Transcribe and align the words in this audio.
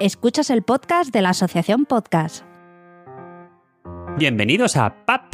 Escuchas 0.00 0.50
el 0.50 0.62
podcast 0.62 1.12
de 1.12 1.22
la 1.22 1.30
Asociación 1.30 1.84
Podcast. 1.84 2.44
Bienvenidos 4.16 4.76
a 4.76 5.04
PAP, 5.04 5.27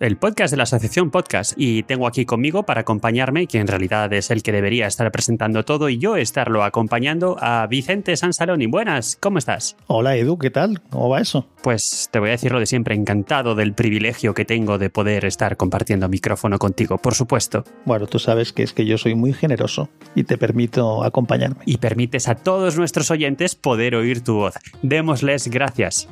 el 0.00 0.16
podcast 0.16 0.50
de 0.50 0.56
la 0.56 0.62
Asociación 0.62 1.10
Podcast. 1.10 1.52
Y 1.56 1.82
tengo 1.82 2.06
aquí 2.06 2.24
conmigo 2.24 2.64
para 2.64 2.80
acompañarme, 2.80 3.46
que 3.46 3.58
en 3.58 3.66
realidad 3.66 4.12
es 4.12 4.30
el 4.30 4.42
que 4.42 4.50
debería 4.50 4.86
estar 4.86 5.10
presentando 5.12 5.64
todo 5.64 5.88
y 5.90 5.98
yo 5.98 6.16
estarlo 6.16 6.64
acompañando, 6.64 7.36
a 7.38 7.66
Vicente 7.66 8.16
Sansaloni. 8.16 8.66
Buenas, 8.66 9.16
¿cómo 9.20 9.38
estás? 9.38 9.76
Hola 9.86 10.16
Edu, 10.16 10.38
¿qué 10.38 10.50
tal? 10.50 10.80
¿Cómo 10.88 11.10
va 11.10 11.20
eso? 11.20 11.46
Pues 11.62 12.08
te 12.10 12.18
voy 12.18 12.30
a 12.30 12.32
decir 12.32 12.50
lo 12.50 12.58
de 12.58 12.66
siempre, 12.66 12.94
encantado 12.94 13.54
del 13.54 13.74
privilegio 13.74 14.32
que 14.32 14.46
tengo 14.46 14.78
de 14.78 14.88
poder 14.88 15.26
estar 15.26 15.58
compartiendo 15.58 16.08
micrófono 16.08 16.58
contigo, 16.58 16.96
por 16.96 17.14
supuesto. 17.14 17.64
Bueno, 17.84 18.06
tú 18.06 18.18
sabes 18.18 18.54
que 18.54 18.62
es 18.62 18.72
que 18.72 18.86
yo 18.86 18.96
soy 18.96 19.14
muy 19.14 19.34
generoso 19.34 19.90
y 20.14 20.24
te 20.24 20.38
permito 20.38 21.04
acompañarme. 21.04 21.62
Y 21.66 21.76
permites 21.76 22.28
a 22.28 22.36
todos 22.36 22.78
nuestros 22.78 23.10
oyentes 23.10 23.54
poder 23.54 23.94
oír 23.94 24.24
tu 24.24 24.34
voz. 24.36 24.54
Démosles 24.82 25.48
gracias. 25.48 26.08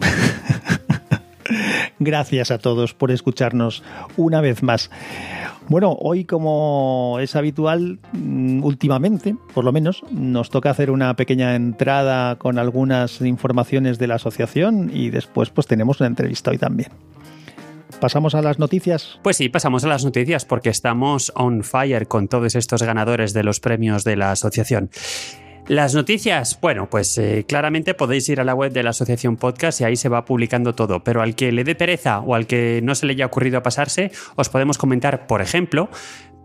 Gracias 2.02 2.50
a 2.50 2.56
todos 2.56 2.94
por 2.94 3.10
escucharnos 3.10 3.82
una 4.16 4.40
vez 4.40 4.62
más. 4.62 4.90
Bueno, 5.68 5.96
hoy 6.00 6.24
como 6.24 7.18
es 7.20 7.36
habitual 7.36 8.00
mm, 8.12 8.64
últimamente, 8.64 9.36
por 9.54 9.64
lo 9.64 9.70
menos, 9.70 10.02
nos 10.10 10.48
toca 10.48 10.70
hacer 10.70 10.90
una 10.90 11.14
pequeña 11.14 11.54
entrada 11.54 12.36
con 12.36 12.58
algunas 12.58 13.20
informaciones 13.20 13.98
de 13.98 14.06
la 14.06 14.14
asociación 14.14 14.90
y 14.92 15.10
después 15.10 15.50
pues 15.50 15.66
tenemos 15.66 16.00
una 16.00 16.08
entrevista 16.08 16.50
hoy 16.50 16.58
también. 16.58 16.90
¿Pasamos 18.00 18.34
a 18.34 18.40
las 18.40 18.58
noticias? 18.58 19.20
Pues 19.22 19.36
sí, 19.36 19.50
pasamos 19.50 19.84
a 19.84 19.88
las 19.88 20.02
noticias 20.02 20.46
porque 20.46 20.70
estamos 20.70 21.30
on 21.36 21.62
fire 21.62 22.08
con 22.08 22.28
todos 22.28 22.54
estos 22.54 22.82
ganadores 22.82 23.34
de 23.34 23.44
los 23.44 23.60
premios 23.60 24.04
de 24.04 24.16
la 24.16 24.32
asociación. 24.32 24.88
Las 25.70 25.94
noticias, 25.94 26.58
bueno, 26.60 26.90
pues 26.90 27.16
eh, 27.16 27.44
claramente 27.46 27.94
podéis 27.94 28.28
ir 28.28 28.40
a 28.40 28.44
la 28.44 28.56
web 28.56 28.72
de 28.72 28.82
la 28.82 28.90
Asociación 28.90 29.36
Podcast 29.36 29.80
y 29.80 29.84
ahí 29.84 29.94
se 29.94 30.08
va 30.08 30.24
publicando 30.24 30.74
todo, 30.74 31.04
pero 31.04 31.22
al 31.22 31.36
que 31.36 31.52
le 31.52 31.62
dé 31.62 31.76
pereza 31.76 32.18
o 32.18 32.34
al 32.34 32.48
que 32.48 32.80
no 32.82 32.96
se 32.96 33.06
le 33.06 33.12
haya 33.12 33.26
ocurrido 33.26 33.62
pasarse, 33.62 34.10
os 34.34 34.48
podemos 34.48 34.78
comentar, 34.78 35.28
por 35.28 35.40
ejemplo, 35.40 35.88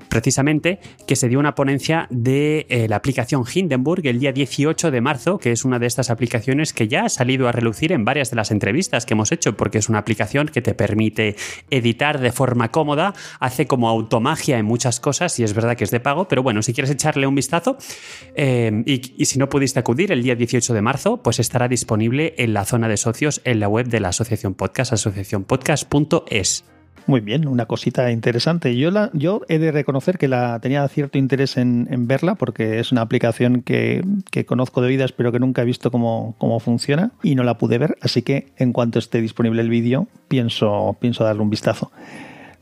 precisamente 0.09 0.79
que 1.07 1.15
se 1.15 1.29
dio 1.29 1.39
una 1.39 1.55
ponencia 1.55 2.07
de 2.09 2.65
eh, 2.69 2.87
la 2.87 2.97
aplicación 2.97 3.43
Hindenburg 3.51 4.05
el 4.07 4.19
día 4.19 4.31
18 4.31 4.91
de 4.91 5.01
marzo, 5.01 5.37
que 5.37 5.51
es 5.51 5.65
una 5.65 5.79
de 5.79 5.87
estas 5.87 6.09
aplicaciones 6.09 6.73
que 6.73 6.87
ya 6.87 7.05
ha 7.05 7.09
salido 7.09 7.47
a 7.47 7.51
relucir 7.51 7.91
en 7.91 8.05
varias 8.05 8.29
de 8.29 8.35
las 8.35 8.51
entrevistas 8.51 9.05
que 9.05 9.13
hemos 9.13 9.31
hecho, 9.31 9.55
porque 9.57 9.77
es 9.77 9.89
una 9.89 9.99
aplicación 9.99 10.47
que 10.47 10.61
te 10.61 10.73
permite 10.73 11.35
editar 11.69 12.19
de 12.19 12.31
forma 12.31 12.71
cómoda, 12.71 13.13
hace 13.39 13.67
como 13.67 13.89
automagia 13.89 14.57
en 14.57 14.65
muchas 14.65 14.99
cosas 14.99 15.39
y 15.39 15.43
es 15.43 15.53
verdad 15.53 15.75
que 15.75 15.83
es 15.83 15.91
de 15.91 15.99
pago, 15.99 16.27
pero 16.27 16.43
bueno, 16.43 16.61
si 16.61 16.73
quieres 16.73 16.91
echarle 16.91 17.27
un 17.27 17.35
vistazo 17.35 17.77
eh, 18.35 18.83
y, 18.85 19.13
y 19.17 19.25
si 19.25 19.39
no 19.39 19.49
pudiste 19.49 19.79
acudir 19.79 20.11
el 20.11 20.23
día 20.23 20.35
18 20.35 20.73
de 20.73 20.81
marzo, 20.81 21.21
pues 21.21 21.39
estará 21.39 21.67
disponible 21.67 22.35
en 22.37 22.53
la 22.53 22.65
zona 22.65 22.87
de 22.87 22.97
socios 22.97 23.41
en 23.43 23.59
la 23.59 23.67
web 23.67 23.87
de 23.87 23.99
la 23.99 24.09
Asociación 24.09 24.53
Podcast, 24.53 24.93
asociacionpodcast.es. 24.93 26.74
Muy 27.07 27.21
bien, 27.21 27.47
una 27.47 27.67
cosita 27.67 28.11
interesante. 28.11 28.75
Yo, 28.75 28.89
la, 28.89 29.11
yo 29.13 29.41
he 29.47 29.59
de 29.59 29.71
reconocer 29.71 30.17
que 30.17 30.27
la 30.27 30.59
tenía 30.59 30.87
cierto 30.87 31.19
interés 31.19 31.55
en, 31.55 31.87
verla 32.07 32.33
porque 32.33 32.79
es 32.79 32.91
una 32.91 33.01
aplicación 33.01 33.61
que, 33.61 34.03
conozco 34.47 34.81
de 34.81 34.89
vidas 34.89 35.11
pero 35.11 35.31
que 35.31 35.39
nunca 35.39 35.61
he 35.61 35.65
visto 35.65 35.91
cómo, 35.91 36.35
cómo, 36.39 36.59
funciona 36.59 37.11
y 37.21 37.35
no 37.35 37.43
la 37.43 37.59
pude 37.59 37.77
ver, 37.77 37.97
así 38.01 38.23
que 38.23 38.47
en 38.57 38.73
cuanto 38.73 38.97
esté 38.97 39.21
disponible 39.21 39.61
el 39.61 39.69
vídeo 39.69 40.07
pienso, 40.27 40.97
pienso 40.99 41.23
darle 41.23 41.43
un 41.43 41.51
vistazo. 41.51 41.91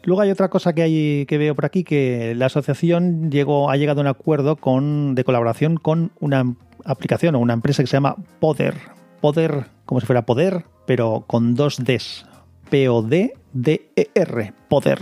Luego 0.04 0.22
hay 0.22 0.32
otra 0.32 0.50
cosa 0.50 0.74
que, 0.74 0.82
hay, 0.82 1.26
que 1.26 1.38
veo 1.38 1.56
por 1.56 1.64
aquí, 1.64 1.86
que 1.86 2.36
la 2.36 2.48
asociación 2.48 3.32
llegó, 3.32 3.70
ha 3.70 3.78
llegado 3.78 4.02
a 4.02 4.04
un 4.04 4.08
acuerdo 4.08 4.58
con, 4.58 5.16
de 5.16 5.24
colaboración 5.24 5.78
con 5.78 6.12
una 6.20 6.54
aplicación 6.84 7.36
o 7.36 7.40
una 7.40 7.54
empresa 7.54 7.82
que 7.82 7.88
se 7.88 7.96
llama 7.96 8.18
Poder. 8.42 8.76
Poder, 9.22 9.68
como 9.86 10.02
si 10.02 10.06
fuera 10.06 10.26
Poder, 10.26 10.66
pero 10.86 11.24
con 11.26 11.56
dos 11.56 11.78
Ds. 11.82 12.26
P-O-D-D-E-R, 12.70 14.54
Poder. 14.68 15.00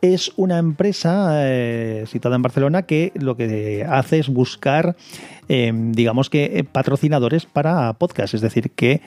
Es 0.00 0.32
una 0.36 0.58
empresa 0.58 1.46
eh, 1.46 2.04
situada 2.06 2.36
en 2.36 2.42
Barcelona 2.42 2.82
que 2.82 3.12
lo 3.14 3.36
que 3.36 3.86
hace 3.88 4.18
es 4.18 4.28
buscar, 4.28 4.96
eh, 5.48 5.72
digamos 5.74 6.28
que, 6.28 6.66
patrocinadores 6.70 7.46
para 7.46 7.92
podcasts. 7.92 8.34
Es 8.34 8.40
decir, 8.40 8.72
que 8.72 9.00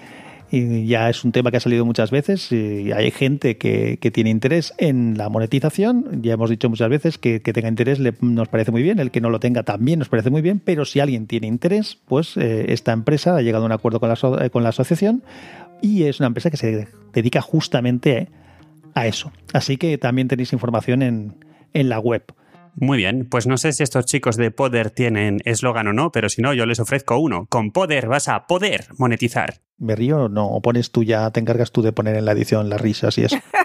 y 0.51 0.85
ya 0.85 1.09
es 1.09 1.23
un 1.23 1.31
tema 1.31 1.51
que 1.51 1.57
ha 1.57 1.59
salido 1.59 1.85
muchas 1.85 2.11
veces 2.11 2.51
y 2.51 2.91
hay 2.91 3.11
gente 3.11 3.57
que, 3.57 3.97
tiene 4.13 4.29
interés 4.29 4.73
en 4.77 5.17
la 5.17 5.29
monetización. 5.29 6.21
Ya 6.21 6.33
hemos 6.33 6.49
dicho 6.49 6.69
muchas 6.69 6.89
veces 6.89 7.17
que, 7.17 7.41
que 7.41 7.51
tenga 7.51 7.67
interés 7.67 7.99
le, 7.99 8.13
nos 8.21 8.47
parece 8.47 8.71
muy 8.71 8.83
bien, 8.83 8.99
el 8.99 9.11
que 9.11 9.21
no 9.21 9.29
lo 9.29 9.39
tenga 9.39 9.63
también 9.63 9.99
nos 9.99 10.09
parece 10.09 10.29
muy 10.29 10.41
bien, 10.41 10.61
pero 10.63 10.85
si 10.85 10.99
alguien 10.99 11.27
tiene 11.27 11.47
interés, 11.47 11.97
pues 12.05 12.37
eh, 12.37 12.67
esta 12.69 12.93
empresa 12.93 13.35
ha 13.35 13.41
llegado 13.41 13.63
a 13.63 13.65
un 13.65 13.71
acuerdo 13.71 13.99
con 13.99 14.63
la 14.63 14.69
asociación 14.69 15.23
y 15.81 16.03
es 16.03 16.19
una 16.19 16.27
empresa 16.27 16.49
que 16.49 16.57
se 16.57 16.87
dedica 17.13 17.41
justamente 17.41 18.29
a 18.93 19.07
eso. 19.07 19.31
Así 19.53 19.77
que 19.77 19.97
también 19.97 20.27
tenéis 20.27 20.53
información 20.53 21.01
en, 21.01 21.45
en 21.73 21.89
la 21.89 21.99
web. 21.99 22.23
Muy 22.77 22.97
bien, 22.97 23.25
pues 23.29 23.47
no 23.47 23.57
sé 23.57 23.71
si 23.71 23.83
estos 23.83 24.05
chicos 24.05 24.35
de 24.35 24.51
Poder 24.51 24.91
tienen 24.91 25.39
eslogan 25.45 25.87
o 25.87 25.93
no, 25.93 26.11
pero 26.11 26.27
si 26.27 26.41
no, 26.41 26.53
yo 26.53 26.65
les 26.65 26.79
ofrezco 26.79 27.17
uno. 27.17 27.45
Con 27.49 27.71
Poder 27.71 28.07
vas 28.07 28.27
a 28.27 28.47
poder 28.47 28.87
monetizar. 28.97 29.61
¿Me 29.77 29.95
río? 29.95 30.27
No, 30.27 30.47
o 30.47 30.61
pones 30.61 30.91
tú 30.91 31.03
ya, 31.03 31.31
te 31.31 31.39
encargas 31.39 31.71
tú 31.71 31.81
de 31.81 31.93
poner 31.93 32.17
en 32.17 32.25
la 32.25 32.33
edición 32.33 32.69
las 32.69 32.81
risas 32.81 33.17
y 33.17 33.23
eso. 33.23 33.37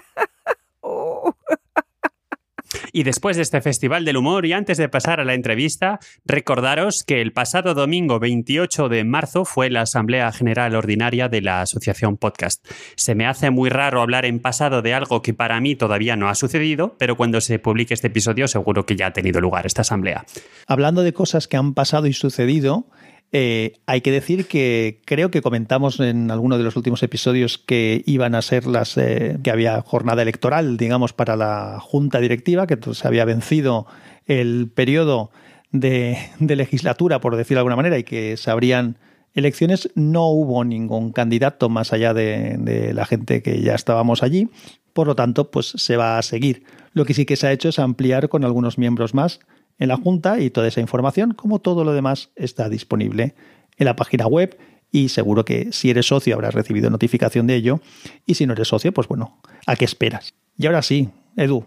Y 2.91 3.03
después 3.03 3.37
de 3.37 3.43
este 3.43 3.61
Festival 3.61 4.05
del 4.05 4.17
Humor 4.17 4.45
y 4.45 4.53
antes 4.53 4.77
de 4.77 4.89
pasar 4.89 5.19
a 5.19 5.25
la 5.25 5.33
entrevista, 5.33 5.99
recordaros 6.25 7.03
que 7.03 7.21
el 7.21 7.33
pasado 7.33 7.73
domingo 7.73 8.19
28 8.19 8.89
de 8.89 9.03
marzo 9.03 9.45
fue 9.45 9.69
la 9.69 9.81
Asamblea 9.81 10.31
General 10.31 10.75
Ordinaria 10.75 11.29
de 11.29 11.41
la 11.41 11.61
Asociación 11.61 12.17
Podcast. 12.17 12.65
Se 12.95 13.15
me 13.15 13.25
hace 13.25 13.49
muy 13.49 13.69
raro 13.69 14.01
hablar 14.01 14.25
en 14.25 14.39
pasado 14.39 14.81
de 14.81 14.93
algo 14.93 15.21
que 15.21 15.33
para 15.33 15.59
mí 15.61 15.75
todavía 15.75 16.15
no 16.15 16.29
ha 16.29 16.35
sucedido, 16.35 16.95
pero 16.97 17.15
cuando 17.15 17.41
se 17.41 17.59
publique 17.59 17.93
este 17.93 18.07
episodio 18.07 18.47
seguro 18.47 18.85
que 18.85 18.95
ya 18.95 19.07
ha 19.07 19.13
tenido 19.13 19.41
lugar 19.41 19.65
esta 19.65 19.81
asamblea. 19.81 20.25
Hablando 20.67 21.03
de 21.03 21.13
cosas 21.13 21.47
que 21.47 21.57
han 21.57 21.73
pasado 21.73 22.07
y 22.07 22.13
sucedido, 22.13 22.87
eh, 23.33 23.79
hay 23.85 24.01
que 24.01 24.11
decir 24.11 24.45
que 24.45 25.01
creo 25.05 25.31
que 25.31 25.41
comentamos 25.41 25.99
en 26.01 26.31
alguno 26.31 26.57
de 26.57 26.65
los 26.65 26.75
últimos 26.75 27.01
episodios 27.01 27.57
que 27.57 28.03
iban 28.05 28.35
a 28.35 28.41
ser 28.41 28.65
las 28.67 28.97
eh, 28.97 29.37
que 29.41 29.51
había 29.51 29.81
jornada 29.81 30.21
electoral, 30.21 30.75
digamos, 30.75 31.13
para 31.13 31.37
la 31.37 31.79
junta 31.79 32.19
directiva, 32.19 32.67
que 32.67 32.77
se 32.93 33.07
había 33.07 33.23
vencido 33.23 33.87
el 34.25 34.69
periodo 34.69 35.31
de, 35.71 36.17
de 36.39 36.55
legislatura, 36.57 37.21
por 37.21 37.37
decirlo 37.37 37.59
de 37.59 37.61
alguna 37.61 37.77
manera, 37.77 37.97
y 37.97 38.03
que 38.03 38.35
se 38.35 38.51
habrían 38.51 38.97
elecciones. 39.33 39.89
No 39.95 40.27
hubo 40.27 40.65
ningún 40.65 41.13
candidato 41.13 41.69
más 41.69 41.93
allá 41.93 42.13
de, 42.13 42.57
de 42.59 42.93
la 42.93 43.05
gente 43.05 43.41
que 43.41 43.61
ya 43.61 43.75
estábamos 43.75 44.23
allí. 44.23 44.49
Por 44.91 45.07
lo 45.07 45.15
tanto, 45.15 45.51
pues 45.51 45.67
se 45.67 45.95
va 45.95 46.17
a 46.17 46.21
seguir. 46.21 46.65
Lo 46.91 47.05
que 47.05 47.13
sí 47.13 47.25
que 47.25 47.37
se 47.37 47.47
ha 47.47 47.53
hecho 47.53 47.69
es 47.69 47.79
ampliar 47.79 48.27
con 48.27 48.43
algunos 48.43 48.77
miembros 48.77 49.13
más 49.13 49.39
en 49.81 49.87
la 49.87 49.97
Junta 49.97 50.39
y 50.39 50.51
toda 50.51 50.67
esa 50.67 50.79
información, 50.79 51.33
como 51.33 51.59
todo 51.59 51.83
lo 51.83 51.91
demás, 51.91 52.29
está 52.35 52.69
disponible 52.69 53.33
en 53.77 53.85
la 53.85 53.95
página 53.95 54.27
web 54.27 54.57
y 54.91 55.09
seguro 55.09 55.43
que 55.43 55.71
si 55.71 55.89
eres 55.89 56.05
socio 56.05 56.35
habrás 56.35 56.53
recibido 56.53 56.91
notificación 56.91 57.47
de 57.47 57.55
ello 57.55 57.81
y 58.27 58.35
si 58.35 58.45
no 58.45 58.53
eres 58.53 58.67
socio, 58.67 58.93
pues 58.93 59.07
bueno, 59.07 59.41
¿a 59.65 59.75
qué 59.75 59.85
esperas? 59.85 60.35
Y 60.55 60.67
ahora 60.67 60.83
sí, 60.83 61.09
Edu, 61.35 61.65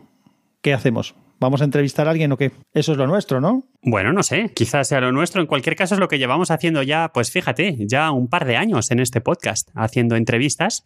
¿qué 0.62 0.72
hacemos? 0.72 1.16
¿Vamos 1.40 1.60
a 1.60 1.64
entrevistar 1.64 2.06
a 2.06 2.12
alguien 2.12 2.30
o 2.30 2.36
qué? 2.36 2.52
Eso 2.72 2.92
es 2.92 2.98
lo 2.98 3.06
nuestro, 3.06 3.40
¿no? 3.40 3.64
Bueno, 3.82 4.12
no 4.12 4.22
sé, 4.22 4.50
quizás 4.54 4.88
sea 4.88 5.00
lo 5.00 5.12
nuestro. 5.12 5.40
En 5.40 5.46
cualquier 5.46 5.76
caso 5.76 5.94
es 5.94 6.00
lo 6.00 6.08
que 6.08 6.18
llevamos 6.18 6.50
haciendo 6.50 6.82
ya, 6.82 7.10
pues 7.12 7.30
fíjate, 7.30 7.76
ya 7.80 8.12
un 8.12 8.28
par 8.28 8.46
de 8.46 8.56
años 8.56 8.90
en 8.90 9.00
este 9.00 9.20
podcast, 9.20 9.68
haciendo 9.74 10.16
entrevistas. 10.16 10.84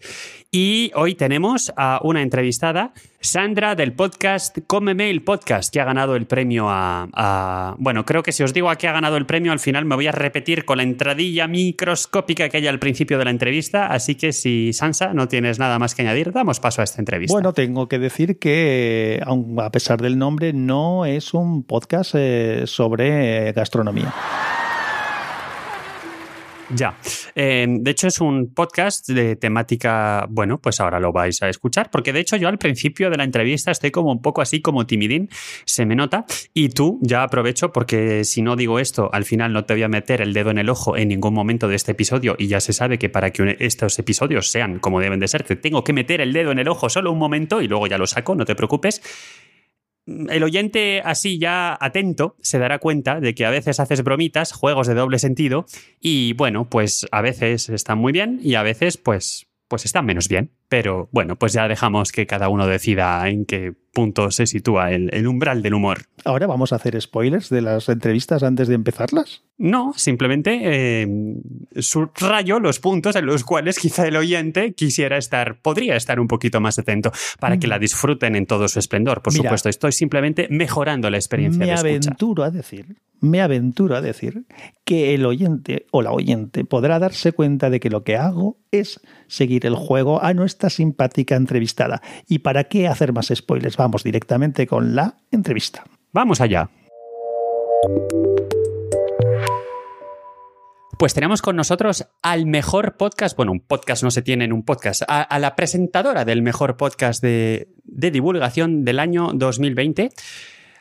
Y 0.50 0.90
hoy 0.94 1.14
tenemos 1.14 1.72
a 1.76 2.00
una 2.02 2.22
entrevistada, 2.22 2.92
Sandra 3.20 3.74
del 3.74 3.92
podcast 3.92 4.58
Come 4.66 4.94
Mail 4.94 5.22
Podcast, 5.22 5.72
que 5.72 5.80
ha 5.80 5.84
ganado 5.84 6.16
el 6.16 6.26
premio 6.26 6.68
a, 6.68 7.08
a, 7.12 7.76
Bueno, 7.78 8.04
creo 8.04 8.22
que 8.22 8.32
si 8.32 8.42
os 8.42 8.52
digo 8.52 8.70
a 8.70 8.76
qué 8.76 8.88
ha 8.88 8.92
ganado 8.92 9.16
el 9.16 9.26
premio, 9.26 9.52
al 9.52 9.58
final 9.58 9.84
me 9.84 9.94
voy 9.94 10.06
a 10.06 10.12
repetir 10.12 10.64
con 10.64 10.78
la 10.78 10.82
entradilla 10.82 11.46
microscópica 11.48 12.48
que 12.48 12.56
hay 12.58 12.66
al 12.66 12.78
principio 12.78 13.18
de 13.18 13.24
la 13.24 13.30
entrevista. 13.30 13.86
Así 13.86 14.14
que 14.14 14.32
si, 14.32 14.72
Sansa, 14.72 15.14
no 15.14 15.28
tienes 15.28 15.58
nada 15.58 15.78
más 15.78 15.94
que 15.94 16.02
añadir, 16.02 16.32
damos 16.32 16.60
paso 16.60 16.80
a 16.80 16.84
esta 16.84 17.00
entrevista. 17.00 17.32
Bueno, 17.32 17.52
tengo 17.52 17.88
que 17.88 17.98
decir 17.98 18.38
que, 18.38 19.22
a 19.58 19.70
pesar 19.70 20.00
del 20.00 20.18
nombre, 20.18 20.52
no 20.52 21.04
es 21.04 21.34
un 21.34 21.62
podcast 21.62 22.14
eh, 22.14 22.62
sobre 22.66 22.88
sobre 22.88 23.52
gastronomía. 23.52 24.14
Ya. 26.74 26.98
Eh, 27.34 27.66
de 27.68 27.90
hecho, 27.90 28.08
es 28.08 28.20
un 28.20 28.52
podcast 28.52 29.08
de 29.08 29.36
temática. 29.36 30.26
Bueno, 30.28 30.58
pues 30.60 30.80
ahora 30.80 31.00
lo 31.00 31.12
vais 31.12 31.42
a 31.42 31.48
escuchar, 31.48 31.90
porque 31.90 32.12
de 32.12 32.20
hecho, 32.20 32.36
yo 32.36 32.48
al 32.48 32.58
principio 32.58 33.10
de 33.10 33.16
la 33.16 33.24
entrevista 33.24 33.70
estoy 33.70 33.90
como 33.90 34.12
un 34.12 34.20
poco 34.20 34.42
así 34.42 34.60
como 34.60 34.86
timidín, 34.86 35.28
se 35.64 35.86
me 35.86 35.96
nota. 35.96 36.26
Y 36.52 36.68
tú, 36.70 36.98
ya 37.02 37.22
aprovecho, 37.22 37.72
porque 37.72 38.24
si 38.24 38.42
no 38.42 38.56
digo 38.56 38.78
esto, 38.78 39.10
al 39.12 39.24
final 39.24 39.52
no 39.52 39.64
te 39.64 39.74
voy 39.74 39.82
a 39.82 39.88
meter 39.88 40.20
el 40.20 40.32
dedo 40.32 40.50
en 40.50 40.58
el 40.58 40.68
ojo 40.68 40.96
en 40.96 41.08
ningún 41.08 41.34
momento 41.34 41.68
de 41.68 41.76
este 41.76 41.92
episodio. 41.92 42.36
Y 42.38 42.48
ya 42.48 42.60
se 42.60 42.72
sabe 42.72 42.98
que 42.98 43.08
para 43.08 43.30
que 43.30 43.56
estos 43.60 43.98
episodios 43.98 44.50
sean 44.50 44.78
como 44.78 45.00
deben 45.00 45.20
de 45.20 45.28
ser, 45.28 45.44
te 45.44 45.56
tengo 45.56 45.84
que 45.84 45.92
meter 45.92 46.20
el 46.20 46.32
dedo 46.32 46.52
en 46.52 46.58
el 46.58 46.68
ojo 46.68 46.88
solo 46.90 47.12
un 47.12 47.18
momento 47.18 47.62
y 47.62 47.68
luego 47.68 47.86
ya 47.86 47.98
lo 47.98 48.06
saco, 48.06 48.34
no 48.34 48.44
te 48.44 48.54
preocupes 48.54 49.00
el 50.28 50.42
oyente 50.42 51.02
así 51.04 51.38
ya 51.38 51.76
atento 51.80 52.36
se 52.40 52.58
dará 52.58 52.78
cuenta 52.78 53.20
de 53.20 53.34
que 53.34 53.44
a 53.44 53.50
veces 53.50 53.80
haces 53.80 54.02
bromitas, 54.02 54.52
juegos 54.52 54.86
de 54.86 54.94
doble 54.94 55.18
sentido 55.18 55.66
y 56.00 56.32
bueno, 56.34 56.68
pues 56.68 57.06
a 57.10 57.20
veces 57.20 57.68
están 57.68 57.98
muy 57.98 58.12
bien 58.12 58.40
y 58.42 58.54
a 58.54 58.62
veces 58.62 58.96
pues 58.96 59.46
pues 59.68 59.84
están 59.84 60.06
menos 60.06 60.28
bien. 60.28 60.57
Pero 60.68 61.08
bueno, 61.12 61.36
pues 61.36 61.54
ya 61.54 61.66
dejamos 61.66 62.12
que 62.12 62.26
cada 62.26 62.48
uno 62.48 62.66
decida 62.66 63.26
en 63.28 63.46
qué 63.46 63.74
punto 63.92 64.30
se 64.30 64.46
sitúa 64.46 64.92
el, 64.92 65.26
umbral 65.26 65.62
del 65.62 65.74
humor. 65.74 66.02
¿Ahora 66.24 66.46
vamos 66.46 66.72
a 66.72 66.76
hacer 66.76 67.00
spoilers 67.00 67.48
de 67.48 67.62
las 67.62 67.88
entrevistas 67.88 68.42
antes 68.42 68.68
de 68.68 68.74
empezarlas? 68.74 69.42
No, 69.56 69.92
simplemente 69.96 70.60
eh, 70.62 71.08
subrayo 71.78 72.60
los 72.60 72.80
puntos 72.80 73.16
en 73.16 73.26
los 73.26 73.44
cuales 73.44 73.78
quizá 73.78 74.06
el 74.06 74.16
oyente 74.16 74.74
quisiera 74.74 75.16
estar, 75.16 75.60
podría 75.60 75.96
estar 75.96 76.20
un 76.20 76.28
poquito 76.28 76.60
más 76.60 76.78
atento 76.78 77.10
para 77.40 77.58
que 77.58 77.66
la 77.66 77.78
mm. 77.78 77.80
disfruten 77.80 78.36
en 78.36 78.46
todo 78.46 78.68
su 78.68 78.78
esplendor. 78.78 79.22
Por 79.22 79.32
supuesto, 79.32 79.68
estoy 79.68 79.92
simplemente 79.92 80.48
mejorando 80.50 81.10
la 81.10 81.16
experiencia. 81.16 81.64
Me 81.64 81.72
aventuro 81.72 82.44
a 82.44 82.50
decir 82.50 82.96
me 83.20 83.40
aventuro 83.40 83.96
a 83.96 84.00
decir 84.00 84.44
que 84.84 85.14
el 85.14 85.26
oyente 85.26 85.86
o 85.90 86.02
la 86.02 86.12
oyente 86.12 86.64
podrá 86.64 86.98
darse 86.98 87.32
cuenta 87.32 87.70
de 87.70 87.80
que 87.80 87.90
lo 87.90 88.04
que 88.04 88.16
hago 88.16 88.58
es 88.70 89.00
seguir 89.26 89.66
el 89.66 89.74
juego 89.74 90.22
a 90.22 90.34
nuestra 90.34 90.57
simpática 90.66 91.36
entrevistada. 91.36 92.02
¿Y 92.26 92.40
para 92.40 92.64
qué 92.64 92.88
hacer 92.88 93.12
más 93.12 93.32
spoilers? 93.34 93.76
Vamos 93.76 94.02
directamente 94.02 94.66
con 94.66 94.94
la 94.94 95.16
entrevista. 95.30 95.84
Vamos 96.12 96.40
allá. 96.40 96.70
Pues 100.98 101.14
tenemos 101.14 101.42
con 101.42 101.54
nosotros 101.54 102.08
al 102.22 102.46
mejor 102.46 102.96
podcast, 102.96 103.36
bueno, 103.36 103.52
un 103.52 103.60
podcast 103.60 104.02
no 104.02 104.10
se 104.10 104.20
tiene 104.20 104.46
en 104.46 104.52
un 104.52 104.64
podcast, 104.64 105.02
a, 105.06 105.38
la 105.38 105.54
presentadora 105.54 106.24
del 106.24 106.42
mejor 106.42 106.76
podcast 106.76 107.22
de, 107.22 107.68
de 107.84 108.10
divulgación 108.10 108.84
del 108.84 108.98
año 108.98 109.30
2020. 109.32 110.10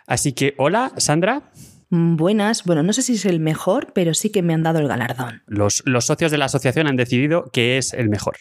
Así 0.07 0.33
que, 0.33 0.55
hola, 0.57 0.91
Sandra. 0.97 1.51
Mm, 1.89 2.15
buenas, 2.15 2.63
bueno, 2.63 2.81
no 2.81 2.93
sé 2.93 3.03
si 3.03 3.13
es 3.13 3.25
el 3.25 3.39
mejor, 3.39 3.93
pero 3.93 4.15
sí 4.15 4.31
que 4.31 4.41
me 4.41 4.55
han 4.55 4.63
dado 4.63 4.79
el 4.79 4.87
galardón. 4.87 5.43
Los, 5.45 5.83
los 5.85 6.05
socios 6.05 6.31
de 6.31 6.39
la 6.39 6.45
asociación 6.45 6.87
han 6.87 6.95
decidido 6.95 7.51
que 7.53 7.77
es 7.77 7.93
el 7.93 8.09
mejor. 8.09 8.37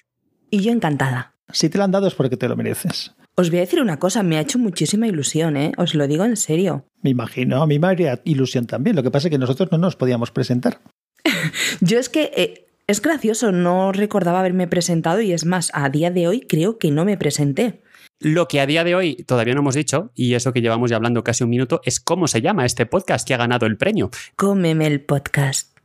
Y 0.50 0.60
yo 0.60 0.72
encantada. 0.72 1.34
Si 1.52 1.69
te 1.69 1.78
lo 1.78 1.84
han 1.84 1.93
dado 1.93 2.06
es 2.06 2.14
porque 2.14 2.37
te 2.37 2.48
lo 2.48 2.56
mereces. 2.56 3.14
Os 3.37 3.50
voy 3.50 3.58
a 3.58 3.62
decir 3.62 3.81
una 3.81 3.98
cosa, 3.98 4.22
me 4.22 4.38
ha 4.38 4.40
hecho 4.40 4.58
muchísima 4.58 5.06
ilusión, 5.06 5.56
¿eh? 5.56 5.72
Os 5.76 5.94
lo 5.94 6.06
digo 6.08 6.25
en 6.25 6.37
serio. 6.37 6.87
Me 7.02 7.10
imagino, 7.10 7.62
a 7.62 7.66
mí 7.66 7.78
me 7.78 7.87
haría 7.87 8.20
ilusión 8.25 8.66
también. 8.66 8.96
Lo 8.96 9.02
que 9.02 9.10
pasa 9.10 9.28
es 9.28 9.31
que 9.31 9.38
nosotros 9.38 9.70
no 9.70 9.78
nos 9.78 9.96
podíamos 9.96 10.31
presentar. 10.31 10.81
yo 11.81 11.98
es 11.98 12.08
que 12.08 12.32
eh, 12.37 12.66
es 12.87 13.02
gracioso, 13.02 13.52
no 13.52 13.93
recordaba 13.93 14.40
haberme 14.40 14.66
presentado 14.69 15.20
y 15.20 15.32
es 15.32 15.44
más, 15.44 15.70
a 15.75 15.88
día 15.90 16.10
de 16.10 16.28
hoy 16.28 16.40
creo 16.40 16.78
que 16.78 16.90
no 16.90 17.04
me 17.04 17.16
presenté. 17.16 17.82
Lo 18.19 18.48
que 18.48 18.60
a 18.60 18.66
día 18.66 18.82
de 18.82 18.94
hoy 18.94 19.16
todavía 19.25 19.54
no 19.54 19.60
hemos 19.60 19.75
dicho, 19.75 20.10
y 20.14 20.34
eso 20.34 20.52
que 20.52 20.62
llevamos 20.62 20.88
ya 20.88 20.96
hablando 20.96 21.22
casi 21.22 21.44
un 21.44 21.50
minuto, 21.50 21.82
es 21.84 22.00
cómo 22.00 22.28
se 22.28 22.40
llama 22.40 22.64
este 22.64 22.87
podcast 22.87 23.28
que 23.28 23.34
ha 23.34 23.38
ganado 23.38 23.66
el 23.66 23.76
premio. 23.76 24.10
Cómeme 24.37 24.87
el 24.87 25.02
podcast. 25.02 25.76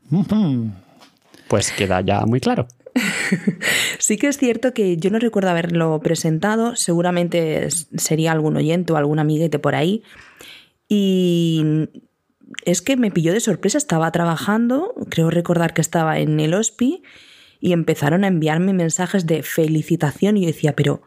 Pues 1.49 1.71
queda 1.71 1.99
ya 2.01 2.21
muy 2.25 2.39
claro. 2.39 2.67
sí 3.99 4.17
que 4.17 4.27
es 4.27 4.37
cierto 4.37 4.73
que 4.73 4.97
yo 4.97 5.09
no 5.09 5.19
recuerdo 5.19 5.49
haberlo 5.49 5.99
presentado, 6.01 6.75
seguramente 6.75 7.69
sería 7.97 8.31
algún 8.31 8.57
oyente 8.57 8.93
o 8.93 8.97
algún 8.97 9.19
amiguete 9.19 9.59
por 9.59 9.75
ahí. 9.75 10.03
Y 10.87 11.89
es 12.65 12.81
que 12.81 12.97
me 12.97 13.11
pilló 13.11 13.33
de 13.33 13.39
sorpresa, 13.39 13.77
estaba 13.77 14.11
trabajando, 14.11 14.93
creo 15.09 15.29
recordar 15.29 15.73
que 15.73 15.81
estaba 15.81 16.19
en 16.19 16.39
el 16.39 16.53
HOSPI, 16.53 17.03
y 17.59 17.73
empezaron 17.73 18.23
a 18.23 18.27
enviarme 18.27 18.73
mensajes 18.73 19.27
de 19.27 19.43
felicitación 19.43 20.35
y 20.35 20.41
yo 20.41 20.47
decía, 20.47 20.75
pero 20.75 21.03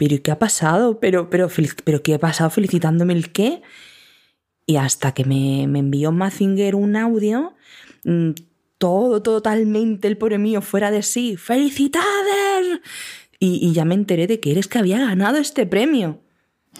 ¿pero 0.00 0.22
qué 0.22 0.30
ha 0.30 0.38
pasado? 0.38 0.98
¿Pero, 0.98 1.28
pero, 1.28 1.48
pero 1.84 2.02
qué 2.02 2.14
ha 2.14 2.18
pasado 2.18 2.48
felicitándome 2.48 3.12
el 3.12 3.32
qué? 3.32 3.60
Y 4.64 4.76
hasta 4.76 5.12
que 5.12 5.26
me, 5.26 5.64
envió 5.64 6.10
Mazinger 6.10 6.74
un 6.74 6.96
audio, 6.96 7.52
mm, 8.04 8.30
todo 8.80 9.20
totalmente 9.20 10.08
el 10.08 10.16
pobre 10.16 10.38
mío 10.38 10.62
fuera 10.62 10.90
de 10.90 11.02
sí. 11.02 11.36
¡Felicidades! 11.36 12.80
Y, 13.38 13.60
y 13.64 13.72
ya 13.74 13.84
me 13.84 13.94
enteré 13.94 14.26
de 14.26 14.40
que 14.40 14.52
eres 14.52 14.68
que 14.68 14.78
había 14.78 14.98
ganado 14.98 15.36
este 15.36 15.66
premio. 15.66 16.20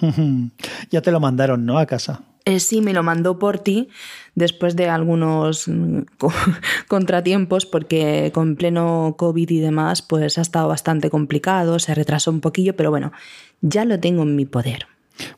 ya 0.91 1.02
te 1.02 1.12
lo 1.12 1.20
mandaron, 1.20 1.67
¿no? 1.67 1.79
A 1.79 1.85
casa. 1.85 2.23
Eh, 2.47 2.58
sí, 2.58 2.81
me 2.81 2.94
lo 2.94 3.02
mandó 3.02 3.38
por 3.38 3.58
ti 3.58 3.88
después 4.35 4.76
de 4.76 4.88
algunos 4.88 5.69
mm, 5.69 6.00
contratiempos 6.88 7.67
porque 7.67 8.31
con 8.32 8.56
pleno 8.56 9.14
COVID 9.19 9.50
y 9.50 9.61
demás 9.61 10.00
pues 10.00 10.38
ha 10.38 10.41
estado 10.41 10.69
bastante 10.69 11.11
complicado, 11.11 11.79
se 11.79 11.94
retrasó 11.94 12.31
un 12.31 12.41
poquillo, 12.41 12.75
pero 12.76 12.88
bueno, 12.91 13.12
ya 13.61 13.85
lo 13.85 14.00
tengo 14.00 14.23
en 14.23 14.37
mi 14.37 14.47
poder. 14.47 14.87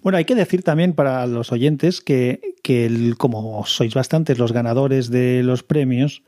Bueno, 0.00 0.16
hay 0.16 0.24
que 0.24 0.36
decir 0.36 0.62
también 0.62 0.92
para 0.92 1.26
los 1.26 1.50
oyentes 1.50 2.00
que, 2.00 2.54
que 2.62 3.14
como 3.18 3.66
sois 3.66 3.94
bastantes 3.94 4.38
los 4.38 4.52
ganadores 4.52 5.10
de 5.10 5.42
los 5.42 5.64
premios, 5.64 6.22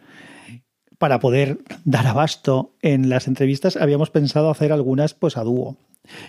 para 1.05 1.21
poder 1.21 1.59
dar 1.85 2.07
abasto 2.07 2.73
en 2.81 3.11
las 3.11 3.29
entrevistas 3.29 3.77
habíamos 3.77 4.09
pensado 4.09 4.49
hacer 4.49 4.73
algunas 4.73 5.13
pues 5.13 5.37
a 5.37 5.43
dúo. 5.43 5.77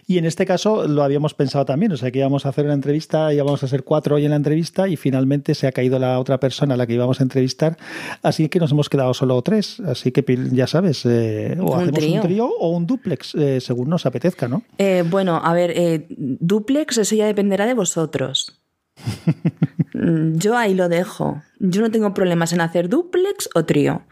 Y 0.06 0.18
en 0.18 0.26
este 0.26 0.46
caso 0.46 0.86
lo 0.86 1.02
habíamos 1.02 1.34
pensado 1.34 1.64
también, 1.64 1.94
o 1.94 1.98
sea 1.98 2.12
que 2.12 2.20
íbamos 2.20 2.46
a 2.46 2.50
hacer 2.50 2.66
una 2.66 2.74
entrevista, 2.74 3.34
íbamos 3.34 3.64
a 3.64 3.70
ser 3.70 3.86
cuatro 3.86 4.18
hoy 4.18 4.26
en 4.26 4.32
la 4.32 4.36
entrevista 4.36 4.90
y 4.90 4.98
finalmente 4.98 5.56
se 5.56 5.68
ha 5.68 5.72
caído 5.72 5.98
la 5.98 6.20
otra 6.20 6.42
persona 6.42 6.74
a 6.74 6.78
la 6.78 6.86
que 6.88 6.94
íbamos 6.94 7.22
a 7.22 7.24
entrevistar, 7.24 7.78
así 8.22 8.50
que 8.50 8.60
nos 8.60 8.74
hemos 8.74 8.90
quedado 8.90 9.14
solo 9.14 9.42
tres, 9.44 9.80
así 9.80 10.12
que 10.12 10.26
ya 10.52 10.68
sabes, 10.68 11.06
eh, 11.06 11.56
o 11.58 11.74
hacemos 11.78 12.04
un 12.04 12.20
trío 12.20 12.50
o 12.50 12.72
un 12.72 12.86
duplex, 12.86 13.34
eh, 13.36 13.62
según 13.62 13.88
nos 13.88 14.06
apetezca, 14.06 14.50
¿no? 14.50 14.64
Eh, 14.78 15.06
bueno, 15.10 15.40
a 15.42 15.54
ver, 15.54 16.06
duplex, 16.18 16.98
eso 16.98 17.16
ya 17.16 17.28
dependerá 17.28 17.66
de 17.66 17.76
vosotros. 17.76 18.60
Yo 20.34 20.58
ahí 20.58 20.74
lo 20.74 20.90
dejo. 20.90 21.42
Yo 21.60 21.82
no 21.82 21.92
tengo 21.92 22.14
problemas 22.14 22.54
en 22.54 22.62
hacer 22.62 22.90
duplex 22.90 23.50
o 23.56 23.66
trío. 23.66 24.04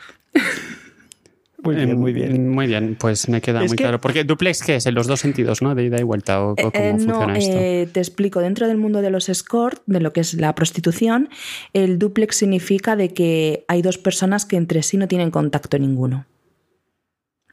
Muy 1.63 1.75
bien, 1.75 1.97
muy 1.97 2.12
bien. 2.12 2.35
Em, 2.35 2.50
muy 2.50 2.68
bien, 2.68 2.97
pues 3.00 3.30
me 3.30 3.39
queda 3.39 3.63
muy 3.63 3.77
claro. 3.77 4.01
Porque 4.01 4.25
duplex, 4.25 4.62
¿qué 4.63 4.75
es? 4.75 4.85
En 4.85 4.95
los 4.95 5.07
dos 5.07 5.21
sentidos, 5.21 5.62
¿no? 5.62 5.74
De 5.75 5.85
ida 5.85 5.97
y 5.97 6.03
vuelta, 6.03 6.44
¿o, 6.44 6.56
cómo 6.56 6.69
eh, 6.74 6.89
eh, 6.89 6.91
funciona 6.91 7.38
esto? 7.38 7.57
Eh, 7.57 7.88
te 7.91 8.01
explico. 8.01 8.41
Dentro 8.41 8.68
del 8.68 8.77
mundo 8.77 9.01
de 9.01 9.09
los 9.09 9.30
escort, 9.30 9.81
de 9.85 10.01
lo 10.01 10.12
que 10.12 10.19
es 10.19 10.33
la 10.33 10.53
prostitución, 10.56 11.30
el 11.71 12.00
duplex 12.00 12.35
significa 12.35 12.97
de 12.97 13.13
que 13.13 13.63
hay 13.69 13.81
dos 13.81 13.97
personas 13.97 14.45
que 14.45 14.57
entre 14.57 14.83
sí 14.83 14.97
no 14.97 15.07
tienen 15.07 15.31
contacto 15.31 15.80
ninguno. 15.80 16.25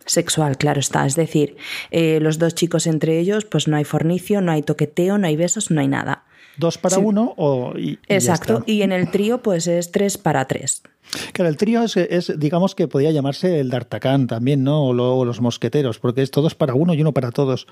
Sexual, 0.06 0.56
claro 0.56 0.80
está. 0.80 1.06
Es 1.06 1.14
decir, 1.14 1.56
los 1.92 2.38
dos 2.40 2.56
chicos 2.56 2.88
entre 2.88 3.20
ellos, 3.20 3.44
pues 3.44 3.68
no 3.68 3.76
hay 3.76 3.84
fornicio, 3.84 4.40
no 4.40 4.50
hay 4.50 4.62
toqueteo, 4.62 5.18
no 5.18 5.28
hay 5.28 5.36
besos, 5.36 5.70
no 5.70 5.80
hay 5.80 5.88
nada. 5.88 6.24
¿Dos 6.60 6.76
para 6.76 6.98
uno 6.98 7.32
o.? 7.38 7.72
Exacto. 8.06 8.62
y 8.66 8.82
en 8.82 8.92
el 8.92 9.10
trío, 9.10 9.42
pues 9.42 9.66
es 9.66 9.90
tres 9.90 10.18
para 10.18 10.46
tres. 10.46 10.82
Claro, 11.32 11.48
el 11.48 11.56
trío 11.56 11.82
es, 11.82 12.38
digamos 12.38 12.74
que 12.74 12.86
podría 12.86 13.10
llamarse 13.10 13.60
el 13.60 13.70
D'Artacán 13.70 14.26
también, 14.26 14.62
¿no? 14.62 14.84
O, 14.84 15.24
los 15.24 15.40
mosqueteros, 15.40 15.98
porque 15.98 16.20
es 16.20 16.30
todos 16.30 16.54
para 16.54 16.74
uno 16.74 16.92
y 16.92 17.00
uno 17.00 17.12
para 17.12 17.30
todos. 17.30 17.66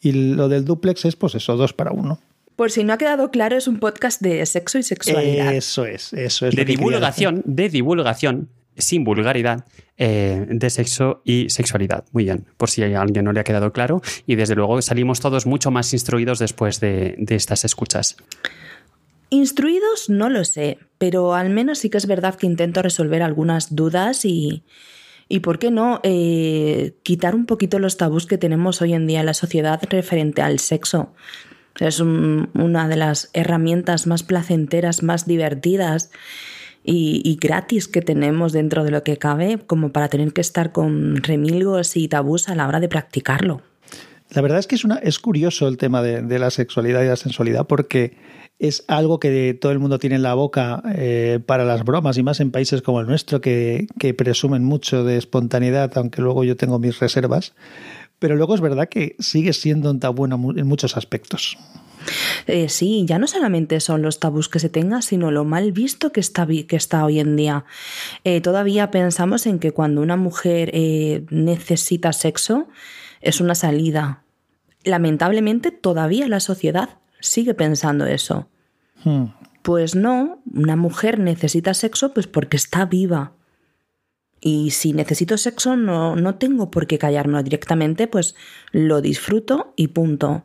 Y 0.00 0.34
lo 0.34 0.48
del 0.48 0.64
duplex 0.64 1.04
es, 1.04 1.14
pues 1.14 1.36
eso, 1.36 1.56
dos 1.56 1.72
para 1.72 1.92
uno. 1.92 2.18
Por 2.56 2.72
si 2.72 2.82
no 2.82 2.92
ha 2.92 2.98
quedado 2.98 3.30
claro, 3.30 3.56
es 3.56 3.68
un 3.68 3.78
podcast 3.78 4.20
de 4.20 4.44
sexo 4.46 4.78
y 4.78 4.82
sexualidad. 4.82 5.54
Eso 5.54 5.86
es, 5.86 6.12
eso 6.12 6.46
es. 6.46 6.56
De 6.56 6.64
divulgación, 6.64 7.42
de 7.46 7.68
divulgación, 7.68 8.48
sin 8.76 9.04
vulgaridad, 9.04 9.64
eh, 9.96 10.46
de 10.48 10.70
sexo 10.70 11.22
y 11.24 11.50
sexualidad. 11.50 12.04
Muy 12.12 12.24
bien, 12.24 12.46
por 12.56 12.68
si 12.68 12.82
a 12.82 13.00
alguien 13.00 13.24
no 13.24 13.32
le 13.32 13.40
ha 13.40 13.44
quedado 13.44 13.72
claro. 13.72 14.02
Y 14.26 14.34
desde 14.34 14.56
luego 14.56 14.82
salimos 14.82 15.20
todos 15.20 15.46
mucho 15.46 15.70
más 15.70 15.92
instruidos 15.92 16.38
después 16.38 16.80
de, 16.80 17.14
estas 17.28 17.64
escuchas. 17.64 18.16
Instruidos 19.30 20.10
no 20.10 20.28
lo 20.30 20.44
sé, 20.44 20.78
pero 20.98 21.34
al 21.34 21.50
menos 21.50 21.78
sí 21.78 21.90
que 21.90 21.98
es 21.98 22.06
verdad 22.06 22.34
que 22.34 22.46
intento 22.46 22.82
resolver 22.82 23.22
algunas 23.22 23.74
dudas 23.74 24.24
y, 24.24 24.64
y 25.28 25.40
¿por 25.40 25.58
qué 25.58 25.70
no? 25.70 26.00
Eh, 26.02 26.96
quitar 27.02 27.34
un 27.34 27.46
poquito 27.46 27.78
los 27.78 27.96
tabús 27.96 28.26
que 28.26 28.38
tenemos 28.38 28.82
hoy 28.82 28.94
en 28.94 29.06
día 29.06 29.20
en 29.20 29.26
la 29.26 29.34
sociedad 29.34 29.80
referente 29.88 30.42
al 30.42 30.58
sexo. 30.58 31.14
Es 31.80 32.00
una 32.00 32.88
de 32.88 32.96
las 32.96 33.30
herramientas 33.32 34.06
más 34.06 34.22
placenteras, 34.22 35.02
más 35.02 35.26
divertidas 35.26 36.10
y, 36.84 37.22
y, 37.24 37.36
gratis 37.36 37.88
que 37.88 38.02
tenemos 38.02 38.52
dentro 38.52 38.84
de 38.84 38.90
lo 38.90 39.02
que 39.02 39.16
cabe, 39.16 39.58
como 39.66 39.90
para 39.90 40.08
tener 40.08 40.32
que 40.32 40.42
estar 40.42 40.70
con 40.70 41.16
remilgos 41.16 41.96
y 41.96 42.08
tabús 42.08 42.48
a 42.48 42.54
la 42.54 42.68
hora 42.68 42.78
de 42.78 42.88
practicarlo. 42.88 43.62
La 44.34 44.42
verdad 44.42 44.58
es 44.58 44.66
que 44.66 44.76
es, 45.02 45.18
curioso 45.20 45.68
el 45.68 45.76
tema 45.76 46.02
de, 46.02 46.38
la 46.38 46.50
sexualidad 46.50 47.02
y 47.02 47.06
la 47.06 47.16
sensualidad 47.16 47.66
porque 47.66 48.16
es 48.58 48.84
algo 48.88 49.20
que 49.20 49.54
todo 49.54 49.70
el 49.70 49.78
mundo 49.78 49.98
tiene 49.98 50.16
en 50.16 50.22
la 50.22 50.34
boca 50.34 50.82
eh, 50.96 51.38
para 51.44 51.64
las 51.64 51.84
bromas 51.84 52.18
y 52.18 52.22
más 52.24 52.40
en 52.40 52.50
países 52.50 52.82
como 52.82 53.00
el 53.00 53.06
nuestro 53.06 53.40
que, 53.40 53.86
presumen 54.16 54.64
mucho 54.64 55.04
de 55.04 55.18
espontaneidad, 55.18 55.92
aunque 55.96 56.20
luego 56.20 56.42
yo 56.42 56.56
tengo 56.56 56.78
mis 56.80 56.98
reservas. 56.98 57.54
Pero 58.18 58.36
luego 58.36 58.54
es 58.54 58.60
verdad 58.60 58.88
que 58.88 59.14
sigue 59.18 59.52
siendo 59.52 59.90
un 59.90 60.00
tabú 60.00 60.24
en 60.24 60.66
muchos 60.66 60.96
aspectos. 60.96 61.58
Eh, 62.46 62.68
sí, 62.68 63.04
ya 63.06 63.18
no 63.18 63.26
solamente 63.26 63.80
son 63.80 64.02
los 64.02 64.20
tabús 64.20 64.48
que 64.48 64.58
se 64.58 64.68
tenga, 64.68 65.02
sino 65.02 65.30
lo 65.30 65.44
mal 65.44 65.72
visto 65.72 66.12
que 66.12 66.20
está, 66.20 66.46
que 66.46 66.76
está 66.76 67.04
hoy 67.04 67.20
en 67.20 67.36
día. 67.36 67.64
Eh, 68.24 68.40
todavía 68.40 68.90
pensamos 68.90 69.46
en 69.46 69.58
que 69.58 69.72
cuando 69.72 70.00
una 70.00 70.16
mujer 70.16 70.72
necesita 71.30 72.12
sexo 72.12 72.68
es 73.20 73.40
una 73.40 73.54
salida. 73.54 74.22
Lamentablemente 74.84 75.70
todavía 75.70 76.28
la 76.28 76.40
sociedad 76.40 76.98
sigue 77.20 77.54
pensando 77.54 78.06
eso. 78.06 78.48
Hmm. 79.02 79.26
Pues 79.62 79.94
no, 79.94 80.42
una 80.52 80.76
mujer 80.76 81.18
necesita 81.18 81.72
sexo 81.72 82.12
pues 82.12 82.26
porque 82.26 82.56
está 82.56 82.84
viva. 82.84 83.32
Y 84.40 84.72
si 84.72 84.92
necesito 84.92 85.38
sexo 85.38 85.74
no, 85.74 86.16
no 86.16 86.34
tengo 86.34 86.70
por 86.70 86.86
qué 86.86 86.98
callarme 86.98 87.42
directamente, 87.42 88.06
pues 88.06 88.36
lo 88.72 89.00
disfruto 89.00 89.72
y 89.74 89.88
punto. 89.88 90.44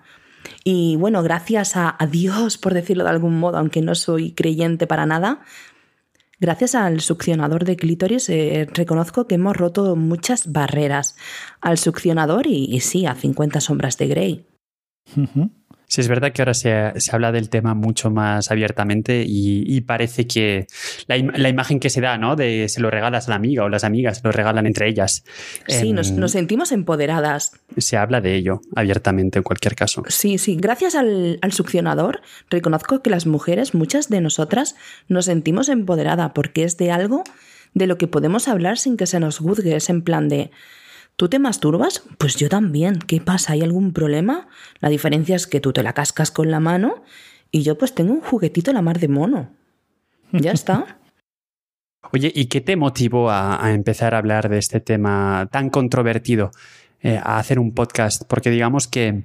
Y 0.63 0.95
bueno, 0.97 1.23
gracias 1.23 1.75
a, 1.75 1.97
Dios, 2.09 2.57
por 2.57 2.73
decirlo 2.73 3.03
de 3.03 3.09
algún 3.09 3.39
modo, 3.39 3.57
aunque 3.57 3.81
no 3.81 3.95
soy 3.95 4.31
creyente 4.31 4.87
para 4.87 5.05
nada, 5.05 5.41
Gracias 6.41 6.73
al 6.73 7.01
succionador 7.01 7.65
de 7.65 7.75
clítoris 7.75 8.29
eh, 8.29 8.65
reconozco 8.73 9.27
que 9.27 9.35
hemos 9.35 9.57
roto 9.57 9.97
muchas 9.97 10.53
barreras. 10.53 11.17
Al 11.59 11.77
succionador 11.77 12.47
y, 12.47 12.79
sí, 12.79 13.05
a 13.05 13.13
50 13.13 13.59
sombras 13.59 13.97
de 13.97 14.07
Grey. 14.07 14.45
Sí, 15.91 16.01
es 16.01 16.07
verdad 16.07 16.31
que 16.31 16.43
ahora 16.43 16.53
se, 16.53 16.93
se 16.97 17.15
habla 17.15 17.31
del 17.31 17.49
tema 17.49 17.73
mucho 17.73 18.11
más 18.11 18.51
abiertamente 18.51 19.23
y, 19.27 19.63
y 19.65 19.81
parece 19.81 20.27
que 20.27 20.67
la, 21.07 21.17
im- 21.17 21.35
la 21.35 21.49
imagen 21.49 21.79
que 21.79 21.89
se 21.89 21.99
da, 21.99 22.17
¿no? 22.19 22.35
De 22.35 22.69
se 22.69 22.79
lo 22.79 22.91
regalas 22.91 23.25
a 23.27 23.31
la 23.31 23.37
amiga 23.37 23.63
o 23.63 23.69
las 23.69 23.83
amigas 23.83 24.21
lo 24.23 24.31
regalan 24.31 24.67
entre 24.67 24.87
ellas. 24.87 25.23
Sí, 25.67 25.89
Em, 25.89 25.95
nos, 25.95 26.11
nos 26.11 26.31
sentimos 26.33 26.71
empoderadas. 26.71 27.53
Se 27.77 27.97
habla 27.97 28.21
de 28.21 28.35
ello 28.35 28.61
abiertamente 28.75 29.39
en 29.39 29.43
cualquier 29.43 29.73
caso. 29.75 30.03
Sí, 30.07 30.37
sí, 30.37 30.55
gracias 30.59 30.93
al, 30.93 31.39
al 31.41 31.51
succionador 31.53 32.21
reconozco 32.51 33.01
que 33.01 33.09
las 33.09 33.25
mujeres, 33.25 33.73
muchas 33.73 34.09
de 34.09 34.21
nosotras, 34.21 34.75
nos 35.07 35.25
sentimos 35.25 35.69
empoderadas 35.69 36.33
porque 36.35 36.65
es 36.65 36.77
de 36.77 36.91
algo 36.91 37.23
de 37.73 37.87
lo 37.87 37.97
que 37.97 38.07
podemos 38.07 38.47
hablar 38.47 38.77
sin 38.77 38.95
que 38.95 39.07
se 39.07 39.19
nos 39.19 39.39
juzgue. 39.39 39.75
Es 39.75 39.89
en 39.89 40.03
plan 40.03 40.29
de, 40.29 40.51
¿tú 41.19 41.27
te 41.27 41.37
masturbas? 41.37 42.01
Pues 42.17 42.37
yo 42.37 42.47
también. 42.47 42.97
¿Qué 42.99 43.19
pasa? 43.19 43.51
¿Hay 43.51 43.61
algún 43.61 43.91
problema? 43.91 44.47
La 44.79 44.87
diferencia 44.87 45.35
es 45.35 45.47
que 45.47 45.59
tú 45.59 45.73
te 45.73 45.83
la 45.83 45.91
cascas 45.91 46.31
con 46.31 46.49
la 46.49 46.61
mano 46.61 47.03
y 47.51 47.63
yo 47.63 47.77
pues 47.77 47.93
tengo 47.93 48.13
un 48.13 48.21
juguetito 48.21 48.71
la 48.71 48.81
mar 48.81 48.99
de 48.99 49.09
mono. 49.09 49.49
Ya 50.31 50.53
está. 50.53 50.97
Oye, 52.13 52.31
¿y 52.33 52.45
qué 52.45 52.61
te 52.61 52.77
motivó 52.77 53.29
a, 53.29 53.61
a 53.63 53.73
empezar 53.73 54.15
a 54.15 54.19
hablar 54.19 54.47
de 54.47 54.59
este 54.59 54.79
tema 54.79 55.49
tan 55.51 55.69
controvertido, 55.69 56.51
eh, 57.01 57.19
a 57.21 57.37
hacer 57.37 57.59
un 57.59 57.73
podcast? 57.73 58.23
Porque 58.25 58.49
digamos 58.49 58.87
que 58.87 59.23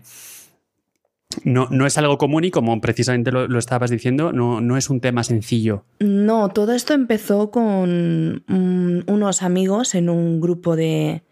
no, 1.44 1.68
no 1.70 1.86
es 1.86 1.96
algo 1.96 2.18
común 2.18 2.42
y 2.42 2.50
como 2.50 2.80
precisamente 2.80 3.30
lo, 3.30 3.46
lo 3.46 3.58
estabas 3.60 3.90
diciendo, 3.90 4.32
no, 4.32 4.60
no 4.60 4.76
es 4.76 4.90
un 4.90 5.00
tema 5.00 5.22
sencillo. 5.22 5.84
No, 6.00 6.48
todo 6.48 6.72
esto 6.72 6.92
empezó 6.92 7.52
con 7.52 8.42
unos 8.48 9.42
amigos 9.42 9.94
en 9.94 10.08
un 10.08 10.40
grupo 10.40 10.74
de. 10.74 11.22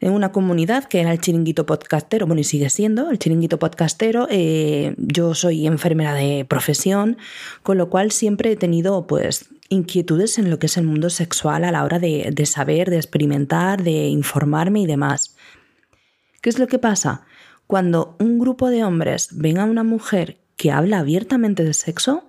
En 0.00 0.12
una 0.12 0.30
comunidad 0.30 0.84
que 0.84 1.00
era 1.00 1.12
el 1.12 1.20
chiringuito 1.20 1.66
podcastero, 1.66 2.26
bueno, 2.26 2.40
y 2.40 2.44
sigue 2.44 2.70
siendo 2.70 3.10
el 3.10 3.18
chiringuito 3.18 3.58
podcastero. 3.58 4.28
Eh, 4.30 4.94
yo 4.96 5.34
soy 5.34 5.66
enfermera 5.66 6.14
de 6.14 6.44
profesión, 6.48 7.18
con 7.62 7.78
lo 7.78 7.90
cual 7.90 8.12
siempre 8.12 8.52
he 8.52 8.56
tenido, 8.56 9.06
pues, 9.06 9.46
inquietudes 9.68 10.38
en 10.38 10.50
lo 10.50 10.58
que 10.58 10.66
es 10.66 10.76
el 10.76 10.84
mundo 10.84 11.10
sexual 11.10 11.64
a 11.64 11.72
la 11.72 11.84
hora 11.84 11.98
de, 11.98 12.30
de 12.32 12.46
saber, 12.46 12.90
de 12.90 12.96
experimentar, 12.96 13.82
de 13.82 14.06
informarme 14.06 14.80
y 14.80 14.86
demás. 14.86 15.36
¿Qué 16.40 16.50
es 16.50 16.58
lo 16.58 16.68
que 16.68 16.78
pasa? 16.78 17.26
Cuando 17.66 18.16
un 18.20 18.38
grupo 18.38 18.70
de 18.70 18.84
hombres 18.84 19.28
ven 19.32 19.58
a 19.58 19.64
una 19.64 19.82
mujer 19.82 20.38
que 20.56 20.70
habla 20.70 21.00
abiertamente 21.00 21.64
de 21.64 21.74
sexo, 21.74 22.24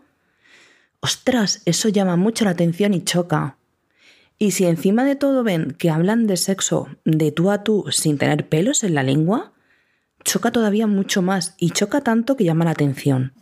ostras, 1.00 1.62
eso 1.66 1.88
llama 1.88 2.16
mucho 2.16 2.46
la 2.46 2.52
atención 2.52 2.94
y 2.94 3.04
choca. 3.04 3.59
Y 4.40 4.52
si 4.52 4.66
encima 4.66 5.04
de 5.04 5.18
todo 5.18 5.44
ven 5.44 5.76
que 5.78 5.90
hablan 5.90 6.26
de 6.26 6.38
sexo 6.38 6.88
de 7.04 7.32
tú 7.34 7.52
a 7.52 7.64
tú 7.64 7.86
sin 7.92 8.18
tener 8.18 8.48
pelos 8.48 8.86
en 8.86 8.96
la 8.96 9.04
lengua, 9.04 9.52
choca 10.24 10.52
todavía 10.52 10.88
mucho 10.88 11.22
más 11.22 11.56
y 11.58 11.72
choca 11.72 12.02
tanto 12.02 12.38
que 12.38 12.46
llama 12.46 12.64
la 12.64 12.72
atención. 12.72 13.34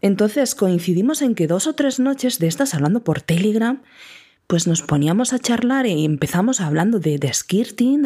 Entonces 0.00 0.54
coincidimos 0.54 1.20
en 1.20 1.34
que 1.34 1.46
dos 1.46 1.66
o 1.66 1.74
tres 1.74 2.00
noches 2.00 2.38
de 2.38 2.46
estas 2.46 2.74
hablando 2.74 3.04
por 3.04 3.20
Telegram, 3.20 3.82
pues 4.46 4.66
nos 4.66 4.82
poníamos 4.82 5.34
a 5.34 5.38
charlar 5.38 5.86
y 5.86 6.04
empezamos 6.04 6.62
hablando 6.62 7.00
de, 7.00 7.18
de 7.18 7.32
skirting, 7.32 8.02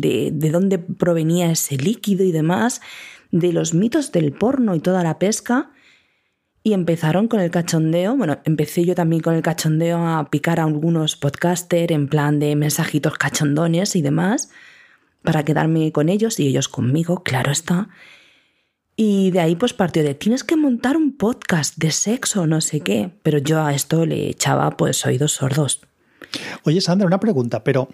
de, 0.00 0.30
de 0.32 0.50
dónde 0.50 0.78
provenía 0.78 1.52
ese 1.52 1.76
líquido 1.76 2.24
y 2.24 2.32
demás, 2.32 2.80
de 3.30 3.52
los 3.52 3.74
mitos 3.74 4.10
del 4.10 4.32
porno 4.32 4.74
y 4.74 4.80
toda 4.80 5.04
la 5.04 5.18
pesca. 5.20 5.70
Y 6.62 6.74
empezaron 6.74 7.28
con 7.28 7.40
el 7.40 7.50
cachondeo. 7.50 8.16
Bueno, 8.16 8.38
empecé 8.44 8.84
yo 8.84 8.94
también 8.94 9.22
con 9.22 9.34
el 9.34 9.42
cachondeo 9.42 10.06
a 10.06 10.28
picar 10.30 10.60
a 10.60 10.64
algunos 10.64 11.16
podcaster 11.16 11.90
en 11.92 12.08
plan 12.08 12.38
de 12.38 12.54
mensajitos 12.54 13.16
cachondones 13.16 13.96
y 13.96 14.02
demás, 14.02 14.50
para 15.22 15.44
quedarme 15.44 15.90
con 15.92 16.08
ellos 16.08 16.38
y 16.38 16.46
ellos 16.46 16.68
conmigo, 16.68 17.22
claro 17.22 17.50
está. 17.50 17.88
Y 18.96 19.30
de 19.30 19.40
ahí 19.40 19.56
pues 19.56 19.72
partió 19.72 20.02
de 20.02 20.14
tienes 20.14 20.44
que 20.44 20.56
montar 20.56 20.98
un 20.98 21.16
podcast 21.16 21.78
de 21.78 21.90
sexo, 21.90 22.46
no 22.46 22.60
sé 22.60 22.80
qué. 22.80 23.10
Pero 23.22 23.38
yo 23.38 23.62
a 23.62 23.72
esto 23.72 24.04
le 24.04 24.28
echaba 24.28 24.76
pues 24.76 25.06
oídos 25.06 25.32
sordos. 25.32 25.80
Oye, 26.64 26.82
Sandra, 26.82 27.06
una 27.06 27.18
pregunta, 27.18 27.64
pero 27.64 27.88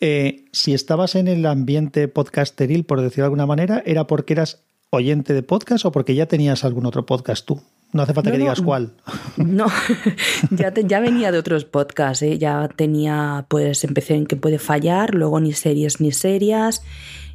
eh, 0.00 0.44
si 0.52 0.74
estabas 0.74 1.14
en 1.14 1.28
el 1.28 1.46
ambiente 1.46 2.08
podcasteril, 2.08 2.84
por 2.84 3.00
decirlo 3.00 3.22
de 3.22 3.26
alguna 3.26 3.46
manera, 3.46 3.82
¿era 3.86 4.06
porque 4.06 4.34
eras 4.34 4.62
oyente 4.90 5.32
de 5.32 5.42
podcast 5.42 5.86
o 5.86 5.92
porque 5.92 6.14
ya 6.14 6.26
tenías 6.26 6.64
algún 6.64 6.84
otro 6.84 7.06
podcast 7.06 7.46
tú? 7.46 7.62
No 7.92 8.02
hace 8.02 8.14
falta 8.14 8.30
No, 8.30 8.34
que 8.34 8.38
no. 8.38 8.44
digas 8.44 8.60
cuál. 8.60 8.92
No, 9.36 9.66
ya, 10.50 10.70
te- 10.72 10.84
ya 10.84 11.00
venía 11.00 11.32
de 11.32 11.38
otros 11.38 11.64
podcasts, 11.64 12.22
¿eh? 12.22 12.38
ya 12.38 12.68
tenía, 12.68 13.46
pues 13.48 13.84
empecé 13.84 14.14
en 14.14 14.26
que 14.26 14.36
puede 14.36 14.58
fallar, 14.58 15.14
luego 15.14 15.40
ni 15.40 15.52
series 15.52 16.00
ni 16.00 16.12
serias, 16.12 16.82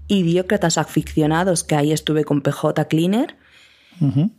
idiócratas 0.07 0.77
aficionados, 0.77 1.63
que 1.63 1.75
ahí 1.75 1.91
estuve 1.91 2.23
con 2.23 2.41
PJ 2.41 2.85
Cleaner. 2.87 3.35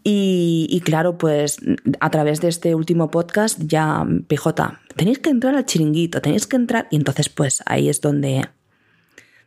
Y, 0.04 0.66
y 0.70 0.80
claro, 0.80 1.16
pues 1.16 1.56
a 2.00 2.10
través 2.10 2.42
de 2.42 2.48
este 2.48 2.74
último 2.74 3.10
podcast 3.10 3.58
ya, 3.64 4.04
PJ, 4.28 4.78
tenéis 4.96 5.18
que 5.18 5.30
entrar 5.30 5.54
al 5.56 5.64
chiringuito, 5.64 6.20
tenéis 6.20 6.46
que 6.46 6.56
entrar. 6.56 6.88
Y 6.90 6.96
entonces 6.96 7.30
pues 7.30 7.62
ahí 7.64 7.88
es 7.88 8.02
donde, 8.02 8.46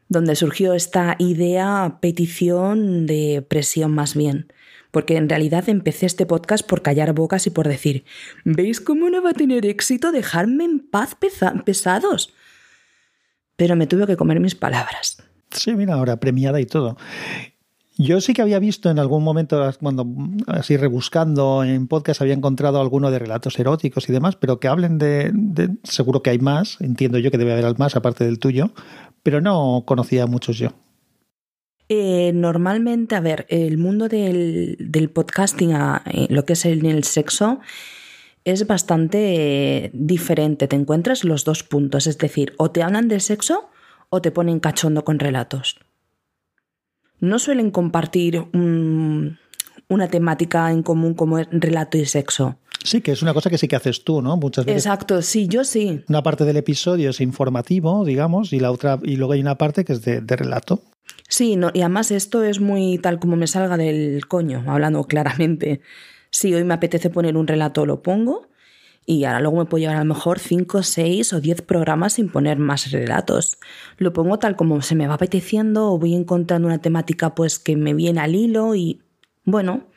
donde 0.08 0.36
surgió 0.36 0.74
esta 0.74 1.16
idea, 1.20 1.98
petición 2.02 3.06
de 3.06 3.46
presión 3.48 3.92
más 3.94 4.16
bien. 4.16 4.52
Porque 4.92 5.18
en 5.18 5.30
realidad 5.30 5.70
empecé 5.70 6.06
este 6.08 6.26
podcast 6.26 6.66
por 6.68 6.82
callar 6.82 7.14
bocas 7.14 7.46
y 7.46 7.52
por 7.52 7.68
decir, 7.68 8.06
¿veis 8.44 8.82
cómo 8.82 9.10
no 9.10 9.22
va 9.22 9.32
a 9.32 9.34
tener 9.34 9.66
éxito 9.66 10.12
dejarme 10.12 10.64
en 10.66 10.80
paz 10.80 11.16
pesa- 11.16 11.54
pesados? 11.64 12.34
Pero 13.56 13.76
me 13.76 13.88
tuve 13.88 14.08
que 14.08 14.18
comer 14.18 14.40
mis 14.40 14.56
palabras. 14.56 15.22
Sí, 15.52 15.76
mira, 15.76 15.94
ahora 15.96 16.20
premiada 16.20 16.60
y 16.60 16.66
todo. 16.66 16.98
Yo 17.98 18.22
sí 18.22 18.34
que 18.34 18.42
había 18.42 18.60
visto 18.60 18.90
en 18.90 18.98
algún 18.98 19.24
momento, 19.26 19.70
cuando 19.82 20.08
así 20.48 20.78
rebuscando 20.78 21.66
en 21.66 21.88
podcast, 21.88 22.22
había 22.22 22.34
encontrado 22.34 22.80
alguno 22.80 23.12
de 23.12 23.20
relatos 23.20 23.60
eróticos 23.60 24.08
y 24.08 24.14
demás, 24.14 24.38
pero 24.38 24.60
que 24.60 24.70
hablen 24.70 24.98
de, 24.98 25.32
de- 25.34 25.76
seguro 25.84 26.24
que 26.24 26.30
hay 26.30 26.40
más, 26.40 26.78
entiendo 26.80 27.18
yo 27.20 27.30
que 27.30 27.38
debe 27.38 27.52
haber 27.52 27.78
más 27.78 27.98
aparte 27.98 28.24
del 28.24 28.40
tuyo, 28.40 28.72
pero 29.22 29.42
no 29.42 29.84
conocía 29.86 30.28
muchos 30.28 30.58
yo. 30.58 30.70
Eh, 31.90 32.32
normalmente, 32.36 33.16
a 33.16 33.20
ver, 33.20 33.46
el 33.50 33.78
mundo 33.80 34.08
del, 34.08 34.78
del 34.80 35.10
podcasting, 35.10 35.74
a, 35.74 36.04
eh, 36.06 36.28
lo 36.30 36.46
que 36.46 36.54
es 36.54 36.66
el, 36.66 36.86
el 36.86 37.04
sexo, 37.04 37.60
es 38.46 38.68
bastante 38.68 39.86
eh, 39.86 39.92
diferente. 39.94 40.68
Te 40.68 40.76
encuentras 40.76 41.24
los 41.24 41.46
dos 41.46 41.64
puntos, 41.64 42.06
es 42.08 42.18
decir, 42.20 42.54
o 42.58 42.70
te 42.72 42.84
hablan 42.84 43.08
de 43.08 43.20
sexo 43.20 43.70
o 44.10 44.22
te 44.22 44.32
ponen 44.32 44.60
cachondo 44.60 45.04
con 45.04 45.18
relatos. 45.20 45.78
No 47.20 47.38
suelen 47.40 47.72
compartir 47.72 48.40
un- 48.54 49.38
una 49.90 50.08
temática 50.08 50.72
en 50.72 50.84
común 50.84 51.16
como 51.16 51.40
es 51.40 51.48
relato 51.52 51.98
y 51.98 52.06
sexo. 52.06 52.58
Sí, 52.84 53.02
que 53.02 53.12
es 53.12 53.22
una 53.24 53.34
cosa 53.34 53.50
que 53.50 53.58
sí 53.58 53.68
que 53.68 53.76
haces 53.76 54.04
tú, 54.04 54.22
¿no? 54.22 54.38
Muchas 54.38 54.64
veces. 54.66 54.86
Exacto, 54.86 55.22
sí, 55.22 55.48
yo 55.50 55.64
sí. 55.66 56.04
Una 56.08 56.24
parte 56.24 56.46
del 56.46 56.56
episodio 56.58 57.10
es 57.10 57.20
informativo, 57.20 58.06
digamos, 58.06 58.54
y 58.54 58.60
la 58.60 58.72
otra, 58.72 59.00
y 59.04 59.16
luego 59.18 59.34
hay 59.34 59.42
una 59.42 59.58
parte 59.58 59.84
que 59.84 59.94
es 59.94 60.02
de, 60.04 60.22
de 60.22 60.36
relato. 60.38 60.82
Sí, 61.28 61.56
no, 61.56 61.70
y 61.74 61.82
además 61.82 62.12
esto 62.12 62.44
es 62.44 62.60
muy 62.60 62.98
tal 62.98 63.20
como 63.20 63.36
me 63.36 63.48
salga 63.48 63.78
del 63.78 64.28
coño, 64.28 64.64
hablando 64.68 65.04
claramente. 65.04 65.82
Si 66.32 66.54
hoy 66.54 66.64
me 66.64 66.74
apetece 66.74 67.10
poner 67.10 67.38
un 67.38 67.48
relato, 67.48 67.86
lo 67.86 68.02
pongo. 68.02 68.48
Y 69.06 69.24
ahora 69.24 69.40
luego 69.40 69.58
me 69.58 69.66
puedo 69.66 69.80
llevar 69.80 69.96
a 69.96 70.04
lo 70.04 70.14
mejor 70.14 70.38
5, 70.40 70.84
6 70.84 71.34
o 71.34 71.42
10 71.42 71.64
programas 71.64 72.14
sin 72.14 72.30
poner 72.30 72.60
más 72.60 72.92
relatos. 72.92 73.58
Lo 73.98 74.14
pongo 74.14 74.38
tal 74.38 74.56
como 74.56 74.82
se 74.82 74.94
me 74.94 75.08
va 75.08 75.16
apeteciendo 75.16 75.92
o 75.92 75.98
voy 75.98 76.14
encontrando 76.14 76.68
una 76.68 76.78
temática 76.78 77.34
pues 77.34 77.58
que 77.58 77.76
me 77.76 77.96
viene 77.96 78.20
al 78.20 78.36
hilo 78.36 78.76
y 78.76 79.02
bueno, 79.46 79.88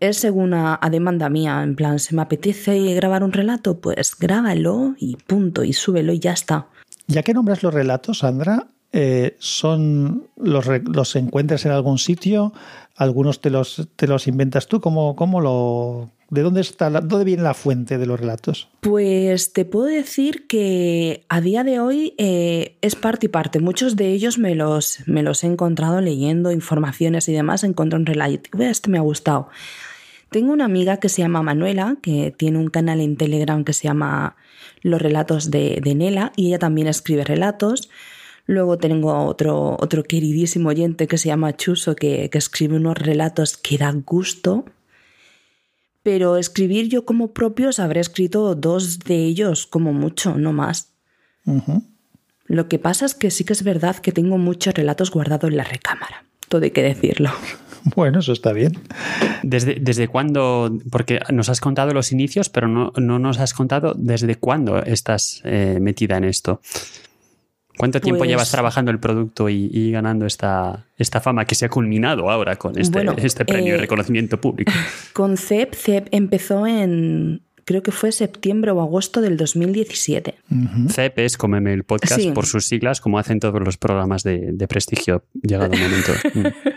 es 0.00 0.18
según 0.18 0.52
a, 0.52 0.78
a 0.80 0.90
demanda 0.90 1.30
mía. 1.30 1.62
En 1.62 1.76
plan, 1.76 1.98
se 1.98 2.14
me 2.14 2.22
apetece 2.22 2.94
grabar 2.94 3.24
un 3.24 3.32
relato, 3.32 3.80
pues 3.80 4.14
grábalo 4.18 4.94
y 4.98 5.16
punto, 5.16 5.64
y 5.64 5.72
súbelo 5.72 6.12
y 6.12 6.18
ya 6.18 6.32
está. 6.32 6.68
Ya 7.06 7.22
que 7.22 7.32
nombras 7.32 7.62
los 7.62 7.72
relatos, 7.72 8.18
Sandra, 8.18 8.68
eh, 8.98 9.36
son 9.38 10.26
los, 10.36 10.66
los 10.84 11.16
encuentras 11.16 11.66
en 11.66 11.72
algún 11.72 11.98
sitio, 11.98 12.54
algunos 12.96 13.42
te 13.42 13.50
los, 13.50 13.88
te 13.94 14.06
los 14.06 14.26
inventas 14.26 14.68
tú, 14.68 14.80
¿cómo, 14.80 15.14
cómo 15.16 15.42
lo, 15.42 16.08
¿de 16.30 16.40
dónde 16.40 16.62
está, 16.62 16.88
dónde 16.88 17.26
viene 17.26 17.42
la 17.42 17.52
fuente 17.52 17.98
de 17.98 18.06
los 18.06 18.18
relatos? 18.18 18.70
Pues 18.80 19.52
te 19.52 19.66
puedo 19.66 19.84
decir 19.84 20.46
que 20.46 21.26
a 21.28 21.42
día 21.42 21.62
de 21.62 21.78
hoy 21.78 22.14
eh, 22.16 22.78
es 22.80 22.96
parte 22.96 23.26
y 23.26 23.28
parte. 23.28 23.60
Muchos 23.60 23.96
de 23.96 24.12
ellos 24.12 24.38
me 24.38 24.54
los, 24.54 25.00
me 25.04 25.22
los 25.22 25.44
he 25.44 25.46
encontrado 25.46 26.00
leyendo 26.00 26.50
informaciones 26.50 27.28
y 27.28 27.34
demás. 27.34 27.64
Encontré 27.64 27.98
un 27.98 28.06
relato, 28.06 28.48
este 28.60 28.88
me 28.88 28.96
ha 28.96 29.02
gustado. 29.02 29.50
Tengo 30.30 30.54
una 30.54 30.64
amiga 30.64 30.96
que 30.96 31.10
se 31.10 31.20
llama 31.20 31.42
Manuela, 31.42 31.98
que 32.00 32.34
tiene 32.34 32.56
un 32.56 32.68
canal 32.68 33.02
en 33.02 33.18
Telegram 33.18 33.62
que 33.62 33.74
se 33.74 33.84
llama 33.84 34.36
Los 34.80 35.02
Relatos 35.02 35.50
de, 35.50 35.80
Nela, 35.94 36.32
y 36.34 36.48
ella 36.48 36.58
también 36.58 36.88
escribe 36.88 37.24
relatos. 37.24 37.90
Luego 38.46 38.78
tengo 38.78 39.12
otro, 39.24 39.76
otro 39.80 40.04
queridísimo 40.04 40.68
oyente 40.68 41.08
que 41.08 41.18
se 41.18 41.28
llama 41.28 41.56
Chuso, 41.56 41.96
que, 41.96 42.30
escribe 42.32 42.76
unos 42.76 42.96
relatos 42.96 43.56
que 43.56 43.76
dan 43.76 44.02
gusto. 44.02 44.64
Pero 46.04 46.36
escribir 46.36 46.88
yo 46.88 47.04
como 47.04 47.32
propios 47.32 47.80
habré 47.80 48.00
escrito 48.00 48.54
dos 48.54 49.00
de 49.00 49.24
ellos 49.24 49.66
como 49.66 49.92
mucho, 49.92 50.36
no 50.36 50.52
más. 50.52 50.92
Lo 52.46 52.68
que 52.68 52.78
pasa 52.78 53.06
es 53.06 53.14
que 53.14 53.32
sí 53.32 53.44
que 53.44 53.52
es 53.52 53.64
verdad 53.64 53.96
que 53.96 54.12
tengo 54.12 54.38
muchos 54.38 54.74
relatos 54.74 55.10
guardados 55.10 55.50
en 55.50 55.56
la 55.56 55.64
recámara. 55.64 56.24
Todo 56.48 56.62
hay 56.62 56.70
que 56.70 56.82
decirlo. 56.82 57.30
Bueno, 57.94 58.18
eso 58.18 58.32
está 58.32 58.52
bien. 58.52 58.72
¿Desde, 59.44 59.76
desde 59.80 60.08
cuándo? 60.08 60.76
Porque 60.90 61.20
nos 61.32 61.48
has 61.48 61.60
contado 61.60 61.92
los 61.92 62.10
inicios, 62.10 62.48
pero 62.48 62.66
no, 62.66 62.90
nos 62.96 63.38
has 63.38 63.54
contado 63.54 63.94
desde 63.96 64.34
cuándo 64.34 64.82
estás 64.82 65.40
eh, 65.44 65.78
metida 65.80 66.16
en 66.16 66.24
esto. 66.24 66.60
¿Cuánto 67.76 68.00
tiempo 68.00 68.18
pues 68.18 68.30
llevas 68.30 68.50
trabajando 68.50 68.90
el 68.90 68.98
producto 68.98 69.48
y, 69.48 69.90
ganando 69.90 70.26
esta, 70.26 70.86
esta, 70.96 71.20
fama 71.20 71.44
que 71.44 71.54
se 71.54 71.66
ha 71.66 71.68
culminado 71.68 72.30
ahora 72.30 72.56
con 72.56 72.78
este, 72.78 73.04
este 73.18 73.44
premio 73.44 73.72
de 73.72 73.78
eh, 73.78 73.82
reconocimiento 73.82 74.40
público? 74.40 74.72
Con 75.12 75.36
CEP, 75.36 75.74
CEP 75.74 76.08
empezó 76.10 76.66
en, 76.66 77.42
creo 77.64 77.82
que 77.82 77.92
fue 77.92 78.12
septiembre 78.12 78.70
o 78.70 78.80
agosto 78.80 79.20
del 79.20 79.36
2017. 79.36 80.34
CEP 80.88 81.18
es 81.18 81.36
Comeme 81.36 81.72
el 81.72 81.84
podcast 81.84 82.26
por 82.30 82.46
sus 82.46 82.66
siglas, 82.66 83.00
como 83.00 83.18
hacen 83.18 83.40
todos 83.40 83.62
los 83.62 83.76
programas 83.76 84.22
de, 84.22 84.52
de 84.52 84.68
prestigio, 84.68 85.24
llegado 85.42 85.72
el 85.72 85.80
momento. 85.80 86.12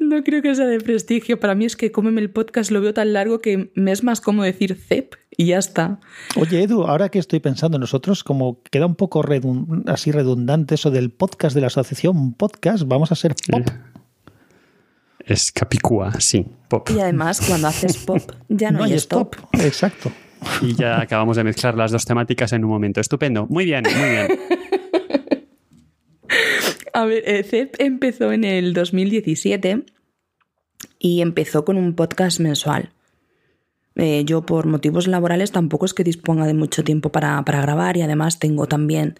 No 0.00 0.22
creo 0.22 0.40
que 0.40 0.54
sea 0.54 0.66
de 0.66 0.80
prestigio. 0.80 1.40
Para 1.40 1.54
mí 1.54 1.64
es 1.64 1.76
que 1.76 1.90
cómeme 1.90 2.20
el 2.20 2.30
podcast 2.30 2.70
lo 2.70 2.80
veo 2.80 2.94
tan 2.94 3.12
largo 3.12 3.40
que 3.40 3.70
me 3.74 3.92
es 3.92 4.02
más 4.04 4.20
como 4.20 4.42
decir 4.42 4.74
CEP 4.74 5.14
y 5.40 5.46
ya 5.46 5.58
está. 5.58 6.00
Oye, 6.36 6.64
Edu, 6.64 6.82
ahora 6.82 7.10
que 7.10 7.20
estoy 7.20 7.38
pensando, 7.38 7.78
nosotros 7.78 8.24
como 8.24 8.60
queda 8.72 8.86
un 8.86 8.96
poco 8.96 9.24
así 9.86 10.10
redundante 10.10 10.74
eso 10.74 10.90
del 10.90 11.10
podcast 11.10 11.54
de 11.54 11.60
la 11.60 11.68
asociación 11.68 12.34
podcast, 12.34 12.82
vamos 12.86 13.12
a 13.12 13.14
ser 13.14 13.36
pop. 13.48 13.62
Es 15.20 15.52
capicúa, 15.52 16.20
sí, 16.20 16.44
pop. 16.68 16.90
Y 16.90 16.98
además, 16.98 17.40
cuando 17.40 17.68
haces 17.68 17.98
pop, 17.98 18.20
ya 18.48 18.72
no, 18.72 18.82
hay, 18.84 18.94
stop. 18.94 19.36
Exacto. 19.52 20.10
Y 20.60 20.74
ya 20.74 21.00
acabamos 21.00 21.36
de 21.36 21.44
mezclar 21.44 21.76
las 21.76 21.92
dos 21.92 22.04
temáticas 22.04 22.52
en 22.52 22.64
un 22.64 22.70
momento. 22.70 23.00
Estupendo. 23.00 23.46
Muy 23.46 23.64
bien, 23.64 23.84
muy 23.84 24.10
bien. 24.10 24.26
A 26.94 27.04
ver, 27.04 27.22
eh, 27.26 27.44
CEP 27.44 27.76
empezó 27.78 28.32
en 28.32 28.42
el 28.42 28.72
2017 28.74 29.84
y 30.98 31.20
empezó 31.20 31.64
con 31.64 31.76
un 31.76 31.94
podcast 31.94 32.40
mensual. 32.40 32.90
Eh, 33.98 34.22
yo 34.24 34.46
por 34.46 34.66
motivos 34.66 35.08
laborales 35.08 35.50
tampoco 35.50 35.84
es 35.84 35.92
que 35.92 36.04
disponga 36.04 36.46
de 36.46 36.54
mucho 36.54 36.84
tiempo 36.84 37.10
para, 37.10 37.42
grabar 37.42 37.96
y 37.96 38.02
además 38.02 38.38
tengo 38.38 38.66
también 38.66 39.18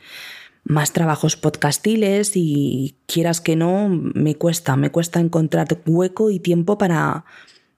más 0.62 0.92
trabajos 0.92 1.36
podcastiles 1.36 2.32
y 2.36 2.96
quieras 3.06 3.40
que 3.40 3.56
no, 3.56 3.88
me 3.88 4.36
cuesta, 4.36 4.76
me 4.76 4.90
cuesta 4.90 5.18
encontrar 5.18 5.66
hueco 5.84 6.30
y 6.30 6.38
tiempo 6.38 6.78
para, 6.78 7.24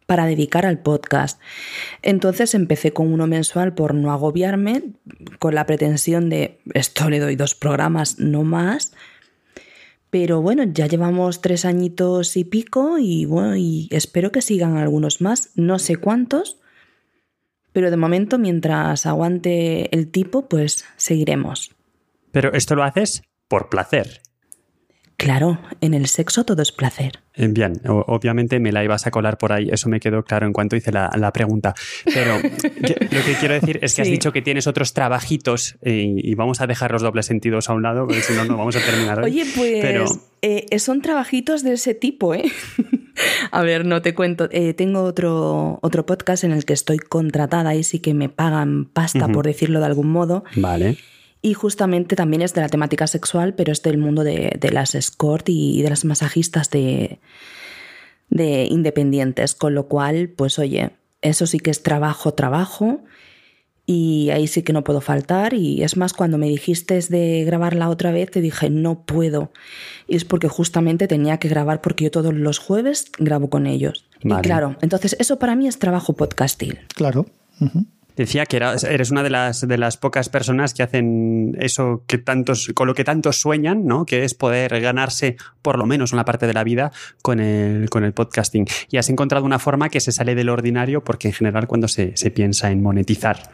para 0.04 0.26
dedicar 0.26 0.66
al 0.66 0.80
podcast. 0.80 1.40
Entonces 2.02 2.54
empecé 2.54 2.92
con 2.92 3.10
uno 3.10 3.26
mensual 3.26 3.74
por 3.74 3.94
no 3.94 4.12
agobiarme, 4.12 4.82
con 5.38 5.54
la 5.54 5.64
pretensión 5.64 6.28
de 6.28 6.60
esto 6.74 7.08
le 7.08 7.18
doy 7.18 7.34
dos 7.34 7.54
programas, 7.54 8.18
no 8.18 8.42
más, 8.42 8.92
pero 10.10 10.42
bueno, 10.42 10.64
ya 10.64 10.86
llevamos 10.86 11.40
tres 11.40 11.64
añitos 11.64 12.36
y 12.36 12.44
pico 12.44 12.98
y 12.98 13.24
bueno, 13.24 13.56
y 13.56 13.88
espero 13.90 14.32
que 14.32 14.42
sigan 14.42 14.76
algunos 14.76 15.22
más, 15.22 15.50
no 15.54 15.78
sé 15.78 15.96
cuántos, 15.96 16.59
pero 17.72 17.90
de 17.90 17.96
momento 17.96 18.38
mientras 18.38 19.06
aguante 19.06 19.94
el 19.94 20.10
tipo, 20.10 20.48
pues 20.48 20.84
seguiremos. 20.96 21.74
Pero 22.32 22.52
esto 22.52 22.74
lo 22.74 22.84
haces 22.84 23.22
por 23.48 23.68
placer. 23.68 24.20
Claro, 25.20 25.60
en 25.82 25.92
el 25.92 26.06
sexo 26.06 26.44
todo 26.44 26.62
es 26.62 26.72
placer. 26.72 27.18
Eh, 27.34 27.46
bien, 27.48 27.74
obviamente 27.84 28.58
me 28.58 28.72
la 28.72 28.82
ibas 28.82 29.06
a 29.06 29.10
colar 29.10 29.36
por 29.36 29.52
ahí, 29.52 29.68
eso 29.70 29.90
me 29.90 30.00
quedó 30.00 30.24
claro 30.24 30.46
en 30.46 30.54
cuanto 30.54 30.76
hice 30.76 30.92
la, 30.92 31.30
pregunta. 31.34 31.74
Pero 32.06 32.38
lo 32.38 33.24
que 33.24 33.34
quiero 33.38 33.52
decir 33.52 33.80
es 33.82 33.94
que 33.94 34.00
has 34.00 34.08
dicho 34.08 34.32
que 34.32 34.40
tienes 34.40 34.66
otros 34.66 34.94
trabajitos 34.94 35.76
eh, 35.82 36.14
y, 36.16 36.34
vamos 36.36 36.62
a 36.62 36.66
dejar 36.66 36.92
los 36.92 37.02
dobles 37.02 37.26
sentidos 37.26 37.68
a 37.68 37.74
un 37.74 37.82
lado, 37.82 38.06
porque 38.06 38.22
si 38.22 38.32
no, 38.32 38.46
no 38.46 38.56
vamos 38.56 38.76
a 38.76 38.80
terminar. 38.80 39.22
Oye, 39.22 39.44
pues 39.54 40.18
eh, 40.40 40.78
son 40.78 41.02
trabajitos 41.02 41.62
de 41.62 41.74
ese 41.74 41.94
tipo, 41.94 42.32
¿eh? 42.32 42.50
a 43.50 43.62
ver, 43.62 43.84
no 43.84 44.02
te 44.02 44.14
cuento. 44.14 44.48
tengo 44.76 45.02
otro, 45.02 45.78
otro 45.82 46.06
podcast 46.06 46.44
en 46.44 46.52
el 46.52 46.64
que 46.64 46.72
estoy 46.72 46.98
contratada 46.98 47.74
y 47.74 47.84
sí 47.84 48.00
que 48.00 48.14
me 48.14 48.28
pagan 48.28 48.86
pasta, 48.86 49.28
por 49.28 49.46
decirlo 49.46 49.80
de 49.80 49.86
algún 49.86 50.10
modo. 50.10 50.44
Vale 50.56 50.96
y 51.42 51.54
justamente 51.54 52.16
también 52.16 52.42
es 52.42 52.52
de 52.54 52.60
la 52.60 52.68
temática 52.68 53.06
sexual, 53.06 53.54
pero 53.54 53.72
es 53.72 53.82
del 53.82 53.98
mundo 53.98 54.24
de, 54.24 54.58
las 54.72 54.94
escort 54.94 55.48
y 55.48 55.82
de 55.82 55.88
las 55.88 56.04
masajistas 56.04 56.70
de, 56.70 57.18
de 58.28 58.66
independientes, 58.70 59.54
con 59.54 59.74
lo 59.74 59.86
cual, 59.86 60.28
pues 60.28 60.58
oye, 60.58 60.90
eso 61.22 61.46
sí 61.46 61.58
que 61.58 61.70
es 61.70 61.82
trabajo, 61.82 62.34
trabajo, 62.34 63.00
y 63.92 64.30
ahí 64.30 64.46
sí 64.46 64.62
que 64.62 64.72
no 64.72 64.84
puedo 64.84 65.00
faltar. 65.00 65.52
Y 65.52 65.82
es 65.82 65.96
más, 65.96 66.12
cuando 66.12 66.38
me 66.38 66.46
dijiste 66.46 67.00
de 67.08 67.42
grabarla 67.44 67.88
otra 67.88 68.12
vez, 68.12 68.30
te 68.30 68.40
dije, 68.40 68.70
no 68.70 69.02
puedo. 69.02 69.50
Y 70.06 70.14
es 70.14 70.24
porque 70.24 70.46
justamente 70.46 71.08
tenía 71.08 71.38
que 71.38 71.48
grabar 71.48 71.80
porque 71.80 72.04
yo 72.04 72.12
todos 72.12 72.32
los 72.32 72.60
jueves 72.60 73.10
grabo 73.18 73.50
con 73.50 73.66
ellos. 73.66 74.06
Y 74.22 74.28
claro, 74.42 74.76
entonces 74.80 75.16
eso 75.18 75.40
para 75.40 75.56
mí 75.56 75.66
es 75.66 75.80
trabajo 75.80 76.12
podcastil. 76.12 76.78
Claro. 76.94 77.26
Decía 78.16 78.46
que 78.46 78.56
eres 78.56 79.10
una 79.10 79.22
de 79.22 79.30
las, 79.30 79.66
de 79.66 79.78
las 79.78 79.96
pocas 79.96 80.28
personas 80.28 80.74
que 80.74 80.82
hacen 80.82 81.56
eso 81.58 82.04
que 82.06 82.18
tantos, 82.18 82.70
con 82.74 82.86
lo 82.86 82.94
que 82.94 83.04
tantos 83.04 83.40
sueñan, 83.40 83.86
¿no? 83.86 84.04
Que 84.04 84.24
es 84.24 84.34
poder 84.34 84.80
ganarse 84.80 85.36
por 85.62 85.78
lo 85.78 85.86
menos 85.86 86.12
una 86.12 86.24
parte 86.24 86.46
de 86.46 86.52
la 86.52 86.64
vida 86.64 86.92
con 87.22 87.40
el, 87.40 87.88
con 87.90 88.04
el 88.04 88.12
podcasting. 88.12 88.66
Y 88.90 88.96
has 88.96 89.08
encontrado 89.10 89.44
una 89.44 89.58
forma 89.58 89.88
que 89.88 90.00
se 90.00 90.12
sale 90.12 90.34
del 90.34 90.48
ordinario 90.48 91.02
porque 91.04 91.28
en 91.28 91.34
general 91.34 91.66
cuando 91.66 91.88
se, 91.88 92.12
piensa 92.34 92.70
en 92.70 92.82
monetizar, 92.82 93.50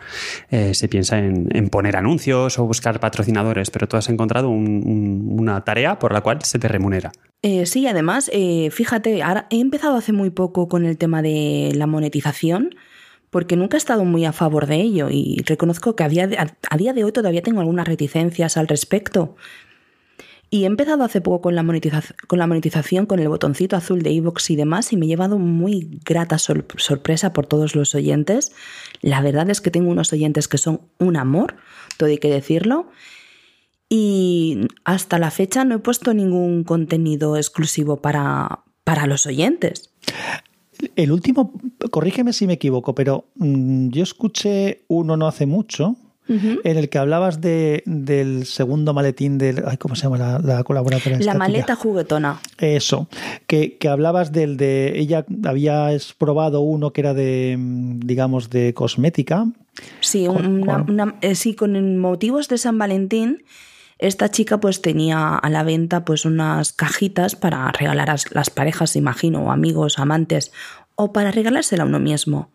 eh, 0.50 0.74
se 0.74 0.88
piensa 0.88 1.18
en, 1.18 1.68
poner 1.68 1.96
anuncios 1.96 2.58
o 2.58 2.64
buscar 2.64 3.00
patrocinadores, 3.00 3.70
pero 3.70 3.88
tú 3.88 3.96
has 3.96 4.08
encontrado 4.08 4.48
una 4.48 5.62
tarea 5.64 5.98
por 5.98 6.12
la 6.12 6.20
cual 6.20 6.42
se 6.42 6.58
te 6.58 6.68
remunera. 6.68 7.12
Eh, 7.42 7.66
sí, 7.66 7.86
además, 7.86 8.30
eh, 8.32 8.70
fíjate, 8.70 9.22
ahora 9.22 9.46
he 9.50 9.60
empezado 9.60 9.96
hace 9.96 10.12
muy 10.12 10.30
poco 10.30 10.68
con 10.68 10.84
el 10.84 10.96
tema 10.98 11.22
de 11.22 11.72
la 11.74 11.86
monetización 11.86 12.74
porque 13.30 13.56
nunca 13.56 13.76
he 13.76 13.78
estado 13.78 14.04
muy 14.04 14.24
a 14.24 14.32
favor 14.32 14.66
de 14.66 14.76
ello 14.76 15.08
y 15.10 15.42
reconozco 15.44 15.96
que 15.96 16.04
a 16.04 16.08
día 16.08 16.26
de, 16.26 17.04
hoy 17.04 17.12
todavía 17.12 17.42
tengo 17.42 17.60
algunas 17.60 17.88
reticencias 17.88 18.56
al 18.56 18.68
respecto. 18.68 19.36
Y 20.48 20.62
he 20.62 20.66
empezado 20.66 21.02
hace 21.02 21.20
poco 21.20 21.40
con 21.40 21.56
la, 21.56 21.64
con 22.28 22.38
la 22.38 22.46
monetización, 22.46 23.06
con 23.06 23.18
el 23.18 23.28
botoncito 23.28 23.74
azul 23.74 24.02
de 24.02 24.12
iVoox 24.12 24.50
y 24.50 24.56
demás, 24.56 24.92
y 24.92 24.96
me 24.96 25.06
he 25.06 25.08
llevado 25.08 25.38
muy 25.38 26.00
grata 26.04 26.38
sorpresa 26.38 27.32
por 27.32 27.46
todos 27.46 27.74
los 27.74 27.96
oyentes. 27.96 28.52
La 29.02 29.20
verdad 29.20 29.50
es 29.50 29.60
que 29.60 29.72
tengo 29.72 29.90
unos 29.90 30.12
oyentes 30.12 30.46
que 30.46 30.58
son 30.58 30.82
un 30.98 31.16
amor, 31.16 31.56
todo 31.96 32.08
hay 32.08 32.18
que 32.18 32.30
decirlo. 32.30 32.88
Y 33.88 34.68
hasta 34.84 35.18
la 35.18 35.32
fecha 35.32 35.64
no 35.64 35.76
he 35.76 35.78
puesto 35.78 36.14
ningún 36.14 36.62
contenido 36.62 37.36
exclusivo 37.36 38.00
para, 38.00 38.60
para 38.84 39.06
los 39.06 39.26
oyentes. 39.26 39.90
El 40.96 41.12
último, 41.12 41.52
corrígeme 41.90 42.32
si 42.32 42.46
me 42.46 42.54
equivoco, 42.54 42.94
pero 42.94 43.26
mm, 43.36 43.88
yo 43.88 44.02
escuché 44.02 44.84
uno 44.88 45.16
no 45.16 45.26
hace 45.26 45.46
mucho, 45.46 45.96
en 46.28 46.76
el 46.76 46.88
que 46.88 46.98
hablabas 46.98 47.40
de, 47.40 47.84
del 47.86 48.46
segundo 48.46 48.92
maletín 48.92 49.38
del. 49.38 49.62
Ay, 49.64 49.76
¿Cómo 49.76 49.94
se 49.94 50.02
llama 50.02 50.18
la, 50.18 50.38
la 50.40 50.64
colaboradora? 50.64 51.18
La 51.20 51.34
maleta 51.34 51.76
juguetona. 51.76 52.40
Eso. 52.58 53.08
Que, 53.46 53.78
hablabas 53.88 54.32
del 54.32 54.56
de. 54.56 54.98
Ella 54.98 55.24
había 55.44 55.88
probado 56.18 56.62
uno 56.62 56.92
que 56.92 57.00
era 57.00 57.14
de, 57.14 57.56
mm, 57.56 58.00
digamos, 58.00 58.50
de 58.50 58.74
cosmética. 58.74 59.46
Sí, 60.00 60.26
eh, 61.20 61.34
sí, 61.36 61.54
con 61.54 61.98
motivos 61.98 62.48
de 62.48 62.58
San 62.58 62.78
Valentín 62.78 63.44
esta 63.98 64.30
chica 64.30 64.61
pues 64.61 64.82
tenía 64.82 65.37
a 65.37 65.50
la 65.50 65.62
venta 65.62 66.04
pues 66.04 66.24
unas 66.24 66.72
cajitas 66.72 67.37
para 67.37 67.70
regalar 67.72 68.11
a 68.11 68.16
las 68.32 68.50
parejas, 68.50 68.96
imagino, 68.96 69.50
amigos, 69.50 69.98
amantes, 69.98 70.52
o 70.94 71.12
para 71.12 71.30
regalársela 71.30 71.85
a 71.85 71.87
uno 71.87 72.00
mismo. 72.00 72.50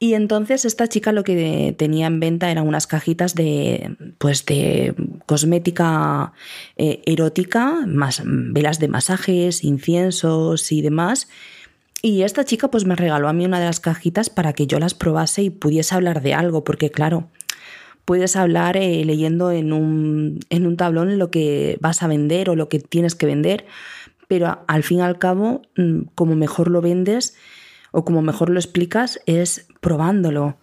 Y 0.00 0.14
entonces 0.14 0.64
esta 0.64 0.86
chica 0.86 1.10
lo 1.10 1.24
que 1.24 1.74
tenía 1.76 2.06
en 2.06 2.20
venta 2.20 2.50
eran 2.50 2.68
unas 2.68 2.86
cajitas 2.86 3.34
de, 3.34 3.96
pues 4.18 4.46
de 4.46 4.94
cosmética 5.26 6.32
eh, 6.76 7.02
erótica, 7.04 7.84
más 7.84 8.22
velas 8.24 8.78
de 8.78 8.86
masajes, 8.86 9.64
inciensos 9.64 10.70
y 10.70 10.82
demás. 10.82 11.28
Y 12.00 12.22
esta 12.22 12.44
chica 12.44 12.70
pues 12.70 12.84
me 12.84 12.94
regaló 12.94 13.28
a 13.28 13.32
mí 13.32 13.44
una 13.44 13.58
de 13.58 13.66
las 13.66 13.80
cajitas 13.80 14.30
para 14.30 14.52
que 14.52 14.68
yo 14.68 14.78
las 14.78 14.94
probase 14.94 15.42
y 15.42 15.50
pudiese 15.50 15.96
hablar 15.96 16.22
de 16.22 16.32
algo, 16.32 16.62
porque 16.62 16.92
claro, 16.92 17.28
puedes 18.08 18.36
hablar 18.36 18.78
eh, 18.78 19.04
leyendo 19.04 19.52
en 19.52 19.70
un, 19.70 20.40
en 20.48 20.66
un 20.66 20.78
tablón 20.78 21.18
lo 21.18 21.30
que 21.30 21.76
vas 21.82 22.02
a 22.02 22.06
vender 22.06 22.48
o 22.48 22.56
lo 22.56 22.70
que 22.70 22.78
tienes 22.78 23.14
que 23.14 23.26
vender, 23.26 23.66
pero 24.28 24.64
al 24.66 24.82
fin 24.82 25.00
y 25.00 25.02
al 25.02 25.18
cabo, 25.18 25.60
mm, 25.76 26.04
como 26.14 26.34
mejor 26.34 26.70
lo 26.70 26.80
vendes 26.80 27.36
o 27.90 28.06
como 28.06 28.22
mejor 28.22 28.48
lo 28.48 28.58
explicas, 28.58 29.20
es 29.26 29.66
probándolo. 29.82 30.56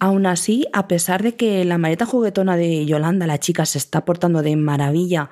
Aún 0.00 0.26
así, 0.26 0.66
a 0.74 0.88
pesar 0.88 1.22
de 1.22 1.36
que 1.36 1.64
la 1.64 1.78
maleta 1.78 2.04
juguetona 2.04 2.54
de 2.58 2.84
Yolanda, 2.84 3.26
la 3.26 3.38
chica, 3.38 3.64
se 3.64 3.78
está 3.78 4.04
portando 4.04 4.42
de 4.42 4.54
maravilla 4.56 5.30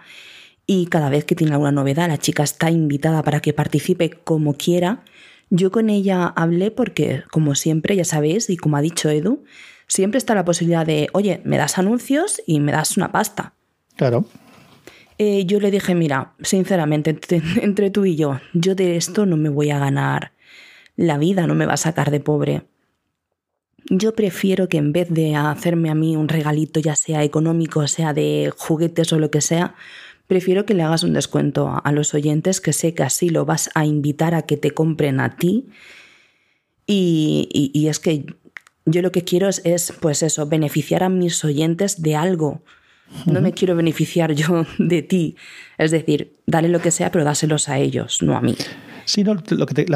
y 0.66 0.86
cada 0.86 1.10
vez 1.10 1.26
que 1.26 1.34
tiene 1.34 1.52
alguna 1.52 1.70
novedad, 1.70 2.08
la 2.08 2.16
chica 2.16 2.44
está 2.44 2.70
invitada 2.70 3.22
para 3.22 3.40
que 3.40 3.52
participe 3.52 4.08
como 4.08 4.54
quiera, 4.54 5.04
yo 5.50 5.70
con 5.70 5.90
ella 5.90 6.26
hablé 6.26 6.70
porque, 6.70 7.24
como 7.30 7.54
siempre, 7.54 7.94
ya 7.94 8.04
sabéis, 8.04 8.48
y 8.48 8.56
como 8.56 8.78
ha 8.78 8.80
dicho 8.80 9.10
Edu, 9.10 9.44
siempre 9.86 10.18
está 10.18 10.34
la 10.34 10.44
posibilidad 10.44 10.86
de, 10.86 11.08
oye, 11.12 11.40
me 11.44 11.56
das 11.56 11.78
anuncios 11.78 12.40
y 12.46 12.60
me 12.60 12.72
das 12.72 12.96
una 12.96 13.12
pasta. 13.12 13.54
Claro. 13.96 14.26
Eh, 15.18 15.46
yo 15.46 15.60
le 15.60 15.70
dije, 15.70 15.94
mira, 15.94 16.34
sinceramente, 16.42 17.18
entre, 17.62 17.90
tú 17.90 18.04
y 18.04 18.16
yo, 18.16 18.40
yo 18.52 18.74
de 18.74 18.96
esto 18.96 19.26
no 19.26 19.36
me 19.36 19.48
voy 19.48 19.70
a 19.70 19.78
ganar 19.78 20.32
la 20.96 21.18
vida, 21.18 21.46
no 21.46 21.54
me 21.54 21.66
va 21.66 21.74
a 21.74 21.78
sacar 21.78 22.10
de 22.10 22.20
pobre. 22.20 22.62
Yo 23.88 24.14
prefiero 24.14 24.68
que 24.68 24.78
en 24.78 24.92
vez 24.92 25.08
de 25.10 25.36
hacerme 25.36 25.90
a 25.90 25.94
mí 25.94 26.16
un 26.16 26.28
regalito, 26.28 26.80
ya 26.80 26.96
sea 26.96 27.22
económico, 27.22 27.86
sea 27.86 28.12
de 28.12 28.52
juguetes 28.56 29.12
o 29.12 29.18
lo 29.18 29.30
que 29.30 29.40
sea, 29.40 29.74
prefiero 30.26 30.66
que 30.66 30.74
le 30.74 30.82
hagas 30.82 31.04
un 31.04 31.12
descuento 31.12 31.80
a 31.82 31.92
los 31.92 32.12
oyentes, 32.12 32.60
que 32.60 32.72
sé 32.72 32.94
que 32.94 33.04
así 33.04 33.28
lo 33.28 33.44
vas 33.44 33.70
a 33.74 33.86
invitar 33.86 34.34
a 34.34 34.42
que 34.42 34.56
te 34.56 34.72
compren 34.72 35.20
a 35.20 35.36
ti. 35.36 35.68
Y, 36.86 37.86
es 37.88 37.98
que 38.00 38.26
yo 38.86 39.02
lo 39.02 39.12
que 39.12 39.22
quiero 39.22 39.48
es, 39.48 39.60
es, 39.64 39.92
pues 40.00 40.22
eso, 40.22 40.46
beneficiar 40.46 41.02
a 41.02 41.08
mis 41.08 41.44
oyentes 41.44 42.02
de 42.02 42.16
algo. 42.16 42.62
No 43.26 43.40
me 43.40 43.52
quiero 43.52 43.76
beneficiar 43.76 44.32
yo 44.32 44.64
de 44.78 45.02
ti. 45.02 45.36
Es 45.78 45.90
decir, 45.90 46.32
dale 46.46 46.68
lo 46.68 46.80
que 46.80 46.90
sea, 46.90 47.10
pero 47.10 47.24
dáselos 47.24 47.68
a 47.68 47.78
ellos, 47.78 48.22
no 48.22 48.36
a 48.36 48.40
mí. 48.40 48.56
Sí, 49.04 49.22
no, 49.22 49.34
lo 49.50 49.66
que 49.66 49.86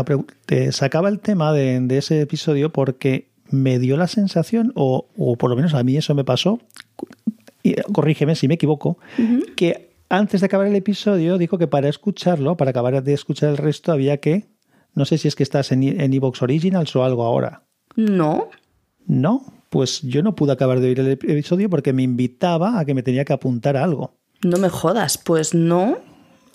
te, 0.47 0.73
sacaba 0.73 1.09
el 1.09 1.19
tema 1.19 1.53
de, 1.53 1.85
ese 1.97 2.21
episodio 2.21 2.71
porque 2.71 3.31
me 3.49 3.79
dio 3.81 3.97
la 3.97 4.07
sensación, 4.07 4.73
o, 4.77 5.09
por 5.37 5.51
lo 5.51 5.57
menos 5.57 5.75
a 5.75 5.83
mí 5.83 5.97
eso 5.97 6.15
me 6.15 6.23
pasó, 6.23 6.61
y 7.65 7.75
corrígeme 7.93 8.37
si 8.37 8.47
me 8.47 8.55
equivoco, 8.55 8.99
que 9.57 9.91
antes 10.09 10.41
de 10.41 10.47
acabar 10.47 10.69
el 10.69 10.77
episodio 10.77 11.39
dijo 11.39 11.59
que 11.59 11.67
para 11.67 11.89
escucharlo, 11.89 12.57
para 12.57 12.71
acabar 12.71 13.03
de 13.03 13.13
escuchar 13.13 13.51
el 13.51 13.57
resto, 13.57 13.91
había 13.91 14.19
que, 14.19 14.47
no 14.95 15.05
sé 15.05 15.19
si 15.19 15.27
es 15.27 15.35
que 15.35 15.43
estás 15.43 15.73
en 15.73 15.83
Evox 15.83 16.43
Originals 16.43 16.95
o 16.95 17.03
algo 17.03 17.25
ahora. 17.25 17.65
No. 17.97 18.49
No, 19.07 19.53
pues 19.71 20.03
yo 20.03 20.23
no 20.23 20.35
pude 20.35 20.53
acabar 20.53 20.81
de 20.81 20.89
oír 20.89 21.01
el 21.01 21.09
episodio 21.09 21.71
porque 21.71 21.93
me 21.93 22.03
invitaba 22.03 22.79
a 22.79 22.85
que 22.85 22.95
me 22.95 23.03
tenía 23.03 23.25
que 23.25 23.33
apuntar 23.33 23.77
a 23.77 23.85
algo. 23.85 24.15
No 24.43 24.59
me 24.59 24.69
jodas, 24.69 25.19
pues 25.19 25.55
no. 25.55 25.99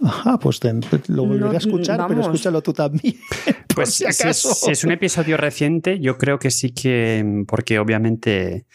Ajá, 0.03 0.37
pues 0.39 0.59
lo 1.07 1.25
volveré 1.25 1.55
a 1.55 1.59
escuchar, 1.59 2.05
pero 2.07 2.21
escúchalo 2.21 2.61
tú 2.61 2.73
también. 2.73 3.15
Pues 3.75 3.93
si, 3.93 4.05
es, 4.05 4.83
un 4.85 4.91
episodio 4.91 5.35
reciente, 5.35 5.99
yo 5.99 6.17
creo 6.17 6.39
que 6.39 6.49
sí 6.49 6.69
que, 6.69 7.43
porque 7.45 7.77
obviamente 7.77 8.67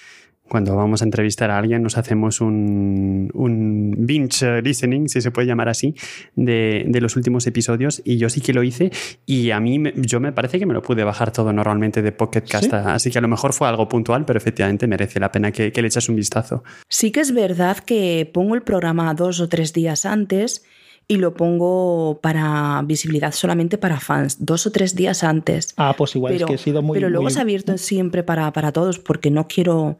cuando 0.50 0.74
vamos 0.74 1.00
a 1.00 1.04
entrevistar 1.04 1.50
a 1.52 1.58
alguien 1.58 1.80
nos 1.80 1.96
hacemos 1.96 2.40
un, 2.40 3.30
un 3.34 3.94
binge 3.96 4.60
listening, 4.62 5.08
si 5.08 5.20
se 5.20 5.30
puede 5.30 5.46
llamar 5.46 5.68
así, 5.68 5.94
de, 6.34 6.84
de, 6.88 7.00
los 7.00 7.14
últimos 7.14 7.46
episodios 7.46 8.02
y 8.04 8.18
yo 8.18 8.28
sí 8.28 8.40
que 8.40 8.52
lo 8.52 8.64
hice 8.64 8.90
y 9.26 9.52
a 9.52 9.60
mí 9.60 9.80
yo 9.94 10.18
me 10.18 10.32
parece 10.32 10.58
que 10.58 10.66
me 10.66 10.74
lo 10.74 10.82
pude 10.82 11.04
bajar 11.04 11.30
todo 11.30 11.52
normalmente 11.52 12.02
de 12.02 12.10
Pocket 12.10 12.42
Cast, 12.42 12.74
así 12.74 13.12
que 13.12 13.18
a 13.18 13.20
lo 13.20 13.28
mejor 13.28 13.52
fue 13.52 13.68
algo 13.68 13.88
puntual, 13.88 14.24
pero 14.24 14.38
efectivamente 14.38 14.88
merece 14.88 15.20
la 15.20 15.30
pena 15.30 15.52
que, 15.52 15.70
que 15.70 15.82
le 15.82 15.86
echas 15.86 16.08
un 16.08 16.16
vistazo. 16.16 16.64
Sí 16.88 17.12
que 17.12 17.20
es 17.20 17.32
verdad 17.32 17.78
que 17.78 18.28
pongo 18.32 18.56
el 18.56 18.62
programa 18.62 19.14
dos 19.14 19.40
o 19.40 19.48
tres 19.48 19.72
días 19.72 20.04
antes 20.04 20.64
y 21.06 21.16
lo 21.16 21.34
pongo 21.34 22.20
para 22.20 22.82
visibilidad 22.84 23.32
solamente 23.32 23.78
para 23.78 24.00
fans, 24.00 24.44
dos 24.44 24.66
o 24.66 24.72
tres 24.72 24.96
días 24.96 25.22
antes. 25.22 25.74
Ah, 25.76 25.94
pues 25.96 26.14
igual 26.16 26.34
es 26.34 26.44
que 26.44 26.54
he 26.54 26.58
sido 26.58 26.82
muy... 26.82 26.96
Pero 26.96 27.08
luego 27.08 27.30
se 27.30 27.38
ha 27.38 27.42
abierto 27.42 27.78
siempre 27.78 28.22
para, 28.22 28.52
para 28.52 28.72
todos 28.72 28.98
porque 28.98 29.30
no 29.30 29.46
quiero... 29.46 29.98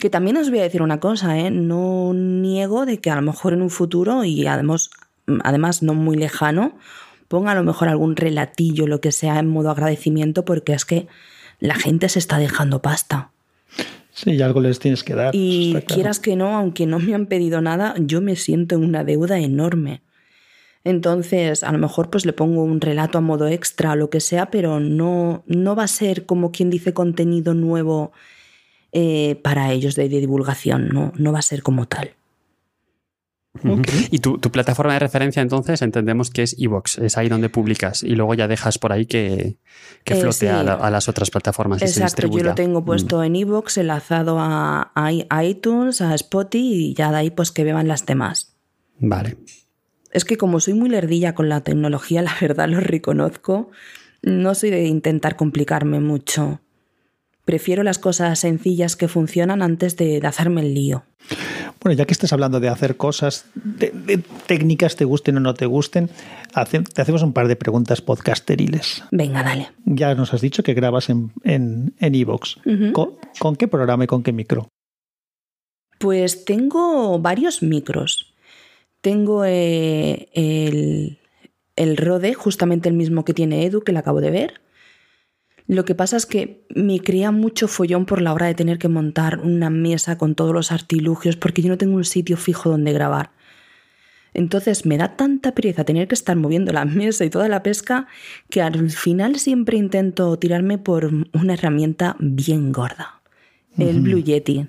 Que 0.00 0.10
también 0.10 0.38
os 0.38 0.48
voy 0.48 0.60
a 0.60 0.62
decir 0.62 0.82
una 0.82 0.98
cosa, 0.98 1.38
¿eh? 1.38 1.50
no 1.50 2.14
niego 2.14 2.86
de 2.86 2.98
que 2.98 3.10
a 3.10 3.16
lo 3.16 3.22
mejor 3.22 3.52
en 3.52 3.60
un 3.60 3.68
futuro 3.70 4.24
y 4.24 4.46
además, 4.46 4.90
además 5.44 5.82
no 5.82 5.92
muy 5.92 6.16
lejano, 6.16 6.78
ponga 7.28 7.52
a 7.52 7.54
lo 7.54 7.62
mejor 7.62 7.88
algún 7.88 8.16
relatillo, 8.16 8.86
lo 8.86 9.02
que 9.02 9.12
sea, 9.12 9.38
en 9.38 9.48
modo 9.48 9.70
agradecimiento, 9.70 10.44
porque 10.44 10.72
es 10.72 10.86
que 10.86 11.06
la 11.58 11.74
gente 11.74 12.08
se 12.08 12.18
está 12.18 12.38
dejando 12.38 12.80
pasta. 12.80 13.30
Sí, 14.12 14.40
algo 14.40 14.60
les 14.60 14.78
tienes 14.78 15.04
que 15.04 15.14
dar. 15.14 15.34
Y 15.34 15.76
quieras 15.86 16.18
que 16.18 16.34
no, 16.34 16.56
aunque 16.56 16.86
no 16.86 16.98
me 16.98 17.14
han 17.14 17.26
pedido 17.26 17.60
nada, 17.60 17.94
yo 17.98 18.22
me 18.22 18.36
siento 18.36 18.76
en 18.76 18.84
una 18.84 19.04
deuda 19.04 19.38
enorme. 19.38 20.00
Entonces, 20.82 21.62
a 21.62 21.72
lo 21.72 21.78
mejor 21.78 22.08
pues 22.08 22.24
le 22.24 22.32
pongo 22.32 22.64
un 22.64 22.80
relato 22.80 23.18
a 23.18 23.20
modo 23.20 23.46
extra 23.48 23.92
o 23.92 23.96
lo 23.96 24.08
que 24.08 24.20
sea, 24.20 24.50
pero 24.50 24.80
no, 24.80 25.44
no 25.46 25.76
va 25.76 25.84
a 25.84 25.88
ser 25.88 26.24
como 26.24 26.52
quien 26.52 26.70
dice 26.70 26.94
contenido 26.94 27.52
nuevo 27.52 28.12
eh, 28.92 29.40
para 29.42 29.72
ellos 29.72 29.94
de, 29.94 30.08
de, 30.08 30.20
divulgación, 30.20 30.88
no, 30.88 31.12
no 31.16 31.32
va 31.32 31.38
a 31.38 31.42
ser 31.42 31.62
como 31.62 31.86
tal. 31.86 32.16
Y 34.10 34.20
tu, 34.20 34.38
plataforma 34.38 34.92
de 34.92 35.00
referencia 35.00 35.42
entonces 35.42 35.82
entendemos 35.82 36.30
que 36.30 36.44
es 36.44 36.54
Evox, 36.56 36.98
es 36.98 37.18
ahí 37.18 37.28
donde 37.28 37.48
publicas 37.48 38.04
y 38.04 38.14
luego 38.14 38.34
ya 38.34 38.46
dejas 38.46 38.78
por 38.78 38.92
ahí 38.92 39.06
que, 39.06 39.56
que 40.04 40.14
eh, 40.14 40.20
flote 40.20 40.48
a, 40.48 40.88
las 40.88 41.08
otras 41.08 41.30
plataformas. 41.30 41.82
Exacto, 41.82 42.28
yo 42.28 42.44
lo 42.44 42.54
tengo 42.54 42.84
puesto 42.84 43.18
mm. 43.18 43.24
en 43.24 43.36
Evox, 43.36 43.78
enlazado 43.78 44.36
a, 44.38 44.92
iTunes, 45.42 46.00
a 46.00 46.14
Spotify 46.14 46.90
y 46.90 46.94
ya 46.94 47.10
de 47.10 47.18
ahí 47.18 47.30
pues 47.30 47.50
que 47.50 47.64
beban 47.64 47.88
las 47.88 48.06
demás. 48.06 48.54
Vale. 49.00 49.36
Es 50.12 50.24
que 50.24 50.36
como 50.36 50.60
soy 50.60 50.74
muy 50.74 50.88
lerdilla 50.88 51.34
con 51.34 51.48
la 51.48 51.62
tecnología, 51.62 52.22
la 52.22 52.36
verdad 52.40 52.68
lo 52.68 52.78
reconozco, 52.78 53.70
no 54.22 54.54
soy 54.54 54.70
de 54.70 54.84
intentar 54.84 55.34
complicarme 55.34 55.98
mucho. 55.98 56.60
Prefiero 57.44 57.82
las 57.82 57.98
cosas 57.98 58.38
sencillas 58.38 58.96
que 58.96 59.08
funcionan 59.08 59.62
antes 59.62 59.96
de, 59.96 60.20
hacerme 60.24 60.60
el 60.60 60.74
lío. 60.74 61.04
Bueno, 61.82 61.96
ya 61.96 62.04
que 62.04 62.12
estás 62.12 62.32
hablando 62.32 62.60
de 62.60 62.68
hacer 62.68 62.96
cosas, 62.96 63.46
de, 63.54 64.22
técnicas, 64.46 64.96
te 64.96 65.04
gusten 65.04 65.38
o 65.38 65.40
no 65.40 65.54
te 65.54 65.66
gusten, 65.66 66.10
te 66.94 67.02
hacemos 67.02 67.22
un 67.22 67.32
par 67.32 67.48
de 67.48 67.56
preguntas 67.56 68.02
podcasteriles. 68.02 69.02
Venga, 69.10 69.42
dale. 69.42 69.70
Ya 69.84 70.14
nos 70.14 70.34
has 70.34 70.40
dicho 70.40 70.62
que 70.62 70.74
grabas 70.74 71.08
en 71.08 71.32
en, 71.44 71.94
Evox. 71.98 72.58
¿Con, 72.92 73.56
qué 73.56 73.68
programa 73.68 74.04
y 74.04 74.06
con 74.06 74.22
qué 74.22 74.32
micro? 74.32 74.68
Pues 75.98 76.44
tengo 76.44 77.18
varios 77.18 77.62
micros. 77.62 78.34
Tengo 79.00 79.44
eh, 79.46 80.28
el, 80.34 81.18
el 81.76 81.96
Rode, 81.96 82.34
justamente 82.34 82.88
el 82.88 82.94
mismo 82.94 83.24
que 83.24 83.34
tiene 83.34 83.64
Edu, 83.64 83.80
que 83.82 83.92
le 83.92 83.98
acabo 83.98 84.20
de 84.20 84.30
ver. 84.30 84.60
Lo 85.70 85.84
que 85.84 85.94
pasa 85.94 86.16
es 86.16 86.26
que 86.26 86.64
me 86.74 86.98
crea 86.98 87.30
mucho 87.30 87.68
follón 87.68 88.04
por 88.04 88.20
la 88.20 88.32
hora 88.32 88.46
de 88.46 88.56
tener 88.56 88.76
que 88.80 88.88
montar 88.88 89.38
una 89.38 89.70
mesa 89.70 90.18
con 90.18 90.34
todos 90.34 90.52
los 90.52 90.72
artilugios 90.72 91.36
porque 91.36 91.62
yo 91.62 91.68
no 91.68 91.78
tengo 91.78 91.94
un 91.94 92.04
sitio 92.04 92.36
fijo 92.36 92.70
donde 92.70 92.92
grabar. 92.92 93.30
Entonces 94.34 94.84
me 94.84 94.98
da 94.98 95.14
tanta 95.14 95.54
pereza 95.54 95.84
tener 95.84 96.08
que 96.08 96.16
estar 96.16 96.34
moviendo 96.34 96.72
la 96.72 96.84
mesa 96.86 97.24
y 97.24 97.30
toda 97.30 97.46
la 97.46 97.62
pesca 97.62 98.08
que 98.48 98.60
al 98.60 98.90
final 98.90 99.38
siempre 99.38 99.76
intento 99.78 100.36
tirarme 100.40 100.76
por 100.76 101.08
una 101.34 101.54
herramienta 101.54 102.16
bien 102.18 102.72
gorda. 102.72 103.22
El 103.78 104.00
Blue 104.00 104.24
Yeti. 104.24 104.66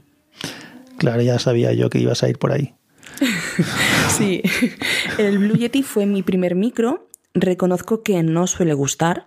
Claro, 1.00 1.24
ya 1.24 1.40
sabía 1.40 1.74
yo 1.74 1.90
que 1.90 1.98
ibas 1.98 2.22
a 2.22 2.30
ir 2.30 2.38
por 2.38 2.52
ahí. 2.52 2.76
sí, 4.08 4.44
el 5.18 5.40
Blue 5.40 5.58
Yeti 5.58 5.82
fue 5.82 6.06
mi 6.06 6.22
primer 6.22 6.54
micro. 6.54 7.10
Reconozco 7.34 8.04
que 8.04 8.22
no 8.22 8.46
suele 8.46 8.76
gustar 8.76 9.26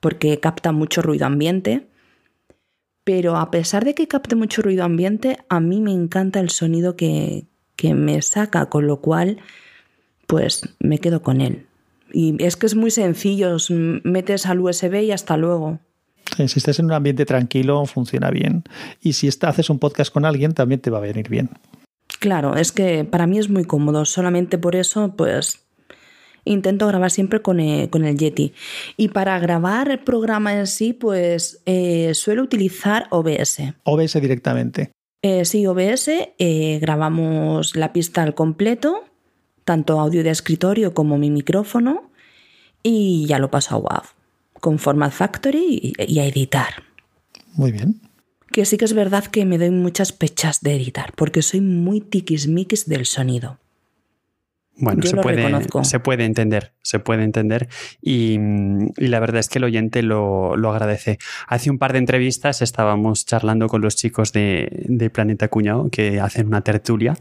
porque 0.00 0.38
capta 0.40 0.72
mucho 0.72 1.02
ruido 1.02 1.26
ambiente. 1.26 1.86
Pero 3.04 3.36
a 3.36 3.50
pesar 3.50 3.84
de 3.84 3.94
que 3.94 4.08
capte 4.08 4.34
mucho 4.34 4.62
ruido 4.62 4.84
ambiente, 4.84 5.38
a 5.48 5.60
mí 5.60 5.80
me 5.80 5.92
encanta 5.92 6.40
el 6.40 6.50
sonido 6.50 6.96
que, 6.96 7.46
me 7.82 8.20
saca, 8.22 8.66
con 8.66 8.86
lo 8.86 9.00
cual, 9.00 9.38
pues 10.26 10.62
me 10.80 10.98
quedo 10.98 11.22
con 11.22 11.40
él. 11.40 11.66
Y 12.12 12.42
es 12.42 12.56
que 12.56 12.66
es 12.66 12.74
muy 12.74 12.90
sencillo, 12.90 13.56
metes 14.02 14.46
al 14.46 14.60
USB 14.60 15.02
y 15.02 15.12
hasta 15.12 15.36
luego. 15.36 15.78
Si 16.36 16.58
estás 16.58 16.80
en 16.80 16.86
un 16.86 16.92
ambiente 16.92 17.24
tranquilo, 17.24 17.86
funciona 17.86 18.30
bien. 18.30 18.64
Y 19.00 19.12
si 19.12 19.28
haces 19.28 19.70
un 19.70 19.78
podcast 19.78 20.12
con 20.12 20.24
alguien, 20.24 20.52
también 20.52 20.80
te 20.80 20.90
va 20.90 20.98
a 20.98 21.02
venir 21.02 21.28
bien. 21.28 21.50
Claro, 22.18 22.56
es 22.56 22.72
que 22.72 23.04
para 23.04 23.26
mí 23.26 23.38
es 23.38 23.48
muy 23.48 23.64
cómodo. 23.64 24.04
Solamente 24.04 24.58
por 24.58 24.74
eso, 24.74 25.14
pues 25.16 25.65
intento 26.46 26.86
grabar 26.86 27.10
siempre 27.10 27.42
con 27.42 27.60
el, 27.60 28.16
Yeti. 28.16 28.54
Y 28.96 29.08
para 29.08 29.38
grabar 29.38 29.90
el 29.90 29.98
programa 29.98 30.54
en 30.54 30.66
sí, 30.66 30.92
pues 30.92 31.60
eh, 31.66 32.14
suelo 32.14 32.42
utilizar 32.42 33.06
OBS. 33.10 33.58
OBS 33.84 34.20
directamente. 34.20 34.90
Eh, 35.22 35.44
sí, 35.44 35.66
OBS. 35.66 36.08
Eh, 36.38 36.78
grabamos 36.80 37.76
la 37.76 37.92
pista 37.92 38.22
al 38.22 38.34
completo, 38.34 39.04
tanto 39.64 40.00
audio 40.00 40.22
de 40.22 40.30
escritorio 40.30 40.94
como 40.94 41.18
mi 41.18 41.30
micrófono, 41.30 42.10
y 42.82 43.26
ya 43.26 43.38
lo 43.38 43.50
paso 43.50 43.74
a 43.74 43.78
WAV, 43.78 44.04
con 44.60 44.78
Format 44.78 45.12
Factory 45.12 45.94
y, 45.98 46.18
a 46.20 46.26
editar. 46.26 46.84
Muy 47.54 47.72
bien. 47.72 48.00
Que 48.52 48.64
sí 48.64 48.76
que 48.76 48.84
es 48.84 48.92
verdad 48.92 49.24
que 49.24 49.44
me 49.44 49.58
doy 49.58 49.70
muchas 49.70 50.12
pechas 50.12 50.60
de 50.60 50.76
editar, 50.76 51.12
porque 51.16 51.42
soy 51.42 51.60
muy 51.60 52.00
tiquismiquis 52.00 52.86
del 52.86 53.06
sonido. 53.06 53.58
Bueno, 54.78 55.00
Yo 55.02 55.10
se 55.10 55.16
puede, 55.16 55.36
reconozco. 55.36 55.84
se 55.84 56.00
puede 56.00 56.24
entender, 56.24 56.74
se 56.82 56.98
puede 56.98 57.22
entender 57.24 57.68
y, 58.02 58.38
mm, 58.38 58.88
y 58.98 59.06
la 59.06 59.20
verdad 59.20 59.40
es 59.40 59.48
que 59.48 59.58
el 59.58 59.64
oyente 59.64 60.02
lo, 60.02 60.56
lo 60.56 60.70
agradece. 60.70 61.18
Hace 61.48 61.70
un 61.70 61.78
par 61.78 61.92
de 61.92 61.98
entrevistas 61.98 62.60
estábamos 62.60 63.24
charlando 63.24 63.68
con 63.68 63.80
los 63.80 63.96
chicos 63.96 64.32
de, 64.32 64.68
de 64.86 65.08
Planeta 65.10 65.48
Cuñado 65.48 65.88
que 65.90 66.20
hacen 66.20 66.48
una 66.48 66.60
tertulia 66.60 67.16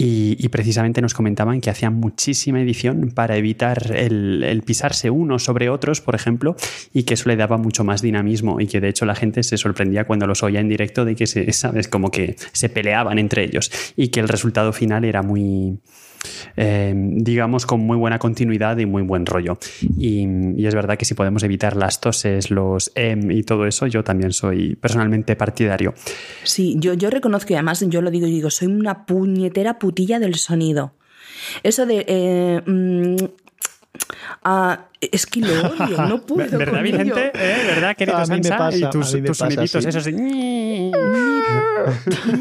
y, 0.00 0.36
y 0.38 0.48
precisamente 0.50 1.02
nos 1.02 1.12
comentaban 1.12 1.60
que 1.60 1.70
hacían 1.70 1.94
muchísima 1.94 2.60
edición 2.60 3.10
para 3.12 3.36
evitar 3.36 3.96
el, 3.96 4.44
el 4.44 4.62
pisarse 4.62 5.10
unos 5.10 5.42
sobre 5.42 5.70
otros, 5.70 6.00
por 6.00 6.14
ejemplo, 6.14 6.54
y 6.94 7.02
que 7.02 7.14
eso 7.14 7.28
le 7.28 7.34
daba 7.34 7.56
mucho 7.56 7.82
más 7.82 8.00
dinamismo 8.00 8.60
y 8.60 8.68
que 8.68 8.80
de 8.80 8.88
hecho 8.90 9.04
la 9.06 9.16
gente 9.16 9.42
se 9.42 9.56
sorprendía 9.56 10.04
cuando 10.04 10.28
los 10.28 10.44
oía 10.44 10.60
en 10.60 10.68
directo 10.68 11.04
de 11.04 11.16
que 11.16 11.26
se, 11.26 11.52
sabes, 11.52 11.88
como 11.88 12.12
que 12.12 12.36
se 12.52 12.68
peleaban 12.68 13.18
entre 13.18 13.42
ellos 13.42 13.72
y 13.96 14.08
que 14.08 14.20
el 14.20 14.28
resultado 14.28 14.72
final 14.72 15.04
era 15.04 15.22
muy, 15.22 15.80
eh, 16.56 16.92
digamos, 16.94 17.66
con 17.66 17.80
muy 17.80 17.96
buena 17.96 18.18
continuidad 18.18 18.78
y 18.78 18.86
muy 18.86 19.02
buen 19.02 19.26
rollo. 19.26 19.58
Y, 19.98 20.26
es 20.66 20.74
verdad 20.74 20.98
que 20.98 21.04
si 21.04 21.14
podemos 21.14 21.42
evitar 21.42 21.76
las 21.76 22.00
toses, 22.00 22.50
los 22.50 22.92
em 22.94 23.30
y 23.30 23.42
todo 23.42 23.66
eso, 23.66 23.86
yo 23.86 24.04
también 24.04 24.32
soy 24.32 24.76
personalmente 24.76 25.36
partidario. 25.36 25.94
Sí, 26.42 26.76
yo, 26.78 26.94
yo 26.94 27.10
reconozco 27.10 27.52
y 27.52 27.56
además 27.56 27.84
yo 27.88 28.02
lo 28.02 28.10
digo 28.10 28.26
y 28.26 28.30
digo, 28.30 28.50
soy 28.50 28.68
una 28.68 29.06
puñetera 29.06 29.78
putilla 29.78 30.18
del 30.18 30.34
sonido. 30.34 30.92
Eso 31.62 31.86
de... 31.86 32.04
eh, 32.06 32.62
mm, 32.66 33.16
ah, 34.44 34.86
es 35.00 35.26
que 35.26 35.40
lo 35.40 35.52
odio, 35.68 36.02
no 36.08 36.20
puedo 36.26 36.58
¿Verdad, 36.58 36.72
con 36.78 36.86
ello. 36.86 36.98
Vicente? 36.98 37.32
¿Eh? 37.34 37.62
¿Verdad, 37.66 37.96
querido 37.96 38.18
A 38.18 38.22
mí 38.22 38.28
me 38.36 38.42
Sansa? 38.42 38.56
pasa, 38.58 38.76
y 38.78 38.90
tus, 38.90 39.10
tus 39.12 39.20
pasa, 39.20 39.34
soniditos, 39.34 39.82
sí. 39.82 39.88
esos 39.88 40.04
de... 40.04 40.12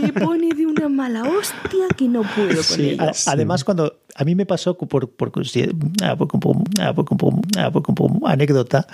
Me 0.01 0.11
pone 0.13 0.49
de 0.53 0.65
una 0.65 0.89
mala 0.89 1.23
hostia 1.23 1.87
que 1.95 2.07
no 2.07 2.23
puedo 2.23 2.47
con 2.55 2.63
Sí, 2.63 2.97
a- 2.99 3.11
además 3.27 3.63
cuando 3.63 3.99
a 4.15 4.23
mí 4.23 4.35
me 4.35 4.45
pasó 4.45 4.77
por, 4.77 5.09
por- 5.09 5.31
por- 5.31 5.45
anécdota, 8.25 8.87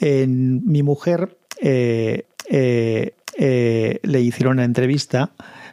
en, 0.00 0.64
mi 0.66 0.82
mujer 0.82 1.36
eh, 1.60 2.26
eh, 2.50 3.14
eh, 3.36 4.00
le 4.02 4.20
hicieron 4.20 4.54
una 4.54 4.64
entrevista 4.64 5.30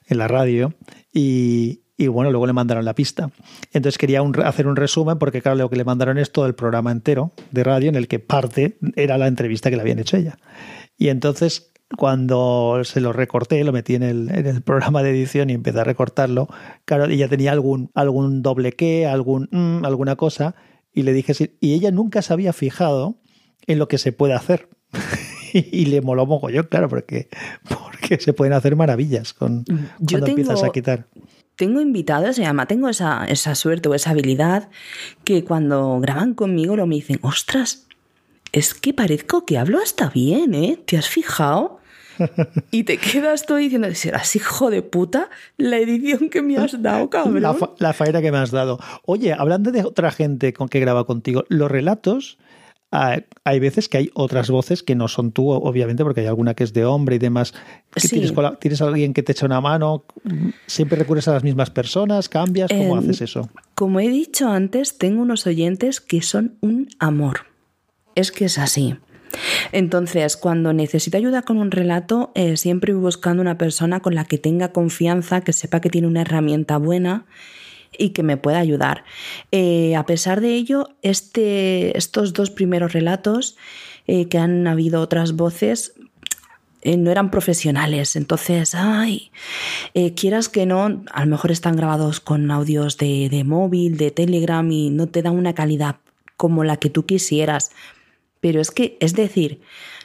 en 0.08 0.17
la 0.17 0.28
radio 0.28 0.74
y, 1.13 1.80
y, 2.04 2.08
bueno, 2.08 2.32
luego 2.32 2.48
le 2.48 2.54
mandaron 2.54 2.84
la 2.86 2.96
pista. 2.96 3.32
Entonces 3.74 3.98
quería 3.98 4.22
un- 4.22 4.40
hacer 4.42 4.68
un 4.68 4.76
resumen 4.76 5.18
porque 5.20 5.42
claro, 5.42 5.58
lo 5.58 5.70
que 5.70 5.76
le 5.76 5.84
mandaron 5.84 6.18
es 6.18 6.32
todo 6.32 6.46
el 6.46 6.56
programa 6.56 6.92
entero 6.92 7.32
de 7.52 7.64
radio 7.64 7.90
en 7.90 7.96
el 7.96 8.08
que 8.08 8.20
parte 8.20 8.78
era 8.96 9.18
la 9.18 9.28
entrevista 9.28 9.70
que 9.70 9.76
le 9.76 9.82
habían 9.82 10.00
hecho 10.00 10.18
ella. 10.18 10.38
Y 10.98 11.10
entonces 11.10 11.72
cuando 11.98 12.82
se 12.84 13.02
lo 13.02 13.12
recorté, 13.14 13.64
lo 13.64 13.72
metí 13.74 13.96
en 13.96 14.04
el, 14.04 14.30
en 14.32 14.46
el 14.48 14.62
programa 14.64 15.04
de 15.04 15.10
edición 15.12 15.50
y 15.50 15.54
empecé 15.54 15.80
a 15.80 15.84
recortarlo, 15.84 16.48
claro, 16.86 17.06
ella 17.06 17.28
tenía 17.28 17.52
algún, 17.52 17.92
algún 17.94 18.42
doble 18.42 18.72
qué, 18.74 19.06
algún, 19.08 19.50
mm, 19.52 19.86
alguna 19.86 20.16
cosa, 20.16 20.56
y 20.94 21.04
le 21.04 21.14
dije, 21.14 21.34
sí, 21.34 21.58
y 21.60 21.74
ella 21.74 21.92
nunca 21.92 22.22
se 22.22 22.34
había 22.34 22.54
fijado 22.54 23.18
en 23.68 23.78
lo 23.80 23.88
que 23.88 23.98
se 23.98 24.12
puede 24.14 24.34
hacer. 24.34 24.70
y 25.54 25.86
le 25.86 26.02
moló 26.02 26.26
mogollón, 26.26 26.68
claro, 26.70 26.88
porque, 26.90 27.28
porque 27.70 28.20
se 28.20 28.32
pueden 28.34 28.54
hacer 28.54 28.76
maravillas 28.76 29.34
con, 29.34 29.66
Yo 30.00 30.20
cuando 30.20 30.28
empiezas 30.28 30.56
tengo- 30.62 30.70
a 30.70 30.74
quitar. 30.74 31.08
Tengo 31.62 31.80
invitados 31.80 32.39
y 32.39 32.43
además 32.43 32.67
tengo 32.67 32.89
esa, 32.89 33.24
esa 33.26 33.54
suerte 33.54 33.88
o 33.88 33.93
esa 33.93 34.10
habilidad 34.10 34.69
que 35.24 35.43
cuando 35.43 36.00
graban 36.00 36.34
conmigo 36.34 36.76
lo 36.76 36.88
me 36.88 36.95
dicen, 36.95 37.19
ostras, 37.21 37.86
es 38.52 38.74
que 38.74 38.95
parezco 38.95 39.45
que 39.45 39.60
hablo 39.60 39.78
hasta 39.78 40.10
bien, 40.10 40.56
¿eh? 40.56 40.80
¿Te 40.88 40.97
has 40.97 41.08
fijado? 41.08 41.80
Y 42.71 42.84
te 42.84 42.97
quedas 42.97 43.45
todo 43.45 43.58
diciendo, 43.58 43.88
serás 43.93 44.36
hijo 44.36 44.69
de 44.71 44.82
puta 44.82 45.30
la 45.58 45.78
edición 45.78 46.30
que 46.30 46.41
me 46.41 46.58
has 46.58 46.82
dado, 46.82 47.10
cabrón. 47.12 47.41
La, 47.43 47.54
fa- 47.54 47.71
la 47.78 47.93
faena 47.93 48.21
que 48.21 48.32
me 48.32 48.39
has 48.39 48.50
dado. 48.52 48.80
Oye, 49.06 49.32
hablando 49.34 49.71
de 49.71 49.84
otra 49.84 50.10
gente 50.12 50.54
con 50.54 50.67
que 50.67 50.80
graba 50.80 51.06
contigo, 51.06 51.43
los 51.47 51.69
relatos, 51.69 52.38
ah, 52.91 53.19
hay 53.43 53.60
veces 53.60 53.89
que 53.89 53.97
hay 53.97 54.12
otras 54.13 54.49
voces 54.49 54.84
que 54.84 54.95
no 54.95 55.08
son 55.08 55.32
tú, 55.32 55.49
obviamente, 55.49 56.04
porque 56.04 56.21
hay 56.21 56.27
alguna 56.27 56.54
que 56.54 56.63
es 56.63 56.73
de 56.73 56.86
hombre 56.86 57.15
y 57.15 57.19
demás. 57.19 57.54
¿Qué 57.93 57.99
Sí. 58.01 58.10
¿Tienes, 58.10 58.32
cola- 58.32 58.58
¿Tienes 58.60 58.82
alguien 58.82 59.13
que 59.13 59.23
te 59.23 59.32
echa 59.32 59.45
una 59.45 59.62
mano? 59.62 60.06
¿Siempre 60.67 60.97
recurres 60.97 61.27
a 61.27 61.34
las 61.34 61.43
mismas 61.43 61.69
personas? 61.69 62.30
¿Cambias? 62.30 62.69
¿Cómo 62.71 62.97
Em, 62.97 62.99
haces 63.04 63.21
eso? 63.21 63.49
Como 63.75 63.99
he 63.99 64.10
dicho 64.10 64.49
antes, 64.49 64.97
tengo 64.97 65.21
unos 65.21 65.47
oyentes 65.47 66.01
que 66.01 66.21
son 66.21 66.58
un 66.62 66.89
amor. 66.99 67.41
Es 68.15 68.32
que 68.32 68.45
es 68.45 68.58
así. 68.58 68.95
Entonces, 69.71 70.36
cuando 70.38 70.73
necesito 70.73 71.17
ayuda 71.17 71.41
con 71.43 71.58
un 71.58 71.71
relato, 71.71 72.32
eh, 72.36 72.58
siempre 72.58 72.93
voy 72.93 73.04
buscando 73.04 73.41
una 73.41 73.58
persona 73.58 74.01
con 74.01 74.13
la 74.15 74.25
que 74.25 74.38
tenga 74.38 74.73
confianza, 74.73 75.41
que 75.41 75.54
sepa 75.54 75.80
que 75.80 75.89
tiene 75.89 76.08
una 76.08 76.21
herramienta 76.21 76.77
buena 76.77 77.25
y 77.97 78.10
que 78.10 78.23
me 78.23 78.38
pueda 78.38 78.60
ayudar. 78.60 79.04
Eh, 79.51 79.95
a 79.95 80.06
pesar 80.06 80.41
de 80.41 80.56
ello, 80.56 80.89
este, 81.01 81.97
estos 81.97 82.34
dos 82.34 82.49
primeros 82.49 82.93
relatos, 82.93 83.58
eh, 84.08 84.27
que 84.27 84.38
han 84.38 84.67
habido 84.67 85.01
otras 85.01 85.34
voces, 85.34 85.93
eh, 86.82 86.97
no 86.97 87.12
eran 87.12 87.30
profesionales. 87.30 88.15
Entonces, 88.15 88.73
ay, 88.73 89.32
quieras 90.15 90.49
que 90.49 90.65
no, 90.65 91.04
a 91.12 91.25
lo 91.25 91.32
mejor 91.32 91.51
están 91.51 91.75
grabados 91.75 92.19
con 92.19 92.49
audios 92.49 92.97
de, 92.97 93.30
de 93.30 93.43
móvil, 93.43 93.97
de 93.97 94.12
Telegram 94.12 94.69
y 94.71 94.89
no 94.89 95.08
te 95.08 95.21
dan 95.21 95.36
una 95.36 95.54
calidad 95.54 95.97
como 96.38 96.63
la 96.63 96.77
que 96.77 96.89
tú 96.89 97.06
quisieras. 97.06 97.71
Pero 98.39 98.60
es 98.60 98.71
que, 98.71 98.97
es 98.99 99.13
decir, 99.13 99.62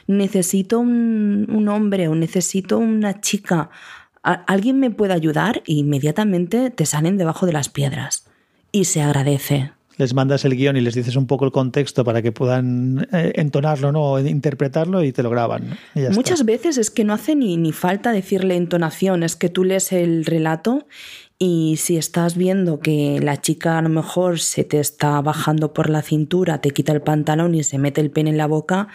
necesito 0.07 0.79
un, 0.79 1.67
hombre 1.67 2.07
o 2.07 2.15
necesito 2.15 2.77
una 2.77 3.19
chica, 3.19 3.69
alguien 4.33 4.79
me 4.79 4.91
puede 4.91 5.13
ayudar 5.13 5.63
e 5.67 5.73
inmediatamente 5.73 6.69
te 6.69 6.85
salen 6.85 7.17
debajo 7.17 7.45
de 7.45 7.53
las 7.53 7.69
piedras. 7.69 8.25
Y 8.71 8.85
se 8.85 9.01
agradece. 9.01 9.71
Les 9.97 10.13
mandas 10.13 10.45
el 10.45 10.55
guion 10.55 10.77
y 10.77 10.81
les 10.81 10.93
dices 10.93 11.15
un 11.15 11.25
poco 11.25 11.45
el 11.45 11.51
contexto 11.51 12.03
para 12.03 12.21
que 12.21 12.31
puedan 12.31 13.07
eh, 13.11 13.31
entonarlo 13.35 13.91
¿no? 13.91 14.03
o 14.03 14.19
interpretarlo 14.19 15.03
y 15.03 15.11
te 15.11 15.23
lo 15.23 15.31
graban. 15.31 15.77
Muchas 16.11 16.41
está. 16.41 16.43
veces 16.43 16.77
es 16.77 16.91
que 16.91 17.03
no 17.03 17.13
hace 17.13 17.35
ni, 17.35 17.57
ni 17.57 17.71
falta 17.71 18.11
decirle 18.11 18.55
entonación, 18.55 19.23
es 19.23 19.35
que 19.35 19.49
tú 19.49 19.63
lees 19.63 19.91
el 19.91 20.23
relato 20.25 20.85
y 21.39 21.77
si 21.77 21.97
estás 21.97 22.35
viendo 22.35 22.79
que 22.79 23.19
la 23.21 23.41
chica 23.41 23.79
a 23.79 23.81
lo 23.81 23.89
mejor 23.89 24.39
se 24.39 24.63
te 24.63 24.79
está 24.79 25.19
bajando 25.21 25.73
por 25.73 25.89
la 25.89 26.03
cintura, 26.03 26.61
te 26.61 26.71
quita 26.71 26.93
el 26.93 27.01
pantalón 27.01 27.55
y 27.55 27.63
se 27.63 27.79
mete 27.79 28.01
el 28.01 28.11
pene 28.11 28.29
en 28.29 28.37
la 28.37 28.47
boca, 28.47 28.87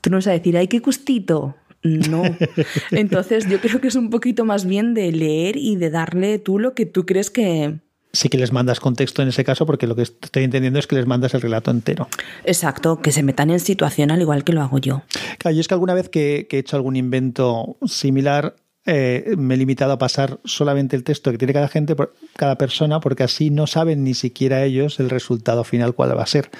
tú 0.00 0.10
no 0.10 0.16
vas 0.16 0.26
a 0.26 0.32
decir, 0.32 0.56
¡ay, 0.56 0.66
qué 0.66 0.80
gustito! 0.80 1.56
No. 1.82 2.22
Entonces 2.90 3.48
yo 3.48 3.60
creo 3.60 3.80
que 3.80 3.88
es 3.88 3.96
un 3.96 4.10
poquito 4.10 4.44
más 4.44 4.64
bien 4.64 4.94
de 4.94 5.12
leer 5.12 5.56
y 5.56 5.76
de 5.76 5.90
darle 5.90 6.38
tú 6.38 6.58
lo 6.58 6.74
que 6.74 6.86
tú 6.86 7.06
crees 7.06 7.30
que... 7.30 7.78
Sí 8.12 8.28
que 8.28 8.38
les 8.38 8.52
mandas 8.52 8.80
contexto 8.80 9.22
en 9.22 9.28
ese 9.28 9.44
caso 9.44 9.66
porque 9.66 9.86
lo 9.86 9.94
que 9.94 10.02
estoy 10.02 10.42
entendiendo 10.42 10.80
es 10.80 10.88
que 10.88 10.96
les 10.96 11.06
mandas 11.06 11.32
el 11.34 11.40
relato 11.40 11.70
entero. 11.70 12.08
Exacto, 12.44 13.00
que 13.00 13.12
se 13.12 13.22
metan 13.22 13.50
en 13.50 13.60
situación 13.60 14.10
al 14.10 14.20
igual 14.20 14.42
que 14.42 14.52
lo 14.52 14.62
hago 14.62 14.78
yo. 14.78 15.02
Claro, 15.38 15.54
yo 15.54 15.60
es 15.60 15.68
que 15.68 15.74
alguna 15.74 15.94
vez 15.94 16.08
que, 16.08 16.48
que 16.50 16.56
he 16.56 16.60
hecho 16.60 16.74
algún 16.74 16.96
invento 16.96 17.76
similar, 17.86 18.56
eh, 18.92 19.34
me 19.38 19.54
he 19.54 19.56
limitado 19.56 19.92
a 19.92 19.98
pasar 19.98 20.40
solamente 20.44 20.96
el 20.96 21.04
texto 21.04 21.30
que 21.30 21.38
tiene 21.38 21.52
cada 21.52 21.68
gente, 21.68 21.94
cada 22.36 22.56
persona, 22.58 22.98
porque 22.98 23.22
así 23.22 23.50
no 23.50 23.66
saben 23.66 24.02
ni 24.02 24.14
siquiera 24.14 24.64
ellos 24.64 24.98
el 24.98 25.10
resultado 25.10 25.62
final 25.64 25.94
cuál 25.94 26.16
va 26.18 26.22
a 26.24 26.26
ser. 26.26 26.50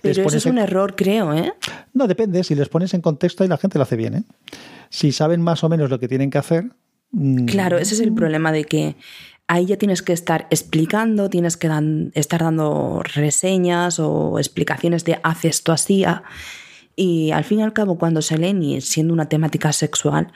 Pero 0.00 0.22
eso 0.24 0.36
es 0.36 0.46
un 0.46 0.58
error, 0.58 0.94
creo, 0.94 1.34
¿eh? 1.34 1.52
No, 1.92 2.06
depende. 2.06 2.44
Si 2.44 2.54
les 2.54 2.68
pones 2.68 2.94
en 2.94 3.00
contexto 3.00 3.44
y 3.44 3.48
la 3.48 3.56
gente 3.58 3.78
lo 3.78 3.82
hace 3.82 3.96
bien. 3.96 4.14
¿eh? 4.14 4.22
Si 4.88 5.10
saben 5.12 5.40
más 5.42 5.64
o 5.64 5.68
menos 5.68 5.90
lo 5.90 5.98
que 5.98 6.06
tienen 6.08 6.30
que 6.30 6.38
hacer. 6.38 6.70
mm, 7.10 7.46
Claro, 7.46 7.78
ese 7.78 7.94
es 7.94 8.00
el 8.00 8.14
problema 8.14 8.52
de 8.52 8.64
que 8.64 8.96
ahí 9.48 9.66
ya 9.66 9.76
tienes 9.76 10.02
que 10.02 10.12
estar 10.12 10.46
explicando, 10.50 11.28
tienes 11.28 11.56
que 11.56 11.66
dan- 11.66 12.12
estar 12.14 12.40
dando 12.40 13.02
reseñas 13.14 13.98
o 13.98 14.38
explicaciones 14.38 15.04
de 15.04 15.18
haz 15.24 15.44
esto 15.44 15.72
así. 15.72 16.04
ah". 16.04 16.22
Y 16.94 17.30
al 17.32 17.42
fin 17.44 17.58
y 17.60 17.62
al 17.62 17.72
cabo, 17.72 17.98
cuando 17.98 18.22
se 18.22 18.38
leen 18.38 18.62
y 18.62 18.80
siendo 18.80 19.12
una 19.12 19.28
temática 19.28 19.72
sexual, 19.72 20.32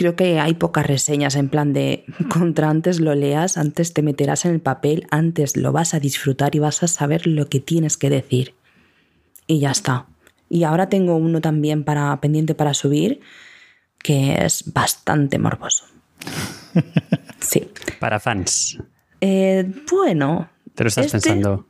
creo 0.00 0.16
que 0.16 0.40
hay 0.40 0.54
pocas 0.54 0.86
reseñas 0.86 1.36
en 1.36 1.50
plan 1.50 1.74
de 1.74 2.06
contra 2.32 2.70
antes 2.70 3.00
lo 3.00 3.14
leas, 3.14 3.58
antes 3.58 3.92
te 3.92 4.00
meterás 4.00 4.46
en 4.46 4.52
el 4.52 4.60
papel, 4.60 5.06
antes 5.10 5.58
lo 5.58 5.72
vas 5.72 5.92
a 5.92 6.00
disfrutar 6.00 6.54
y 6.56 6.58
vas 6.58 6.82
a 6.82 6.88
saber 6.88 7.26
lo 7.26 7.50
que 7.50 7.60
tienes 7.60 7.98
que 7.98 8.08
decir. 8.08 8.54
Y 9.46 9.60
ya 9.60 9.72
está. 9.72 10.06
Y 10.48 10.64
ahora 10.64 10.88
tengo 10.88 11.16
uno 11.16 11.42
también 11.42 11.84
para 11.84 12.18
pendiente 12.18 12.54
para 12.54 12.72
subir 12.72 13.20
que 13.98 14.42
es 14.42 14.72
bastante 14.72 15.38
morboso. 15.38 15.84
Sí. 17.40 17.68
Para 17.98 18.20
fans. 18.20 18.78
Eh, 19.20 19.64
bueno. 19.90 20.50
Te 20.74 20.84
lo 20.84 20.88
estás 20.88 21.06
este- 21.06 21.18
pensando. 21.18 21.66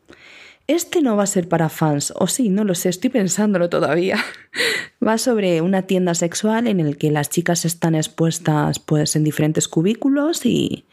Este 0.71 1.03
no 1.03 1.17
va 1.17 1.25
a 1.25 1.27
ser 1.27 1.49
para 1.49 1.69
fans, 1.69 2.13
o 2.15 2.29
sí, 2.29 2.49
no 2.49 2.63
lo 2.63 2.77
sé, 2.77 2.91
estoy 2.91 3.11
pensándolo 3.11 3.69
todavía. 3.69 4.25
Va 5.05 5.19
sobre 5.19 5.63
una 5.63 5.83
tienda 5.83 6.15
sexual 6.15 6.69
en 6.69 6.79
el 6.79 6.97
que 6.97 7.11
las 7.11 7.29
chicas 7.29 7.65
están 7.65 7.97
expuestas 7.97 8.79
pues 8.79 9.17
en 9.17 9.25
diferentes 9.25 9.67
cubículos 9.67 10.47
y, 10.47 10.85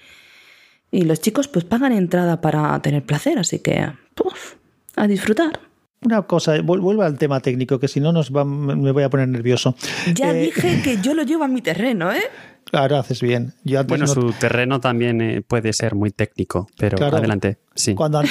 y 0.89 1.03
los 1.03 1.21
chicos 1.21 1.47
pues 1.47 1.63
pagan 1.63 1.91
entrada 1.91 2.41
para 2.41 2.81
tener 2.81 3.03
placer, 3.03 3.37
así 3.37 3.59
que 3.59 3.91
puf, 4.15 4.55
a 4.95 5.05
disfrutar. 5.05 5.66
Una 6.03 6.21
cosa, 6.21 6.61
vuelvo 6.61 7.01
al 7.01 7.17
tema 7.17 7.39
técnico, 7.39 7.79
que 7.79 7.87
si 7.87 7.99
no 7.99 8.11
nos 8.11 8.31
va, 8.31 8.45
me 8.45 8.91
voy 8.91 9.03
a 9.03 9.09
poner 9.09 9.27
nervioso. 9.27 9.75
Ya 10.13 10.31
eh, 10.31 10.45
dije 10.45 10.81
que 10.83 11.01
yo 11.01 11.13
lo 11.13 11.23
llevo 11.23 11.43
a 11.43 11.47
mi 11.47 11.61
terreno, 11.61 12.13
¿eh? 12.13 12.21
Claro, 12.69 12.97
haces 12.97 13.21
bien. 13.21 13.53
bueno, 13.87 14.07
su 14.07 14.33
terreno 14.33 14.79
también 14.81 15.21
eh, 15.21 15.41
puede 15.41 15.71
ser 15.73 15.95
muy 15.95 16.11
técnico, 16.11 16.67
pero 16.77 17.03
adelante. 17.05 17.57
Sí. 17.75 17.95
Cuando, 17.95 18.21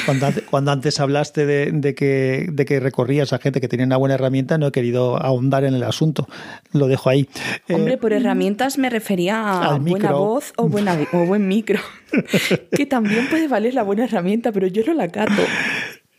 cuando, 0.51 0.71
antes 0.73 1.01
hablaste 1.01 1.47
de, 1.47 1.95
que, 1.95 2.47
de 2.53 2.65
que 2.65 2.81
recorrías 2.81 3.33
a 3.33 3.39
gente 3.39 3.61
que 3.61 3.69
tenía 3.69 3.87
una 3.87 3.97
buena 3.97 4.17
herramienta, 4.17 4.59
no 4.59 4.67
he 4.67 4.73
querido 4.73 5.17
ahondar 5.17 5.65
en 5.65 5.75
el 5.75 5.83
asunto. 5.85 6.29
Lo 6.73 6.87
dejo 6.87 7.09
ahí. 7.09 7.29
Hombre, 7.71 7.95
eh, 7.95 7.99
por 7.99 8.13
herramientas 8.13 8.77
me 8.79 8.91
refería 8.91 9.63
a 9.63 9.79
buena 9.79 10.13
voz 10.13 10.53
o, 10.57 10.69
buena, 10.69 10.99
o 11.13 11.25
buen 11.25 11.49
micro. 11.49 11.81
que 12.73 12.87
también 12.87 13.29
puede 13.29 13.49
valer 13.49 13.75
la 13.75 13.85
buena 13.85 14.05
herramienta, 14.05 14.53
pero 14.53 14.67
yo 14.67 14.83
no 14.87 14.95
la 14.95 15.09
cato. 15.09 15.43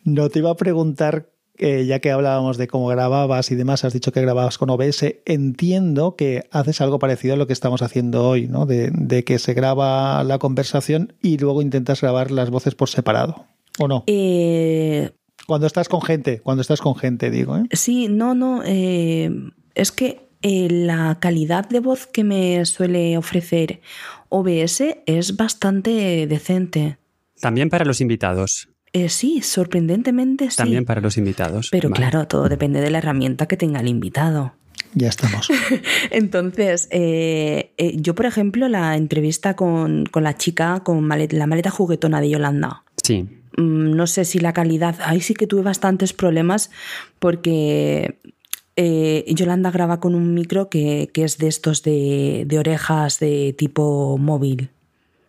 No 0.03 0.29
te 0.29 0.39
iba 0.39 0.49
a 0.49 0.55
preguntar 0.55 1.29
ya 1.59 1.99
que 1.99 2.11
hablábamos 2.11 2.57
de 2.57 2.67
cómo 2.67 2.87
grababas 2.87 3.51
y 3.51 3.55
demás, 3.55 3.83
has 3.83 3.93
dicho 3.93 4.11
que 4.11 4.21
grababas 4.21 4.57
con 4.57 4.69
OBS, 4.69 5.15
entiendo 5.25 6.15
que 6.15 6.47
haces 6.51 6.81
algo 6.81 6.99
parecido 6.99 7.33
a 7.33 7.37
lo 7.37 7.47
que 7.47 7.53
estamos 7.53 7.81
haciendo 7.81 8.27
hoy, 8.27 8.47
¿no? 8.47 8.65
De, 8.65 9.23
que 9.25 9.39
se 9.39 9.53
graba 9.53 10.23
la 10.23 10.37
conversación 10.37 11.13
y 11.21 11.37
luego 11.37 11.61
intentas 11.61 12.01
grabar 12.01 12.31
las 12.31 12.49
voces 12.49 12.75
por 12.75 12.89
separado, 12.89 13.45
¿o 13.79 13.87
no? 13.87 14.03
Eh, 14.07 15.11
cuando 15.47 15.67
estás 15.67 15.89
con 15.89 16.01
gente, 16.01 16.39
cuando 16.41 16.61
estás 16.61 16.81
con 16.81 16.95
gente, 16.95 17.31
digo. 17.31 17.57
¿eh? 17.57 17.63
Sí, 17.71 18.07
no, 18.09 18.35
no, 18.35 18.61
eh, 18.65 19.31
es 19.75 19.91
que 19.91 20.27
la 20.41 21.17
calidad 21.19 21.67
de 21.67 21.79
voz 21.79 22.07
que 22.07 22.23
me 22.23 22.63
suele 22.65 23.17
ofrecer 23.17 23.81
OBS 24.29 24.83
es 25.05 25.35
bastante 25.35 26.27
decente. 26.27 26.97
También 27.39 27.69
para 27.69 27.85
los 27.85 28.01
invitados. 28.01 28.69
Eh, 28.97 29.09
sí, 29.09 29.41
sorprendentemente 29.43 30.49
sí. 30.49 30.57
También 30.57 30.83
para 30.83 31.01
los 31.01 31.17
invitados. 31.17 31.69
Pero 31.71 31.91
claro, 31.91 32.27
todo 32.27 32.49
depende 32.49 32.81
de 32.81 32.89
la 32.89 32.97
herramienta 32.97 33.45
que 33.45 33.55
tenga 33.55 33.79
el 33.79 33.87
invitado. 33.87 34.53
Ya 34.95 35.09
estamos. 35.09 35.49
Entonces, 36.11 36.87
eh, 36.89 37.73
eh, 37.77 37.93
yo, 37.97 38.15
por 38.15 38.25
ejemplo, 38.25 38.67
la 38.67 38.97
entrevista 38.97 39.55
con, 39.55 40.05
la 40.11 40.37
chica, 40.37 40.79
con 40.83 41.07
la 41.07 41.47
maleta 41.47 41.69
juguetona 41.69 42.21
de 42.21 42.31
Yolanda. 42.31 42.83
Sí. 43.03 43.27
Mm, 43.57 43.95
no 43.95 44.07
sé 44.07 44.25
si 44.25 44.39
la 44.39 44.53
calidad. 44.53 44.95
Ahí 45.05 45.21
sí 45.21 45.35
que 45.35 45.45
tuve 45.45 45.61
bastantes 45.61 46.13
problemas 46.13 46.71
porque 47.19 48.17
Yolanda 49.27 49.69
graba 49.69 49.99
con 49.99 50.15
un 50.15 50.33
micro 50.33 50.69
que, 50.69 51.11
es 51.13 51.37
de 51.37 51.47
estos 51.47 51.83
de, 51.83 52.45
de 52.47 52.57
orejas 52.57 53.19
de 53.19 53.53
tipo 53.55 54.17
móvil. 54.17 54.71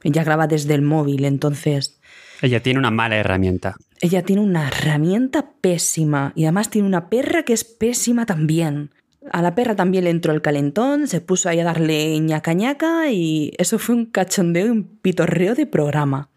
Ella 0.05 0.25
graba 0.25 0.47
desde 0.47 0.75
el 0.75 0.83
móvil, 0.83 1.25
entonces 1.25 1.98
ella 2.42 2.62
tiene 2.62 2.79
una 2.79 2.90
mala 2.90 3.16
herramienta. 3.16 3.77
Ella 4.01 4.22
tiene 4.22 4.42
una 4.42 4.68
herramienta 4.68 5.51
pésima 5.61 6.33
y 6.37 6.44
además 6.44 6.70
tiene 6.70 6.87
una 6.87 7.09
perra 7.09 7.42
que 7.42 7.53
es 7.53 7.64
pésima 7.64 8.27
también. 8.27 8.90
A 9.33 9.42
la 9.42 9.55
perra 9.55 9.74
también 9.77 10.05
le 10.05 10.11
entró 10.11 10.33
el 10.33 10.40
calentón, 10.40 11.09
se 11.09 11.20
puso 11.20 11.48
ahí 11.48 11.61
a 11.61 11.64
darle 11.64 12.18
ñaca 12.20 12.53
ñaca 12.53 13.11
y 13.11 13.53
eso 13.59 13.79
fue 13.79 13.94
un 13.94 14.07
cachondeo 14.07 14.66
y 14.66 14.70
un 14.70 14.85
pitorreo 14.85 15.55
de 15.55 15.66
programa. 15.66 16.31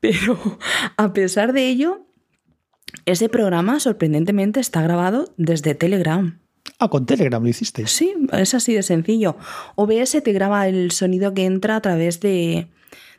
Pero 0.00 0.38
a 0.96 1.12
pesar 1.12 1.52
de 1.52 1.68
ello, 1.68 2.06
ese 3.06 3.28
programa 3.28 3.80
sorprendentemente 3.80 4.60
está 4.60 4.82
grabado 4.82 5.32
desde 5.36 5.74
Telegram. 5.74 6.40
Ah, 6.78 6.88
con 6.88 7.06
Telegram 7.06 7.42
lo 7.42 7.48
hiciste. 7.48 7.86
Sí, 7.86 8.14
es 8.32 8.54
así 8.54 8.74
de 8.74 8.82
sencillo. 8.82 9.36
OBS 9.76 10.22
te 10.22 10.32
graba 10.32 10.66
el 10.66 10.90
sonido 10.90 11.32
que 11.32 11.44
entra 11.44 11.76
a 11.76 11.80
través 11.80 12.20
de, 12.20 12.68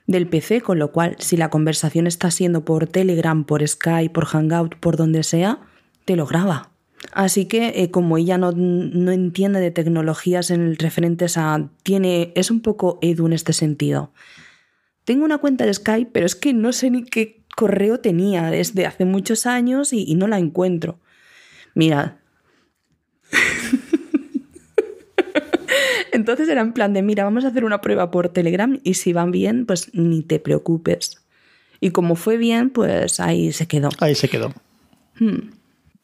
del 0.07 0.27
PC, 0.27 0.61
con 0.61 0.79
lo 0.79 0.91
cual 0.91 1.15
si 1.19 1.37
la 1.37 1.49
conversación 1.49 2.07
está 2.07 2.31
siendo 2.31 2.63
por 2.63 2.87
Telegram, 2.87 3.43
por 3.43 3.67
Skype, 3.67 4.13
por 4.13 4.25
Hangout, 4.25 4.75
por 4.75 4.97
donde 4.97 5.23
sea, 5.23 5.59
te 6.05 6.15
lo 6.15 6.25
graba. 6.25 6.71
Así 7.11 7.45
que 7.45 7.73
eh, 7.75 7.91
como 7.91 8.17
ella 8.17 8.37
no, 8.37 8.51
no, 8.51 9.11
entiende 9.11 9.59
de 9.59 9.71
tecnologías 9.71 10.49
en 10.49 10.75
referentes 10.75 11.37
a... 11.37 11.69
tiene 11.83 12.31
es 12.35 12.51
un 12.51 12.61
poco 12.61 12.99
edu 13.01 13.27
en 13.27 13.33
este 13.33 13.53
sentido. 13.53 14.11
Tengo 15.03 15.25
una 15.25 15.37
cuenta 15.37 15.65
de 15.65 15.73
Skype, 15.73 16.11
pero 16.11 16.25
es 16.25 16.35
que 16.35 16.53
no 16.53 16.73
sé 16.73 16.89
ni 16.89 17.03
qué 17.03 17.43
correo 17.55 17.99
tenía 17.99 18.49
desde 18.49 18.85
hace 18.85 19.05
muchos 19.05 19.45
años 19.45 19.93
y, 19.93 20.03
y 20.03 20.15
no 20.15 20.27
la 20.27 20.39
encuentro. 20.39 20.99
Mira, 21.75 22.19
Entonces 26.15 26.47
era 26.49 26.61
en 26.61 26.73
plan 26.73 26.93
de, 26.93 27.01
mira, 27.01 27.25
vamos 27.25 27.45
a 27.45 27.49
hacer 27.49 27.65
una 27.65 27.81
prueba 27.81 28.09
por 28.09 28.29
Telegram 28.29 28.79
y 28.83 28.93
si 28.95 29.13
van 29.13 29.31
bien, 29.31 29.65
pues 29.65 29.93
ni 29.93 30.23
te 30.23 30.39
preocupes. 30.39 31.25
Y 31.81 31.91
como 31.91 32.15
fue 32.15 32.37
bien, 32.37 32.69
pues 32.69 33.19
ahí 33.19 33.51
se 33.51 33.67
quedó. 33.67 33.89
Ahí 33.99 34.15
se 34.15 34.29
quedó. 34.29 34.53
Hmm. 35.19 35.51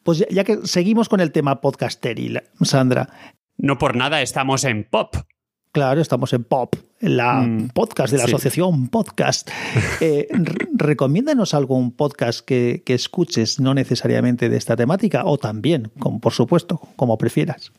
Pues 0.04 0.26
ya, 0.30 0.44
que 0.44 0.60
seguimos 0.66 1.08
con 1.08 1.22
el 1.22 1.32
tema 1.32 1.62
podcasteril, 1.62 2.42
Sandra. 2.62 3.10
No 3.58 3.78
por 3.78 3.96
nada 3.96 4.22
estamos 4.22 4.64
en 4.66 4.84
pop. 4.84 5.16
Claro, 5.74 6.02
estamos 6.02 6.34
en 6.34 6.44
Pop, 6.44 6.76
en 7.00 7.16
la 7.16 7.44
hmm. 7.44 7.70
podcast 7.70 8.12
de 8.12 8.18
la 8.18 8.26
asociación 8.26 8.90
Podcast. 8.90 9.50
Eh, 10.02 10.28
recomiéndanos 10.74 11.54
algún 11.54 11.96
podcast 11.96 12.46
que, 12.46 12.84
que, 12.86 12.94
escuches, 12.94 13.62
no 13.62 13.74
necesariamente 13.74 14.50
de 14.50 14.58
esta 14.58 14.76
temática, 14.76 15.24
o 15.24 15.38
también, 15.38 15.90
como, 16.00 16.20
por 16.20 16.34
supuesto, 16.34 16.82
como 16.98 17.18
prefieras. 17.18 17.72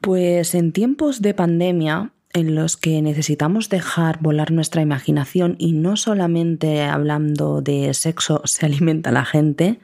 Pues 0.00 0.54
en 0.54 0.72
tiempos 0.72 1.22
de 1.22 1.34
pandemia 1.34 2.12
en 2.32 2.54
los 2.54 2.76
que 2.76 3.02
necesitamos 3.02 3.68
dejar 3.68 4.20
volar 4.20 4.52
nuestra 4.52 4.80
imaginación 4.80 5.56
y 5.58 5.72
no 5.72 5.96
solamente 5.96 6.82
hablando 6.82 7.62
de 7.62 7.92
sexo 7.94 8.42
se 8.44 8.66
alimenta 8.66 9.10
la 9.10 9.24
gente, 9.24 9.80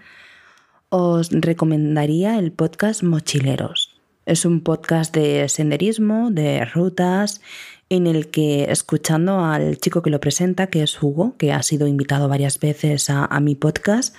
os 0.88 1.31
recomendaría 1.31 2.38
el 2.38 2.53
podcast 2.53 3.03
Mochileros. 3.03 4.00
Es 4.24 4.44
un 4.44 4.61
podcast 4.62 5.14
de 5.14 5.48
senderismo, 5.48 6.31
de 6.31 6.64
rutas, 6.64 7.42
en 7.90 8.07
el 8.07 8.29
que 8.29 8.70
escuchando 8.70 9.44
al 9.44 9.79
chico 9.79 10.00
que 10.00 10.09
lo 10.09 10.20
presenta, 10.20 10.68
que 10.68 10.83
es 10.83 11.03
Hugo, 11.03 11.37
que 11.37 11.53
ha 11.53 11.62
sido 11.62 11.87
invitado 11.87 12.29
varias 12.29 12.59
veces 12.59 13.11
a, 13.11 13.38
mi 13.40 13.55
podcast, 13.55 14.14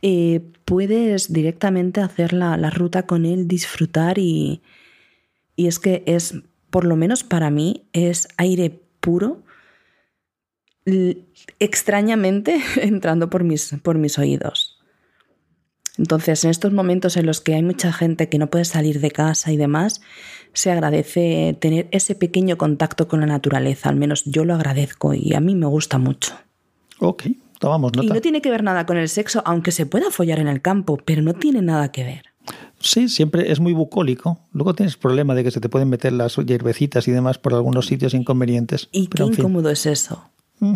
eh, 0.00 0.40
puedes 0.64 1.30
directamente 1.30 2.00
hacer 2.00 2.32
la, 2.32 2.56
la 2.56 2.70
ruta 2.70 3.04
con 3.04 3.26
él, 3.26 3.46
disfrutar 3.46 4.18
y, 4.18 4.62
y 5.56 5.66
es 5.66 5.78
que 5.78 6.02
es, 6.06 6.34
por 6.70 6.84
lo 6.84 6.96
menos 6.96 7.24
para 7.24 7.50
mí, 7.50 7.86
es 7.92 8.28
aire 8.36 8.80
puro, 9.00 9.42
extrañamente 11.58 12.60
entrando 12.80 13.30
por 13.30 13.44
mis, 13.44 13.74
por 13.82 13.98
mis 13.98 14.18
oídos. 14.18 14.78
Entonces, 15.96 16.42
en 16.44 16.50
estos 16.50 16.72
momentos 16.72 17.16
en 17.16 17.26
los 17.26 17.40
que 17.40 17.54
hay 17.54 17.62
mucha 17.62 17.92
gente 17.92 18.28
que 18.28 18.38
no 18.38 18.48
puede 18.48 18.64
salir 18.64 19.00
de 19.00 19.12
casa 19.12 19.52
y 19.52 19.56
demás, 19.56 20.00
se 20.52 20.72
agradece 20.72 21.56
tener 21.60 21.88
ese 21.92 22.16
pequeño 22.16 22.58
contacto 22.58 23.06
con 23.06 23.20
la 23.20 23.26
naturaleza. 23.26 23.90
Al 23.90 23.96
menos 23.96 24.24
yo 24.24 24.44
lo 24.44 24.54
agradezco 24.54 25.14
y 25.14 25.34
a 25.34 25.40
mí 25.40 25.54
me 25.54 25.66
gusta 25.66 25.98
mucho. 25.98 26.34
Ok, 26.98 27.24
tomamos 27.60 27.92
nota. 27.94 28.06
Y 28.06 28.10
no 28.10 28.20
tiene 28.20 28.42
que 28.42 28.50
ver 28.50 28.64
nada 28.64 28.86
con 28.86 28.96
el 28.96 29.08
sexo, 29.08 29.42
aunque 29.44 29.70
se 29.70 29.86
pueda 29.86 30.10
follar 30.10 30.40
en 30.40 30.48
el 30.48 30.62
campo, 30.62 30.96
pero 31.04 31.22
no 31.22 31.34
tiene 31.34 31.62
nada 31.62 31.92
que 31.92 32.02
ver. 32.02 32.33
Sí, 32.84 33.08
siempre 33.08 33.50
es 33.50 33.60
muy 33.60 33.72
bucólico. 33.72 34.38
Luego 34.52 34.74
tienes 34.74 34.98
problema 34.98 35.34
de 35.34 35.42
que 35.42 35.50
se 35.50 35.58
te 35.58 35.70
pueden 35.70 35.88
meter 35.88 36.12
las 36.12 36.36
hierbecitas 36.36 37.08
y 37.08 37.12
demás 37.12 37.38
por 37.38 37.54
algunos 37.54 37.86
sitios 37.86 38.12
inconvenientes. 38.12 38.90
¿Y 38.92 39.06
qué 39.06 39.22
incómodo 39.22 39.70
es 39.70 39.86
eso? 39.86 40.30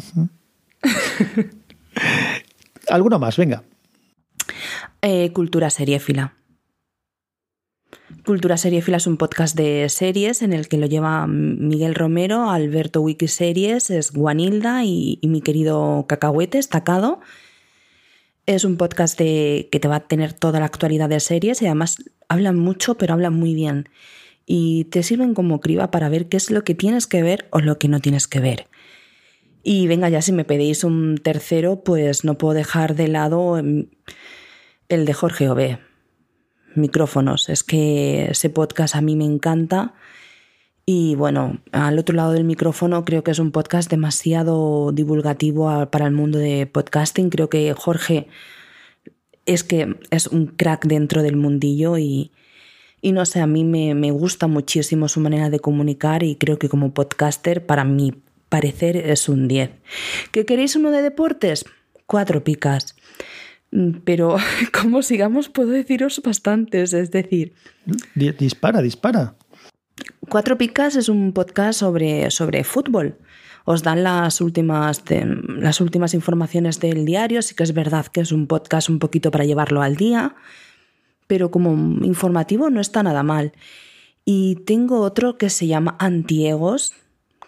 ¿Alguno 2.89 3.19
más? 3.19 3.37
Venga. 3.37 3.63
Eh, 5.03 5.33
cultura 5.35 5.69
seriéfila. 5.69 6.35
Cultura 8.25 8.57
Seriéfila 8.57 8.97
es 8.97 9.07
un 9.07 9.17
podcast 9.17 9.57
de 9.57 9.89
series 9.89 10.43
en 10.43 10.53
el 10.53 10.69
que 10.69 10.77
lo 10.77 10.87
lleva 10.87 11.27
Miguel 11.27 11.95
Romero, 11.95 12.51
Alberto 12.51 13.01
Wikiseries, 13.01 13.91
es 13.91 14.13
Guanilda 14.13 14.85
y, 14.85 15.19
y 15.21 15.29
mi 15.29 15.41
querido 15.41 16.07
Cacahuete, 16.09 16.59
estacado. 16.59 17.21
Es 18.49 18.65
un 18.65 18.79
podcast 18.79 19.19
de, 19.19 19.69
que 19.71 19.79
te 19.79 19.89
va 19.89 19.97
a 19.97 20.09
tener 20.09 20.33
toda 20.33 20.59
la 20.59 20.65
actualidad 20.65 21.11
de 21.11 21.21
series 21.21 21.61
y 21.61 21.67
además 21.67 21.99
hablan 22.31 22.59
mucho, 22.59 22.97
pero 22.97 23.13
hablan 23.13 23.35
muy 23.35 23.53
bien. 23.55 23.91
Y 24.47 24.85
te 24.85 25.03
sirven 25.03 25.35
como 25.35 25.61
criba 25.61 25.91
para 25.91 26.09
ver 26.09 26.31
qué 26.31 26.39
es 26.39 26.51
lo 26.51 26.65
que 26.65 26.75
tienes 26.75 27.07
que 27.07 27.23
ver 27.23 27.47
o 27.51 27.59
lo 27.59 27.79
que 27.79 27.89
no 27.89 28.01
tienes 28.01 28.27
que 28.27 28.41
ver. 28.41 28.69
Y 29.63 29.87
venga, 29.87 30.09
ya 30.09 30.23
si 30.23 30.33
me 30.33 30.47
pedís 30.47 30.83
un 30.83 31.19
tercero, 31.23 31.85
pues 31.85 32.25
no 32.25 32.39
puedo 32.39 32.55
dejar 32.55 32.95
de 32.95 33.09
lado 33.09 33.59
el 33.59 33.91
de 34.89 35.13
Jorge 35.13 35.51
Ove. 35.51 35.81
Micrófonos. 36.75 37.51
Es 37.51 37.63
que 37.63 38.31
ese 38.31 38.49
podcast 38.49 38.97
a 38.97 39.03
mí 39.03 39.15
me 39.15 39.27
encanta 39.27 39.93
y 40.91 41.17
bueno, 41.17 41.59
al 41.71 41.99
otro 41.99 42.17
lado 42.17 42.33
del 42.33 42.45
micrófono 42.45 43.05
creo 43.05 43.23
que 43.23 43.31
es 43.31 43.39
un 43.39 43.53
podcast 43.53 43.91
demasiado 43.91 44.91
divulgativo 44.91 45.85
para 45.91 46.07
el 46.07 46.13
mundo 46.13 46.39
de 46.39 46.67
podcasting. 46.67 47.29
Creo 47.29 47.51
que 47.51 47.75
Jorge 47.75 48.27
es 49.45 49.65
que 49.65 49.97
es 50.11 50.29
un 50.29 50.47
crack 50.47 50.87
dentro 50.87 51.23
del 51.23 51.37
mundillo 51.37 51.99
y, 51.99 52.33
no 53.03 53.27
sé, 53.27 53.41
a 53.41 53.47
mí 53.47 53.65
me, 53.65 53.95
me, 53.95 54.13
gusta 54.13 54.47
muchísimo 54.47 55.09
su 55.09 55.21
manera 55.21 55.51
de 55.51 55.61
comunicar 55.61 56.23
y 56.23 56.37
creo 56.37 56.59
que 56.59 56.71
como 56.71 56.95
podcaster, 56.95 57.67
para 57.67 57.85
mi 57.85 58.15
parecer, 58.49 58.97
es 58.97 59.29
un 59.29 59.47
10. 59.47 59.69
¿Qué 60.33 60.47
queréis 60.47 60.75
uno 60.75 60.91
de 60.91 61.03
deportes? 61.03 61.67
Cuatro 62.07 62.45
picas. 62.45 62.97
Mm, 63.73 63.99
pero 64.07 64.39
como 64.73 65.03
sigamos 65.03 65.51
puedo 65.51 65.69
deciros 65.69 66.23
bastantes, 66.25 66.95
es 66.95 67.11
decir... 67.11 67.53
Dispara, 68.15 68.81
dispara. 68.81 69.35
Cuatro 70.29 70.59
Picas 70.59 70.95
es 70.97 71.09
un 71.09 71.33
podcast 71.33 71.81
sobre, 71.81 72.31
sobre 72.31 72.63
fútbol. 72.63 73.17
Os 73.65 73.83
dan 73.83 74.03
las 74.03 74.43
últimas, 74.43 75.03
las 75.47 75.81
últimas 75.81 76.13
informaciones 76.13 76.81
del 76.81 77.07
diario. 77.07 77.41
Sí 77.41 77.55
que 77.55 77.63
es 77.63 77.73
verdad 77.73 78.07
que 78.07 78.21
es 78.21 78.31
un 78.31 78.47
podcast 78.47 78.91
un 78.91 78.99
poquito 78.99 79.31
para 79.31 79.45
llevarlo 79.45 79.81
al 79.81 79.97
día, 79.97 80.37
pero 81.27 81.51
como 81.51 81.71
informativo 82.05 82.69
no 82.69 82.81
está 82.81 83.03
nada 83.03 83.23
mal. 83.23 83.53
Y 84.27 84.57
tengo 84.67 85.01
otro 85.01 85.39
que 85.39 85.49
se 85.49 85.67
llama 85.67 85.97
Antiegos, 85.99 86.93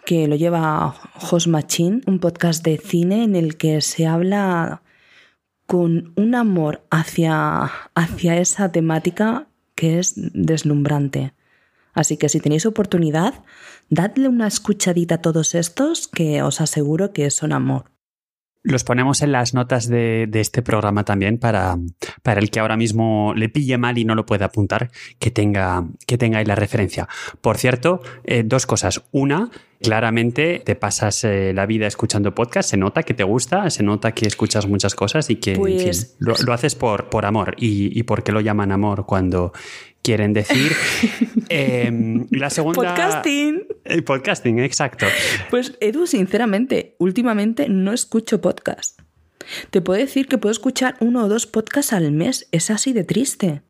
que 0.03 0.27
lo 0.27 0.35
lleva 0.35 0.95
Jos 1.13 1.47
Machín, 1.47 2.01
un 2.07 2.17
podcast 2.17 2.63
de 2.65 2.77
cine 2.77 3.23
en 3.23 3.35
el 3.35 3.57
que 3.57 3.81
se 3.81 4.07
habla 4.07 4.81
con 5.67 6.13
un 6.15 6.33
amor 6.33 6.81
hacia, 6.89 7.63
hacia 7.93 8.37
esa 8.37 8.71
temática 8.71 9.47
que 9.75 9.99
es 9.99 10.13
deslumbrante. 10.33 11.33
Así 11.93 12.17
que 12.17 12.29
si 12.29 12.39
tenéis 12.39 12.65
oportunidad, 12.65 13.43
dadle 13.89 14.27
una 14.27 14.47
escuchadita 14.47 15.15
a 15.15 15.21
todos 15.21 15.55
estos 15.55 16.07
que 16.07 16.41
os 16.41 16.61
aseguro 16.61 17.13
que 17.13 17.29
son 17.29 17.51
amor. 17.51 17.91
Los 18.63 18.83
ponemos 18.83 19.23
en 19.23 19.31
las 19.31 19.55
notas 19.55 19.87
de, 19.87 20.29
este 20.33 20.61
programa 20.61 21.03
también 21.03 21.39
para, 21.39 21.79
para, 22.21 22.39
el 22.39 22.51
que 22.51 22.59
ahora 22.59 22.77
mismo 22.77 23.33
le 23.35 23.49
pille 23.49 23.79
mal 23.79 23.97
y 23.97 24.05
no 24.05 24.13
lo 24.13 24.27
pueda 24.27 24.45
apuntar, 24.45 24.91
que 25.17 25.31
tenga, 25.31 25.87
que 26.05 26.19
tenga 26.19 26.37
ahí 26.37 26.45
la 26.45 26.53
referencia. 26.53 27.07
Por 27.41 27.57
cierto, 27.57 28.01
eh, 28.23 28.43
dos 28.45 28.67
cosas. 28.67 29.01
Una, 29.11 29.49
claramente 29.81 30.61
te 30.63 30.75
pasas 30.75 31.23
eh, 31.23 31.53
la 31.55 31.65
vida 31.65 31.87
escuchando 31.87 32.35
podcast, 32.35 32.69
se 32.69 32.77
nota 32.77 33.01
que 33.01 33.15
te 33.15 33.23
gusta, 33.23 33.67
se 33.71 33.81
nota 33.81 34.11
que 34.11 34.27
escuchas 34.27 34.67
muchas 34.67 34.93
cosas 34.93 35.31
y 35.31 35.37
que 35.37 35.55
pues 35.55 36.15
lo, 36.19 36.53
haces 36.53 36.75
por, 36.75 37.09
por 37.09 37.25
amor. 37.25 37.55
Y, 37.57 37.97
y 37.99 38.03
por 38.03 38.23
qué 38.23 38.31
lo 38.31 38.41
llaman 38.41 38.71
amor 38.71 39.07
cuando 39.07 39.53
quieren 40.01 40.33
decir. 40.33 40.71
Em, 41.49 42.27
la 42.31 42.49
segunda. 42.49 42.81
Podcasting. 42.81 43.67
El 43.83 44.03
podcasting, 44.03 44.59
exacto. 44.59 45.05
Pues 45.49 45.77
Edu, 45.81 46.07
sinceramente, 46.07 46.95
últimamente 46.97 47.67
no 47.67 47.91
escucho 47.91 48.39
podcast. 48.39 49.01
Te 49.69 49.81
puedo 49.81 49.99
decir 49.99 50.27
que 50.27 50.37
puedo 50.37 50.51
escuchar 50.51 50.95
uno 50.99 51.25
o 51.25 51.27
dos 51.27 51.45
podcasts 51.45 51.93
al 51.93 52.11
mes. 52.11 52.47
Es 52.51 52.69
así 52.69 52.93
de 52.93 53.03
triste. 53.03 53.63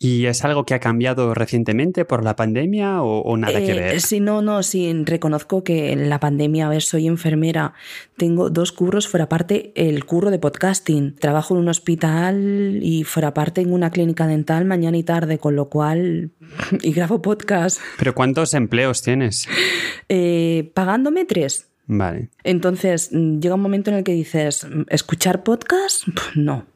¿Y 0.00 0.26
es 0.26 0.44
algo 0.44 0.64
que 0.64 0.74
ha 0.74 0.78
cambiado 0.78 1.34
recientemente 1.34 2.04
por 2.04 2.22
la 2.22 2.36
pandemia 2.36 3.02
o, 3.02 3.36
nada 3.36 3.58
que 3.58 3.72
eh, 3.72 3.80
ver? 3.80 4.00
Sí, 4.00 4.20
no, 4.20 4.42
no, 4.42 4.62
sí, 4.62 4.92
reconozco 5.04 5.64
que 5.64 5.90
en 5.90 6.08
la 6.08 6.20
pandemia, 6.20 6.66
a 6.66 6.70
ver, 6.70 6.82
soy 6.82 7.08
enfermera, 7.08 7.74
tengo 8.16 8.48
dos 8.48 8.70
curros, 8.70 9.08
fuera 9.08 9.28
parte 9.28 9.72
el 9.74 10.04
curro 10.04 10.30
de 10.30 10.38
podcasting, 10.38 11.16
trabajo 11.16 11.54
en 11.54 11.62
un 11.62 11.68
hospital 11.68 12.78
y 12.80 13.02
fuera 13.02 13.34
parte 13.34 13.60
en 13.60 13.72
una 13.72 13.90
clínica 13.90 14.28
dental 14.28 14.66
mañana 14.66 14.96
y 14.96 15.02
tarde, 15.02 15.38
con 15.38 15.56
lo 15.56 15.68
cual, 15.68 16.30
y 16.80 16.92
grabo 16.92 17.20
podcast. 17.20 17.80
¿Pero 17.98 18.14
cuántos 18.14 18.54
empleos 18.54 19.02
tienes? 19.02 19.48
Eh, 20.08 20.70
pagándome 20.74 21.24
tres. 21.24 21.70
Vale. 21.88 22.28
Entonces, 22.44 23.10
llega 23.10 23.56
un 23.56 23.62
momento 23.62 23.90
en 23.90 23.96
el 23.96 24.04
que 24.04 24.12
dices, 24.12 24.64
¿escuchar 24.90 25.42
podcast? 25.42 26.04
No. 26.36 26.66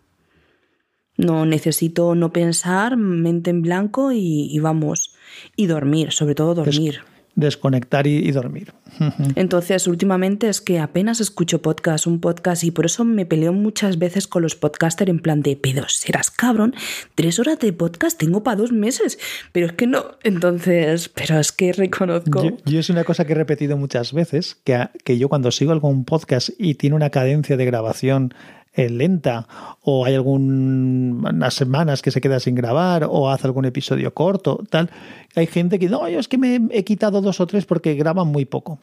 No 1.16 1.44
necesito 1.44 2.14
no 2.14 2.32
pensar, 2.32 2.96
mente 2.96 3.50
en 3.50 3.62
blanco 3.62 4.12
y, 4.12 4.58
vamos. 4.60 5.14
Y 5.56 5.66
dormir, 5.66 6.12
sobre 6.12 6.34
todo 6.34 6.54
dormir. 6.54 7.00
desconectar 7.34 8.06
y, 8.06 8.30
dormir. 8.32 8.72
Entonces, 9.36 9.86
últimamente 9.86 10.48
es 10.48 10.60
que 10.60 10.80
apenas 10.80 11.20
escucho 11.20 11.60
podcast, 11.60 12.06
un 12.06 12.20
podcast, 12.20 12.64
y 12.64 12.70
por 12.70 12.86
eso 12.86 13.04
me 13.04 13.26
peleo 13.26 13.52
muchas 13.52 13.98
veces 13.98 14.26
con 14.26 14.42
los 14.42 14.56
podcasters 14.56 15.10
en 15.10 15.20
plan 15.20 15.42
de, 15.42 15.56
pero 15.56 15.86
serás 15.88 16.30
cabrón, 16.30 16.74
tres 17.14 17.38
horas 17.38 17.58
de 17.58 17.72
podcast 17.74 18.18
tengo 18.18 18.42
para 18.42 18.56
dos 18.56 18.72
meses. 18.72 19.18
Pero 19.52 19.66
es 19.66 19.72
que 19.72 19.86
no. 19.86 20.16
Entonces, 20.24 21.10
pero 21.10 21.38
es 21.38 21.52
que 21.52 21.72
reconozco. 21.74 22.42
Yo, 22.64 22.80
es 22.80 22.88
una 22.88 23.04
cosa 23.04 23.26
que 23.26 23.32
he 23.32 23.36
repetido 23.36 23.76
muchas 23.76 24.14
veces, 24.14 24.56
que, 24.64 24.88
que 25.04 25.18
yo 25.18 25.28
cuando 25.28 25.50
sigo 25.50 25.72
algún 25.72 26.04
podcast 26.04 26.50
y 26.58 26.74
tiene 26.74 26.96
una 26.96 27.10
cadencia 27.10 27.56
de 27.56 27.66
grabación 27.66 28.34
eh, 28.74 28.88
lenta 28.88 29.46
o 29.82 30.04
hay 30.04 30.14
algunas 30.14 31.54
semanas 31.54 32.02
que 32.02 32.10
se 32.10 32.20
queda 32.20 32.40
sin 32.40 32.54
grabar 32.54 33.06
o 33.08 33.30
hace 33.30 33.46
algún 33.46 33.64
episodio 33.64 34.14
corto, 34.14 34.64
tal. 34.70 34.90
Hay 35.34 35.46
gente 35.46 35.78
que 35.78 35.88
no, 35.88 36.08
yo 36.08 36.18
es 36.18 36.28
que 36.28 36.38
me 36.38 36.60
he 36.70 36.84
quitado 36.84 37.20
dos 37.20 37.40
o 37.40 37.46
tres 37.46 37.66
porque 37.66 37.94
graban 37.94 38.28
muy 38.28 38.44
poco. 38.44 38.80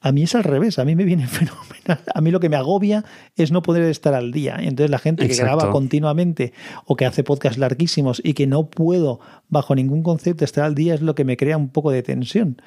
A 0.00 0.12
mí 0.12 0.22
es 0.22 0.34
al 0.34 0.44
revés, 0.44 0.78
a 0.78 0.84
mí 0.84 0.94
me 0.96 1.04
viene 1.04 1.26
fenomenal. 1.28 2.00
A 2.14 2.20
mí 2.20 2.30
lo 2.30 2.40
que 2.40 2.48
me 2.48 2.56
agobia 2.56 3.04
es 3.36 3.50
no 3.50 3.62
poder 3.62 3.82
estar 3.84 4.14
al 4.14 4.32
día. 4.32 4.56
Entonces 4.60 4.90
la 4.90 4.98
gente 4.98 5.28
que 5.28 5.34
graba 5.34 5.70
continuamente 5.70 6.52
o 6.84 6.96
que 6.96 7.06
hace 7.06 7.24
podcasts 7.24 7.58
larguísimos 7.58 8.20
y 8.24 8.34
que 8.34 8.46
no 8.46 8.68
puedo 8.68 9.20
bajo 9.48 9.74
ningún 9.74 10.02
concepto 10.02 10.44
estar 10.44 10.64
al 10.64 10.74
día 10.74 10.94
es 10.94 11.02
lo 11.02 11.14
que 11.14 11.24
me 11.24 11.36
crea 11.36 11.56
un 11.56 11.68
poco 11.68 11.90
de 11.90 12.02
tensión. 12.02 12.60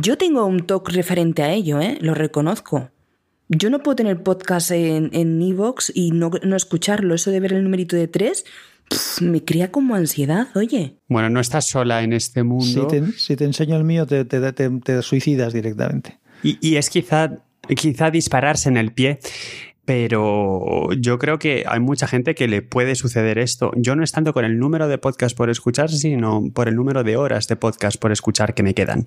Yo 0.00 0.16
tengo 0.16 0.44
un 0.46 0.66
toque 0.66 0.92
referente 0.92 1.42
a 1.42 1.52
ello, 1.52 1.80
¿eh? 1.80 1.98
lo 2.00 2.14
reconozco. 2.14 2.90
Yo 3.48 3.70
no 3.70 3.82
puedo 3.82 3.96
tener 3.96 4.22
podcast 4.22 4.70
en 4.72 5.42
Evox 5.42 5.92
y 5.94 6.10
no, 6.10 6.30
escucharlo. 6.56 7.14
Eso 7.14 7.30
de 7.30 7.40
ver 7.40 7.52
el 7.52 7.62
numerito 7.62 7.96
de 7.96 8.08
tres 8.08 8.44
me 9.20 9.44
crea 9.44 9.70
como 9.70 9.94
ansiedad, 9.94 10.48
oye. 10.54 10.96
Bueno, 11.08 11.30
no 11.30 11.40
estás 11.40 11.66
sola 11.66 12.02
en 12.02 12.12
este 12.12 12.42
mundo. 12.42 12.88
Si 13.16 13.36
te, 13.36 13.44
enseño 13.44 13.76
el 13.76 13.84
mío, 13.84 14.06
te, 14.06 14.24
te, 14.24 15.02
suicidas 15.02 15.52
directamente. 15.52 16.18
Y, 16.42 16.58
y, 16.60 16.76
es 16.76 16.90
quizá, 16.90 17.38
quizá 17.76 18.10
dispararse 18.10 18.68
en 18.68 18.76
el 18.76 18.92
pie 18.92 19.18
pero 19.86 20.92
yo 20.98 21.18
creo 21.18 21.38
que 21.38 21.64
hay 21.66 21.80
mucha 21.80 22.06
gente 22.06 22.34
que 22.34 22.48
le 22.48 22.60
puede 22.60 22.96
suceder 22.96 23.38
esto. 23.38 23.70
Yo 23.76 23.96
no 23.96 24.02
es 24.02 24.12
tanto 24.12 24.32
con 24.32 24.44
el 24.44 24.58
número 24.58 24.88
de 24.88 24.98
podcast 24.98 25.36
por 25.36 25.48
escuchar, 25.48 25.88
sino 25.90 26.50
por 26.52 26.68
el 26.68 26.74
número 26.74 27.04
de 27.04 27.16
horas 27.16 27.46
de 27.46 27.56
podcast 27.56 27.96
por 27.98 28.10
escuchar 28.12 28.52
que 28.52 28.64
me 28.64 28.74
quedan. 28.74 29.06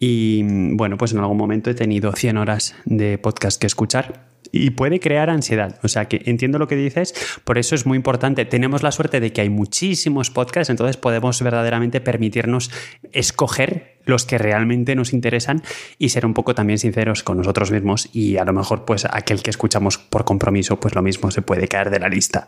Y 0.00 0.42
bueno, 0.74 0.96
pues 0.96 1.12
en 1.12 1.18
algún 1.18 1.36
momento 1.36 1.70
he 1.70 1.74
tenido 1.74 2.12
100 2.12 2.38
horas 2.38 2.74
de 2.86 3.18
podcast 3.18 3.60
que 3.60 3.66
escuchar 3.66 4.35
y 4.52 4.70
puede 4.70 5.00
crear 5.00 5.30
ansiedad. 5.30 5.78
O 5.82 5.88
sea 5.88 6.06
que 6.06 6.22
entiendo 6.26 6.58
lo 6.58 6.68
que 6.68 6.76
dices, 6.76 7.14
por 7.44 7.58
eso 7.58 7.74
es 7.74 7.86
muy 7.86 7.96
importante. 7.96 8.44
Tenemos 8.44 8.82
la 8.82 8.92
suerte 8.92 9.20
de 9.20 9.32
que 9.32 9.40
hay 9.40 9.48
muchísimos 9.48 10.30
podcasts, 10.30 10.70
entonces 10.70 10.96
podemos 10.96 11.40
verdaderamente 11.42 12.00
permitirnos 12.00 12.70
escoger 13.12 13.96
los 14.06 14.24
que 14.24 14.38
realmente 14.38 14.94
nos 14.94 15.12
interesan 15.12 15.62
y 15.98 16.10
ser 16.10 16.24
un 16.24 16.32
poco 16.32 16.54
también 16.54 16.78
sinceros 16.78 17.22
con 17.22 17.38
nosotros 17.38 17.70
mismos 17.70 18.08
y 18.12 18.38
a 18.38 18.44
lo 18.44 18.52
mejor 18.52 18.84
pues 18.84 19.04
aquel 19.04 19.42
que 19.42 19.50
escuchamos 19.50 19.98
por 19.98 20.24
compromiso 20.24 20.78
pues 20.80 20.94
lo 20.94 21.02
mismo 21.02 21.30
se 21.30 21.42
puede 21.42 21.68
caer 21.68 21.90
de 21.90 21.98
la 21.98 22.08
lista. 22.08 22.46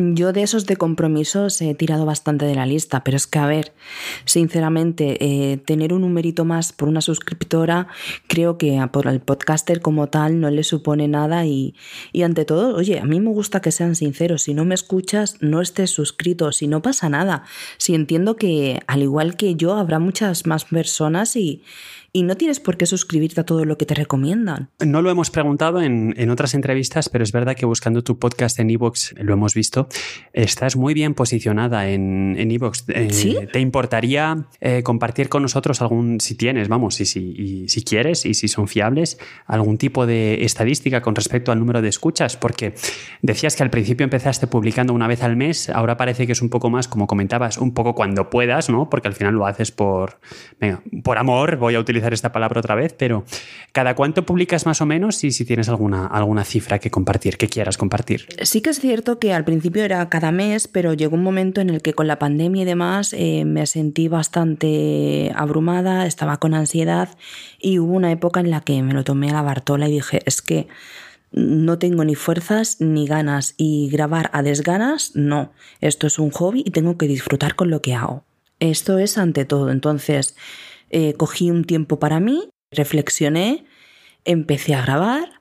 Yo 0.00 0.32
de 0.32 0.42
esos 0.42 0.66
de 0.66 0.76
compromisos 0.76 1.60
he 1.60 1.74
tirado 1.74 2.06
bastante 2.06 2.44
de 2.44 2.54
la 2.54 2.66
lista, 2.66 3.02
pero 3.02 3.16
es 3.16 3.26
que 3.26 3.40
a 3.40 3.46
ver, 3.46 3.72
sinceramente, 4.26 5.16
eh, 5.20 5.56
tener 5.56 5.92
un 5.92 6.02
numerito 6.02 6.44
más 6.44 6.72
por 6.72 6.88
una 6.88 7.00
suscriptora 7.00 7.88
creo 8.28 8.58
que 8.58 8.80
por 8.92 9.08
el 9.08 9.18
podcaster 9.18 9.80
como 9.80 10.06
tal 10.06 10.40
no 10.40 10.50
le 10.50 10.62
supone 10.62 11.08
nada 11.08 11.27
y, 11.44 11.74
ante 12.22 12.44
todo, 12.44 12.76
oye, 12.76 12.98
a 12.98 13.04
mí 13.04 13.20
me 13.20 13.30
gusta 13.30 13.60
que 13.60 13.72
sean 13.72 13.94
sinceros, 13.94 14.42
si 14.42 14.54
no 14.54 14.64
me 14.64 14.74
escuchas 14.74 15.36
no 15.40 15.60
estés 15.60 15.90
suscrito, 15.90 16.52
si 16.52 16.66
no 16.66 16.82
pasa 16.82 17.08
nada, 17.08 17.44
si 17.76 17.94
entiendo 17.94 18.36
que 18.36 18.80
al 18.86 19.02
igual 19.02 19.36
que 19.36 19.54
yo 19.54 19.74
habrá 19.74 19.98
muchas 19.98 20.46
más 20.46 20.64
personas 20.64 21.36
y, 21.36 21.62
y 22.12 22.22
no 22.22 22.36
tienes 22.36 22.60
por 22.60 22.76
qué 22.76 22.86
suscribirte 22.86 23.40
a 23.40 23.44
todo 23.44 23.64
lo 23.64 23.76
que 23.76 23.86
te 23.86 23.94
recomiendan. 23.94 24.70
No 24.84 25.02
lo 25.02 25.10
hemos 25.10 25.30
preguntado 25.30 25.82
en, 25.82 26.14
en 26.16 26.30
otras 26.30 26.54
entrevistas, 26.54 27.08
pero 27.08 27.24
es 27.24 27.32
verdad 27.32 27.54
que 27.54 27.66
buscando 27.66 28.02
tu 28.02 28.18
podcast 28.18 28.58
en 28.58 28.70
Evox, 28.70 29.14
lo 29.18 29.32
hemos 29.32 29.54
visto, 29.54 29.88
estás 30.32 30.76
muy 30.76 30.94
bien 30.94 31.14
posicionada 31.14 31.88
en 31.88 32.36
Evox. 32.50 32.84
En 32.88 33.10
eh, 33.10 33.48
¿Te 33.52 33.60
importaría 33.60 34.46
eh, 34.60 34.82
compartir 34.82 35.28
con 35.28 35.42
nosotros 35.42 35.82
algún, 35.82 36.20
si 36.20 36.34
tienes, 36.34 36.68
vamos, 36.68 37.00
y 37.00 37.04
si, 37.04 37.68
si 37.68 37.82
quieres 37.82 38.24
y 38.24 38.34
si 38.34 38.48
son 38.48 38.68
fiables, 38.68 39.18
algún 39.46 39.76
tipo 39.78 40.06
de 40.06 40.44
estadística 40.44 41.02
con 41.02 41.14
respecto 41.14 41.52
al 41.52 41.58
número 41.58 41.82
de 41.82 41.88
escuchas? 41.88 42.36
Porque 42.36 42.74
decías 43.22 43.54
que 43.56 43.62
al 43.62 43.70
principio 43.70 44.04
empezaste 44.04 44.46
publicando 44.46 44.92
una 44.92 45.06
vez 45.06 45.22
al 45.22 45.36
mes, 45.36 45.68
ahora 45.68 45.96
parece 45.96 46.26
que 46.26 46.32
es 46.32 46.42
un 46.42 46.48
poco 46.48 46.70
más, 46.70 46.88
como 46.88 47.06
comentabas, 47.06 47.58
un 47.58 47.74
poco 47.74 47.94
cuando 47.94 48.30
puedas, 48.30 48.70
¿no? 48.70 48.88
Porque 48.88 49.08
al 49.08 49.14
final 49.14 49.34
lo 49.34 49.46
haces 49.46 49.70
por, 49.72 50.20
venga, 50.58 50.82
por 51.04 51.18
amor, 51.18 51.56
voy 51.56 51.74
a 51.74 51.80
utilizar 51.80 51.97
esta 52.12 52.32
palabra 52.32 52.60
otra 52.60 52.74
vez, 52.74 52.94
pero 52.96 53.24
¿cada 53.72 53.94
cuánto 53.94 54.24
publicas 54.24 54.66
más 54.66 54.80
o 54.80 54.86
menos 54.86 55.22
y 55.24 55.30
si 55.30 55.44
tienes 55.44 55.68
alguna, 55.68 56.06
alguna 56.06 56.44
cifra 56.44 56.78
que 56.78 56.90
compartir, 56.90 57.36
que 57.36 57.48
quieras 57.48 57.76
compartir? 57.76 58.26
Sí 58.42 58.60
que 58.60 58.70
es 58.70 58.80
cierto 58.80 59.18
que 59.18 59.32
al 59.32 59.44
principio 59.44 59.84
era 59.84 60.08
cada 60.08 60.32
mes, 60.32 60.68
pero 60.68 60.94
llegó 60.94 61.16
un 61.16 61.22
momento 61.22 61.60
en 61.60 61.70
el 61.70 61.82
que 61.82 61.94
con 61.94 62.06
la 62.06 62.18
pandemia 62.18 62.62
y 62.62 62.64
demás 62.64 63.12
eh, 63.12 63.44
me 63.44 63.66
sentí 63.66 64.08
bastante 64.08 65.32
abrumada, 65.34 66.06
estaba 66.06 66.38
con 66.38 66.54
ansiedad 66.54 67.08
y 67.60 67.78
hubo 67.78 67.94
una 67.94 68.12
época 68.12 68.40
en 68.40 68.50
la 68.50 68.60
que 68.60 68.82
me 68.82 68.94
lo 68.94 69.04
tomé 69.04 69.30
a 69.30 69.34
la 69.34 69.42
Bartola 69.42 69.88
y 69.88 69.92
dije, 69.92 70.22
es 70.24 70.42
que 70.42 70.68
no 71.30 71.78
tengo 71.78 72.04
ni 72.04 72.14
fuerzas 72.14 72.80
ni 72.80 73.06
ganas 73.06 73.54
y 73.56 73.88
grabar 73.90 74.30
a 74.32 74.42
desganas, 74.42 75.12
no, 75.14 75.52
esto 75.80 76.06
es 76.06 76.18
un 76.18 76.30
hobby 76.30 76.62
y 76.64 76.70
tengo 76.70 76.96
que 76.96 77.06
disfrutar 77.06 77.54
con 77.54 77.70
lo 77.70 77.82
que 77.82 77.94
hago. 77.94 78.24
Esto 78.60 78.98
es 78.98 79.18
ante 79.18 79.44
todo, 79.44 79.70
entonces 79.70 80.34
eh, 80.90 81.14
cogí 81.14 81.50
un 81.50 81.64
tiempo 81.64 81.98
para 81.98 82.20
mí, 82.20 82.48
reflexioné, 82.70 83.64
empecé 84.24 84.74
a 84.74 84.82
grabar, 84.82 85.38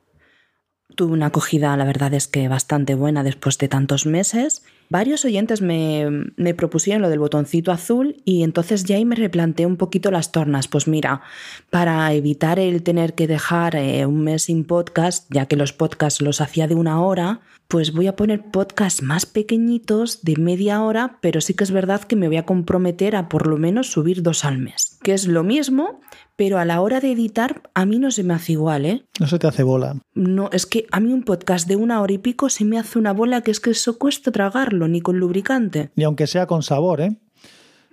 tuve 0.97 1.13
una 1.13 1.27
acogida, 1.27 1.77
la 1.77 1.85
verdad 1.85 2.13
es 2.13 2.27
que 2.27 2.47
bastante 2.47 2.95
buena 2.95 3.23
después 3.23 3.57
de 3.57 3.67
tantos 3.67 4.05
meses. 4.05 4.63
Varios 4.89 5.25
oyentes 5.25 5.61
me, 5.61 6.31
me, 6.37 6.53
propusieron 6.53 7.01
lo 7.01 7.09
del 7.09 7.19
botoncito 7.19 7.71
azul 7.71 8.21
y 8.25 8.43
entonces 8.43 8.83
ya 8.83 9.03
me 9.05 9.15
replanteé 9.15 9.65
un 9.65 9.77
poquito 9.77 10.11
las 10.11 10.31
tornas. 10.31 10.67
Pues 10.67 10.87
mira, 10.87 11.21
para 11.69 12.11
evitar 12.13 12.57
el 12.57 12.83
tener 12.83 13.13
que 13.13 13.27
dejar 13.27 13.75
eh, 13.75 14.05
un 14.05 14.23
mes 14.23 14.43
sin 14.43 14.63
podcast, 14.63 15.27
ya 15.29 15.45
que 15.45 15.55
los 15.55 15.71
podcasts 15.71 16.21
los 16.21 16.41
hacía 16.41 16.67
de 16.67 16.75
una 16.75 17.01
hora, 17.01 17.41
pues 17.67 17.93
voy 17.93 18.07
a 18.07 18.15
poner 18.15 18.49
podcasts 18.51 19.01
más 19.01 19.25
pequeñitos 19.25 20.21
de 20.23 20.35
media 20.37 20.81
hora, 20.81 21.17
pero 21.21 21.41
sí 21.41 21.53
que 21.53 21.63
es 21.63 21.71
verdad 21.71 22.01
que 22.01 22.15
me 22.15 22.27
voy 22.27 22.37
a 22.37 22.45
comprometer 22.45 23.15
a 23.15 23.29
por 23.29 23.47
lo 23.47 23.57
menos 23.57 23.91
subir 23.91 24.23
dos 24.23 24.45
al 24.45 24.57
mes, 24.57 24.99
que 25.03 25.13
es 25.13 25.27
lo 25.27 25.43
mismo, 25.43 25.99
pero 26.35 26.59
a 26.59 26.65
la 26.65 26.81
hora 26.81 26.99
de 26.99 27.11
editar 27.11 27.69
a 27.73 27.85
mí 27.85 27.99
no 27.99 28.11
se 28.11 28.23
me 28.23 28.33
hace 28.33 28.53
igual, 28.53 28.85
¿eh? 28.85 29.05
No 29.19 29.27
se 29.27 29.39
te 29.39 29.47
hace 29.47 29.63
bola. 29.63 29.99
No, 30.13 30.49
es 30.51 30.65
que 30.65 30.85
a 30.91 30.99
mí 30.99 31.11
un 31.11 31.23
podcast 31.23 31.67
de 31.67 31.75
una 31.75 32.01
hora 32.01 32.13
y 32.13 32.17
pico 32.19 32.49
se 32.49 32.63
me 32.63 32.79
hace 32.79 32.99
una 32.99 33.13
bola 33.13 33.41
que 33.41 33.51
es 33.51 33.59
que 33.59 33.71
eso 33.71 33.97
cuesta 33.97 34.31
tragarlo, 34.31 34.87
ni 34.87 35.01
con 35.01 35.19
lubricante. 35.19 35.91
Ni 35.95 36.03
aunque 36.03 36.27
sea 36.27 36.47
con 36.47 36.63
sabor, 36.63 37.01
¿eh? 37.01 37.17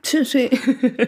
Sí, 0.04 0.24
sí. 0.26 0.50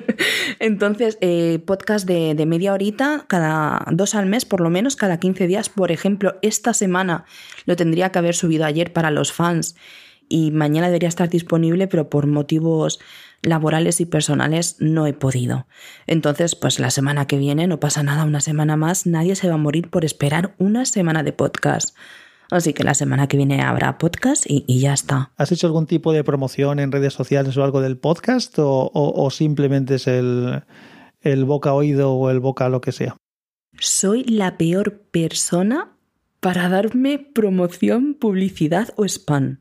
Entonces, 0.58 1.18
eh, 1.20 1.58
podcast 1.66 2.06
de, 2.06 2.34
de, 2.34 2.46
media 2.46 2.72
horita, 2.72 3.26
cada 3.28 3.84
dos 3.92 4.14
al 4.14 4.24
mes, 4.24 4.46
por 4.46 4.62
lo 4.62 4.70
menos 4.70 4.96
cada 4.96 5.20
15 5.20 5.46
días. 5.46 5.68
Por 5.68 5.92
ejemplo, 5.92 6.36
esta 6.40 6.72
semana 6.72 7.26
lo 7.66 7.76
tendría 7.76 8.10
que 8.10 8.18
haber 8.18 8.34
subido 8.34 8.64
ayer 8.64 8.94
para 8.94 9.10
los 9.10 9.32
fans 9.32 9.76
y 10.28 10.50
mañana 10.50 10.86
debería 10.86 11.10
estar 11.10 11.28
disponible, 11.28 11.88
pero 11.88 12.08
por 12.08 12.26
motivos 12.26 12.98
laborales 13.42 14.00
y 14.00 14.06
personales 14.06 14.76
no 14.80 15.06
he 15.06 15.12
podido. 15.12 15.66
Entonces, 16.06 16.54
pues 16.54 16.80
la 16.80 16.90
semana 16.90 17.26
que 17.26 17.36
viene 17.36 17.66
no 17.66 17.78
pasa 17.78 18.02
nada, 18.02 18.24
una 18.24 18.40
semana 18.40 18.76
más, 18.76 19.06
nadie 19.06 19.36
se 19.36 19.48
va 19.48 19.54
a 19.54 19.58
morir 19.58 19.90
por 19.90 20.04
esperar 20.04 20.54
una 20.58 20.84
semana 20.86 21.22
de 21.22 21.32
podcast. 21.32 21.94
Así 22.50 22.72
que 22.72 22.84
la 22.84 22.94
semana 22.94 23.26
que 23.26 23.36
viene 23.36 23.62
habrá 23.62 23.98
podcast 23.98 24.44
y, 24.48 24.64
y 24.66 24.80
ya 24.80 24.92
está. 24.92 25.32
¿Has 25.36 25.50
hecho 25.52 25.66
algún 25.66 25.86
tipo 25.86 26.12
de 26.12 26.22
promoción 26.22 26.78
en 26.78 26.92
redes 26.92 27.12
sociales 27.12 27.56
o 27.56 27.64
algo 27.64 27.80
del 27.80 27.98
podcast 27.98 28.58
o, 28.58 28.90
o, 28.92 29.24
o 29.24 29.30
simplemente 29.30 29.96
es 29.96 30.06
el, 30.06 30.62
el 31.20 31.44
boca 31.44 31.72
oído 31.72 32.12
o 32.12 32.30
el 32.30 32.40
boca 32.40 32.68
lo 32.68 32.80
que 32.80 32.92
sea? 32.92 33.16
Soy 33.78 34.24
la 34.24 34.56
peor 34.56 35.00
persona 35.10 35.96
para 36.40 36.68
darme 36.68 37.18
promoción, 37.18 38.14
publicidad 38.14 38.90
o 38.96 39.04
spam. 39.04 39.60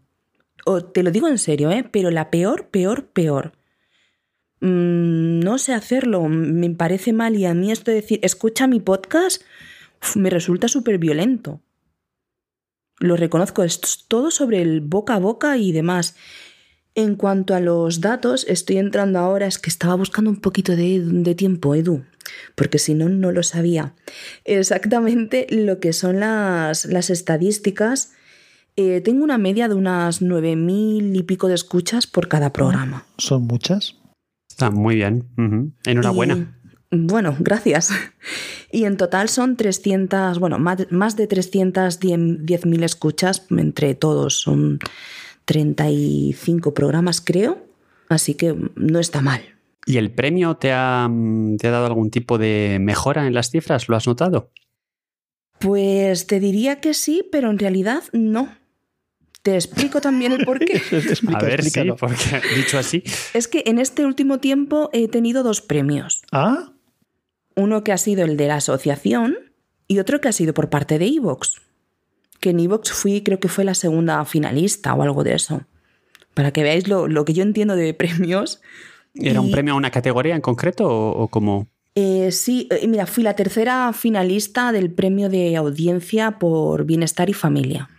O 0.66 0.84
te 0.84 1.04
lo 1.04 1.12
digo 1.12 1.28
en 1.28 1.38
serio, 1.38 1.72
¿eh? 1.72 1.88
pero 1.90 2.12
la 2.12 2.30
peor, 2.30 2.70
peor, 2.70 3.08
peor. 3.08 3.54
Mm, 4.62 5.40
no 5.40 5.58
sé 5.58 5.74
hacerlo, 5.74 6.28
me 6.28 6.70
parece 6.72 7.14
mal 7.14 7.36
y 7.36 7.46
a 7.46 7.54
mí 7.54 7.72
esto 7.72 7.92
de 7.92 7.96
decir, 7.96 8.20
escucha 8.24 8.68
mi 8.68 8.80
podcast, 8.80 9.44
uf, 10.02 10.16
me 10.16 10.30
resulta 10.30 10.68
súper 10.68 10.98
violento. 10.98 11.62
Lo 13.00 13.18
reconozco, 13.18 13.64
es 13.64 14.06
todo 14.08 14.32
sobre 14.32 14.62
el 14.62 14.82
boca 14.82 15.16
a 15.16 15.20
boca 15.20 15.58
y 15.58 15.72
demás. 15.72 16.16
En 16.98 17.16
cuanto 17.16 17.54
a 17.54 17.60
los 17.60 18.00
datos, 18.00 18.46
estoy 18.48 18.78
entrando 18.78 19.20
ahora, 19.20 19.48
es 19.48 19.60
que 19.60 19.70
estaba 19.70 19.96
buscando 19.96 20.30
un 20.30 20.40
poquito 20.40 20.78
de, 20.78 21.02
de 21.02 21.36
tiempo, 21.36 21.76
Edu, 21.76 22.06
porque 22.56 22.80
si 22.80 22.94
no, 22.94 23.10
no 23.10 23.34
lo 23.34 23.44
sabía. 23.44 23.94
Exactamente 24.46 25.46
lo 25.50 25.82
que 25.82 25.92
son 25.92 26.22
las, 26.22 26.86
las 26.86 27.10
estadísticas. 27.10 28.14
Eh, 28.78 29.02
tengo 29.02 29.26
una 29.26 29.38
media 29.38 29.68
de 29.68 29.76
unas 29.76 30.22
9.000 30.22 31.18
y 31.18 31.24
pico 31.24 31.50
de 31.50 31.56
escuchas 31.56 32.08
por 32.08 32.30
cada 32.30 32.54
programa. 32.54 33.06
¿Son 33.18 33.44
muchas? 33.44 33.96
Está 34.50 34.72
muy 34.72 34.96
bien. 34.96 35.26
Uh 35.38 35.42
-huh. 35.42 35.72
Enhorabuena. 35.86 36.58
Bueno, 37.04 37.36
gracias. 37.40 37.92
Y 38.72 38.86
en 38.86 38.98
total 38.98 39.30
son 39.30 39.58
300, 39.58 40.40
bueno, 40.40 40.60
más, 40.60 40.78
de 40.78 41.30
310.000 41.30 42.84
escuchas 42.84 43.46
entre 43.50 43.96
todos. 43.96 44.40
Son 44.42 44.80
35 45.46 46.74
programas, 46.74 47.22
creo. 47.22 47.66
Así 48.10 48.36
que 48.36 48.56
no 48.76 49.00
está 49.00 49.22
mal. 49.22 49.42
¿Y 49.86 49.98
el 49.98 50.12
premio 50.12 50.56
te 50.56 50.72
ha, 50.72 51.10
te 51.60 51.68
ha 51.68 51.72
dado 51.72 51.86
algún 51.86 52.10
tipo 52.10 52.38
de 52.38 52.78
mejora 52.80 53.28
en 53.28 53.34
las 53.34 53.52
cifras? 53.52 53.88
¿Lo 53.88 53.96
has 53.96 54.08
notado? 54.08 54.52
Pues 55.60 56.28
te 56.28 56.40
diría 56.40 56.82
que 56.82 56.94
sí, 56.94 57.24
pero 57.32 57.50
en 57.50 57.60
realidad 57.60 58.04
no. 58.12 58.50
Te 59.46 59.54
explico 59.54 60.02
también 60.02 60.32
el 60.32 60.44
por 60.44 60.58
qué. 60.58 60.82
a 61.34 61.40
ver, 61.40 61.64
sí, 61.64 61.82
porque 62.00 62.42
dicho 62.56 62.80
así. 62.80 63.04
Es 63.34 63.48
que 63.48 63.64
en 63.68 63.78
este 63.78 64.04
último 64.04 64.40
tiempo 64.40 64.90
he 64.92 65.08
tenido 65.08 65.44
dos 65.44 65.62
premios. 65.62 66.24
Ah. 66.32 66.72
Uno 67.56 67.84
que 67.84 67.92
ha 67.92 67.98
sido 67.98 68.26
el 68.26 68.38
de 68.38 68.48
la 68.48 68.56
asociación 68.56 69.38
y 69.88 70.00
otro 70.00 70.22
que 70.22 70.28
ha 70.28 70.34
sido 70.34 70.54
por 70.54 70.70
parte 70.70 71.00
de 71.00 71.08
Evox. 71.08 71.62
Que 72.40 72.50
en 72.50 72.60
Evox 72.60 72.92
fui, 72.92 73.22
creo 73.22 73.40
que 73.40 73.48
fue 73.48 73.64
la 73.64 73.74
segunda 73.74 74.24
finalista 74.26 74.94
o 74.94 75.02
algo 75.02 75.24
de 75.24 75.36
eso. 75.36 75.62
Para 76.34 76.52
que 76.52 76.64
veáis 76.64 76.88
lo, 76.88 77.08
lo 77.08 77.24
que 77.26 77.34
yo 77.34 77.44
entiendo 77.44 77.76
de 77.76 77.94
premios. 77.96 78.62
¿Era 79.14 79.36
y... 79.36 79.38
un 79.38 79.52
premio 79.52 79.74
a 79.74 79.78
una 79.78 79.92
categoría 79.92 80.36
en 80.36 80.42
concreto 80.42 80.88
o, 80.88 81.24
o 81.24 81.28
cómo? 81.30 81.68
Eh, 81.96 82.34
sí, 82.34 82.68
mira, 82.88 83.06
fui 83.06 83.24
la 83.24 83.36
tercera 83.36 83.94
finalista 83.94 84.74
del 84.74 84.92
premio 84.92 85.30
de 85.30 85.56
audiencia 85.56 86.40
por 86.40 86.84
bienestar 86.84 87.30
y 87.30 87.34
familia. 87.34 87.90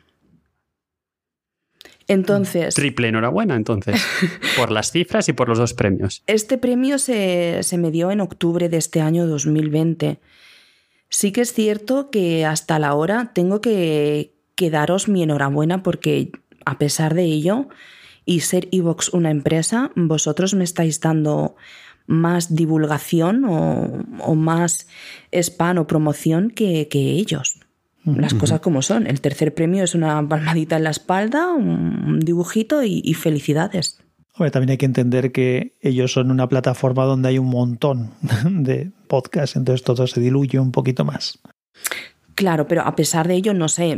Entonces. 2.09 2.75
Triple 2.75 3.09
enhorabuena, 3.09 3.57
entonces. 3.57 4.01
por 4.57 4.71
las 4.71 4.93
cifras 4.93 5.29
y 5.29 5.33
por 5.33 5.49
los 5.49 5.59
dos 5.59 5.75
premios. 5.75 6.23
Este 6.27 6.59
premio 6.59 6.99
se, 6.99 7.63
se, 7.63 7.79
me 7.79 7.91
dio 7.91 8.11
en 8.11 8.21
octubre 8.21 8.69
de 8.69 8.77
este 8.77 9.01
año 9.01 9.27
2020. 9.27 10.21
Sí 11.09 11.33
que 11.33 11.41
es 11.41 11.53
cierto 11.53 12.11
que 12.11 12.45
hasta 12.45 12.79
la 12.79 12.95
hora 12.95 13.33
tengo 13.35 13.61
que, 13.61 14.35
que 14.55 14.71
daros 14.71 15.09
mi 15.09 15.23
enhorabuena 15.23 15.83
porque, 15.83 16.31
a 16.65 16.79
pesar 16.79 17.15
de 17.15 17.25
ello, 17.25 17.69
y 18.25 18.41
ser 18.41 18.69
Evox 18.73 19.13
una 19.13 19.31
empresa, 19.31 19.93
vosotros 19.95 20.55
me 20.55 20.65
estáis 20.65 21.01
dando 21.01 21.57
más 22.07 22.55
divulgación 22.55 23.45
o, 23.45 24.05
o 24.21 24.35
más 24.35 24.87
spam 25.33 25.79
o 25.79 25.87
promoción 25.87 26.51
que, 26.51 26.89
que 26.89 26.99
ellos 26.99 27.56
las 28.07 28.35
cosas 28.35 28.61
como 28.61 28.83
son. 28.83 29.07
El 29.07 29.21
tercer 29.21 29.55
premio 29.55 29.85
es 29.85 29.95
una 29.95 30.27
palmadita 30.29 30.77
en 30.77 30.85
la 30.85 30.91
espalda, 30.91 31.53
un 31.53 32.21
dibujito 32.21 32.83
y, 32.83 33.03
y, 33.05 33.15
felicidades. 33.15 33.99
Hombre, 34.35 34.51
también 34.51 34.71
hay 34.71 34.77
que 34.79 34.87
entender 34.87 35.33
que 35.33 35.77
ellos 35.81 36.13
son 36.13 36.31
una 36.31 36.49
plataforma 36.49 37.05
donde 37.05 37.29
hay 37.31 37.39
un 37.39 37.49
montón 37.49 38.11
de 38.45 38.93
podcasts, 39.09 39.57
entonces 39.57 39.83
todo 39.83 40.07
se 40.07 40.21
diluye 40.21 40.59
un 40.59 40.73
poquito 40.73 41.05
más. 41.05 41.39
Claro, 42.37 42.69
pero 42.69 42.83
a 42.83 42.95
pesar 42.97 43.27
de 43.29 43.35
ello, 43.35 43.55
no 43.55 43.67
sé, 43.71 43.97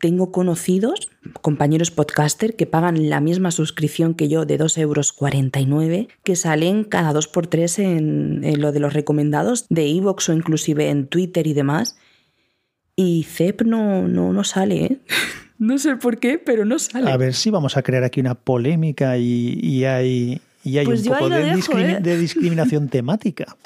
tengo 0.00 0.32
conocidos, 0.32 1.08
compañeros 1.42 1.92
podcaster, 1.92 2.56
que 2.56 2.66
pagan 2.66 3.08
la 3.08 3.20
misma 3.20 3.52
suscripción 3.52 4.14
que 4.14 4.28
yo 4.28 4.46
de 4.46 4.58
2,49 4.58 4.80
euros, 4.80 6.08
que 6.24 6.34
salen 6.34 6.82
cada 6.82 7.12
dos 7.12 7.28
por 7.28 7.46
tres 7.46 7.78
en, 7.78 8.40
en 8.42 8.60
lo 8.60 8.72
de 8.72 8.80
los 8.80 8.94
recomendados 8.94 9.64
de 9.70 9.86
Evox 9.92 10.28
o 10.28 10.32
inclusive 10.32 10.90
en 10.90 11.06
Twitter 11.06 11.46
y 11.46 11.54
demás. 11.54 11.96
Y 13.00 13.22
CEP 13.22 13.62
no, 13.62 14.08
no, 14.08 14.32
no 14.32 14.42
sale, 14.42 14.84
¿eh? 14.84 14.98
No 15.60 15.78
sé 15.78 15.96
por 15.96 16.18
qué, 16.18 16.38
pero 16.38 16.64
no 16.64 16.78
sale. 16.78 17.10
A 17.10 17.16
ver 17.16 17.34
si 17.34 17.50
vamos 17.50 17.76
a 17.76 17.82
crear 17.82 18.04
aquí 18.04 18.20
una 18.20 18.34
polémica 18.34 19.18
y, 19.18 19.58
y 19.60 19.84
hay, 19.84 20.40
y 20.62 20.78
hay 20.78 20.86
pues 20.86 21.04
un 21.04 21.14
poco 21.14 21.28
de, 21.28 21.42
dejo, 21.42 21.56
discrimi 21.56 21.92
¿eh? 21.92 21.98
de, 22.00 22.18
discriminación 22.18 22.88
temática. 22.90 23.56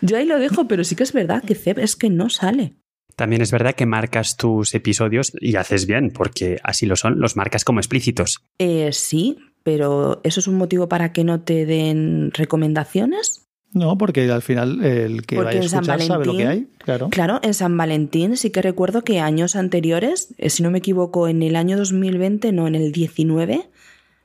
Yo 0.00 0.16
ahí 0.16 0.24
lo 0.24 0.38
dejo, 0.38 0.68
pero 0.68 0.84
sí 0.84 0.94
que 0.94 1.02
es 1.02 1.12
verdad 1.12 1.42
que 1.44 1.56
CEP 1.56 1.78
es 1.78 1.96
que 1.96 2.10
no 2.10 2.28
sale. 2.28 2.74
También 3.16 3.42
es 3.42 3.50
verdad 3.50 3.74
que 3.74 3.86
marcas 3.86 4.36
tus 4.36 4.74
episodios 4.74 5.32
y 5.40 5.56
haces 5.56 5.86
bien, 5.86 6.10
porque 6.10 6.58
así 6.62 6.86
lo 6.86 6.96
son, 6.96 7.20
los 7.20 7.36
marcas 7.36 7.64
como 7.64 7.80
explícitos. 7.80 8.44
Eh, 8.58 8.90
sí, 8.92 9.38
pero 9.62 10.20
¿eso 10.24 10.40
es 10.40 10.46
un 10.46 10.56
motivo 10.56 10.88
para 10.88 11.12
que 11.12 11.24
no 11.24 11.40
te 11.40 11.66
den 11.66 12.30
recomendaciones? 12.32 13.48
No, 13.74 13.96
porque 13.96 14.30
al 14.30 14.42
final 14.42 14.84
el 14.84 15.24
que 15.24 15.36
porque 15.36 15.56
vaya 15.56 15.60
a 15.60 15.64
escuchar 15.64 15.86
Valentín, 15.86 16.08
sabe 16.08 16.26
lo 16.26 16.36
que 16.36 16.46
hay. 16.46 16.68
Claro. 16.78 17.08
claro, 17.10 17.40
en 17.42 17.54
San 17.54 17.76
Valentín 17.76 18.36
sí 18.36 18.50
que 18.50 18.60
recuerdo 18.60 19.02
que 19.02 19.20
años 19.20 19.56
anteriores, 19.56 20.34
eh, 20.38 20.50
si 20.50 20.62
no 20.62 20.70
me 20.70 20.78
equivoco, 20.78 21.26
en 21.28 21.42
el 21.42 21.56
año 21.56 21.76
2020, 21.78 22.52
no, 22.52 22.66
en 22.66 22.74
el 22.74 22.92
19, 22.92 23.68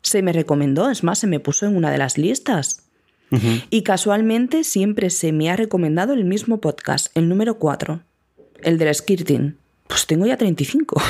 se 0.02 0.22
me 0.22 0.34
recomendó, 0.34 0.90
es 0.90 1.04
más, 1.04 1.20
se 1.20 1.28
me 1.28 1.40
puso 1.40 1.66
en 1.66 1.76
una 1.76 1.92
de 1.92 1.98
las 1.98 2.18
listas. 2.18 2.84
Uh 3.32 3.36
-huh. 3.36 3.64
Y 3.70 3.84
casualmente 3.84 4.64
siempre 4.64 5.10
se 5.10 5.32
me 5.32 5.50
ha 5.50 5.56
recomendado 5.56 6.14
el 6.14 6.26
mismo 6.26 6.60
podcast, 6.60 7.08
el 7.16 7.30
número 7.30 7.58
4, 7.58 8.02
el 8.64 8.78
del 8.78 8.94
skirting. 8.94 9.58
Pues 9.88 10.06
tengo 10.08 10.26
ya 10.26 10.38
35. 10.38 11.02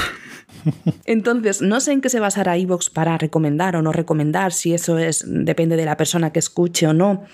Entonces, 1.06 1.62
no 1.62 1.80
sé 1.80 1.92
en 1.92 2.02
qué 2.02 2.10
se 2.10 2.20
basará 2.20 2.58
iVoox 2.58 2.90
para 2.90 3.18
recomendar 3.18 3.76
o 3.76 3.82
no 3.82 3.92
recomendar, 3.92 4.54
si 4.54 4.74
eso 4.74 4.98
es 4.98 5.24
depende 5.28 5.76
de 5.76 5.86
la 5.86 5.98
persona 5.98 6.32
que 6.32 6.40
escuche 6.40 6.88
o 6.88 6.94
no. 6.94 7.26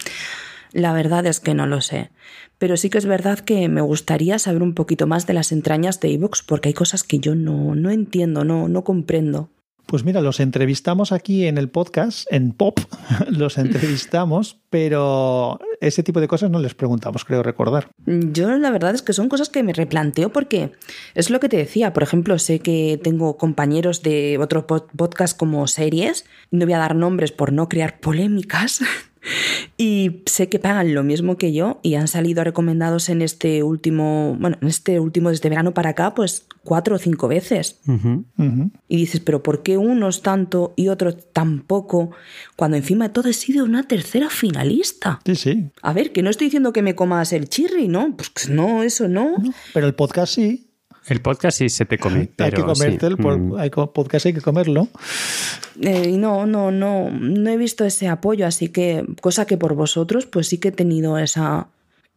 La 0.73 0.91
verdad 0.91 1.25
es 1.25 1.39
que 1.39 1.53
no 1.53 1.67
lo 1.67 1.81
sé. 1.81 2.09
Pero 2.57 2.77
sí 2.77 2.89
que 2.89 2.97
es 2.97 3.05
verdad 3.05 3.39
que 3.39 3.69
me 3.69 3.81
gustaría 3.81 4.39
saber 4.39 4.63
un 4.63 4.73
poquito 4.73 5.07
más 5.07 5.27
de 5.27 5.33
las 5.33 5.51
entrañas 5.51 5.99
de 5.99 6.11
Evox 6.13 6.43
porque 6.43 6.69
hay 6.69 6.73
cosas 6.73 7.03
que 7.03 7.19
yo 7.19 7.35
no, 7.35 7.75
no 7.75 7.91
entiendo, 7.91 8.43
no, 8.43 8.67
no 8.67 8.83
comprendo. 8.83 9.49
Pues 9.85 10.05
mira, 10.05 10.21
los 10.21 10.39
entrevistamos 10.39 11.11
aquí 11.11 11.45
en 11.45 11.57
el 11.57 11.69
podcast, 11.69 12.25
en 12.31 12.53
Pop, 12.53 12.79
los 13.29 13.57
entrevistamos, 13.57 14.59
pero 14.69 15.59
ese 15.81 16.03
tipo 16.03 16.19
de 16.21 16.27
cosas 16.27 16.49
no 16.49 16.59
les 16.59 16.73
preguntamos, 16.73 17.25
creo 17.25 17.43
recordar. 17.43 17.89
Yo 18.05 18.57
la 18.57 18.71
verdad 18.71 18.95
es 18.95 19.01
que 19.01 19.13
son 19.13 19.29
cosas 19.29 19.49
que 19.49 19.61
me 19.61 19.73
replanteo 19.73 20.31
porque 20.31 20.71
es 21.13 21.29
lo 21.29 21.39
que 21.39 21.49
te 21.49 21.57
decía. 21.57 21.93
Por 21.93 22.01
ejemplo, 22.01 22.39
sé 22.39 22.59
que 22.59 22.99
tengo 23.03 23.37
compañeros 23.37 24.01
de 24.01 24.37
otros 24.39 24.63
podcasts 24.63 25.37
como 25.37 25.67
series, 25.67 26.25
no 26.49 26.65
voy 26.65 26.73
a 26.73 26.79
dar 26.79 26.95
nombres 26.95 27.31
por 27.31 27.51
no 27.51 27.69
crear 27.69 27.99
polémicas. 27.99 28.81
Y 29.77 30.21
sé 30.25 30.49
que 30.49 30.59
pagan 30.59 30.93
lo 30.93 31.03
mismo 31.03 31.37
que 31.37 31.53
yo 31.53 31.79
y 31.81 31.95
han 31.95 32.07
salido 32.07 32.43
recomendados 32.43 33.09
en 33.09 33.21
este 33.21 33.63
último, 33.63 34.35
bueno, 34.39 34.57
en 34.61 34.67
este 34.67 34.99
último 34.99 35.29
desde 35.29 35.49
verano 35.49 35.73
para 35.73 35.91
acá, 35.91 36.13
pues 36.13 36.45
cuatro 36.63 36.95
o 36.95 36.99
cinco 36.99 37.27
veces. 37.27 37.79
Y 38.87 38.97
dices, 38.97 39.21
pero 39.21 39.43
¿por 39.43 39.63
qué 39.63 39.77
unos 39.77 40.21
tanto 40.21 40.73
y 40.75 40.87
otros 40.89 41.17
tampoco? 41.31 42.11
Cuando 42.55 42.77
encima 42.77 43.07
de 43.07 43.13
todo 43.13 43.29
he 43.29 43.33
sido 43.33 43.65
una 43.65 43.87
tercera 43.87 44.29
finalista. 44.29 45.19
Sí, 45.25 45.35
sí. 45.35 45.69
A 45.81 45.93
ver, 45.93 46.11
que 46.11 46.21
no 46.21 46.29
estoy 46.29 46.47
diciendo 46.47 46.73
que 46.73 46.81
me 46.81 46.95
comas 46.95 47.33
el 47.33 47.49
chirri, 47.49 47.87
¿no? 47.87 48.15
Pues 48.15 48.49
no, 48.49 48.83
eso 48.83 49.07
no. 49.07 49.35
pero 49.73 49.87
el 49.87 49.95
podcast 49.95 50.35
sí. 50.35 50.69
El 51.07 51.21
podcast 51.21 51.57
sí 51.57 51.69
se 51.69 51.85
te 51.85 51.97
come. 51.97 52.29
hay 52.37 52.51
que 52.51 52.63
comerte 52.63 53.07
el 53.07 53.17
mm. 53.17 53.69
podcast, 53.93 54.25
hay 54.25 54.33
que 54.33 54.41
comerlo. 54.41 54.87
Eh, 55.81 56.15
no, 56.17 56.45
no, 56.45 56.71
no, 56.71 57.09
no 57.09 57.49
he 57.49 57.57
visto 57.57 57.85
ese 57.85 58.07
apoyo, 58.07 58.47
así 58.47 58.69
que, 58.69 59.05
cosa 59.21 59.45
que 59.45 59.57
por 59.57 59.75
vosotros, 59.75 60.25
pues 60.25 60.47
sí 60.47 60.59
que 60.59 60.69
he 60.69 60.71
tenido 60.71 61.17
esa, 61.17 61.67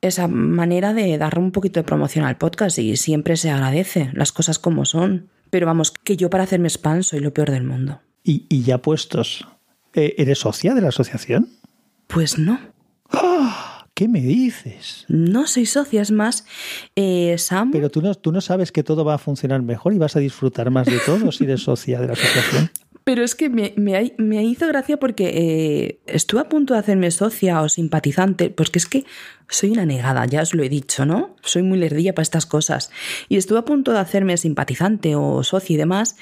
esa 0.00 0.28
manera 0.28 0.94
de 0.94 1.18
dar 1.18 1.38
un 1.38 1.52
poquito 1.52 1.80
de 1.80 1.84
promoción 1.84 2.24
al 2.24 2.36
podcast 2.36 2.78
y 2.78 2.96
siempre 2.96 3.36
se 3.36 3.50
agradece 3.50 4.10
las 4.12 4.32
cosas 4.32 4.58
como 4.58 4.84
son. 4.84 5.28
Pero 5.50 5.66
vamos, 5.66 5.90
que 5.90 6.16
yo 6.16 6.30
para 6.30 6.44
hacerme 6.44 6.68
spam 6.68 7.02
soy 7.02 7.20
lo 7.20 7.32
peor 7.32 7.50
del 7.50 7.64
mundo. 7.64 8.00
¿Y, 8.22 8.46
y 8.48 8.62
ya 8.62 8.78
puestos? 8.78 9.46
Eh, 9.94 10.14
¿Eres 10.18 10.40
socia 10.40 10.74
de 10.74 10.80
la 10.80 10.88
asociación? 10.88 11.48
Pues 12.06 12.38
no. 12.38 12.60
¡Ah! 13.10 13.65
¿Qué 13.96 14.08
me 14.08 14.20
dices? 14.20 15.06
No 15.08 15.46
soy 15.46 15.64
socia, 15.64 16.02
es 16.02 16.10
más, 16.10 16.44
eh, 16.96 17.34
Sam. 17.38 17.70
Pero 17.70 17.90
tú 17.90 18.02
no, 18.02 18.14
tú 18.14 18.30
no 18.30 18.42
sabes 18.42 18.70
que 18.70 18.82
todo 18.82 19.06
va 19.06 19.14
a 19.14 19.18
funcionar 19.18 19.62
mejor 19.62 19.94
y 19.94 19.98
vas 19.98 20.16
a 20.16 20.18
disfrutar 20.18 20.70
más 20.70 20.86
de 20.86 20.98
todo 20.98 21.32
si 21.32 21.44
eres 21.44 21.62
socia 21.62 21.98
de 21.98 22.08
la 22.08 22.12
asociación. 22.12 22.70
Pero 23.04 23.24
es 23.24 23.34
que 23.34 23.48
me, 23.48 23.72
me, 23.78 24.44
hizo 24.44 24.66
gracia 24.66 24.98
porque 24.98 25.28
eh, 25.28 26.00
estuve 26.04 26.42
a 26.42 26.48
punto 26.50 26.74
de 26.74 26.80
hacerme 26.80 27.10
socia 27.10 27.62
o 27.62 27.70
simpatizante, 27.70 28.50
porque 28.50 28.80
es 28.80 28.84
que 28.84 29.06
soy 29.48 29.70
una 29.70 29.86
negada, 29.86 30.26
ya 30.26 30.42
os 30.42 30.52
lo 30.52 30.62
he 30.62 30.68
dicho, 30.68 31.06
¿no? 31.06 31.34
Soy 31.42 31.62
muy 31.62 31.78
lerdilla 31.78 32.14
para 32.14 32.24
estas 32.24 32.44
cosas. 32.44 32.90
Y 33.30 33.38
estuve 33.38 33.60
a 33.60 33.64
punto 33.64 33.92
de 33.92 34.00
hacerme 34.00 34.36
simpatizante 34.36 35.16
o 35.16 35.42
socia 35.42 35.72
y 35.72 35.76
demás, 35.78 36.16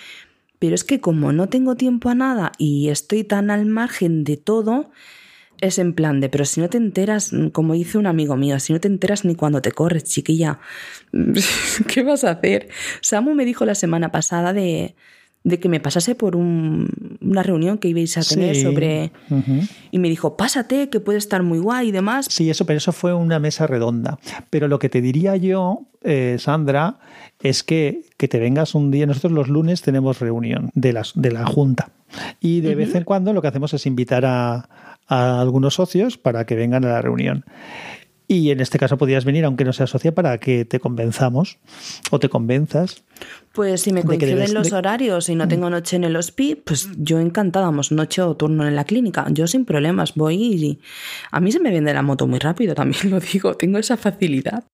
pero 0.61 0.77
es 0.77 0.85
que 0.85 1.01
como 1.01 1.33
no 1.33 1.49
tengo 1.49 1.75
tiempo 1.75 2.09
a 2.09 2.15
nada 2.15 2.53
y 2.57 2.91
estoy 2.91 3.25
tan 3.25 3.51
al 3.51 3.67
margen 3.67 4.23
de 4.23 4.37
todo, 4.37 4.93
es 5.61 5.79
en 5.79 5.93
plan 5.95 6.21
de, 6.21 6.29
pero 6.29 6.45
si 6.45 6.61
no 6.61 6.69
te 6.69 6.77
enteras, 6.77 7.33
como 7.53 7.75
dice 7.75 7.99
un 7.99 8.07
amigo 8.07 8.37
mío, 8.37 8.59
si 8.61 8.73
no 8.73 8.81
te 8.81 8.89
enteras 8.89 9.25
ni 9.25 9.35
cuando 9.35 9.63
te 9.63 9.73
corres, 9.73 10.05
chiquilla, 10.05 10.59
¿qué 11.89 12.03
vas 12.03 12.25
a 12.25 12.33
hacer? 12.33 12.69
Samu 13.01 13.35
me 13.35 13.45
dijo 13.45 13.65
la 13.65 13.75
semana 13.75 14.13
pasada 14.13 14.53
de, 14.53 14.95
de 15.45 15.61
que 15.61 15.69
me 15.69 15.79
pasase 15.79 16.15
por 16.15 16.37
una 16.37 17.43
reunión 17.43 17.77
que 17.77 17.89
ibais 17.89 18.17
a 18.17 18.23
tener 18.23 18.57
sobre... 18.57 19.13
Y 19.91 19.99
me 19.99 20.09
dijo, 20.09 20.39
pásate, 20.39 20.89
que 20.89 21.01
puede 21.01 21.19
estar 21.19 21.43
muy 21.43 21.59
guay 21.59 21.89
y 21.89 21.93
demás. 21.93 22.27
Sí, 22.31 22.49
eso, 22.49 22.65
pero 22.65 22.79
eso 22.79 22.93
fue 22.93 23.13
una 23.13 23.39
mesa 23.39 23.67
redonda. 23.67 24.19
Pero 24.49 24.69
lo 24.69 24.79
que 24.79 24.89
te 24.89 25.03
diría 25.03 25.37
yo, 25.37 25.83
eh, 26.03 26.37
Sandra, 26.39 26.99
es 27.41 27.63
que, 27.63 28.07
que 28.17 28.27
te 28.27 28.39
vengas 28.39 28.75
un 28.75 28.91
día, 28.91 29.05
nosotros 29.05 29.33
los 29.33 29.49
lunes 29.49 29.83
tenemos 29.83 30.19
reunión 30.19 30.71
de, 30.75 30.95
las, 30.95 31.13
de 31.15 31.31
la 31.31 31.45
Junta. 31.45 31.91
Y 32.41 32.63
de 32.63 32.75
vez 32.75 32.95
en 32.95 33.05
cuando 33.05 33.35
lo 33.35 33.43
que 33.43 33.49
hacemos 33.49 33.75
es 33.75 33.85
invitar 33.85 34.25
a, 34.25 34.69
a 35.07 35.41
algunos 35.41 35.75
socios 35.75 36.19
para 36.19 36.47
que 36.47 36.55
vengan 36.55 36.85
a 36.85 36.89
la 36.89 37.03
reunión. 37.03 37.45
Y 38.27 38.51
en 38.51 38.61
este 38.61 38.79
caso 38.79 38.97
podrías 38.97 39.25
venir, 39.25 39.45
aunque 39.45 39.65
no 39.65 39.73
seas 39.75 39.91
socia, 39.91 40.15
para 40.15 40.39
que 40.39 40.65
te 40.65 40.81
convenzamos 40.81 41.59
o 42.11 42.19
te 42.19 42.31
convenzas. 42.31 43.05
Pues 43.53 43.83
si 43.83 43.93
me 43.93 44.03
coinciden 44.03 44.55
los 44.55 44.73
horarios 44.73 45.29
y 45.29 45.35
no 45.35 45.47
tengo 45.47 45.69
noche 45.69 45.97
en 45.97 46.05
el 46.05 46.17
hospi, 46.17 46.55
pues 46.55 46.89
yo 46.97 47.21
encantábamos 47.21 47.93
noche 47.93 48.23
o 48.23 48.35
turno 48.35 48.67
en 48.67 48.77
la 48.77 48.85
clínica. 48.85 49.27
Yo 49.31 49.47
sin 49.47 49.67
problemas 49.67 50.15
voy 50.15 50.37
y 50.37 50.81
a 51.31 51.41
mí 51.41 51.53
se 51.53 51.61
me 51.61 51.71
vende 51.71 51.93
la 51.93 52.03
moto 52.03 52.27
muy 52.27 52.39
rápido, 52.39 52.75
también 52.75 53.11
lo 53.11 53.21
digo, 53.21 53.55
tengo 53.57 53.79
esa 53.79 53.99
facilidad. 53.99 54.65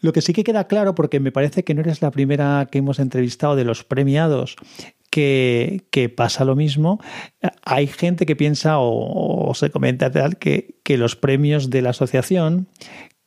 Lo 0.00 0.12
que 0.12 0.22
sí 0.22 0.32
que 0.32 0.44
queda 0.44 0.66
claro, 0.66 0.94
porque 0.94 1.20
me 1.20 1.32
parece 1.32 1.62
que 1.62 1.74
no 1.74 1.82
eres 1.82 2.02
la 2.02 2.10
primera 2.10 2.68
que 2.70 2.78
hemos 2.78 2.98
entrevistado 2.98 3.54
de 3.56 3.64
los 3.64 3.84
premiados 3.84 4.56
que, 5.14 6.12
pasa 6.16 6.44
lo 6.44 6.56
mismo. 6.56 7.00
Hay 7.62 7.86
gente 7.86 8.26
que 8.26 8.34
piensa 8.34 8.78
o, 8.78 9.52
se 9.54 9.70
comenta 9.70 10.10
tal 10.10 10.38
que, 10.38 10.76
que 10.82 10.98
los 10.98 11.14
premios 11.14 11.70
de 11.70 11.82
la 11.82 11.90
asociación 11.90 12.68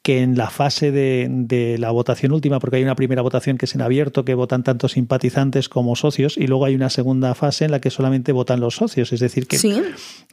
que 0.07 0.21
en 0.21 0.38
la 0.38 0.49
fase 0.49 0.93
de, 0.93 1.75
la 1.77 1.91
votación 1.91 2.31
última, 2.31 2.59
porque 2.59 2.77
hay 2.77 2.83
una 2.83 2.95
primera 2.95 3.21
votación 3.21 3.57
que 3.57 3.65
es 3.65 3.75
en 3.75 3.81
abierto, 3.81 4.23
que 4.23 4.35
votan 4.35 4.63
tanto 4.63 4.88
simpatizantes 4.88 5.67
como 5.67 5.97
socios, 5.97 6.38
y 6.38 6.47
luego 6.47 6.63
hay 6.63 6.75
una 6.75 6.89
segunda 6.89 7.35
fase 7.35 7.65
en 7.65 7.71
la 7.71 7.81
que 7.81 7.89
solamente 7.89 8.31
votan 8.31 8.61
los 8.61 8.77
socios. 8.77 9.11
Es 9.11 9.19
decir, 9.19 9.47
que, 9.47 9.57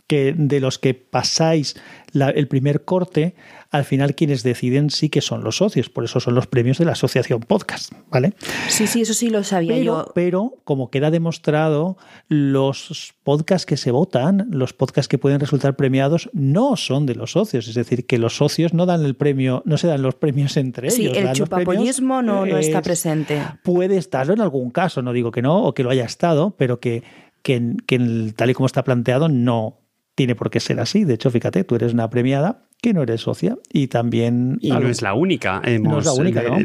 que 0.07 0.33
de 0.37 0.61
los 0.61 0.79
que 0.79 0.95
pasáis 0.95 1.75
el 2.13 2.47
primer 2.47 2.85
corte, 2.85 3.35
al 3.75 3.85
final 3.85 4.15
quienes 4.15 4.45
deciden 4.45 4.89
sí 4.89 5.09
que 5.09 5.21
son 5.21 5.43
los 5.43 5.57
socios, 5.57 5.91
por 5.91 6.05
eso 6.05 6.21
son 6.21 6.37
los 6.37 6.47
premios 6.47 6.79
de 6.79 6.85
la 6.85 6.93
asociación 6.93 7.41
podcast, 7.41 7.93
¿vale? 8.09 8.35
Sí, 8.69 8.87
sí, 8.87 9.01
eso 9.01 9.15
sí 9.15 9.31
lo 9.31 9.43
sabía 9.43 9.77
yo. 9.79 10.13
Pero 10.15 10.59
como 10.63 10.93
queda 10.93 11.11
demostrado, 11.11 11.97
los 12.29 13.15
podcasts 13.25 13.67
que 13.67 13.77
se 13.77 13.91
votan, 13.91 14.47
los 14.53 14.75
podcasts 14.75 15.09
que 15.09 15.19
pueden 15.19 15.41
resultar 15.41 15.75
premiados, 15.75 16.31
no 16.33 16.77
son 16.77 17.05
de 17.05 17.17
los 17.17 17.33
socios, 17.33 17.67
es 17.67 17.75
decir, 17.75 18.07
que 18.07 18.19
los 18.19 18.37
socios 18.37 18.75
no 18.75 18.87
dan 18.87 19.05
el 19.05 19.17
premio, 19.17 19.63
no 19.67 19.77
se 19.77 19.89
dan 19.89 20.03
los 20.03 20.15
premios 20.15 20.57
entre 20.57 20.87
ellos. 20.87 20.97
Sí, 20.97 21.07
el 21.09 21.33
chupapollismo 21.33 22.23
no, 22.23 22.47
no 22.47 22.57
está 22.57 22.81
presente. 22.81 23.43
Puede 23.65 23.97
estarlo 23.97 24.35
en 24.35 24.41
algún 24.41 24.71
caso, 24.71 25.03
no 25.03 25.13
digo 25.13 25.33
que 25.33 25.43
no, 25.43 25.65
o 25.65 25.75
que 25.75 25.83
lo 25.83 25.91
haya 25.91 26.05
estado, 26.05 26.55
pero 26.57 26.79
que, 26.79 27.03
que, 27.43 27.75
que 27.89 28.33
tal 28.37 28.51
y 28.51 28.55
como 28.55 28.67
está 28.67 28.85
planteado 28.85 29.29
no 29.29 29.81
tiene 30.15 30.37
por 30.37 30.51
qué 30.51 30.61
ser 30.61 30.79
así. 30.79 31.03
De 31.03 31.15
hecho, 31.15 31.29
fíjate, 31.31 31.65
tú 31.65 31.75
eres 31.75 31.93
una 31.93 32.09
premiada 32.09 32.69
que 32.85 32.93
no 32.93 33.03
eres 33.03 33.23
socia. 33.23 33.57
Y 33.73 33.87
también... 33.87 34.59
Y 34.61 34.71
no 34.71 34.87
es 34.89 35.01
la 35.01 35.15
única. 35.15 35.63
no 35.81 35.99
es 36.01 36.05
la 36.05 36.13
única, 36.13 36.43
¿no? 36.43 36.59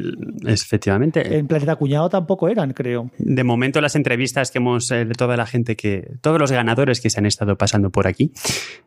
efectivamente. 0.45 1.37
En 1.37 1.47
Planeta 1.47 1.77
Cuñado 1.77 2.09
tampoco 2.09 2.49
eran, 2.49 2.73
creo. 2.73 3.09
De 3.17 3.45
momento 3.45 3.79
las 3.79 3.95
entrevistas 3.95 4.51
que 4.51 4.57
hemos, 4.57 4.91
eh, 4.91 5.05
de 5.05 5.13
toda 5.13 5.37
la 5.37 5.45
gente 5.45 5.77
que, 5.77 6.17
todos 6.19 6.37
los 6.37 6.51
ganadores 6.51 6.99
que 6.99 7.09
se 7.09 7.19
han 7.19 7.25
estado 7.25 7.57
pasando 7.57 7.89
por 7.89 8.05
aquí, 8.05 8.33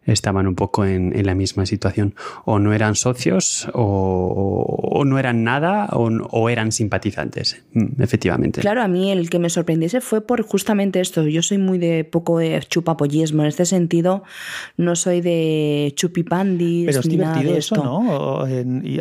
estaban 0.05 0.47
un 0.47 0.55
poco 0.55 0.85
en, 0.85 1.13
la 1.25 1.35
misma 1.35 1.65
situación. 1.65 2.15
O 2.45 2.59
no 2.59 2.75
eran 2.75 2.97
socios, 2.97 3.67
o, 3.73 5.03
no 5.07 5.19
eran 5.19 5.43
nada, 5.43 5.89
o, 5.93 6.51
eran 6.51 6.71
simpatizantes, 6.71 7.65
mm, 7.73 8.03
efectivamente. 8.03 8.61
Claro, 8.61 8.83
a 8.83 8.89
mí 8.89 9.11
el 9.11 9.31
que 9.31 9.39
me 9.39 9.49
sorprendiese 9.49 10.03
fue 10.03 10.21
por 10.21 10.43
justamente 10.43 11.01
esto. 11.01 11.27
Yo 11.27 11.41
soy 11.41 11.57
muy 11.57 11.79
de 11.79 12.05
poco 12.05 12.39
de 12.39 12.61
chupapollismo. 12.69 13.41
En 13.41 13.49
este 13.49 13.65
sentido, 13.65 14.23
no 14.77 14.97
soy 14.97 15.23
de 15.23 15.93
chupipandis. 15.97 16.87
Pero 16.87 17.01
divertido 17.23 17.57
eso, 17.57 17.77
¿no? 17.77 18.47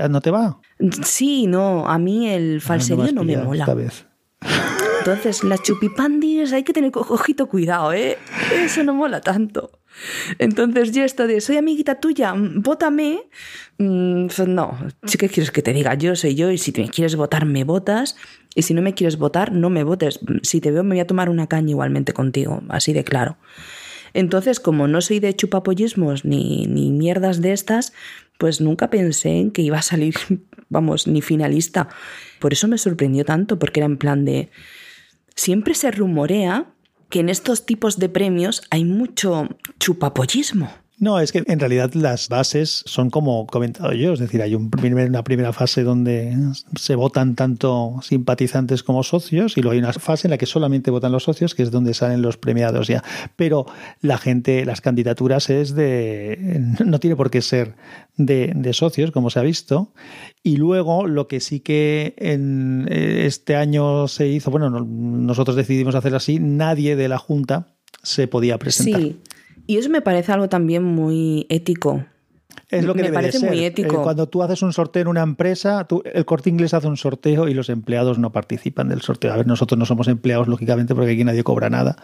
¿No 0.10 0.22
te 0.22 0.32
va? 0.32 0.60
Sí, 1.04 1.48
no, 1.48 1.88
a 1.88 1.98
mí 1.98 2.30
el 2.30 2.62
falserío 2.62 3.12
no, 3.12 3.24
me 3.24 3.38
mola. 3.38 3.66
vez. 3.74 4.06
Entonces, 5.00 5.44
las 5.44 5.64
chupipandis 5.64 6.54
hay 6.54 6.64
que 6.64 6.74
tener 6.74 6.92
ojito 6.94 7.48
cuidado, 7.48 7.92
¿eh? 7.92 8.20
Eso 8.54 8.84
no 8.84 8.94
mola 8.94 9.20
tanto. 9.20 9.72
Entonces, 10.38 10.92
yo 10.92 11.04
esto 11.04 11.26
de 11.26 11.42
soy 11.42 11.58
amiguita 11.58 11.96
tuya, 11.96 12.36
vótame. 12.38 13.24
Mm, 13.80 14.28
pues 14.28 14.48
no, 14.48 14.78
¿qué 15.18 15.28
quieres 15.28 15.50
que 15.50 15.64
te 15.64 15.74
diga? 15.74 15.96
Yo 15.96 16.16
soy 16.16 16.36
yo 16.36 16.52
y 16.52 16.60
si 16.60 16.72
me 16.74 16.88
quieres 16.88 17.16
votar, 17.16 17.46
me 17.46 17.64
votas. 17.64 18.16
Y 18.54 18.62
si 18.62 18.76
no 18.76 18.84
me 18.84 18.94
quieres 18.94 19.18
votar, 19.18 19.52
no 19.52 19.72
me 19.72 19.84
votes. 19.84 20.20
Si 20.44 20.62
te 20.62 20.70
veo, 20.70 20.84
me 20.84 20.96
voy 20.96 21.00
a 21.00 21.08
tomar 21.08 21.30
una 21.30 21.48
caña 21.48 21.72
igualmente 21.72 22.14
contigo, 22.14 22.62
así 22.70 22.94
de 22.94 23.04
claro. 23.04 23.38
Entonces, 24.14 24.60
como 24.60 24.88
no 24.88 25.02
soy 25.02 25.20
de 25.20 25.36
chupapollismos 25.36 26.26
ni, 26.26 26.66
ni 26.66 26.92
mierdas 26.92 27.42
de 27.42 27.54
estas, 27.54 27.94
pues 28.38 28.62
nunca 28.62 28.90
pensé 28.90 29.40
en 29.40 29.52
que 29.52 29.62
iba 29.62 29.78
a 29.78 29.84
salir, 29.84 30.16
vamos, 30.70 31.08
ni 31.08 31.22
finalista. 31.22 31.90
Por 32.40 32.54
eso 32.54 32.68
me 32.68 32.78
sorprendió 32.78 33.26
tanto, 33.26 33.60
porque 33.60 33.80
era 33.80 33.88
en 33.88 33.98
plan 33.98 34.26
de... 34.26 34.50
Siempre 35.36 35.76
se 35.76 35.92
rumorea 35.92 36.74
que 37.10 37.20
en 37.20 37.30
estos 37.30 37.66
tipos 37.66 38.00
de 38.00 38.10
premios 38.10 38.64
hay 38.70 38.86
mucho 38.86 39.50
chupapollismo. 39.80 40.72
No, 41.02 41.20
es 41.20 41.32
que 41.32 41.44
en 41.48 41.60
realidad 41.60 41.96
las 41.96 42.30
bases 42.30 42.84
son 42.86 43.10
como 43.10 43.48
comentado 43.48 43.92
yo, 43.92 44.14
es 44.14 44.20
decir, 44.20 44.40
hay 44.44 44.54
una 44.54 45.24
primera 45.24 45.52
fase 45.52 45.82
donde 45.82 46.38
se 46.76 46.94
votan 46.94 47.34
tanto 47.34 47.96
simpatizantes 48.04 48.84
como 48.84 49.02
socios 49.02 49.58
y 49.58 49.62
luego 49.62 49.74
hay 49.74 49.80
una 49.80 49.94
fase 49.94 50.28
en 50.28 50.30
la 50.30 50.38
que 50.38 50.46
solamente 50.46 50.92
votan 50.92 51.12
los 51.12 51.24
socios, 51.24 51.56
que 51.56 51.64
es 51.64 51.72
donde 51.72 51.96
salen 51.96 52.22
los 52.22 52.38
premiados 52.38 52.88
ya. 52.88 53.04
Pero 53.36 53.66
la 54.02 54.20
gente, 54.20 54.64
las 54.64 54.80
candidaturas 54.82 55.50
es 55.50 55.74
de, 55.74 56.38
no 56.86 57.00
tiene 57.00 57.16
por 57.16 57.32
qué 57.32 57.42
ser 57.42 57.74
de, 58.16 58.72
socios, 58.74 59.10
como 59.10 59.32
se 59.32 59.40
ha 59.40 59.42
visto. 59.42 59.94
Y 60.44 60.58
luego 60.58 61.08
lo 61.08 61.28
que 61.28 61.40
sí 61.40 61.62
que 61.62 62.14
en 62.18 62.88
este 62.92 63.56
año 63.56 64.08
se 64.08 64.28
hizo, 64.28 64.52
bueno, 64.52 64.70
nosotros 64.70 65.58
decidimos 65.58 65.96
hacer 65.96 66.14
así, 66.14 66.38
nadie 66.38 66.96
de 66.96 67.08
la 67.08 67.18
Junta 67.18 67.74
se 68.04 68.28
podía 68.28 68.60
presentar. 68.60 69.02
Sí, 69.02 69.20
y 69.68 69.78
eso 69.78 69.90
me 69.90 70.02
parece 70.02 70.32
algo 70.32 70.50
también 70.50 70.84
muy 70.84 71.46
ético. 71.50 72.06
Es 72.72 72.86
lo 72.86 72.94
que 72.94 73.00
me 73.02 73.04
debe 73.10 73.16
parece 73.16 73.38
de 73.38 73.40
ser. 73.42 73.50
muy 73.50 73.64
ético. 73.66 73.96
Eh, 73.96 74.04
Cuando 74.04 74.28
tú 74.28 74.42
haces 74.44 74.62
un 74.62 74.74
sorteo 74.74 75.02
en 75.04 75.08
una 75.10 75.22
empresa, 75.22 75.84
tú- 75.86 76.02
el 76.06 76.26
corte 76.26 76.50
inglés 76.50 76.74
hace 76.74 76.88
un 76.88 76.98
sorteo 76.98 77.48
y 77.48 77.54
los 77.54 77.70
empleados 77.70 78.18
no 78.18 78.32
participan 78.32 78.88
del 78.90 79.02
sorteo. 79.02 79.34
A 79.34 79.38
ver, 79.38 79.48
nosotros 79.48 79.78
no 79.78 79.86
somos 79.86 80.08
empleados, 80.08 80.48
lógicamente, 80.48 80.96
porque 80.96 81.12
aquí 81.12 81.24
nadie 81.24 81.44
cobra 81.44 81.70
nada. 81.70 81.98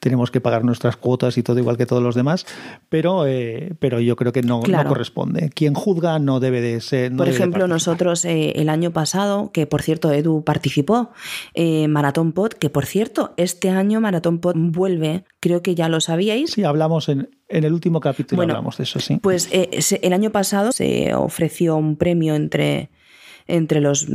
Tenemos 0.00 0.30
que 0.30 0.40
pagar 0.40 0.64
nuestras 0.64 0.96
cuotas 0.96 1.36
y 1.38 1.42
todo 1.42 1.58
igual 1.58 1.76
que 1.76 1.86
todos 1.86 2.02
los 2.02 2.14
demás, 2.14 2.46
pero, 2.88 3.26
eh, 3.26 3.74
pero 3.78 4.00
yo 4.00 4.16
creo 4.16 4.32
que 4.32 4.42
no, 4.42 4.62
no 4.66 4.84
corresponde. 4.86 5.50
Quien 5.50 5.74
juzga 5.74 6.18
no 6.18 6.40
debe 6.40 6.60
de 6.60 6.80
ser. 6.80 7.12
no 7.12 7.18
Por 7.18 7.28
ejemplo, 7.28 7.68
nosotros 7.68 8.24
eh, 8.24 8.52
el 8.56 8.68
año 8.70 8.90
pasado, 8.92 9.50
que 9.52 9.66
por 9.66 9.82
cierto 9.82 10.10
Edu 10.12 10.42
participó, 10.44 11.10
Maratón 11.88 12.32
Pod, 12.32 12.50
que 12.52 12.70
por 12.70 12.86
cierto, 12.86 13.34
este 13.36 13.70
año 13.70 14.00
Maratón 14.00 14.38
Pod 14.38 14.54
vuelve, 14.56 15.24
creo 15.40 15.62
que 15.62 15.74
ya 15.74 15.88
lo 15.88 16.00
sabíais. 16.00 16.50
Sí, 16.52 16.64
hablamos 16.64 17.08
en, 17.08 17.28
en 17.48 17.64
el 17.64 17.72
último 17.72 18.00
capítulo, 18.00 18.38
Bueno, 18.38 18.52
hablamos 18.54 18.76
de 18.78 18.84
eso, 18.84 19.00
sí. 19.00 19.18
Pues 19.22 19.48
eh, 19.52 19.80
se- 19.82 20.00
el 20.02 20.12
año 20.12 20.30
pasado 20.30 20.72
se 20.72 21.14
ofreció 21.14 21.76
un 21.76 21.96
premio 21.96 22.34
entre, 22.34 22.90
entre 23.46 23.80
los, 23.80 24.06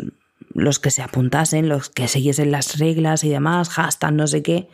los 0.53 0.79
que 0.79 0.91
se 0.91 1.01
apuntasen, 1.01 1.69
los 1.69 1.89
que 1.89 2.07
siguiesen 2.07 2.51
las 2.51 2.79
reglas 2.79 3.23
y 3.23 3.29
demás, 3.29 3.69
hashtag 3.69 4.13
no 4.13 4.27
sé 4.27 4.41
qué, 4.43 4.67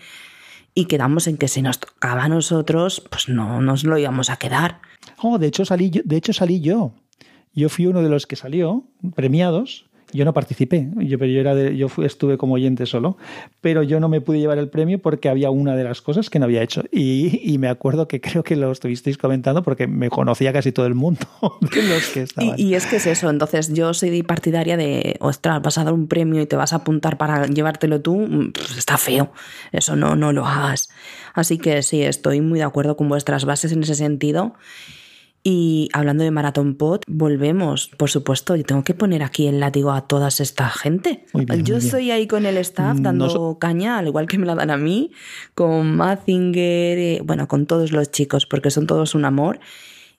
y 0.73 0.85
quedamos 0.85 1.27
en 1.27 1.37
que 1.37 1.47
si 1.47 1.61
nos 1.61 1.79
tocaba 1.79 2.23
a 2.25 2.29
nosotros, 2.29 3.01
pues 3.09 3.29
no 3.29 3.61
nos 3.61 3.83
lo 3.83 3.97
íbamos 3.97 4.29
a 4.29 4.37
quedar. 4.37 4.79
Oh, 5.21 5.37
de 5.37 5.47
hecho 5.47 5.63
salí 5.65 5.89
yo, 5.89 6.01
de 6.05 6.17
hecho 6.17 6.33
salí 6.33 6.59
yo. 6.61 6.93
Yo 7.53 7.69
fui 7.69 7.85
uno 7.87 8.01
de 8.01 8.09
los 8.09 8.27
que 8.27 8.35
salió, 8.35 8.83
premiados. 9.15 9.85
Yo 10.15 10.25
no 10.25 10.33
participé, 10.33 10.89
yo, 10.97 11.19
pero 11.19 11.31
yo, 11.31 11.41
era 11.41 11.69
yo 11.71 11.87
estuve 12.03 12.37
como 12.37 12.55
oyente 12.55 12.85
solo, 12.85 13.17
pero 13.61 13.83
yo 13.83 13.99
no 13.99 14.09
me 14.09 14.21
pude 14.21 14.39
llevar 14.39 14.57
el 14.57 14.69
premio 14.69 14.99
porque 14.99 15.29
había 15.29 15.49
una 15.49 15.75
de 15.75 15.83
las 15.83 16.01
cosas 16.01 16.29
que 16.29 16.39
no 16.39 16.45
había 16.45 16.61
hecho. 16.61 16.83
Y, 16.91 17.57
me 17.59 17.69
acuerdo 17.69 18.07
que 18.07 18.19
creo 18.19 18.43
que 18.43 18.55
lo 18.55 18.71
estuvisteis 18.71 19.17
comentando 19.17 19.63
porque 19.63 19.87
me 19.87 20.09
conocía 20.09 20.51
casi 20.51 20.71
todo 20.71 20.85
el 20.85 20.93
mundo 20.93 21.25
y 22.57 22.73
es 22.73 22.85
que 22.85 22.97
es 22.97 23.05
eso, 23.05 23.29
entonces 23.29 23.73
yo 23.73 23.93
soy 23.93 24.23
partidaria 24.23 24.75
de, 24.77 25.15
ostras, 25.19 25.61
vas 25.61 25.77
a 25.77 25.83
dar 25.83 25.93
un 25.93 26.07
premio 26.07 26.41
y 26.41 26.45
te 26.45 26.55
vas 26.55 26.73
a 26.73 26.77
apuntar 26.77 27.17
para 27.17 27.45
llevártelo 27.47 28.01
tú, 28.01 28.17
mm, 28.17 28.51
pues 28.51 28.77
está 28.77 28.97
feo, 28.97 29.31
eso 29.71 29.95
no, 29.95 30.15
no 30.15 30.33
lo 30.33 30.45
hagas. 30.45 30.89
Así 31.33 31.57
que 31.57 31.81
sí, 31.83 32.01
estoy 32.01 32.41
muy 32.41 32.59
de 32.59 32.65
acuerdo 32.65 32.95
con 32.95 33.09
vuestras 33.09 33.45
bases 33.45 33.71
en 33.71 33.83
ese 33.83 33.95
sentido. 33.95 34.53
Y 35.47 35.89
hablando 35.93 36.23
de 36.23 36.31
Maratón 36.31 36.73
Pod, 36.73 37.01
volvemos, 37.05 37.89
por 37.97 38.09
supuesto, 38.09 38.55
y 38.55 38.63
tengo 38.63 38.83
que 38.83 38.95
poner 38.95 39.21
aquí 39.21 39.45
el 39.45 39.59
látigo 39.59 39.91
a 39.91 40.07
toda 40.07 40.29
esta 40.29 40.67
gente. 40.69 41.23
Muy 41.33 41.45
bien, 41.45 41.59
Yo 41.63 41.75
muy 41.75 41.81
bien. 41.81 41.85
estoy 41.85 42.09
ahí 42.09 42.25
con 42.25 42.47
el 42.47 42.57
staff 42.57 42.97
dando 42.99 43.27
nos- 43.27 43.57
caña, 43.59 43.99
al 43.99 44.07
igual 44.07 44.25
que 44.25 44.39
me 44.39 44.47
la 44.47 44.55
dan 44.55 44.71
a 44.71 44.77
mí, 44.77 45.11
con 45.53 45.95
Mazinger, 45.97 46.97
eh, 46.97 47.21
bueno, 47.23 47.47
con 47.47 47.67
todos 47.67 47.91
los 47.91 48.09
chicos, 48.09 48.47
porque 48.47 48.71
son 48.71 48.87
todos 48.87 49.13
un 49.13 49.23
amor. 49.23 49.59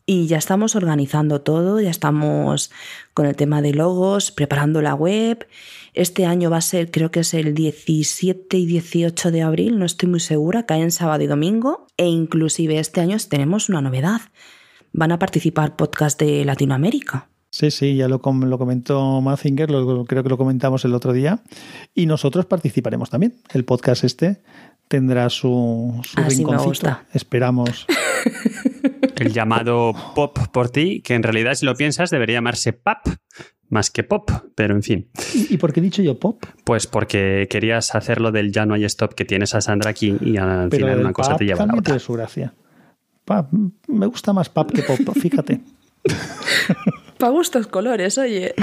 Y 0.09 0.29
ya 0.29 0.37
estamos 0.39 0.77
organizando 0.77 1.41
todo, 1.41 1.81
ya 1.81 1.91
estamos 1.91 2.70
con 3.12 3.27
el 3.27 3.35
tema 3.35 3.62
de 3.62 3.74
logos, 3.74 4.31
preparando 4.31 4.81
la 4.81 4.95
web. 4.95 5.45
Este 5.95 6.24
año 6.24 6.51
va 6.51 6.59
a 6.59 6.61
ser, 6.61 6.93
creo 6.93 7.11
que 7.11 7.20
es 7.20 7.35
el 7.35 7.53
17 7.53 8.57
y 8.59 8.66
18 8.66 9.33
de 9.33 9.43
abril, 9.43 9.77
no 9.81 9.87
estoy 9.87 10.09
muy 10.09 10.20
segura, 10.20 10.66
cae 10.66 10.83
en 10.83 10.93
sábado 10.93 11.24
y 11.24 11.27
domingo. 11.27 11.89
E 11.97 12.07
inclusive 12.07 12.79
este 12.79 13.01
año 13.01 13.16
tenemos 13.29 13.68
una 13.68 13.81
novedad. 13.81 14.20
Van 14.97 15.12
a 15.12 15.18
participar 15.18 15.76
podcast 15.76 16.18
de 16.20 16.44
Latinoamérica. 16.44 17.28
Sí, 17.51 17.70
sí, 17.70 17.97
ya 17.97 18.09
lo, 18.09 18.20
com- 18.20 18.44
lo 18.44 18.59
comentó 18.59 19.20
Mazinger, 19.20 19.70
lo- 19.70 20.05
creo 20.05 20.22
que 20.22 20.28
lo 20.28 20.36
comentamos 20.38 20.84
el 20.84 20.94
otro 20.94 21.12
día. 21.12 21.40
Y 21.94 22.07
nosotros 22.07 22.47
participaremos 22.47 23.11
también. 23.11 23.34
El 23.53 23.64
podcast 23.64 24.05
este 24.05 24.42
tendrá 24.88 25.28
su, 25.30 26.01
su 26.05 26.18
Así 26.20 26.44
me 26.44 26.51
rinconcito. 26.51 26.64
gusta. 26.68 27.05
Esperamos. 27.12 27.86
El 29.16 29.32
llamado 29.32 29.92
Pop 30.14 30.38
por 30.53 30.68
ti, 30.68 31.01
que 31.01 31.14
en 31.14 31.22
realidad, 31.22 31.55
si 31.55 31.64
lo 31.64 31.74
piensas, 31.74 32.11
debería 32.11 32.36
llamarse 32.36 32.72
PAP 32.74 33.07
más 33.70 33.90
que 33.90 34.03
Pop, 34.05 34.30
pero 34.55 34.74
en 34.74 34.82
fin. 34.82 35.09
¿Y, 35.34 35.55
y 35.55 35.57
por 35.57 35.72
qué 35.72 35.80
he 35.80 35.82
dicho 35.82 36.03
yo 36.03 36.18
pop? 36.20 36.44
Pues 36.64 36.86
porque 36.86 37.47
querías 37.51 37.94
hacerlo 37.94 38.30
del 38.32 38.53
ya 38.53 38.66
no 38.66 38.74
hay 38.74 38.84
stop 38.84 39.14
que 39.14 39.24
tienes 39.24 39.55
a 39.55 39.61
Sandra 39.61 39.90
aquí 39.90 40.16
y 40.20 40.36
al 40.36 40.68
Pero 40.68 40.86
final 40.86 41.01
una 41.01 41.12
cosa 41.12 41.36
te 41.36 41.44
lleva 41.47 41.64
a 41.64 41.66
la 41.66 41.72
otra. 41.72 41.82
tiene 41.82 41.99
su 42.01 42.12
gracia. 42.12 42.55
Pub, 43.27 43.72
me 43.89 44.07
gusta 44.07 44.33
más 44.33 44.49
pub 44.49 44.72
que 44.72 44.83
pop, 44.83 45.01
fíjate. 45.20 45.61
Pa' 47.18 47.29
gustos 47.31 47.66
colores, 47.66 48.16
oye. 48.18 48.55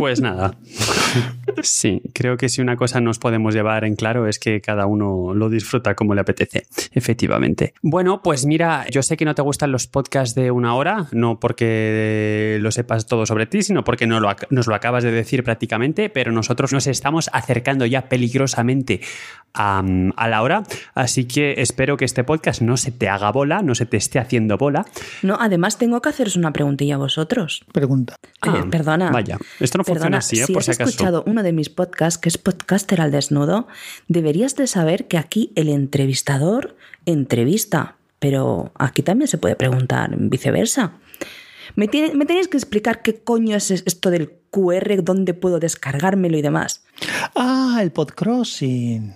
Pues 0.00 0.22
nada. 0.22 0.54
Sí, 1.62 2.00
creo 2.14 2.38
que 2.38 2.48
si 2.48 2.62
una 2.62 2.74
cosa 2.76 3.02
nos 3.02 3.18
podemos 3.18 3.52
llevar 3.54 3.84
en 3.84 3.96
claro 3.96 4.26
es 4.26 4.38
que 4.38 4.62
cada 4.62 4.86
uno 4.86 5.34
lo 5.34 5.50
disfruta 5.50 5.94
como 5.94 6.14
le 6.14 6.22
apetece, 6.22 6.64
efectivamente. 6.92 7.74
Bueno, 7.82 8.22
pues 8.22 8.46
mira, 8.46 8.86
yo 8.90 9.02
sé 9.02 9.18
que 9.18 9.26
no 9.26 9.34
te 9.34 9.42
gustan 9.42 9.72
los 9.72 9.86
podcasts 9.86 10.34
de 10.34 10.50
una 10.50 10.74
hora, 10.74 11.08
no 11.12 11.38
porque 11.38 12.58
lo 12.62 12.70
sepas 12.70 13.06
todo 13.06 13.26
sobre 13.26 13.44
ti, 13.44 13.62
sino 13.62 13.84
porque 13.84 14.06
no 14.06 14.20
lo 14.20 14.30
nos 14.48 14.68
lo 14.68 14.74
acabas 14.74 15.04
de 15.04 15.10
decir 15.10 15.44
prácticamente, 15.44 16.08
pero 16.08 16.32
nosotros 16.32 16.72
nos 16.72 16.86
estamos 16.86 17.28
acercando 17.34 17.84
ya 17.84 18.08
peligrosamente 18.08 19.00
a, 19.52 19.82
a 20.16 20.28
la 20.28 20.42
hora, 20.42 20.62
así 20.94 21.26
que 21.26 21.56
espero 21.58 21.96
que 21.96 22.04
este 22.06 22.24
podcast 22.24 22.62
no 22.62 22.76
se 22.78 22.90
te 22.92 23.08
haga 23.08 23.32
bola, 23.32 23.60
no 23.62 23.74
se 23.74 23.84
te 23.84 23.96
esté 23.98 24.18
haciendo 24.18 24.56
bola. 24.56 24.86
No, 25.22 25.36
además 25.38 25.76
tengo 25.76 26.00
que 26.00 26.08
haceros 26.08 26.36
una 26.36 26.52
preguntilla 26.52 26.94
a 26.94 26.98
vosotros. 26.98 27.64
Pregunta. 27.72 28.14
Eh, 28.22 28.28
Ah, 28.42 28.64
perdona. 28.70 29.10
Vaya, 29.10 29.36
esto 29.58 29.76
no 29.78 29.84
funciona 29.94 30.18
así, 30.18 30.40
¿eh? 30.40 30.46
si 30.46 30.52
por 30.52 30.60
has 30.60 30.66
si 30.66 30.70
acaso. 30.72 30.90
escuchado 30.90 31.24
uno 31.26 31.42
de 31.42 31.52
mis 31.52 31.68
podcasts, 31.70 32.18
que 32.18 32.28
es 32.28 32.38
Podcaster 32.38 33.00
al 33.00 33.10
Desnudo, 33.10 33.66
deberías 34.08 34.56
de 34.56 34.66
saber 34.66 35.06
que 35.08 35.18
aquí 35.18 35.52
el 35.54 35.68
entrevistador 35.68 36.76
entrevista, 37.06 37.96
pero 38.18 38.72
aquí 38.76 39.02
también 39.02 39.28
se 39.28 39.38
puede 39.38 39.56
preguntar 39.56 40.10
viceversa. 40.16 40.92
Me, 41.76 41.86
tiene- 41.88 42.14
me 42.14 42.26
tenéis 42.26 42.48
que 42.48 42.56
explicar 42.56 43.00
qué 43.02 43.14
coño 43.22 43.56
es 43.56 43.70
esto 43.70 44.10
del 44.10 44.32
QR, 44.50 45.02
dónde 45.04 45.34
puedo 45.34 45.60
descargármelo 45.60 46.36
y 46.36 46.42
demás. 46.42 46.84
Ah, 47.36 47.78
el 47.82 47.92
podcrossing. 47.92 49.14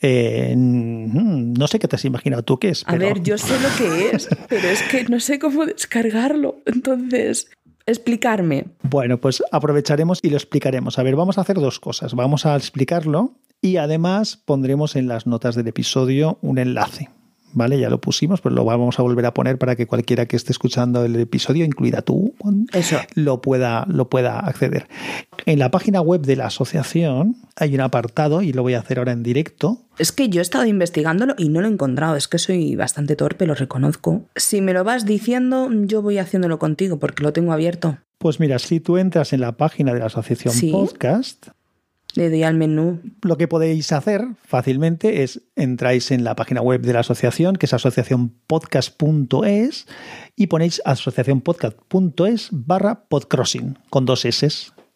Eh, 0.00 0.54
no 0.56 1.66
sé 1.66 1.80
qué 1.80 1.88
te 1.88 1.96
has 1.96 2.04
imaginado 2.04 2.44
tú 2.44 2.58
qué 2.58 2.68
es. 2.68 2.84
A 2.86 2.92
pero- 2.92 3.00
ver, 3.06 3.22
yo 3.22 3.36
sé 3.38 3.54
lo 3.58 3.68
que 3.76 4.10
es, 4.14 4.28
pero 4.48 4.68
es 4.68 4.82
que 4.82 5.04
no 5.04 5.18
sé 5.18 5.38
cómo 5.40 5.66
descargarlo. 5.66 6.58
Entonces, 6.66 7.50
explicarme. 7.88 8.66
Bueno, 8.82 9.18
pues 9.18 9.42
aprovecharemos 9.50 10.20
y 10.22 10.30
lo 10.30 10.36
explicaremos. 10.36 10.98
A 10.98 11.02
ver, 11.02 11.16
vamos 11.16 11.38
a 11.38 11.40
hacer 11.40 11.56
dos 11.56 11.80
cosas. 11.80 12.14
Vamos 12.14 12.46
a 12.46 12.56
explicarlo 12.56 13.34
y 13.60 13.76
además 13.76 14.36
pondremos 14.44 14.96
en 14.96 15.08
las 15.08 15.26
notas 15.26 15.54
del 15.54 15.68
episodio 15.68 16.38
un 16.42 16.58
enlace. 16.58 17.10
¿Vale? 17.52 17.80
Ya 17.80 17.88
lo 17.90 18.00
pusimos, 18.00 18.40
pero 18.40 18.54
lo 18.54 18.64
vamos 18.64 18.98
a 18.98 19.02
volver 19.02 19.24
a 19.26 19.34
poner 19.34 19.58
para 19.58 19.74
que 19.74 19.86
cualquiera 19.86 20.26
que 20.26 20.36
esté 20.36 20.52
escuchando 20.52 21.04
el 21.04 21.16
episodio, 21.16 21.64
incluida 21.64 22.02
tú, 22.02 22.34
Eso. 22.72 22.98
lo 23.14 23.40
pueda, 23.40 23.86
lo 23.88 24.08
pueda 24.10 24.38
acceder. 24.40 24.86
En 25.46 25.58
la 25.58 25.70
página 25.70 26.00
web 26.00 26.20
de 26.20 26.36
la 26.36 26.46
asociación 26.46 27.36
hay 27.56 27.74
un 27.74 27.80
apartado, 27.80 28.42
y 28.42 28.52
lo 28.52 28.62
voy 28.62 28.74
a 28.74 28.80
hacer 28.80 28.98
ahora 28.98 29.12
en 29.12 29.22
directo, 29.22 29.82
Es 29.98 30.12
que 30.12 30.28
yo 30.28 30.40
he 30.40 30.42
estado 30.42 30.64
investigándolo 30.66 31.34
y 31.38 31.48
no 31.48 31.60
lo 31.60 31.66
he 31.66 31.72
encontrado. 31.72 32.14
Es 32.14 32.28
que 32.28 32.38
soy 32.38 32.76
bastante 32.76 33.16
torpe, 33.16 33.46
lo 33.46 33.54
reconozco. 33.54 34.22
Si 34.36 34.60
me 34.60 34.72
lo 34.72 34.84
vas 34.84 35.04
diciendo, 35.06 35.68
yo 35.72 36.02
voy 36.02 36.18
haciéndolo 36.18 36.58
contigo 36.60 36.98
porque 37.00 37.24
lo 37.24 37.32
tengo 37.32 37.52
abierto. 37.52 37.98
Pues 38.18 38.38
mira, 38.40 38.58
si 38.60 38.78
tú 38.80 38.96
entras 38.96 39.32
en 39.32 39.40
la 39.40 39.56
página 39.56 39.92
de 39.92 40.00
la 40.00 40.06
asociación 40.06 40.52
Sí. 40.54 40.70
podcast, 40.70 41.48
Le 42.14 42.30
doy 42.30 42.42
al 42.42 42.54
menú. 42.54 43.02
lo 43.22 43.36
que 43.36 43.48
podéis 43.48 43.92
hacer 43.92 44.24
fácilmente 44.42 45.22
es 45.22 45.42
entráis 45.56 46.10
en 46.10 46.24
la 46.24 46.34
página 46.36 46.62
web 46.62 46.80
de 46.80 46.94
la 46.94 47.00
asociación, 47.00 47.56
que 47.56 47.66
es 47.66 47.74
asociacionpodcast.es, 47.74 49.86
y 50.34 50.46
ponéis 50.46 50.80
asociacionpodcast.es 50.84 52.48
barra 52.50 53.04
podcrossing, 53.08 53.78
con 53.90 54.06
dos 54.06 54.24
S. 54.24 54.48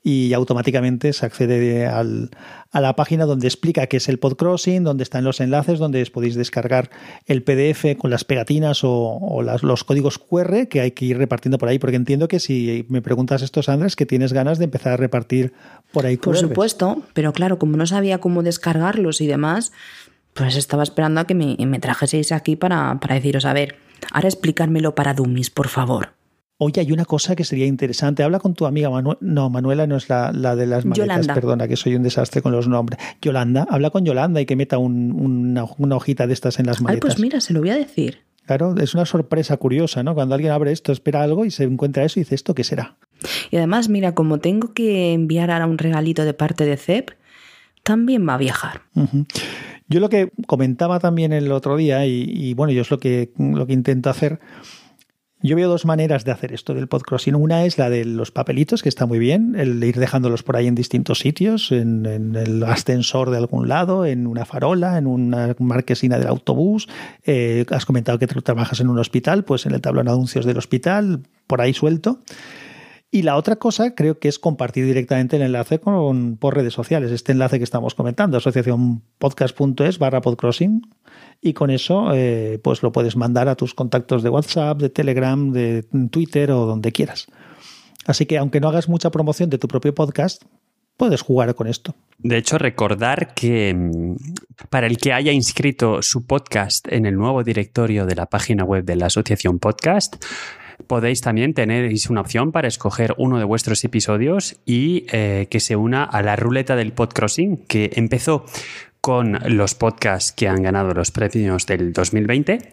Y 0.05 0.33
automáticamente 0.33 1.13
se 1.13 1.25
accede 1.27 1.87
al- 1.87 2.31
a 2.73 2.81
la 2.81 2.97
página 2.97 3.25
donde 3.25 3.47
explica 3.47 3.87
qué 3.87 3.99
es 3.99 4.09
el 4.09 4.19
podcrossing, 4.19 4.83
donde 4.83 5.05
están 5.05 5.23
los 5.23 5.41
enlaces, 5.41 5.79
donde 5.79 6.03
os 6.03 6.11
podéis 6.11 6.35
descargar 6.35 6.91
el 7.27 7.43
PDF 7.45 7.97
con 7.99 8.11
las 8.11 8.25
pegatinas 8.25 8.83
o, 8.83 8.91
o 8.91 9.43
las- 9.43 9.63
los 9.63 9.85
códigos 9.85 10.19
QR 10.19 10.67
que 10.69 10.81
hay 10.81 10.91
que 10.91 11.05
ir 11.05 11.19
repartiendo 11.19 11.59
por 11.59 11.69
ahí, 11.69 11.79
porque 11.79 11.97
entiendo 11.97 12.27
que 12.27 12.41
si 12.41 12.85
me 12.89 13.01
preguntas 13.01 13.43
esto, 13.43 13.63
Sandra, 13.63 13.87
es 13.87 13.95
que 13.95 14.07
tienes 14.07 14.33
ganas 14.33 14.59
de 14.59 14.65
empezar 14.65 14.93
a 14.95 14.97
repartir 14.97 15.53
por 15.93 16.05
ahí 16.07 16.17
Por 16.17 16.35
supuesto, 16.49 17.03
pero 17.15 17.33
claro, 17.33 17.59
como 17.61 17.77
no 17.77 17.87
sabía 17.87 18.19
cómo 18.19 18.43
descargarlos 18.43 19.21
y 19.21 19.27
demás, 19.29 19.73
pues 20.35 20.57
estaba 20.57 20.83
esperando 20.83 21.21
a 21.21 21.27
que 21.27 21.35
me, 21.35 21.57
me 21.67 21.79
trajeseis 21.79 22.33
aquí 22.33 22.57
para, 22.57 22.99
para 23.01 23.15
deciros, 23.15 23.45
a 23.45 23.53
ver, 23.53 23.77
ahora 24.13 24.29
explicármelo 24.29 24.95
para 24.97 25.15
Dummies, 25.15 25.51
por 25.51 25.69
favor. 25.69 26.15
Oye, 26.65 26.81
hay 26.81 26.93
una 26.93 27.05
cosa 27.05 27.35
que 27.35 27.45
sería 27.45 27.67
interesante. 27.67 28.23
Habla 28.23 28.39
con 28.39 28.55
tu 28.55 28.67
amiga 28.67 28.89
Manuela. 28.91 29.19
No, 29.21 29.51
Manuela 29.51 29.87
no 29.87 29.97
es 29.97 30.09
la, 30.09 30.31
la 30.33 30.55
de 30.55 30.67
las 30.67 30.85
maletas, 30.85 31.07
Yolanda. 31.09 31.35
perdona, 31.35 31.67
que 31.69 31.77
soy 31.77 31.95
un 31.97 32.03
desastre 32.03 32.41
con 32.43 32.53
los 32.53 32.69
nombres. 32.69 33.01
Yolanda, 33.21 33.67
habla 33.69 33.91
con 33.91 34.05
Yolanda 34.05 34.41
y 34.41 34.47
que 34.47 34.55
meta 34.57 34.79
un- 34.79 35.13
una, 35.13 35.65
una 35.79 35.97
hojita 35.97 36.27
de 36.27 36.35
estas 36.35 36.59
en 36.61 36.67
las 36.67 36.79
Ay, 36.79 36.85
maletas. 36.85 37.15
pues 37.15 37.21
mira, 37.21 37.41
se 37.41 37.53
lo 37.53 37.61
voy 37.61 37.71
a 37.71 37.77
decir. 37.77 38.21
Claro, 38.47 38.75
es 38.77 38.95
una 38.95 39.07
sorpresa 39.07 39.57
curiosa, 39.57 40.03
¿no? 40.03 40.15
Cuando 40.15 40.35
alguien 40.35 40.53
abre 40.53 40.73
esto, 40.73 40.93
espera 40.93 41.23
algo 41.23 41.45
y 41.45 41.51
se 41.51 41.65
encuentra 41.65 42.05
eso 42.05 42.19
y 42.19 42.23
dice, 42.25 42.35
¿esto 42.35 42.55
qué 42.55 42.65
será? 42.65 42.97
Y 43.51 43.57
además, 43.57 43.89
mira, 43.89 44.15
como 44.15 44.39
tengo 44.39 44.73
que 44.73 45.13
enviar 45.13 45.51
ahora 45.51 45.67
un 45.67 45.79
regalito 45.79 46.25
de 46.25 46.35
parte 46.35 46.65
de 46.65 46.77
CEP, 46.77 47.11
también 47.85 48.29
va 48.29 48.35
a 48.35 48.39
viajar. 48.39 48.83
Yo 49.89 50.01
lo 50.01 50.09
que 50.09 50.31
comentaba 50.47 50.99
también 51.01 51.33
el 51.33 51.51
otro 51.53 51.77
día, 51.77 52.07
y, 52.07 52.55
bueno, 52.55 52.73
yo 52.73 52.83
es 52.83 52.91
lo 52.91 52.99
que, 52.99 53.31
lo 53.39 53.67
que 53.67 53.73
intento 53.73 54.11
hacer, 54.11 54.41
yo 55.43 55.57
veo 55.57 55.69
dos 55.69 55.85
maneras 55.85 56.25
de 56.25 56.31
hacer 56.31 56.53
esto 56.53 56.75
del 56.75 56.89
podcrossing. 56.89 57.35
Una 57.35 57.65
es 57.65 57.79
la 57.79 57.91
de 57.91 58.05
los 58.05 58.31
papelitos, 58.31 58.83
que 58.83 58.89
está 58.89 59.07
muy 59.07 59.19
bien, 59.19 59.55
el 59.59 59.83
ir 59.83 59.99
dejándolos 59.99 60.43
por 60.43 60.57
ahí 60.57 60.67
en 60.67 60.75
distintos 60.75 61.19
sitios, 61.19 61.73
en, 61.73 62.07
el 62.07 62.63
ascensor 62.63 63.31
de 63.31 63.39
algún 63.39 63.69
lado, 63.69 64.07
en 64.07 64.27
una 64.27 64.45
farola, 64.45 64.99
en 64.99 65.07
una 65.07 65.55
marquesina 65.59 66.19
del 66.19 66.29
autobús. 66.29 66.89
Eh, 67.25 67.65
has 67.71 67.85
comentado 67.85 68.19
que 68.19 68.27
trabajas 68.27 68.81
en 68.81 68.89
un 68.89 68.99
hospital, 68.99 69.45
pues 69.45 69.67
en 69.67 69.73
el 69.73 69.81
tablón 69.81 70.07
de 70.07 70.13
anuncios 70.13 70.47
del 70.47 70.59
hospital, 70.59 71.21
por 71.47 71.61
ahí 71.61 71.75
suelto. 71.75 72.21
Y 73.15 73.23
la 73.23 73.37
otra 73.37 73.57
cosa 73.57 73.95
creo 73.95 74.19
que 74.19 74.29
es 74.29 74.39
compartir 74.39 74.87
directamente 74.87 75.37
el 75.37 75.43
enlace 75.43 75.79
con, 75.79 76.39
por 76.39 76.55
redes 76.55 76.73
sociales. 76.73 77.11
Este 77.13 77.33
enlace 77.33 77.59
que 77.59 77.65
estamos 77.65 77.95
comentando, 77.95 78.39
asociacionpodcast.es 78.39 79.99
barra 79.99 80.23
podcrossing. 80.23 80.81
Y 81.45 81.55
con 81.55 81.71
eso 81.71 82.15
eh, 82.15 82.61
pues 82.63 82.83
lo 82.85 82.93
puedes 82.93 83.17
mandar 83.17 83.49
a 83.49 83.57
tus 83.57 83.75
contactos 83.75 84.23
de 84.23 84.31
WhatsApp, 84.31 84.79
de 84.79 84.89
Telegram, 84.89 85.51
de 85.51 85.85
Twitter 86.11 86.53
o 86.53 86.67
donde 86.67 86.93
quieras. 86.93 87.27
Así 88.07 88.27
que 88.27 88.39
aunque 88.39 88.61
no 88.61 88.69
hagas 88.69 88.89
mucha 88.89 89.11
promoción 89.11 89.51
de 89.51 89.59
tu 89.59 89.67
propio 89.67 89.93
podcast, 89.93 90.45
puedes 90.97 91.21
jugar 91.21 91.55
con 91.57 91.67
esto. 91.67 91.97
De 92.19 92.37
hecho, 92.37 92.59
recordar 92.59 93.35
que 93.35 93.75
mm, 93.75 94.17
para 94.71 94.87
el 94.87 94.99
que 94.99 95.13
haya 95.13 95.33
inscrito 95.33 96.01
su 96.01 96.27
podcast 96.27 96.87
en 96.93 97.07
el 97.07 97.17
nuevo 97.17 97.43
directorio 97.43 98.07
de 98.07 98.15
la 98.15 98.27
página 98.27 98.63
web 98.63 98.85
de 98.85 98.95
la 98.95 99.07
Asociación 99.07 99.59
Podcast, 99.59 100.25
podéis 100.87 101.21
también 101.21 101.55
tener 101.55 101.93
una 102.09 102.21
opción 102.21 102.53
para 102.53 102.69
escoger 102.69 103.15
uno 103.19 103.39
de 103.39 103.45
vuestros 103.45 103.83
episodios 103.85 104.61
y 104.65 105.07
eh, 105.13 105.49
que 105.51 105.61
se 105.61 105.75
una 105.75 106.05
a 106.05 106.23
la 106.23 106.37
ruleta 106.37 106.77
del 106.77 106.93
podcrossing 106.93 107.57
que 107.67 107.91
empezó 107.95 108.45
con 109.03 109.39
los 109.49 109.75
podcasts 109.75 110.33
que 110.33 110.49
han 110.49 110.63
ganado 110.63 110.95
los 110.95 111.11
premios 111.11 111.67
del 111.67 111.93
2020 111.93 112.73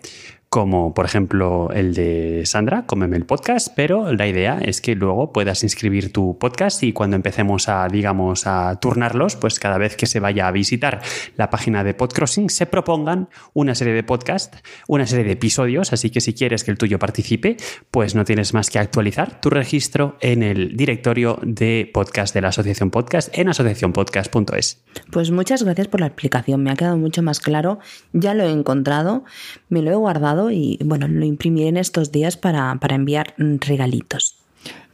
como 0.49 0.95
por 0.95 1.05
ejemplo 1.05 1.69
el 1.71 1.93
de 1.93 2.41
Sandra, 2.45 2.85
Cómeme 2.87 3.17
el 3.17 3.25
podcast, 3.25 3.69
pero 3.75 4.11
la 4.13 4.27
idea 4.27 4.59
es 4.59 4.81
que 4.81 4.95
luego 4.95 5.31
puedas 5.31 5.61
inscribir 5.63 6.11
tu 6.11 6.39
podcast 6.39 6.81
y 6.81 6.91
cuando 6.91 7.15
empecemos 7.15 7.69
a, 7.69 7.87
digamos, 7.87 8.47
a 8.47 8.79
turnarlos, 8.79 9.35
pues 9.35 9.59
cada 9.59 9.77
vez 9.77 9.95
que 9.95 10.07
se 10.07 10.19
vaya 10.19 10.47
a 10.47 10.51
visitar 10.51 11.01
la 11.37 11.51
página 11.51 11.83
de 11.83 11.93
Podcrossing 11.93 12.49
se 12.49 12.65
propongan 12.65 13.29
una 13.53 13.75
serie 13.75 13.93
de 13.93 14.01
podcasts, 14.01 14.57
una 14.87 15.05
serie 15.05 15.25
de 15.25 15.33
episodios, 15.33 15.93
así 15.93 16.09
que 16.09 16.19
si 16.19 16.33
quieres 16.33 16.63
que 16.63 16.71
el 16.71 16.79
tuyo 16.79 16.97
participe, 16.97 17.57
pues 17.91 18.15
no 18.15 18.25
tienes 18.25 18.55
más 18.55 18.71
que 18.71 18.79
actualizar 18.79 19.39
tu 19.41 19.51
registro 19.51 20.17
en 20.19 20.41
el 20.41 20.75
directorio 20.75 21.39
de 21.43 21.89
podcast 21.93 22.33
de 22.33 22.41
la 22.41 22.47
Asociación 22.47 22.89
Podcast 22.89 23.29
en 23.37 23.49
asociacionpodcast.es. 23.49 24.83
Pues 25.11 25.29
muchas 25.29 25.61
gracias 25.61 25.87
por 25.87 25.99
la 25.99 26.07
explicación, 26.07 26.63
me 26.63 26.71
ha 26.71 26.75
quedado 26.75 26.97
mucho 26.97 27.21
más 27.21 27.39
claro, 27.39 27.77
ya 28.13 28.33
lo 28.33 28.45
he 28.45 28.51
encontrado, 28.51 29.23
me 29.69 29.83
lo 29.83 29.91
he 29.91 29.95
guardado 29.95 30.38
y 30.49 30.79
bueno, 30.83 31.07
lo 31.07 31.25
imprimiré 31.25 31.67
en 31.67 31.77
estos 31.77 32.11
días 32.11 32.37
para, 32.37 32.77
enviar 32.89 33.33
regalitos. 33.37 34.37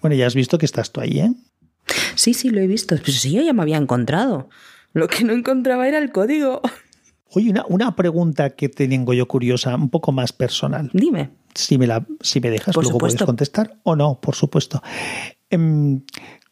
Bueno, 0.01 0.15
ya 0.15 0.27
has 0.27 0.35
visto 0.35 0.57
que 0.57 0.65
estás 0.65 0.91
tú 0.91 1.01
ahí, 1.01 1.19
¿eh? 1.19 1.31
Sí, 2.15 2.33
sí, 2.33 2.49
lo 2.49 2.59
he 2.61 2.67
visto. 2.67 2.95
Pues 2.97 3.19
sí, 3.19 3.31
yo 3.31 3.41
ya 3.41 3.53
me 3.53 3.61
había 3.61 3.77
encontrado. 3.77 4.49
Lo 4.93 5.07
que 5.07 5.23
no 5.23 5.33
encontraba 5.33 5.87
era 5.87 5.97
el 5.97 6.11
código. 6.11 6.61
Oye, 7.31 7.53
una, 7.67 7.95
pregunta 7.95 8.51
que 8.51 8.69
tengo 8.69 9.13
yo 9.13 9.27
curiosa, 9.27 9.75
un 9.75 9.89
poco 9.89 10.11
más 10.11 10.31
personal. 10.31 10.89
Dime. 10.93 11.31
Si 11.53 11.77
me, 11.77 11.87
la, 11.87 12.05
si 12.21 12.39
me 12.39 12.49
dejas, 12.49 12.75
luego 12.75 12.97
puedes 12.97 13.21
contestar 13.21 13.77
o 13.83 13.95
no, 13.95 14.19
por 14.19 14.35
supuesto. 14.35 14.81
Em, 15.49 16.01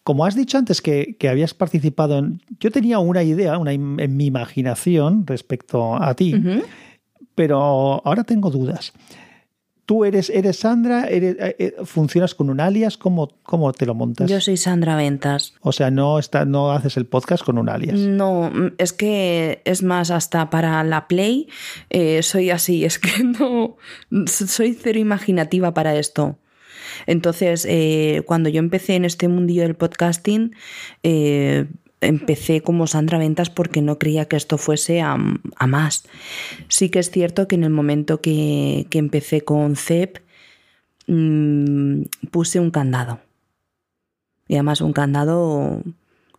como 0.04 0.26
has 0.26 0.36
dicho 0.36 0.58
antes 0.58 0.82
que, 0.82 1.18
habías 1.30 1.54
participado 1.54 2.18
en... 2.20 2.42
Yo 2.60 2.72
tenía 2.72 3.00
una 3.00 3.24
idea 3.24 3.58
una, 3.58 3.72
en 3.72 4.18
mi 4.18 4.26
imaginación 4.26 5.26
respecto 5.26 5.96
a 5.96 6.14
ti 6.16 6.36
pero 7.36 7.58
ahora 8.06 8.24
tengo 8.24 8.50
dudas. 8.50 8.94
¿Tú 9.86 10.06
eres, 10.06 10.30
eres 10.30 10.60
Sandra? 10.60 11.08
Eres, 11.08 11.36
eh, 11.40 11.56
eh, 11.60 11.74
¿Funcionas 11.84 12.36
con 12.36 12.50
un 12.50 12.62
alias? 12.62 12.96
¿Cómo, 12.96 13.28
¿Cómo 13.44 13.74
te 13.74 13.86
lo 13.86 13.94
montas? 13.94 14.30
Yo 14.30 14.40
soy 14.40 14.56
Sandra 14.56 14.96
Ventas. 14.96 15.56
O 15.60 15.74
sea, 15.74 15.92
no, 15.92 16.20
está, 16.20 16.46
no 16.46 16.72
haces 16.72 16.96
el 16.96 17.06
podcast 17.06 17.44
con 17.44 17.58
un 17.58 17.68
alias. 17.68 18.00
No, 18.00 18.50
es 18.78 18.94
que 18.94 19.62
es 19.66 19.84
más, 19.84 20.10
hasta 20.10 20.50
para 20.50 20.82
la 20.86 21.08
Play 21.10 21.50
eh, 21.90 22.24
soy 22.24 22.50
así. 22.50 22.86
Es 22.94 23.00
que 23.00 23.24
no. 23.24 23.78
Soy 24.28 24.74
cero 24.74 25.00
imaginativa 25.00 25.74
para 25.74 25.96
esto. 25.96 26.38
Entonces, 27.08 27.68
cuando 28.26 28.50
yo 28.50 28.60
empecé 28.60 28.96
en 28.96 29.04
este 29.04 29.28
mundillo 29.28 29.64
del 29.64 29.76
podcasting, 29.76 30.56
empecé 32.04 32.62
como 32.62 32.88
Sandra 32.88 33.18
Ventas 33.18 33.50
porque 33.50 33.82
no 33.82 33.98
creía 33.98 34.26
que 34.26 34.36
esto 34.36 34.58
fuese 34.58 35.02
a, 35.02 35.18
más. 35.68 36.04
Sí 36.68 36.90
que 36.90 37.00
es 37.00 37.10
cierto 37.10 37.48
que 37.48 37.56
en 37.56 37.64
el 37.64 37.70
momento 37.70 38.22
que, 38.22 38.88
empecé 38.92 39.42
con 39.42 39.76
CEP 39.76 40.20
mm, 41.08 42.04
puse 42.32 42.60
un 42.60 42.72
candado. 42.72 43.20
Y 44.48 44.56
además 44.56 44.82
un 44.82 44.94
candado 44.94 45.82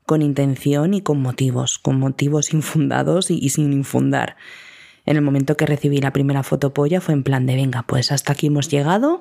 con 0.07 0.23
intención 0.23 0.95
y 0.95 1.01
con 1.01 1.21
motivos, 1.21 1.79
con 1.79 1.99
motivos 1.99 2.53
infundados 2.53 3.31
y, 3.31 3.49
sin 3.51 3.73
infundar. 3.73 4.37
En 5.07 5.17
el 5.17 5.23
momento 5.23 5.57
que 5.57 5.67
recibí 5.67 5.99
la 5.99 6.15
primera 6.15 6.43
fotopolla 6.43 7.03
fue 7.03 7.13
en 7.13 7.25
plan 7.25 7.45
de, 7.45 7.57
venga, 7.57 7.83
pues 7.83 8.11
hasta 8.11 8.33
aquí 8.33 8.47
hemos 8.47 8.71
llegado, 8.71 9.21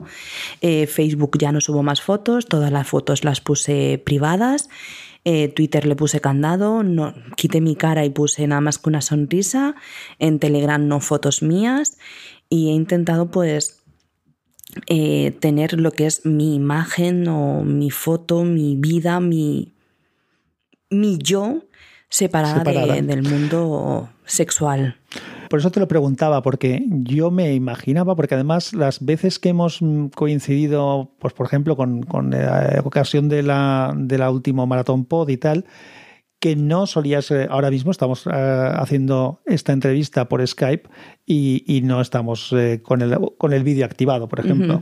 eh, 0.62 0.88
Facebook 0.88 1.38
ya 1.38 1.52
no 1.52 1.60
subo 1.60 1.84
más 1.84 2.02
fotos, 2.02 2.46
todas 2.46 2.72
las 2.72 2.88
fotos 2.88 3.26
las 3.26 3.42
puse 3.42 4.02
privadas 4.06 4.70
eh, 5.26 5.48
Twitter 5.48 5.86
le 5.86 5.96
puse 5.96 6.20
candado, 6.20 6.84
no, 6.84 7.14
quité 7.38 7.62
mi 7.62 7.76
cara 7.76 8.06
y 8.06 8.10
puse 8.10 8.46
nada 8.48 8.62
más 8.62 8.78
que 8.78 8.90
una 8.90 9.02
sonrisa. 9.02 9.76
En 10.20 10.40
Telegram 10.40 10.86
no 10.88 11.00
fotos 11.00 11.42
mías. 11.42 11.98
Y 12.50 12.70
he 12.70 12.74
intentado 12.74 13.32
pues 13.32 13.84
eh, 14.88 15.32
tener 15.40 15.80
lo 15.80 15.92
que 15.92 16.06
es 16.06 16.26
mi 16.26 16.56
imagen 16.56 17.28
o 17.28 17.64
mi 17.64 17.90
foto, 17.90 18.44
mi 18.44 18.76
vida, 18.76 19.20
mi, 19.20 19.74
mi 20.90 21.18
yo 21.20 21.64
separada, 22.10 22.64
del 23.02 23.24
mundo 23.24 24.10
sexual. 24.26 24.98
Por 25.54 25.60
eso 25.60 25.70
te 25.70 25.80
lo 25.80 25.88
preguntaba, 25.88 26.42
porque 26.42 26.84
yo 26.90 27.30
me 27.30 27.54
imaginaba, 27.54 28.16
porque 28.16 28.34
además 28.34 28.74
las 28.74 29.06
veces 29.06 29.38
que 29.38 29.50
hemos 29.50 29.82
coincidido, 30.16 31.12
pues 31.20 31.36
por 31.36 31.46
ejemplo, 31.46 31.78
con, 31.78 32.32
la 32.32 32.82
ocasión 32.84 33.30
de 33.30 33.44
la, 33.44 33.94
de 33.96 34.18
la 34.18 34.32
última 34.32 34.66
maratón 34.66 35.06
pod 35.06 35.30
y 35.30 35.38
tal, 35.38 35.66
que 36.40 36.56
no 36.56 36.88
solías, 36.88 37.30
eh, 37.30 37.46
ahora 37.52 37.70
mismo 37.70 37.92
estamos 37.92 38.26
eh, 38.26 38.32
haciendo 38.34 39.42
esta 39.46 39.74
entrevista 39.74 40.28
por 40.28 40.44
Skype 40.48 40.90
y, 41.28 41.82
no 41.84 42.02
estamos 42.02 42.52
eh, 42.54 42.82
con, 42.82 43.04
el, 43.04 43.16
con 43.38 43.54
el 43.54 43.64
vídeo 43.64 43.86
activado, 43.86 44.28
por 44.28 44.40
ejemplo. 44.40 44.82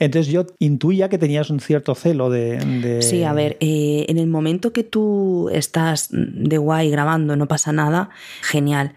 Entonces 0.00 0.32
yo 0.32 0.46
intuía 0.58 1.10
que 1.10 1.18
tenías 1.18 1.50
un 1.50 1.60
cierto 1.60 1.94
celo 1.94 2.30
de... 2.30 3.02
Sí, 3.02 3.22
a 3.22 3.34
ver, 3.34 3.58
eh, 3.60 4.06
en 4.08 4.16
el 4.16 4.28
momento 4.28 4.72
que 4.72 4.82
tú 4.82 5.50
estás 5.52 6.08
de 6.10 6.56
guay 6.56 6.90
grabando, 6.90 7.36
no 7.36 7.46
pasa 7.46 7.70
nada, 7.70 8.08
genial. 8.40 8.94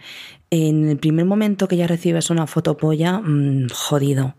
En 0.55 0.87
el 0.87 0.99
primer 0.99 1.25
momento 1.25 1.67
que 1.67 1.77
ya 1.77 1.87
recibes 1.87 2.29
una 2.29 2.45
fotopolla, 2.45 3.17
mmm, 3.17 3.69
jodido. 3.73 4.35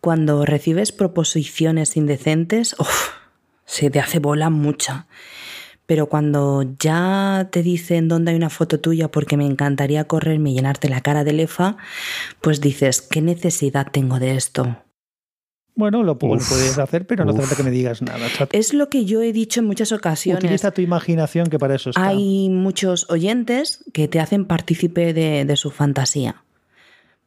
Cuando 0.00 0.46
recibes 0.46 0.90
proposiciones 0.90 1.98
indecentes, 1.98 2.74
se 3.66 3.90
te 3.90 4.00
hace 4.00 4.20
bola 4.20 4.48
mucha. 4.48 5.06
Pero 5.84 6.08
cuando 6.08 6.64
ya 6.78 7.50
te 7.52 7.62
dicen 7.62 8.08
dónde 8.08 8.30
hay 8.30 8.38
una 8.38 8.48
foto 8.48 8.80
tuya 8.80 9.10
porque 9.10 9.36
me 9.36 9.44
encantaría 9.44 10.08
correrme 10.08 10.52
y 10.52 10.54
llenarte 10.54 10.88
la 10.88 11.02
cara 11.02 11.24
de 11.24 11.34
lefa, 11.34 11.76
pues 12.40 12.62
dices, 12.62 13.02
¿qué 13.02 13.20
necesidad 13.20 13.88
tengo 13.92 14.18
de 14.18 14.36
esto? 14.36 14.78
Bueno, 15.76 16.04
lo, 16.04 16.18
puedes 16.18 16.78
hacer, 16.78 17.06
pero 17.06 17.24
no 17.24 17.32
hace 17.32 17.40
falta 17.40 17.56
que 17.56 17.64
me 17.64 17.70
digas 17.70 18.00
nada. 18.00 18.28
Es 18.52 18.74
lo 18.74 18.88
que 18.88 19.04
yo 19.04 19.22
he 19.22 19.32
dicho 19.32 19.60
en 19.60 19.66
muchas 19.66 19.90
ocasiones. 19.90 20.44
Utiliza 20.44 20.70
tu 20.70 20.82
imaginación, 20.82 21.48
que 21.48 21.58
para 21.58 21.74
eso 21.74 21.90
está. 21.90 22.06
Hay 22.06 22.48
muchos 22.48 23.10
oyentes 23.10 23.84
que 23.92 24.06
te 24.06 24.20
hacen 24.20 24.44
partícipe 24.44 25.12
de, 25.12 25.44
de 25.44 25.56
su 25.56 25.70
fantasía. 25.70 26.44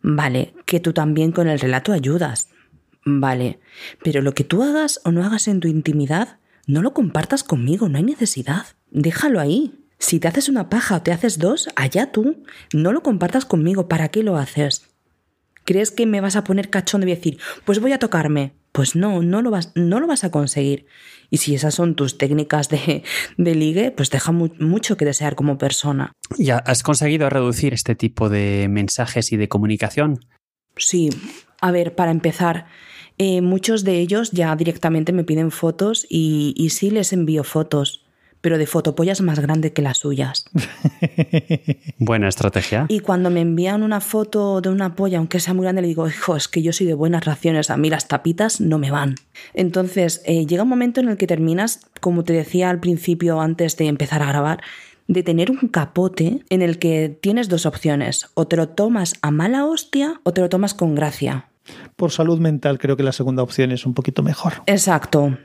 Vale, 0.01 0.53
que 0.65 0.79
tú 0.79 0.93
también 0.93 1.33
con 1.33 1.49
el 1.49 1.59
relato 1.59 1.91
ayudas. 1.91 2.49
Vale, 3.03 3.59
pero 4.03 4.21
lo 4.21 4.33
que 4.33 4.45
tú 4.45 4.63
hagas 4.63 5.01
o 5.03 5.11
no 5.11 5.25
hagas 5.25 5.47
en 5.49 5.59
tu 5.59 5.67
intimidad, 5.67 6.39
no 6.65 6.81
lo 6.81 6.93
compartas 6.93 7.43
conmigo, 7.43 7.89
no 7.89 7.97
hay 7.97 8.03
necesidad. 8.03 8.65
Déjalo 8.91 9.41
ahí. 9.41 9.73
Si 9.99 10.19
te 10.19 10.27
haces 10.27 10.47
una 10.47 10.69
paja 10.69 10.97
o 10.97 11.01
te 11.01 11.11
haces 11.11 11.39
dos, 11.39 11.69
allá 11.75 12.11
tú. 12.11 12.43
No 12.73 12.91
lo 12.91 13.03
compartas 13.03 13.45
conmigo, 13.45 13.87
¿para 13.87 14.09
qué 14.09 14.23
lo 14.23 14.37
haces? 14.37 14.96
¿Crees 15.67 15.91
que 15.91 16.05
me 16.05 16.21
vas 16.21 16.37
a 16.37 16.45
poner 16.45 16.69
cachón 16.69 17.01
de 17.01 17.07
decir, 17.07 17.39
pues 17.65 17.81
voy 17.81 17.91
a 17.91 17.99
tocarme? 17.99 18.53
Pues 18.71 18.95
no, 18.95 19.21
no 19.21 19.41
lo 19.41 19.51
vas, 19.51 19.73
no 19.75 19.99
lo 19.99 20.07
vas 20.07 20.23
a 20.23 20.31
conseguir. 20.31 20.85
Y 21.29 21.37
si 21.37 21.55
esas 21.55 21.75
son 21.75 21.95
tus 21.95 22.17
técnicas 22.17 22.69
de, 22.69 23.03
ligue, 23.37 23.91
pues 23.91 24.09
deja 24.09 24.31
mucho 24.31 24.95
que 24.95 25.03
desear 25.03 25.35
como 25.35 25.57
persona. 25.57 26.13
¿Ya 26.37 26.55
has 26.55 26.83
conseguido 26.83 27.29
reducir 27.29 27.73
este 27.73 27.95
tipo 27.95 28.29
de 28.29 28.67
mensajes 28.69 29.33
y 29.33 29.35
de 29.35 29.49
comunicación? 29.49 30.21
Sí. 30.77 31.09
A 31.59 31.71
ver, 31.71 31.95
para 31.95 32.11
empezar, 32.11 32.67
eh, 33.17 33.41
muchos 33.41 33.83
de 33.83 33.99
ellos 33.99 34.31
ya 34.31 34.55
directamente 34.55 35.11
me 35.11 35.25
piden 35.25 35.51
fotos 35.51 36.07
y, 36.09 36.53
y 36.55 36.69
sí 36.69 36.91
les 36.91 37.11
envío 37.11 37.43
fotos 37.43 38.06
pero 38.47 38.57
de 38.57 38.65
fotopollas 38.65 39.19
más 39.19 39.41
grande 39.41 39.73
que 39.73 39.81
las 39.81 39.97
suyas. 39.97 40.45
Buena 41.99 42.29
estrategia. 42.29 42.85
Y 42.87 43.01
cuando 43.01 43.29
me 43.29 43.41
envían 43.41 43.83
una 43.83 43.99
foto 43.99 44.61
de 44.61 44.69
una 44.69 44.95
polla, 44.95 45.17
aunque 45.17 45.41
sea 45.41 45.53
muy 45.53 45.63
grande, 45.63 45.81
le 45.81 45.89
digo, 45.89 46.07
hijo, 46.07 46.37
es 46.37 46.47
que 46.47 46.61
yo 46.61 46.71
soy 46.71 46.87
de 46.87 46.93
buenas 46.93 47.25
raciones, 47.25 47.69
a 47.69 47.75
mí 47.75 47.89
las 47.89 48.07
tapitas 48.07 48.61
no 48.61 48.77
me 48.79 48.89
van. 48.89 49.15
Entonces, 49.53 50.21
eh, 50.23 50.45
llega 50.45 50.63
un 50.63 50.69
momento 50.69 51.01
en 51.01 51.09
el 51.09 51.17
que 51.17 51.27
terminas, 51.27 51.81
como 51.99 52.23
te 52.23 52.31
decía 52.31 52.69
al 52.69 52.79
principio 52.79 53.41
antes 53.41 53.75
de 53.75 53.87
empezar 53.87 54.23
a 54.23 54.27
grabar, 54.27 54.61
de 55.09 55.23
tener 55.23 55.51
un 55.51 55.67
capote 55.67 56.39
en 56.49 56.61
el 56.61 56.79
que 56.79 57.09
tienes 57.19 57.49
dos 57.49 57.65
opciones, 57.65 58.29
o 58.33 58.47
te 58.47 58.55
lo 58.55 58.69
tomas 58.69 59.15
a 59.21 59.29
mala 59.29 59.65
hostia 59.65 60.21
o 60.23 60.31
te 60.31 60.39
lo 60.39 60.47
tomas 60.47 60.73
con 60.73 60.95
gracia. 60.95 61.49
Por 61.97 62.11
salud 62.11 62.39
mental 62.39 62.79
creo 62.79 62.95
que 62.95 63.03
la 63.03 63.11
segunda 63.11 63.43
opción 63.43 63.73
es 63.73 63.85
un 63.85 63.93
poquito 63.93 64.23
mejor. 64.23 64.53
Exacto. 64.67 65.37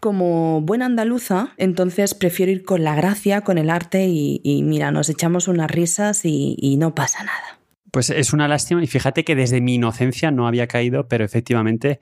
Como 0.00 0.60
buena 0.60 0.86
andaluza, 0.86 1.54
entonces 1.56 2.14
prefiero 2.14 2.52
ir 2.52 2.64
con 2.64 2.84
la 2.84 2.94
gracia, 2.94 3.40
con 3.40 3.58
el 3.58 3.70
arte 3.70 4.06
y, 4.08 4.62
mira, 4.64 4.90
nos 4.90 5.08
echamos 5.08 5.48
unas 5.48 5.70
risas 5.70 6.24
y 6.24 6.76
no 6.78 6.94
pasa 6.94 7.24
nada. 7.24 7.56
Pues 7.96 8.10
es 8.10 8.34
una 8.34 8.46
lástima 8.46 8.84
y 8.84 8.86
fíjate 8.86 9.24
que 9.24 9.34
desde 9.34 9.62
mi 9.62 9.76
inocencia 9.76 10.30
no 10.30 10.46
había 10.46 10.66
caído, 10.66 11.08
pero 11.08 11.24
efectivamente 11.24 11.98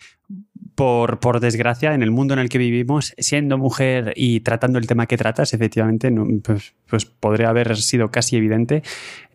por, 0.75 1.21
por, 1.21 1.39
desgracia, 1.39 1.95
en 1.95 2.03
el 2.03 2.11
mundo 2.11 2.35
en 2.35 2.41
el 2.41 2.49
que 2.49 2.59
vivimos, 2.59 3.15
siendo 3.17 3.59
mujer 3.59 4.13
y 4.17 4.41
tratando 4.41 4.81
el 4.81 4.89
tema 4.89 5.07
que 5.07 5.17
tratas, 5.17 5.55
efectivamente, 5.55 6.13
pues, 6.43 6.75
pues, 6.89 7.05
podría 7.05 7.51
haber 7.51 7.77
sido 7.77 8.11
casi 8.11 8.37
evidente 8.37 8.83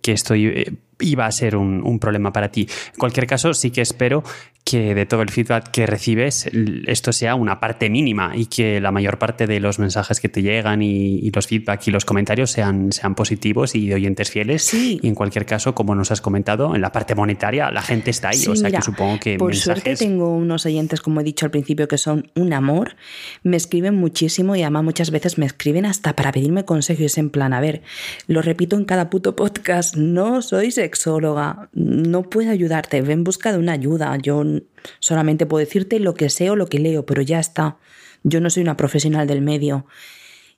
que 0.02 0.12
esto 0.12 0.36
iba 0.36 1.26
a 1.26 1.32
ser 1.32 1.56
un, 1.56 1.82
un, 1.82 2.00
problema 2.00 2.34
para 2.34 2.50
ti. 2.52 2.68
En 2.94 3.00
cualquier 3.00 3.26
caso, 3.26 3.54
sí 3.54 3.72
que 3.72 3.80
espero 3.80 4.24
que 4.70 4.94
de 4.96 5.06
todo 5.06 5.22
el 5.22 5.30
feedback 5.30 5.72
que 5.72 5.86
recibes 5.86 6.50
esto 6.86 7.14
sea 7.14 7.36
una 7.36 7.60
parte 7.60 7.90
mínima 7.90 8.34
y 8.36 8.46
que 8.46 8.82
la 8.82 8.92
mayor 8.92 9.18
parte 9.18 9.48
de 9.48 9.60
los 9.60 9.80
mensajes 9.80 10.20
que 10.20 10.30
te 10.30 10.42
llegan 10.42 10.82
y, 10.82 11.30
los 11.32 11.48
feedback 11.48 11.88
y 11.88 11.92
los 11.92 12.06
comentarios 12.06 12.52
sean, 12.52 12.92
sean 12.92 13.16
positivos 13.16 13.76
y 13.76 13.88
de 13.88 13.96
oyentes 13.96 14.30
fieles. 14.30 14.74
Y 14.74 15.00
en 15.04 15.16
cualquier 15.16 15.46
caso, 15.46 15.74
como 15.74 15.96
nos 15.96 16.12
has 16.12 16.22
comentado, 16.22 16.76
en 16.76 16.82
la 16.82 16.92
parte 16.92 17.16
monetaria 17.16 17.72
la 17.72 17.82
gente 17.82 18.12
está 18.12 18.30
ahí. 18.30 18.46
o 18.48 18.56
sea 18.56 18.72
que 18.72 18.82
supongo 18.82 19.20
que... 19.20 19.38
Por 19.38 19.56
suerte 19.56 19.96
tengo 19.96 20.36
unos 20.36 20.66
oyentes, 20.66 21.02
como 21.02 21.22
he 21.22 21.24
dicho 21.24 21.46
al 21.46 21.52
principio, 21.52 21.88
que 21.88 21.98
son 21.98 22.30
un 22.36 22.52
amor. 22.54 22.96
Me 23.44 23.58
escriben 23.58 23.96
muchísimo 23.96 24.56
y 24.56 24.64
además 24.64 24.84
muchas 24.84 25.12
veces 25.12 25.38
me 25.38 25.46
escriben 25.46 25.86
hasta 25.86 26.16
para 26.16 26.32
pedirme 26.32 26.66
consejos 26.66 27.18
en 27.18 27.30
plan, 27.30 27.54
a 27.54 27.62
ver, 27.62 27.82
lo 28.28 28.42
repito 28.42 28.76
en 28.76 28.86
cada 28.86 29.10
puto 29.10 29.36
podcast, 29.36 29.96
no 29.96 30.42
soy 30.42 30.72
sexóloga, 30.72 31.70
no 31.74 32.24
puedo 32.24 32.52
ayudarte, 32.52 33.02
ven 33.02 33.20
en 33.20 33.24
busca 33.24 33.52
de 33.52 33.58
una 33.58 33.74
ayuda. 33.74 34.18
Yo 34.18 34.44
Solamente 35.00 35.46
puedo 35.46 35.66
decirte 35.66 36.00
lo 36.00 36.14
que 36.14 36.30
sé 36.30 36.50
o 36.50 36.56
lo 36.56 36.68
que 36.68 36.80
leo, 36.80 37.06
pero 37.06 37.22
ya 37.22 37.40
está. 37.40 37.78
Yo 38.24 38.42
no 38.42 38.50
soy 38.50 38.64
una 38.64 38.78
profesional 38.78 39.28
del 39.28 39.42
medio. 39.42 39.86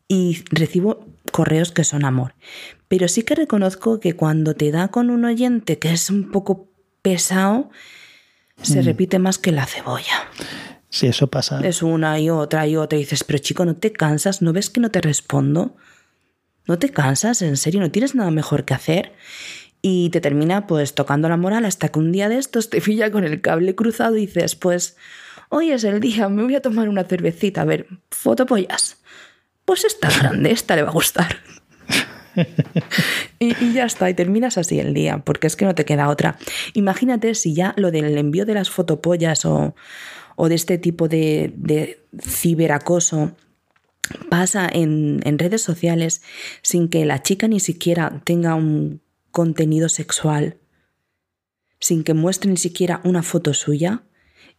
Y 0.08 0.44
recibo 0.50 1.06
correos 1.32 1.72
que 1.72 1.84
son 1.84 2.04
amor. 2.06 2.36
Pero 2.88 3.08
sí 3.08 3.24
que 3.24 3.36
reconozco 3.36 4.00
que 4.00 4.16
cuando 4.16 4.56
te 4.56 4.72
da 4.72 4.90
con 4.90 5.10
un 5.10 5.24
oyente 5.26 5.80
que 5.80 5.92
es 5.92 6.10
un 6.10 6.32
poco 6.32 6.70
pesado, 7.02 7.70
se 8.62 8.82
mm. 8.82 8.86
repite 8.86 9.20
más 9.20 9.38
que 9.38 9.52
la 9.52 9.66
cebolla. 9.66 10.30
Sí, 10.90 11.08
eso 11.08 11.28
pasa. 11.28 11.62
Es 11.66 11.82
una 11.82 12.20
y 12.20 12.30
otra 12.30 12.68
y 12.68 12.76
otra. 12.76 12.98
Y 12.98 13.04
dices, 13.04 13.24
pero 13.24 13.40
chico, 13.40 13.64
¿no 13.64 13.78
te 13.78 13.94
cansas? 13.94 14.42
¿No 14.42 14.52
ves 14.52 14.70
que 14.70 14.82
no 14.82 14.92
te 14.92 15.00
respondo? 15.00 15.78
¿No 16.68 16.78
te 16.78 16.90
cansas? 16.90 17.42
¿En 17.42 17.58
serio? 17.58 17.80
¿No 17.80 17.92
tienes 17.92 18.14
nada 18.14 18.30
mejor 18.30 18.66
que 18.66 18.74
hacer? 18.74 19.14
Y 19.82 20.10
te 20.10 20.22
termina 20.22 20.68
pues 20.68 20.94
tocando 20.94 21.28
la 21.30 21.38
moral 21.38 21.66
hasta 21.66 21.90
que 21.90 22.00
un 22.00 22.12
día 22.12 22.30
de 22.30 22.38
estos 22.38 22.70
te 22.70 22.82
pilla 22.82 23.12
con 23.12 23.24
el 23.24 23.42
cable 23.42 23.76
cruzado 23.76 24.18
y 24.18 24.28
dices, 24.28 24.56
pues 24.56 24.98
hoy 25.50 25.72
es 25.72 25.84
el 25.84 26.00
día, 26.00 26.30
me 26.30 26.44
voy 26.44 26.56
a 26.56 26.62
tomar 26.62 26.90
una 26.90 27.04
cervecita, 27.04 27.62
a 27.62 27.66
ver, 27.66 27.88
fotopollas. 28.12 29.02
Pues 29.66 29.86
está 29.86 30.10
grande, 30.20 30.52
esta 30.52 30.76
le 30.76 30.84
va 30.84 30.90
a 30.90 30.94
gustar. 30.94 31.38
y, 33.40 33.74
ya 33.74 33.86
está, 33.86 34.10
y 34.10 34.14
terminas 34.14 34.58
así 34.58 34.80
el 34.80 34.94
día, 34.94 35.18
porque 35.20 35.48
es 35.48 35.56
que 35.56 35.66
no 35.66 35.76
te 35.76 35.84
queda 35.84 36.08
otra. 36.08 36.38
Imagínate 36.74 37.36
si 37.36 37.54
ya 37.54 37.74
lo 37.76 37.92
del 37.92 38.18
envío 38.18 38.46
de 38.46 38.54
las 38.54 38.70
fotopollas 38.70 39.44
o, 39.46 39.76
o 40.38 40.50
de 40.50 40.56
este 40.56 40.78
tipo 40.78 41.10
de, 41.10 41.54
de 41.58 42.06
ciberacoso 42.22 43.36
pasa 44.30 44.70
en, 44.72 45.20
en 45.24 45.40
redes 45.40 45.62
sociales 45.62 46.22
sin 46.62 46.90
que 46.90 47.06
la 47.06 47.22
chica 47.22 47.48
ni 47.48 47.60
siquiera 47.60 48.22
tenga 48.24 48.56
un 48.56 49.02
contenido 49.32 49.90
sexual 49.90 50.58
sin 51.82 52.04
que 52.04 52.14
muestre 52.14 52.50
ni 52.50 52.58
siquiera 52.58 53.02
una 53.04 53.24
foto 53.24 53.54
suya, 53.54 54.04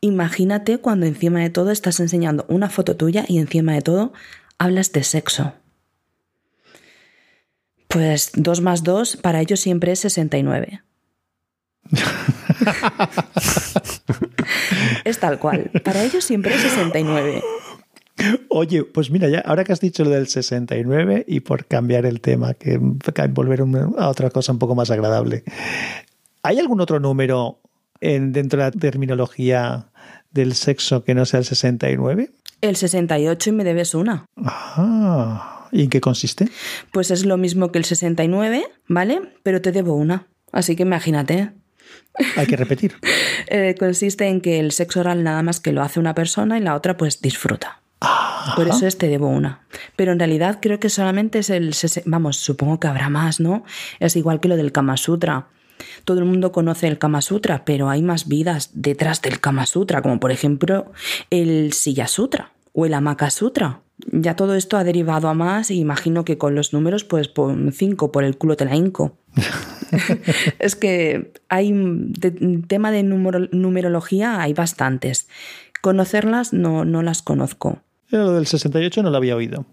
imagínate 0.00 0.78
cuando 0.78 1.06
encima 1.06 1.40
de 1.40 1.50
todo 1.50 1.70
estás 1.70 2.00
enseñando 2.00 2.44
una 2.48 2.68
foto 2.68 2.96
tuya 2.96 3.24
y 3.28 3.38
encima 3.38 3.72
de 3.72 3.82
todo 3.82 4.12
hablas 4.58 4.92
de 4.92 5.04
sexo. 5.04 5.54
Pues 7.88 8.32
2 8.34 8.60
más 8.60 8.82
2 8.82 9.16
para 9.18 9.40
ellos 9.40 9.60
siempre 9.60 9.92
es 9.92 10.00
69. 10.00 10.82
es 15.04 15.18
tal 15.18 15.38
cual. 15.38 15.70
Para 15.84 16.02
ellos 16.02 16.24
siempre 16.24 16.54
es 16.54 16.62
69. 16.62 17.44
Oye, 18.48 18.84
pues 18.84 19.10
mira, 19.10 19.28
ya 19.28 19.40
ahora 19.40 19.64
que 19.64 19.72
has 19.72 19.80
dicho 19.80 20.04
lo 20.04 20.10
del 20.10 20.26
69 20.26 21.24
y 21.26 21.40
por 21.40 21.66
cambiar 21.66 22.06
el 22.06 22.20
tema, 22.20 22.54
que 22.54 22.78
volver 22.78 23.64
a 23.98 24.08
otra 24.08 24.30
cosa 24.30 24.52
un 24.52 24.58
poco 24.58 24.74
más 24.74 24.90
agradable, 24.90 25.44
¿hay 26.42 26.58
algún 26.58 26.80
otro 26.80 27.00
número 27.00 27.58
en, 28.00 28.32
dentro 28.32 28.58
de 28.58 28.64
la 28.66 28.70
terminología 28.70 29.88
del 30.30 30.54
sexo 30.54 31.04
que 31.04 31.14
no 31.14 31.24
sea 31.24 31.40
el 31.40 31.46
69? 31.46 32.30
El 32.60 32.76
68 32.76 33.50
y 33.50 33.52
me 33.52 33.64
debes 33.64 33.94
una. 33.94 34.26
Ah, 34.36 35.68
¿y 35.72 35.82
en 35.82 35.90
qué 35.90 36.00
consiste? 36.00 36.48
Pues 36.92 37.10
es 37.10 37.24
lo 37.24 37.36
mismo 37.36 37.72
que 37.72 37.78
el 37.78 37.84
69, 37.84 38.64
¿vale? 38.86 39.20
Pero 39.42 39.60
te 39.60 39.72
debo 39.72 39.94
una. 39.94 40.26
Así 40.52 40.76
que 40.76 40.82
imagínate. 40.82 41.50
Hay 42.36 42.46
que 42.46 42.56
repetir. 42.56 42.94
Eh, 43.48 43.74
consiste 43.78 44.28
en 44.28 44.40
que 44.40 44.60
el 44.60 44.72
sexo 44.72 45.00
oral 45.00 45.24
nada 45.24 45.42
más 45.42 45.60
que 45.60 45.72
lo 45.72 45.82
hace 45.82 46.00
una 46.00 46.14
persona 46.14 46.56
y 46.56 46.62
la 46.62 46.74
otra 46.74 46.96
pues 46.96 47.20
disfruta. 47.20 47.81
Por 48.56 48.68
eso 48.68 48.86
este 48.86 49.08
debo 49.08 49.28
una. 49.28 49.60
Pero 49.96 50.12
en 50.12 50.18
realidad 50.18 50.58
creo 50.60 50.80
que 50.80 50.88
solamente 50.88 51.40
es 51.40 51.50
el... 51.50 51.74
Vamos, 52.06 52.36
supongo 52.36 52.80
que 52.80 52.88
habrá 52.88 53.08
más, 53.08 53.40
¿no? 53.40 53.64
Es 54.00 54.16
igual 54.16 54.40
que 54.40 54.48
lo 54.48 54.56
del 54.56 54.72
Kama 54.72 54.96
Sutra. 54.96 55.48
Todo 56.04 56.18
el 56.20 56.24
mundo 56.24 56.52
conoce 56.52 56.88
el 56.88 56.98
Kama 56.98 57.22
Sutra, 57.22 57.64
pero 57.64 57.88
hay 57.88 58.02
más 58.02 58.28
vidas 58.28 58.70
detrás 58.74 59.20
del 59.22 59.40
Kama 59.40 59.66
Sutra, 59.66 60.02
como 60.02 60.20
por 60.20 60.30
ejemplo 60.30 60.92
el 61.30 61.72
Silla 61.72 62.06
Sutra 62.06 62.52
o 62.72 62.86
el 62.86 62.94
Amaka 62.94 63.30
Sutra. 63.30 63.80
Ya 64.10 64.36
todo 64.36 64.54
esto 64.54 64.76
ha 64.76 64.84
derivado 64.84 65.28
a 65.28 65.34
más 65.34 65.70
y 65.70 65.78
imagino 65.78 66.24
que 66.24 66.38
con 66.38 66.54
los 66.54 66.72
números, 66.72 67.04
pues 67.04 67.28
por 67.28 67.54
cinco 67.72 68.12
por 68.12 68.24
el 68.24 68.36
culo 68.36 68.56
te 68.56 68.64
la 68.64 68.74
hinco. 68.74 69.18
es 70.58 70.76
que 70.76 71.32
hay 71.48 71.72
tema 72.66 72.90
de 72.90 73.02
numerología 73.02 74.40
hay 74.40 74.54
bastantes. 74.54 75.28
Conocerlas 75.80 76.52
no, 76.52 76.84
no 76.84 77.02
las 77.02 77.22
conozco. 77.22 77.82
Lo 78.12 78.32
del 78.32 78.46
68 78.46 79.02
no 79.02 79.10
lo 79.10 79.16
había 79.16 79.34
oído. 79.34 79.66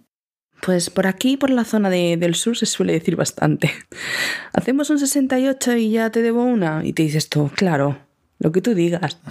Pues 0.62 0.90
por 0.90 1.08
aquí, 1.08 1.38
por 1.38 1.50
la 1.50 1.64
zona 1.66 1.90
del 1.90 2.36
sur, 2.36 2.58
se 2.58 2.66
suele 2.66 2.94
decir 2.94 3.16
bastante. 3.16 3.72
Hacemos 4.54 4.90
un 4.90 5.00
68 5.00 5.76
y 5.78 5.92
ya 5.92 6.10
te 6.10 6.22
debo 6.22 6.44
una. 6.44 6.86
Y 6.86 6.94
te 6.94 7.04
dices 7.04 7.30
tú, 7.30 7.52
claro, 7.54 7.98
lo 8.40 8.52
que 8.52 8.62
tú 8.62 8.74
digas. 8.74 9.20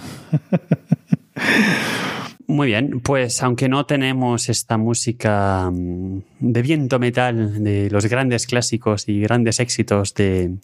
Muy 2.47 2.67
bien, 2.67 2.99
pues 3.01 3.43
aunque 3.43 3.69
no 3.69 3.85
tenemos 3.85 4.49
esta 4.49 4.77
música 4.77 5.69
mm, 5.71 6.21
de 6.39 6.61
viento 6.63 6.97
metal 6.97 7.63
de 7.63 7.89
los 7.91 8.05
grandes 8.07 8.47
clásicos 8.47 9.07
y 9.07 9.21
grandes 9.21 9.59
éxitos 9.59 10.15
de, 10.15 10.57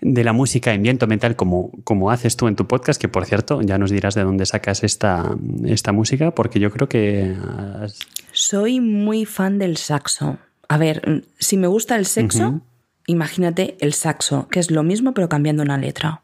de 0.00 0.24
la 0.24 0.32
música 0.32 0.74
en 0.74 0.82
viento 0.82 1.06
mental 1.06 1.36
como, 1.36 1.70
como 1.84 2.10
haces 2.10 2.36
tú 2.36 2.48
en 2.48 2.56
tu 2.56 2.66
podcast, 2.66 3.00
que 3.00 3.08
por 3.08 3.24
cierto, 3.24 3.62
ya 3.62 3.78
nos 3.78 3.90
dirás 3.90 4.14
de 4.14 4.24
dónde 4.24 4.46
sacas 4.46 4.84
esta, 4.84 5.36
esta 5.64 5.92
música, 5.92 6.30
porque 6.30 6.60
yo 6.60 6.70
creo 6.70 6.88
que... 6.88 7.34
Soy 8.32 8.80
muy 8.80 9.24
fan 9.24 9.58
del 9.58 9.76
saxo. 9.76 10.38
A 10.68 10.78
ver, 10.78 11.24
si 11.38 11.56
me 11.56 11.66
gusta 11.66 11.96
el 11.96 12.06
sexo, 12.06 12.60
imagínate 13.06 13.76
el 13.80 13.92
saxo, 13.92 14.48
que 14.48 14.60
es 14.60 14.70
lo 14.70 14.82
mismo 14.82 15.14
pero 15.14 15.28
cambiando 15.28 15.62
una 15.62 15.78
letra. 15.78 16.22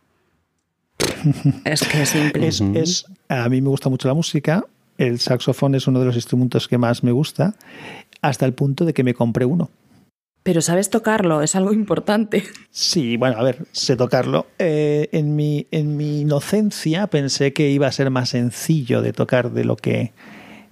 es 1.65 1.83
que 1.83 2.03
es 2.03 2.09
simple. 2.09 2.49
Es, 2.49 3.07
a 3.29 3.49
mí 3.49 3.61
me 3.61 3.69
gusta 3.69 3.89
mucho 3.89 4.09
la 4.09 4.15
música, 4.15 4.65
el 4.99 5.19
saxofón 5.19 5.75
es 5.75 5.87
uno 5.87 6.01
de 6.01 6.07
los 6.07 6.17
instrumentos 6.17 6.69
que 6.69 6.79
más 6.79 7.03
me 7.03 7.13
gusta, 7.13 7.55
hasta 8.21 8.47
el 8.47 8.53
punto 8.53 8.85
de 8.85 8.93
que 8.93 9.05
me 9.05 9.15
compré 9.15 9.45
uno. 9.45 9.71
Pero 10.43 10.61
sabes 10.61 10.91
tocarlo, 10.91 11.43
es 11.43 11.55
algo 11.55 11.73
importante. 11.73 12.43
Sí, 12.71 13.17
bueno, 13.17 13.39
a 13.39 13.43
ver, 13.45 13.65
sé 13.71 13.97
tocarlo. 13.97 14.47
Eh, 14.59 15.09
en, 15.13 15.37
mi, 15.37 15.69
en 15.71 15.97
mi 15.97 16.23
inocencia 16.23 17.07
pensé 17.07 17.53
que 17.53 17.71
iba 17.71 17.87
a 17.87 17.93
ser 17.93 18.11
más 18.11 18.31
sencillo 18.31 19.03
de 19.03 19.13
tocar 19.13 19.53
de 19.53 19.65
lo 19.65 19.77
que, 19.77 20.13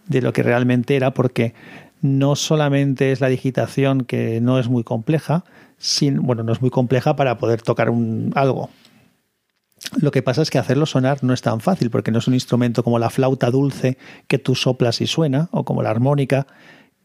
de 0.07 0.23
lo 0.23 0.33
que 0.33 0.43
realmente 0.43 0.97
era, 0.97 1.15
porque 1.15 1.55
no 2.03 2.35
solamente 2.35 3.13
es 3.13 3.21
la 3.21 3.29
digitación 3.29 4.05
que 4.05 4.41
no 4.41 4.59
es 4.59 4.69
muy 4.69 4.83
compleja, 4.83 5.45
sin, 5.79 6.23
bueno, 6.23 6.43
no 6.43 6.53
es 6.53 6.61
muy 6.61 6.71
compleja 6.71 7.15
para 7.15 7.39
poder 7.39 7.63
tocar 7.63 7.91
un, 7.91 8.33
algo. 8.35 8.71
Lo 10.01 10.11
que 10.11 10.23
pasa 10.23 10.43
es 10.43 10.51
que 10.51 10.59
hacerlo 10.59 10.87
sonar 10.87 11.25
no 11.25 11.33
es 11.33 11.43
tan 11.43 11.61
fácil, 11.61 11.91
porque 11.91 12.11
no 12.11 12.19
es 12.19 12.29
un 12.29 12.35
instrumento 12.35 12.83
como 12.83 12.99
la 12.99 13.11
flauta 13.11 13.51
dulce 13.51 13.99
que 14.29 14.39
tú 14.39 14.55
soplas 14.55 15.01
y 15.01 15.07
suena, 15.07 15.49
o 15.53 15.65
como 15.65 15.83
la 15.83 15.91
armónica, 15.91 16.47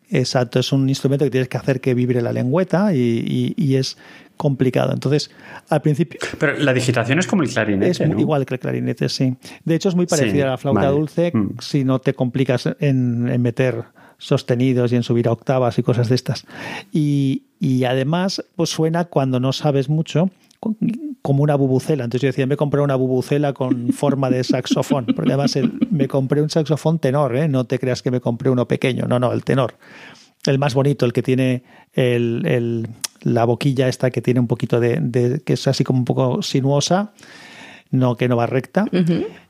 Exacto, 0.10 0.60
es 0.60 0.72
un 0.72 0.88
instrumento 0.89 1.26
que 1.26 1.32
tienes 1.32 1.49
que 1.49 1.58
hacer 1.58 1.82
que 1.82 1.93
vibre 1.93 2.22
la 2.22 2.32
lengüeta 2.32 2.93
y, 2.93 3.76
es 3.76 3.97
complicado. 4.38 4.93
Entonces, 4.93 5.32
al 5.70 5.82
principio. 5.82 6.20
Pero 6.39 6.58
la 6.58 6.74
digitación 6.74 7.20
es 7.20 7.28
como 7.28 7.43
el 7.43 7.49
clarinete. 7.49 7.91
Es 7.91 7.99
igual 7.99 8.45
que 8.45 8.56
el 8.56 8.60
clarinete, 8.60 9.10
sí. 9.10 9.36
De 9.64 9.76
hecho, 9.76 9.89
es 9.89 9.95
muy 9.95 10.06
parecida 10.06 10.45
a 10.45 10.49
la 10.51 10.58
flauta 10.58 10.89
dulce 10.89 11.32
mm. 11.34 11.58
si 11.60 11.84
no 11.84 11.99
te 11.99 12.14
complicas 12.14 12.70
en, 12.80 13.41
meter 13.41 13.86
sostenidos 14.18 14.91
y 14.93 14.95
en 14.95 15.03
subir 15.03 15.28
a 15.28 15.32
octavas 15.32 15.78
y 15.80 15.84
cosas 15.84 16.10
de 16.10 16.16
estas. 16.16 16.45
Y, 16.91 17.43
además, 17.88 18.43
pues 18.56 18.70
suena 18.70 19.06
cuando 19.06 19.39
no 19.39 19.53
sabes 19.53 19.89
mucho 19.89 20.30
como 21.26 21.41
una 21.41 21.55
bubucela. 21.55 22.03
Entonces 22.03 22.21
yo 22.21 22.28
decía, 22.28 22.45
me 22.45 22.55
compré 22.55 22.82
una 22.82 22.93
bubucela 22.93 23.51
con 23.53 23.91
forma 23.93 24.30
de 24.30 24.43
saxofón, 24.43 25.07
porque 25.07 25.34
además 25.34 25.57
me 25.89 26.07
compré 26.07 26.39
un 26.39 26.51
saxofón 26.51 26.99
tenor, 26.99 27.36
¿eh? 27.36 27.47
no 27.47 27.65
te 27.65 27.80
creas 27.80 28.03
que 28.03 28.11
me 28.11 28.21
compré 28.21 28.51
uno 28.51 28.67
pequeño, 28.67 29.07
no, 29.07 29.17
no, 29.17 29.34
el 29.34 29.43
tenor. 29.43 29.73
El 30.45 30.59
más 30.59 30.76
bonito, 30.76 31.03
el 31.03 31.13
que 31.13 31.23
tiene 31.23 31.63
el, 31.93 32.88
la 33.21 33.43
boquilla 33.45 33.88
esta 33.88 34.11
que 34.11 34.21
tiene 34.21 34.39
un 34.39 34.45
poquito 34.45 34.80
de, 34.80 35.41
que 35.43 35.53
es 35.53 35.67
así 35.67 35.84
como 35.84 35.97
un 35.97 36.05
poco 36.05 36.43
sinuosa, 36.43 37.13
no 37.89 38.17
que 38.17 38.28
no 38.28 38.38
va 38.38 38.45
recta. 38.45 38.86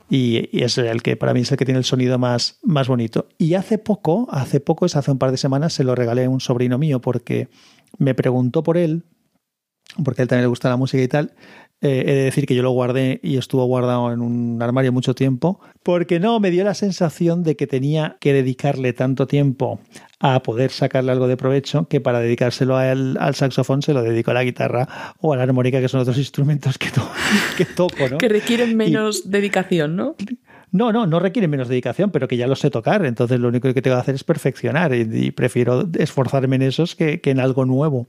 y, 0.08 0.48
y, 0.58 0.62
es 0.62 0.78
el 0.78 1.02
que 1.02 1.16
para 1.16 1.34
mí 1.34 1.40
es 1.40 1.52
el 1.52 1.58
que 1.58 1.66
tiene 1.66 1.76
el 1.76 1.84
sonido 1.84 2.18
más, 2.18 2.58
más 2.62 2.88
bonito. 2.88 3.28
Y 3.36 3.52
hace 3.52 3.76
poco, 3.76 4.28
hace 4.30 4.60
poco, 4.60 4.86
es 4.86 4.96
hace 4.96 5.10
un 5.10 5.18
par 5.18 5.30
de 5.30 5.36
semanas, 5.36 5.74
se 5.74 5.84
lo 5.84 5.94
regalé 5.94 6.24
a 6.24 6.30
un 6.30 6.40
sobrino 6.40 6.78
mío 6.78 7.02
porque 7.02 7.50
me 7.98 8.14
preguntó 8.14 8.62
por 8.62 8.78
él, 8.78 9.04
porque 10.04 10.22
a 10.22 10.24
él 10.24 10.28
también 10.28 10.44
le 10.44 10.48
gusta 10.48 10.68
la 10.68 10.76
música 10.76 11.02
y 11.02 11.08
tal, 11.08 11.32
eh, 11.82 12.04
he 12.06 12.14
de 12.14 12.24
decir 12.24 12.46
que 12.46 12.54
yo 12.54 12.62
lo 12.62 12.70
guardé 12.70 13.20
y 13.22 13.36
estuvo 13.36 13.64
guardado 13.66 14.10
en 14.10 14.20
un 14.20 14.62
armario 14.62 14.92
mucho 14.92 15.14
tiempo, 15.14 15.60
porque 15.82 16.18
no, 16.18 16.40
me 16.40 16.50
dio 16.50 16.64
la 16.64 16.72
sensación 16.72 17.42
de 17.42 17.54
que 17.54 17.66
tenía 17.66 18.16
que 18.18 18.32
dedicarle 18.32 18.94
tanto 18.94 19.26
tiempo 19.26 19.78
a 20.18 20.42
poder 20.42 20.70
sacarle 20.70 21.12
algo 21.12 21.28
de 21.28 21.36
provecho 21.36 21.86
que 21.86 22.00
para 22.00 22.20
dedicárselo 22.20 22.78
al, 22.78 23.34
saxofón 23.34 23.82
se 23.82 23.92
lo 23.92 24.02
dedico 24.02 24.30
a 24.30 24.34
la 24.34 24.44
guitarra 24.44 25.14
o 25.20 25.34
a 25.34 25.36
la 25.36 25.42
armónica, 25.42 25.80
que 25.80 25.88
son 25.88 26.00
otros 26.00 26.16
instrumentos 26.16 26.78
que, 26.78 26.88
que 27.58 27.66
toco, 27.66 28.08
¿no? 28.10 28.16
que 28.16 28.28
requieren 28.28 28.74
menos 28.74 29.30
dedicación, 29.30 29.96
¿no? 29.96 30.16
No, 30.72 30.92
no, 30.92 31.06
no 31.06 31.20
requieren 31.20 31.50
menos 31.50 31.68
dedicación, 31.68 32.10
pero 32.10 32.26
que 32.26 32.36
ya 32.36 32.46
lo 32.46 32.56
sé 32.56 32.70
tocar. 32.70 33.04
Entonces 33.06 33.38
lo 33.38 33.48
único 33.48 33.72
que 33.72 33.80
tengo 33.82 33.96
que 33.96 34.00
hacer 34.00 34.14
es 34.14 34.24
perfeccionar 34.24 34.94
y, 34.94 35.30
prefiero 35.30 35.88
esforzarme 35.98 36.56
en 36.56 36.62
esos 36.62 36.96
que, 36.96 37.20
que 37.20 37.30
en 37.30 37.40
algo 37.40 37.64
nuevo. 37.64 38.08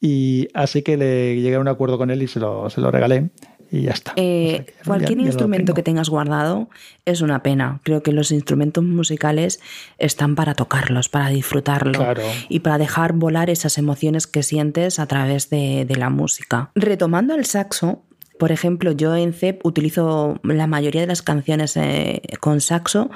Y 0.00 0.48
así 0.54 0.82
que 0.82 0.96
le 0.96 1.40
llegué 1.40 1.56
a 1.56 1.60
un 1.60 1.68
acuerdo 1.68 1.98
con 1.98 2.10
él 2.10 2.22
y 2.22 2.28
se 2.28 2.40
lo, 2.40 2.70
se 2.70 2.80
lo 2.80 2.90
regalé 2.90 3.30
y 3.70 3.82
ya 3.82 3.92
está. 3.92 4.12
Eh, 4.16 4.66
cualquier 4.84 5.20
instrumento 5.20 5.74
que 5.74 5.82
tengas 5.82 6.08
guardado 6.08 6.68
es 7.04 7.20
una 7.20 7.42
pena. 7.42 7.80
Creo 7.84 8.02
que 8.02 8.12
los 8.12 8.32
instrumentos 8.32 8.82
musicales 8.82 9.60
están 9.98 10.34
para 10.34 10.54
tocarlos, 10.54 11.08
para 11.08 11.28
disfrutarlo 11.28 12.04
y 12.48 12.60
para 12.60 12.78
dejar 12.78 13.12
volar 13.12 13.50
esas 13.50 13.78
emociones 13.78 14.26
que 14.26 14.42
sientes 14.42 14.98
a 14.98 15.06
través 15.06 15.50
de, 15.50 15.84
de 15.84 15.96
la 15.96 16.10
música. 16.10 16.70
Retomando 16.74 17.34
el 17.34 17.44
saxo, 17.44 18.02
por 18.38 18.52
ejemplo, 18.52 18.92
yo 18.92 19.14
en 19.14 19.34
CEP 19.34 19.64
utilizo 19.64 20.40
la 20.42 20.66
mayoría 20.66 21.02
de 21.02 21.06
las 21.06 21.22
canciones 21.22 21.76
eh, 21.76 22.22
con 22.40 22.62
saxo 22.62 23.10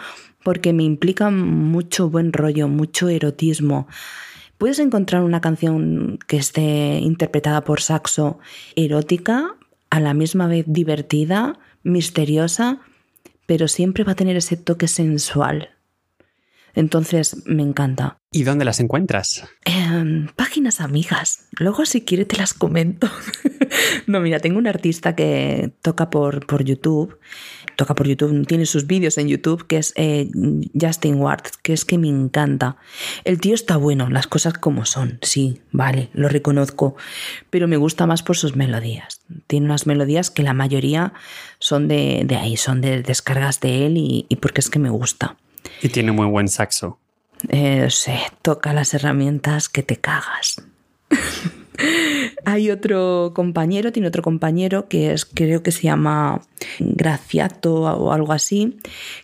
porque 0.45 0.75
me 0.75 0.83
implican 0.83 1.41
mucho 1.41 2.11
buen 2.11 2.33
rollo, 2.33 2.69
mucho 2.69 3.09
erotismo. 3.09 3.89
Puedes 4.59 4.79
encontrar 4.79 5.23
una 5.23 5.41
canción 5.41 6.19
que 6.27 6.37
esté 6.37 6.99
interpretada 7.01 7.65
por 7.65 7.81
saxo 7.81 8.39
erótica, 8.77 9.57
a 9.91 10.01
la 10.01 10.15
misma 10.15 10.47
vez 10.47 10.65
divertida, 10.67 11.59
misteriosa, 11.83 12.81
pero 13.47 13.69
siempre 13.69 14.05
va 14.05 14.13
a 14.13 14.17
tener 14.17 14.37
ese 14.37 14.57
toque 14.57 14.89
sensual. 14.89 15.71
Entonces 16.75 17.47
me 17.47 17.63
encanta. 17.63 18.19
¿Y 18.33 18.43
dónde 18.43 18.65
las 18.65 18.81
encuentras? 18.81 19.45
En 19.65 20.33
páginas 20.35 20.81
amigas. 20.81 21.47
Luego 21.53 21.87
si 21.87 22.01
quieres 22.01 22.27
te 22.27 22.37
las 22.37 22.53
comento. 22.53 23.09
no, 24.09 24.21
mira, 24.21 24.41
tengo 24.41 24.59
un 24.59 24.67
artista 24.67 25.15
que 25.15 25.73
toca 25.83 26.11
por, 26.11 26.45
por 26.47 26.65
YouTube 26.65 27.19
toca 27.77 27.95
por 27.95 28.07
YouTube, 28.07 28.47
tiene 28.47 28.67
sus 28.67 28.87
vídeos 28.87 29.19
en 29.19 29.29
YouTube, 29.29 29.67
que 29.67 29.79
es 29.79 29.93
eh, 29.97 30.29
Justin 30.79 31.17
Ward, 31.17 31.43
que 31.63 31.73
es 31.73 31.85
que 31.85 31.99
me 31.99 32.09
encanta. 32.09 32.77
El 33.25 33.41
tío 33.41 33.55
está 33.55 33.77
bueno, 33.77 34.09
las 34.11 34.27
cosas 34.27 34.55
como 34.55 34.85
son, 34.85 35.19
sí, 35.23 35.61
vale, 35.73 36.11
lo 36.13 36.29
reconozco, 36.29 36.97
pero 37.51 37.69
me 37.69 37.77
gusta 37.77 38.07
más 38.07 38.23
por 38.23 38.37
sus 38.37 38.57
melodías. 38.57 39.21
Tiene 39.47 39.67
unas 39.67 39.87
melodías 39.87 40.31
que 40.31 40.43
la 40.43 40.55
mayoría 40.55 41.13
son 41.59 41.89
de, 41.89 42.23
de 42.25 42.37
ahí, 42.37 42.57
son 42.57 42.81
de 42.81 43.03
descargas 43.03 43.61
de 43.61 43.87
él 43.87 43.97
y, 43.97 44.27
y, 44.29 44.37
porque 44.37 44.61
es 44.61 44.71
que 44.71 44.79
me 44.79 44.91
gusta. 44.91 45.37
Y 45.83 45.89
tiene 45.89 46.13
muy 46.13 46.27
buen 46.27 46.49
saxo. 46.49 46.99
Eh, 47.49 47.89
sé, 47.91 48.19
toca 48.43 48.73
las 48.73 48.95
herramientas 48.95 49.69
que 49.69 49.83
te 49.83 49.97
cagas. 49.97 50.63
Hay 52.47 52.71
otro 52.71 53.33
compañero, 53.35 53.93
tiene 53.93 54.09
otro 54.09 54.23
compañero 54.23 54.89
que 54.89 55.13
es, 55.13 55.25
creo 55.25 55.63
que 55.63 55.73
se 55.73 55.83
llama 55.83 56.43
Graciato 56.79 57.75
o 57.75 58.13
algo 58.13 58.33
así, 58.33 58.79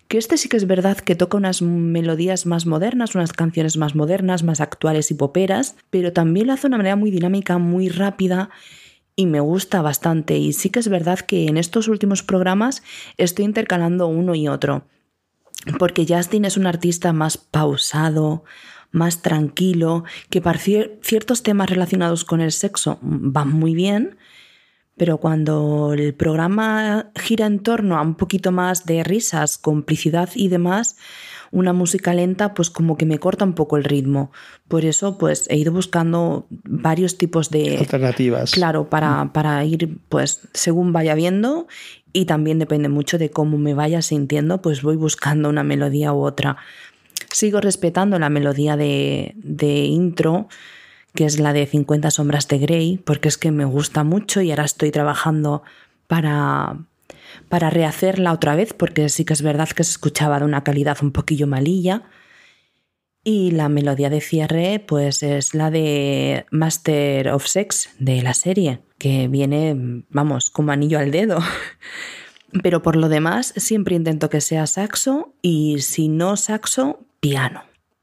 que 0.08 0.18
este 0.18 0.36
sí 0.36 0.48
que 0.48 0.56
es 0.56 0.66
verdad 0.66 0.96
que 0.96 1.14
toca 1.14 1.36
unas 1.36 1.62
melodías 1.62 2.46
más 2.46 2.66
modernas, 2.66 3.14
unas 3.14 3.32
canciones 3.32 3.76
más 3.76 3.94
modernas, 3.94 4.42
más 4.42 4.60
actuales 4.60 5.10
y 5.10 5.14
poperas, 5.14 5.76
pero 5.90 6.12
también 6.12 6.46
lo 6.46 6.54
hace 6.54 6.62
de 6.62 6.68
una 6.68 6.78
manera 6.78 6.96
muy 6.96 7.10
dinámica, 7.10 7.58
muy 7.58 7.88
rápida 7.88 8.50
y 9.16 9.26
me 9.26 9.40
gusta 9.40 9.82
bastante. 9.82 10.38
Y 10.38 10.52
sí 10.52 10.70
que 10.70 10.80
es 10.80 10.88
verdad 10.88 11.18
que 11.20 11.46
en 11.46 11.56
estos 11.56 11.88
últimos 11.88 12.22
programas 12.22 12.82
estoy 13.18 13.44
intercalando 13.44 14.06
uno 14.06 14.34
y 14.34 14.48
otro, 14.48 14.86
porque 15.78 16.06
Justin 16.08 16.46
es 16.46 16.56
un 16.56 16.66
artista 16.66 17.12
más 17.12 17.36
pausado, 17.36 18.44
más 18.92 19.22
tranquilo, 19.22 20.04
que 20.30 20.40
para 20.40 20.58
ciertos 20.58 21.42
temas 21.42 21.70
relacionados 21.70 22.24
con 22.24 22.40
el 22.40 22.52
sexo 22.52 22.98
van 23.02 23.52
muy 23.52 23.74
bien, 23.74 24.16
pero 24.96 25.16
cuando 25.16 25.94
el 25.94 26.14
programa 26.14 27.10
gira 27.14 27.46
en 27.46 27.60
torno 27.60 27.96
a 27.96 28.02
un 28.02 28.16
poquito 28.16 28.52
más 28.52 28.84
de 28.84 29.02
risas, 29.02 29.56
complicidad 29.56 30.28
y 30.34 30.48
demás, 30.48 30.96
una 31.52 31.72
música 31.72 32.14
lenta 32.14 32.54
pues 32.54 32.70
como 32.70 32.96
que 32.96 33.06
me 33.06 33.18
corta 33.18 33.44
un 33.44 33.54
poco 33.54 33.76
el 33.76 33.84
ritmo. 33.84 34.30
Por 34.68 34.84
eso 34.84 35.18
pues 35.18 35.46
he 35.48 35.56
ido 35.56 35.72
buscando 35.72 36.46
varios 36.50 37.18
tipos 37.18 37.50
de 37.50 37.78
alternativas. 37.78 38.52
Claro, 38.52 38.88
para, 38.88 39.24
mm. 39.24 39.32
para 39.32 39.64
ir 39.64 39.98
pues 40.08 40.42
según 40.52 40.92
vaya 40.92 41.14
viendo 41.14 41.66
y 42.12 42.26
también 42.26 42.58
depende 42.58 42.88
mucho 42.88 43.18
de 43.18 43.30
cómo 43.30 43.56
me 43.58 43.74
vaya 43.74 44.02
sintiendo, 44.02 44.60
pues 44.62 44.82
voy 44.82 44.96
buscando 44.96 45.48
una 45.48 45.62
melodía 45.62 46.12
u 46.12 46.22
otra. 46.22 46.56
Sigo 47.32 47.60
respetando 47.60 48.18
la 48.18 48.28
melodía 48.28 48.76
de, 48.76 49.34
intro, 49.86 50.48
que 51.14 51.24
es 51.24 51.38
la 51.38 51.52
de 51.52 51.66
50 51.66 52.10
sombras 52.10 52.48
de 52.48 52.58
Grey, 52.58 52.98
porque 52.98 53.28
es 53.28 53.38
que 53.38 53.52
me 53.52 53.64
gusta 53.64 54.04
mucho 54.04 54.40
y 54.40 54.50
ahora 54.50 54.64
estoy 54.64 54.90
trabajando 54.90 55.62
para, 56.06 56.78
para 57.48 57.70
rehacerla 57.70 58.32
otra 58.32 58.56
vez, 58.56 58.72
porque 58.72 59.08
sí 59.08 59.24
que 59.24 59.32
es 59.32 59.42
verdad 59.42 59.68
que 59.68 59.84
se 59.84 59.92
escuchaba 59.92 60.40
de 60.40 60.44
una 60.44 60.64
calidad 60.64 60.98
un 61.02 61.12
poquillo 61.12 61.46
malilla. 61.46 62.02
Y 63.22 63.50
la 63.50 63.68
melodía 63.68 64.08
de 64.08 64.22
cierre, 64.22 64.82
pues 64.86 65.22
es 65.22 65.54
la 65.54 65.70
de 65.70 66.46
Master 66.50 67.28
of 67.28 67.46
Sex 67.46 67.90
de 67.98 68.22
la 68.22 68.32
serie, 68.32 68.80
que 68.98 69.28
viene, 69.28 70.04
vamos, 70.08 70.48
como 70.48 70.72
anillo 70.72 70.98
al 70.98 71.10
dedo. 71.10 71.38
Pero 72.62 72.82
por 72.82 72.96
lo 72.96 73.08
demás, 73.08 73.52
siempre 73.56 73.94
intento 73.94 74.30
que 74.30 74.40
sea 74.40 74.66
saxo 74.66 75.34
y 75.42 75.80
si 75.80 76.08
no 76.08 76.36
saxo, 76.36 77.06
piano. 77.20 77.62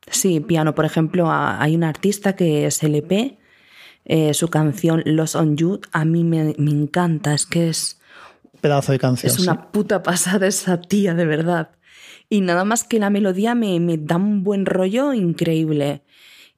Sí, 0.10 0.40
piano. 0.40 0.74
Por 0.76 0.86
ejemplo, 0.86 1.28
hay 1.30 1.76
un 1.76 1.84
artista 1.84 2.36
que 2.36 2.66
es 2.66 2.82
LP, 2.82 3.38
eh, 4.06 4.34
su 4.34 4.48
canción 4.48 5.04
Los 5.06 5.36
on 5.36 5.58
You, 5.58 5.82
a 5.92 6.06
mí 6.06 6.24
me, 6.24 6.56
encanta, 6.58 7.34
es 7.34 7.46
que 7.46 7.70
es... 7.70 8.00
Pedazo 8.62 8.94
de 8.94 9.00
canción. 9.00 9.32
Es 9.32 9.40
una 9.40 9.72
puta 9.72 10.02
pasada 10.02 10.48
esa 10.48 10.80
tía, 10.80 11.14
de 11.14 11.26
verdad. 11.26 11.72
Y 12.30 12.42
nada 12.42 12.64
más 12.64 12.84
que 12.84 13.00
la 13.00 13.10
melodía 13.10 13.54
me, 13.54 13.80
me 13.80 13.98
da 13.98 14.16
un 14.16 14.44
buen 14.44 14.66
rollo 14.66 15.14
increíble. 15.14 16.04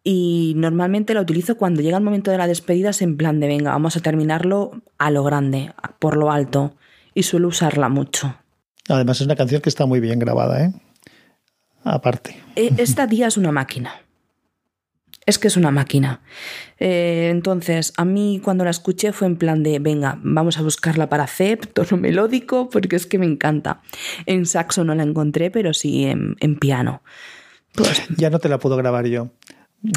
Y 0.04 0.54
normalmente 0.56 1.14
la 1.14 1.22
utilizo 1.22 1.58
cuando 1.58 1.82
llega 1.82 1.98
el 1.98 2.04
momento 2.04 2.32
de 2.32 2.38
la 2.38 2.48
despedida, 2.48 2.92
es 2.92 3.02
en 3.02 3.18
plan 3.18 3.40
de 3.40 3.48
venga, 3.48 3.72
vamos 3.72 3.98
a 3.98 4.00
terminarlo 4.00 4.72
a 4.98 5.12
lo 5.12 5.24
grande, 5.24 5.74
por 6.00 6.16
lo 6.16 6.32
alto. 6.32 6.76
Y 7.14 7.24
suelo 7.24 7.50
usarla 7.50 7.90
mucho. 7.90 8.36
Además 8.88 9.20
es 9.20 9.26
una 9.26 9.36
canción 9.36 9.62
que 9.62 9.70
está 9.70 9.86
muy 9.86 10.00
bien 10.00 10.20
grabada, 10.20 10.64
¿eh? 10.64 10.74
Aparte. 11.84 12.42
E, 12.56 12.74
esta 12.78 13.08
tía 13.08 13.28
es 13.28 13.38
una 13.38 13.52
máquina. 13.52 14.02
Es 15.26 15.38
que 15.38 15.48
es 15.48 15.58
una 15.58 15.70
máquina. 15.70 16.22
Eh, 16.80 17.28
entonces, 17.30 17.94
a 17.98 18.06
mí 18.06 18.42
cuando 18.44 18.64
la 18.64 18.72
escuché 18.72 19.12
fue 19.14 19.28
en 19.28 19.36
plan 19.38 19.62
de, 19.62 19.78
venga, 19.80 20.18
vamos 20.24 20.58
a 20.58 20.64
buscarla 20.64 21.08
para 21.08 21.28
CEP, 21.28 21.72
tono 21.74 21.98
melódico, 22.02 22.70
porque 22.70 22.96
es 22.96 23.06
que 23.06 23.20
me 23.20 23.28
encanta. 23.28 23.82
En 24.26 24.46
saxo 24.46 24.84
no 24.84 24.96
la 24.96 25.04
encontré, 25.04 25.52
pero 25.52 25.74
sí 25.74 26.06
en, 26.06 26.60
piano. 26.60 27.04
Pues, 27.74 28.02
ya 28.18 28.30
no 28.30 28.40
te 28.40 28.50
la 28.50 28.58
puedo 28.58 28.76
grabar 28.76 29.06
yo. 29.06 29.30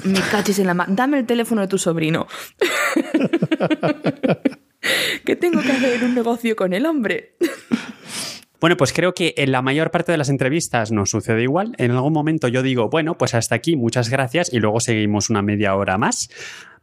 Me 0.05 0.21
cachis 0.31 0.59
en 0.59 0.67
la 0.67 0.75
mano. 0.75 0.95
Dame 0.95 1.19
el 1.19 1.27
teléfono 1.27 1.63
de 1.63 1.69
tu 1.69 1.79
sobrino. 1.79 2.27
que 5.25 5.37
tengo 5.37 5.63
que 5.63 5.73
hacer 5.73 6.05
un 6.05 6.15
negocio 6.15 6.57
con 6.57 6.73
el 6.73 6.87
hombre. 6.87 7.37
Bueno, 8.63 8.77
pues 8.77 8.93
creo 8.93 9.13
que 9.13 9.35
en 9.39 9.51
la 9.51 9.61
mayor 9.61 9.91
parte 9.91 10.13
de 10.13 10.19
las 10.19 10.29
entrevistas 10.29 10.93
nos 10.93 11.11
sucede 11.11 11.43
igual. 11.43 11.75
En 11.79 11.91
algún 11.91 12.13
momento 12.13 12.47
yo 12.47 12.63
digo, 12.63 12.89
bueno, 12.89 13.19
pues 13.19 13.35
hasta 13.35 13.57
aquí, 13.57 13.75
muchas 13.75 14.09
gracias, 14.09 14.53
y 14.53 14.61
luego 14.61 14.79
seguimos 14.79 15.31
una 15.31 15.43
media 15.43 15.75
hora 15.75 15.99
más. 15.99 16.31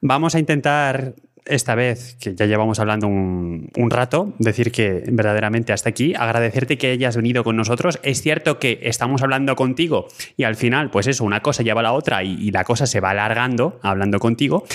Vamos 0.02 0.36
a 0.36 0.40
intentar 0.40 1.14
esta 1.46 1.76
vez, 1.76 2.18
que 2.20 2.36
ya 2.36 2.48
llevamos 2.48 2.82
hablando 2.82 3.08
un, 3.08 3.70
rato, 3.90 4.34
decir 4.40 4.74
que 4.74 5.06
verdaderamente 5.10 5.72
hasta 5.72 5.88
aquí, 5.88 6.14
agradecerte 6.16 6.78
que 6.78 6.92
hayas 6.92 7.16
venido 7.16 7.46
con 7.46 7.56
nosotros. 7.56 7.98
Es 8.04 8.22
cierto 8.22 8.60
que 8.60 8.80
estamos 8.84 9.24
hablando 9.24 9.56
contigo 9.56 10.10
y 10.36 10.44
al 10.44 10.58
final, 10.58 10.90
pues 10.90 11.08
eso, 11.08 11.24
una 11.24 11.40
cosa 11.40 11.64
lleva 11.64 11.80
a 11.80 11.84
la 11.84 11.94
otra 11.94 12.26
y, 12.26 12.52
la 12.52 12.66
cosa 12.66 12.88
se 12.88 13.00
va 13.00 13.12
alargando 13.12 13.80
hablando 13.84 14.20
contigo, 14.20 14.66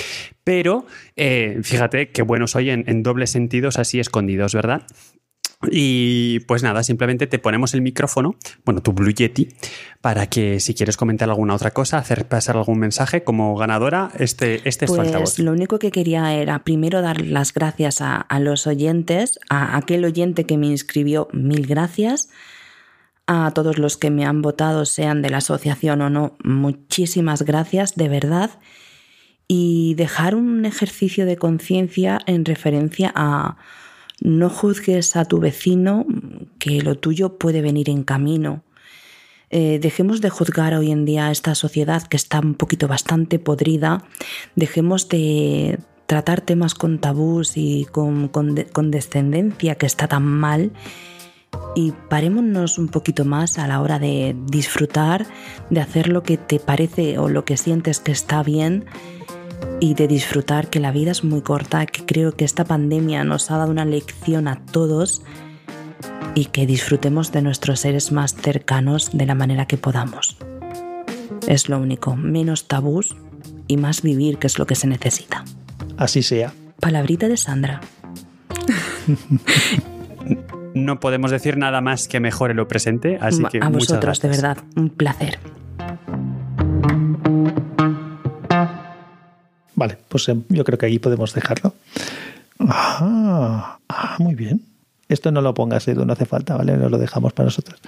pero 0.43 0.87
eh, 1.17 1.59
fíjate 1.63 2.13
qué 2.13 2.23
bueno 2.23 2.47
soy 2.47 2.71
en, 2.71 2.85
en 2.87 3.03
dobles 3.03 3.29
sentidos 3.29 3.79
así 3.79 4.01
escondidos, 4.01 4.55
¿verdad? 4.55 4.87
Y 5.71 6.41
pues 6.41 6.63
nada, 6.63 6.83
simplemente 6.83 7.27
te 7.27 7.39
ponemos 7.39 7.75
el 7.75 7.83
micrófono, 7.83 8.37
bueno, 8.65 8.83
tu 8.83 8.93
Blue 8.93 9.13
Yeti, 9.13 9.49
para 10.01 10.27
que 10.29 10.61
si 10.61 10.75
quieres 10.75 10.97
comentar 10.97 11.29
alguna 11.29 11.55
otra 11.55 11.71
cosa, 11.71 11.99
hacer 11.99 12.27
pasar 12.27 12.57
algún 12.57 12.79
mensaje 12.79 13.25
como 13.25 13.57
ganadora, 13.57 14.11
este, 14.19 14.57
este 14.69 14.85
es 14.85 14.91
tu 14.91 14.97
pues 14.97 15.09
altavoz. 15.09 15.39
Lo 15.39 15.53
único 15.53 15.79
que 15.79 15.91
quería 15.91 16.35
era 16.35 16.65
primero 16.65 17.03
dar 17.03 17.21
las 17.21 17.53
gracias 17.53 18.01
a 18.01 18.27
los 18.41 18.67
oyentes, 18.67 19.39
a 19.49 19.77
aquel 19.77 20.05
oyente 20.05 20.45
que 20.45 20.59
me 20.59 20.67
inscribió, 20.67 21.29
mil 21.33 21.67
gracias. 21.67 22.29
A 23.27 23.53
todos 23.53 23.79
los 23.79 23.97
que 23.97 24.11
me 24.11 24.27
han 24.27 24.43
votado, 24.43 24.85
sean 24.85 25.23
de 25.23 25.31
la 25.31 25.39
asociación 25.39 26.03
o 26.03 26.11
no, 26.11 26.37
muchísimas 26.45 27.43
gracias, 27.43 27.97
de 27.97 28.11
verdad. 28.11 28.51
Y 29.49 29.95
dejar 29.95 30.35
un 30.35 30.67
ejercicio 30.67 31.25
de 31.25 31.39
conciencia 31.39 32.21
en 32.27 32.45
referencia 32.45 33.11
a 33.15 33.57
no 34.21 34.51
juzgues 34.51 35.17
a 35.17 35.25
tu 35.25 35.39
vecino 35.39 36.07
que 36.59 36.81
lo 36.83 36.97
tuyo 36.97 37.39
puede 37.39 37.63
venir 37.63 37.91
en 37.91 38.05
camino. 38.05 38.63
Eh, 39.51 39.79
dejemos 39.81 40.21
de 40.21 40.31
juzgar 40.31 40.75
hoy 40.75 40.91
en 40.91 41.05
día 41.05 41.29
a 41.29 41.31
esta 41.31 41.55
sociedad 41.55 42.03
que 42.03 42.17
está 42.17 42.41
un 42.41 42.55
poquito 42.55 42.89
bastante 42.89 43.39
podrida. 43.39 44.05
Dejemos 44.57 45.09
de 45.09 45.79
tratar 46.07 46.41
temas 46.41 46.75
con 46.75 46.99
tabús 46.99 47.53
y 47.57 47.87
con, 47.91 48.29
con 48.29 48.91
descendencia 48.91 49.77
que 49.77 49.87
está 49.87 50.09
tan 50.09 50.25
mal 50.25 50.73
y 51.75 51.93
parémonos 52.09 52.79
un 52.79 52.89
poquito 52.89 53.25
más 53.25 53.59
a 53.59 53.67
la 53.67 53.81
hora 53.81 53.99
de 53.99 54.37
disfrutar, 54.47 55.27
de 55.71 55.81
hacer 55.81 56.09
lo 56.09 56.23
que 56.23 56.37
te 56.37 56.59
parece 56.59 57.19
o 57.19 57.29
lo 57.29 57.45
que 57.45 57.57
sientes 57.57 58.01
que 58.01 58.13
está 58.13 58.43
bien 58.43 58.85
y 59.81 59.95
de 59.95 60.09
disfrutar 60.09 60.71
que 60.71 60.81
la 60.81 60.93
vida 60.93 61.11
es 61.11 61.25
muy 61.25 61.43
corta, 61.43 61.87
que 61.87 62.05
creo 62.05 62.33
que 62.33 62.45
esta 62.45 62.65
pandemia 62.65 63.25
nos 63.25 63.51
ha 63.51 63.59
dado 63.59 63.71
una 63.71 63.85
lección 63.85 64.49
a 64.49 64.65
todos 64.65 65.23
y 66.35 66.47
que 66.47 66.67
disfrutemos 66.67 67.33
de 67.33 67.43
nuestros 67.43 67.81
seres 67.81 68.13
más 68.13 68.35
cercanos 68.35 69.11
de 69.13 69.27
la 69.27 69.35
manera 69.35 69.67
que 69.67 69.77
podamos. 69.77 70.37
Es 71.47 71.69
lo 71.69 71.79
único, 71.79 72.17
menos 72.17 72.67
tabús 72.67 73.15
y 73.69 73.77
más 73.77 74.03
vivir, 74.03 74.39
que 74.39 74.47
es 74.47 74.59
lo 74.59 74.67
que 74.67 74.75
se 74.75 74.87
necesita. 74.87 75.45
Así 75.97 76.23
sea. 76.23 76.53
Palabrita 76.81 77.29
de 77.29 77.37
Sandra. 77.37 77.81
no 80.75 81.01
podemos 81.01 81.31
decir 81.31 81.57
nada 81.57 81.81
más 81.81 82.09
que 82.09 82.21
mejore 82.21 82.55
lo 82.55 82.69
presente, 82.69 83.19
así 83.21 83.45
que 83.45 83.59
a 83.61 83.69
vosotros, 83.69 84.21
de 84.21 84.29
verdad, 84.29 84.59
un 84.77 84.91
placer. 84.91 85.39
Vale, 89.75 89.99
pues 90.09 90.29
em, 90.29 90.43
yo 90.49 90.65
creo 90.65 90.79
que 90.79 90.87
ahí 90.87 90.99
podemos 90.99 91.35
dejarlo. 91.35 91.75
Ah, 92.59 93.79
ah, 93.89 94.17
muy 94.19 94.35
bien. 94.35 94.63
Esto 95.09 95.31
no 95.31 95.41
lo 95.41 95.55
pongas, 95.55 95.87
Edu, 95.89 96.05
no 96.05 96.13
hace 96.13 96.27
falta, 96.27 96.57
¿vale? 96.57 96.77
Nos 96.77 96.91
lo 96.91 96.99
dejamos 96.99 97.33
para 97.33 97.47
nosotros. 97.47 97.81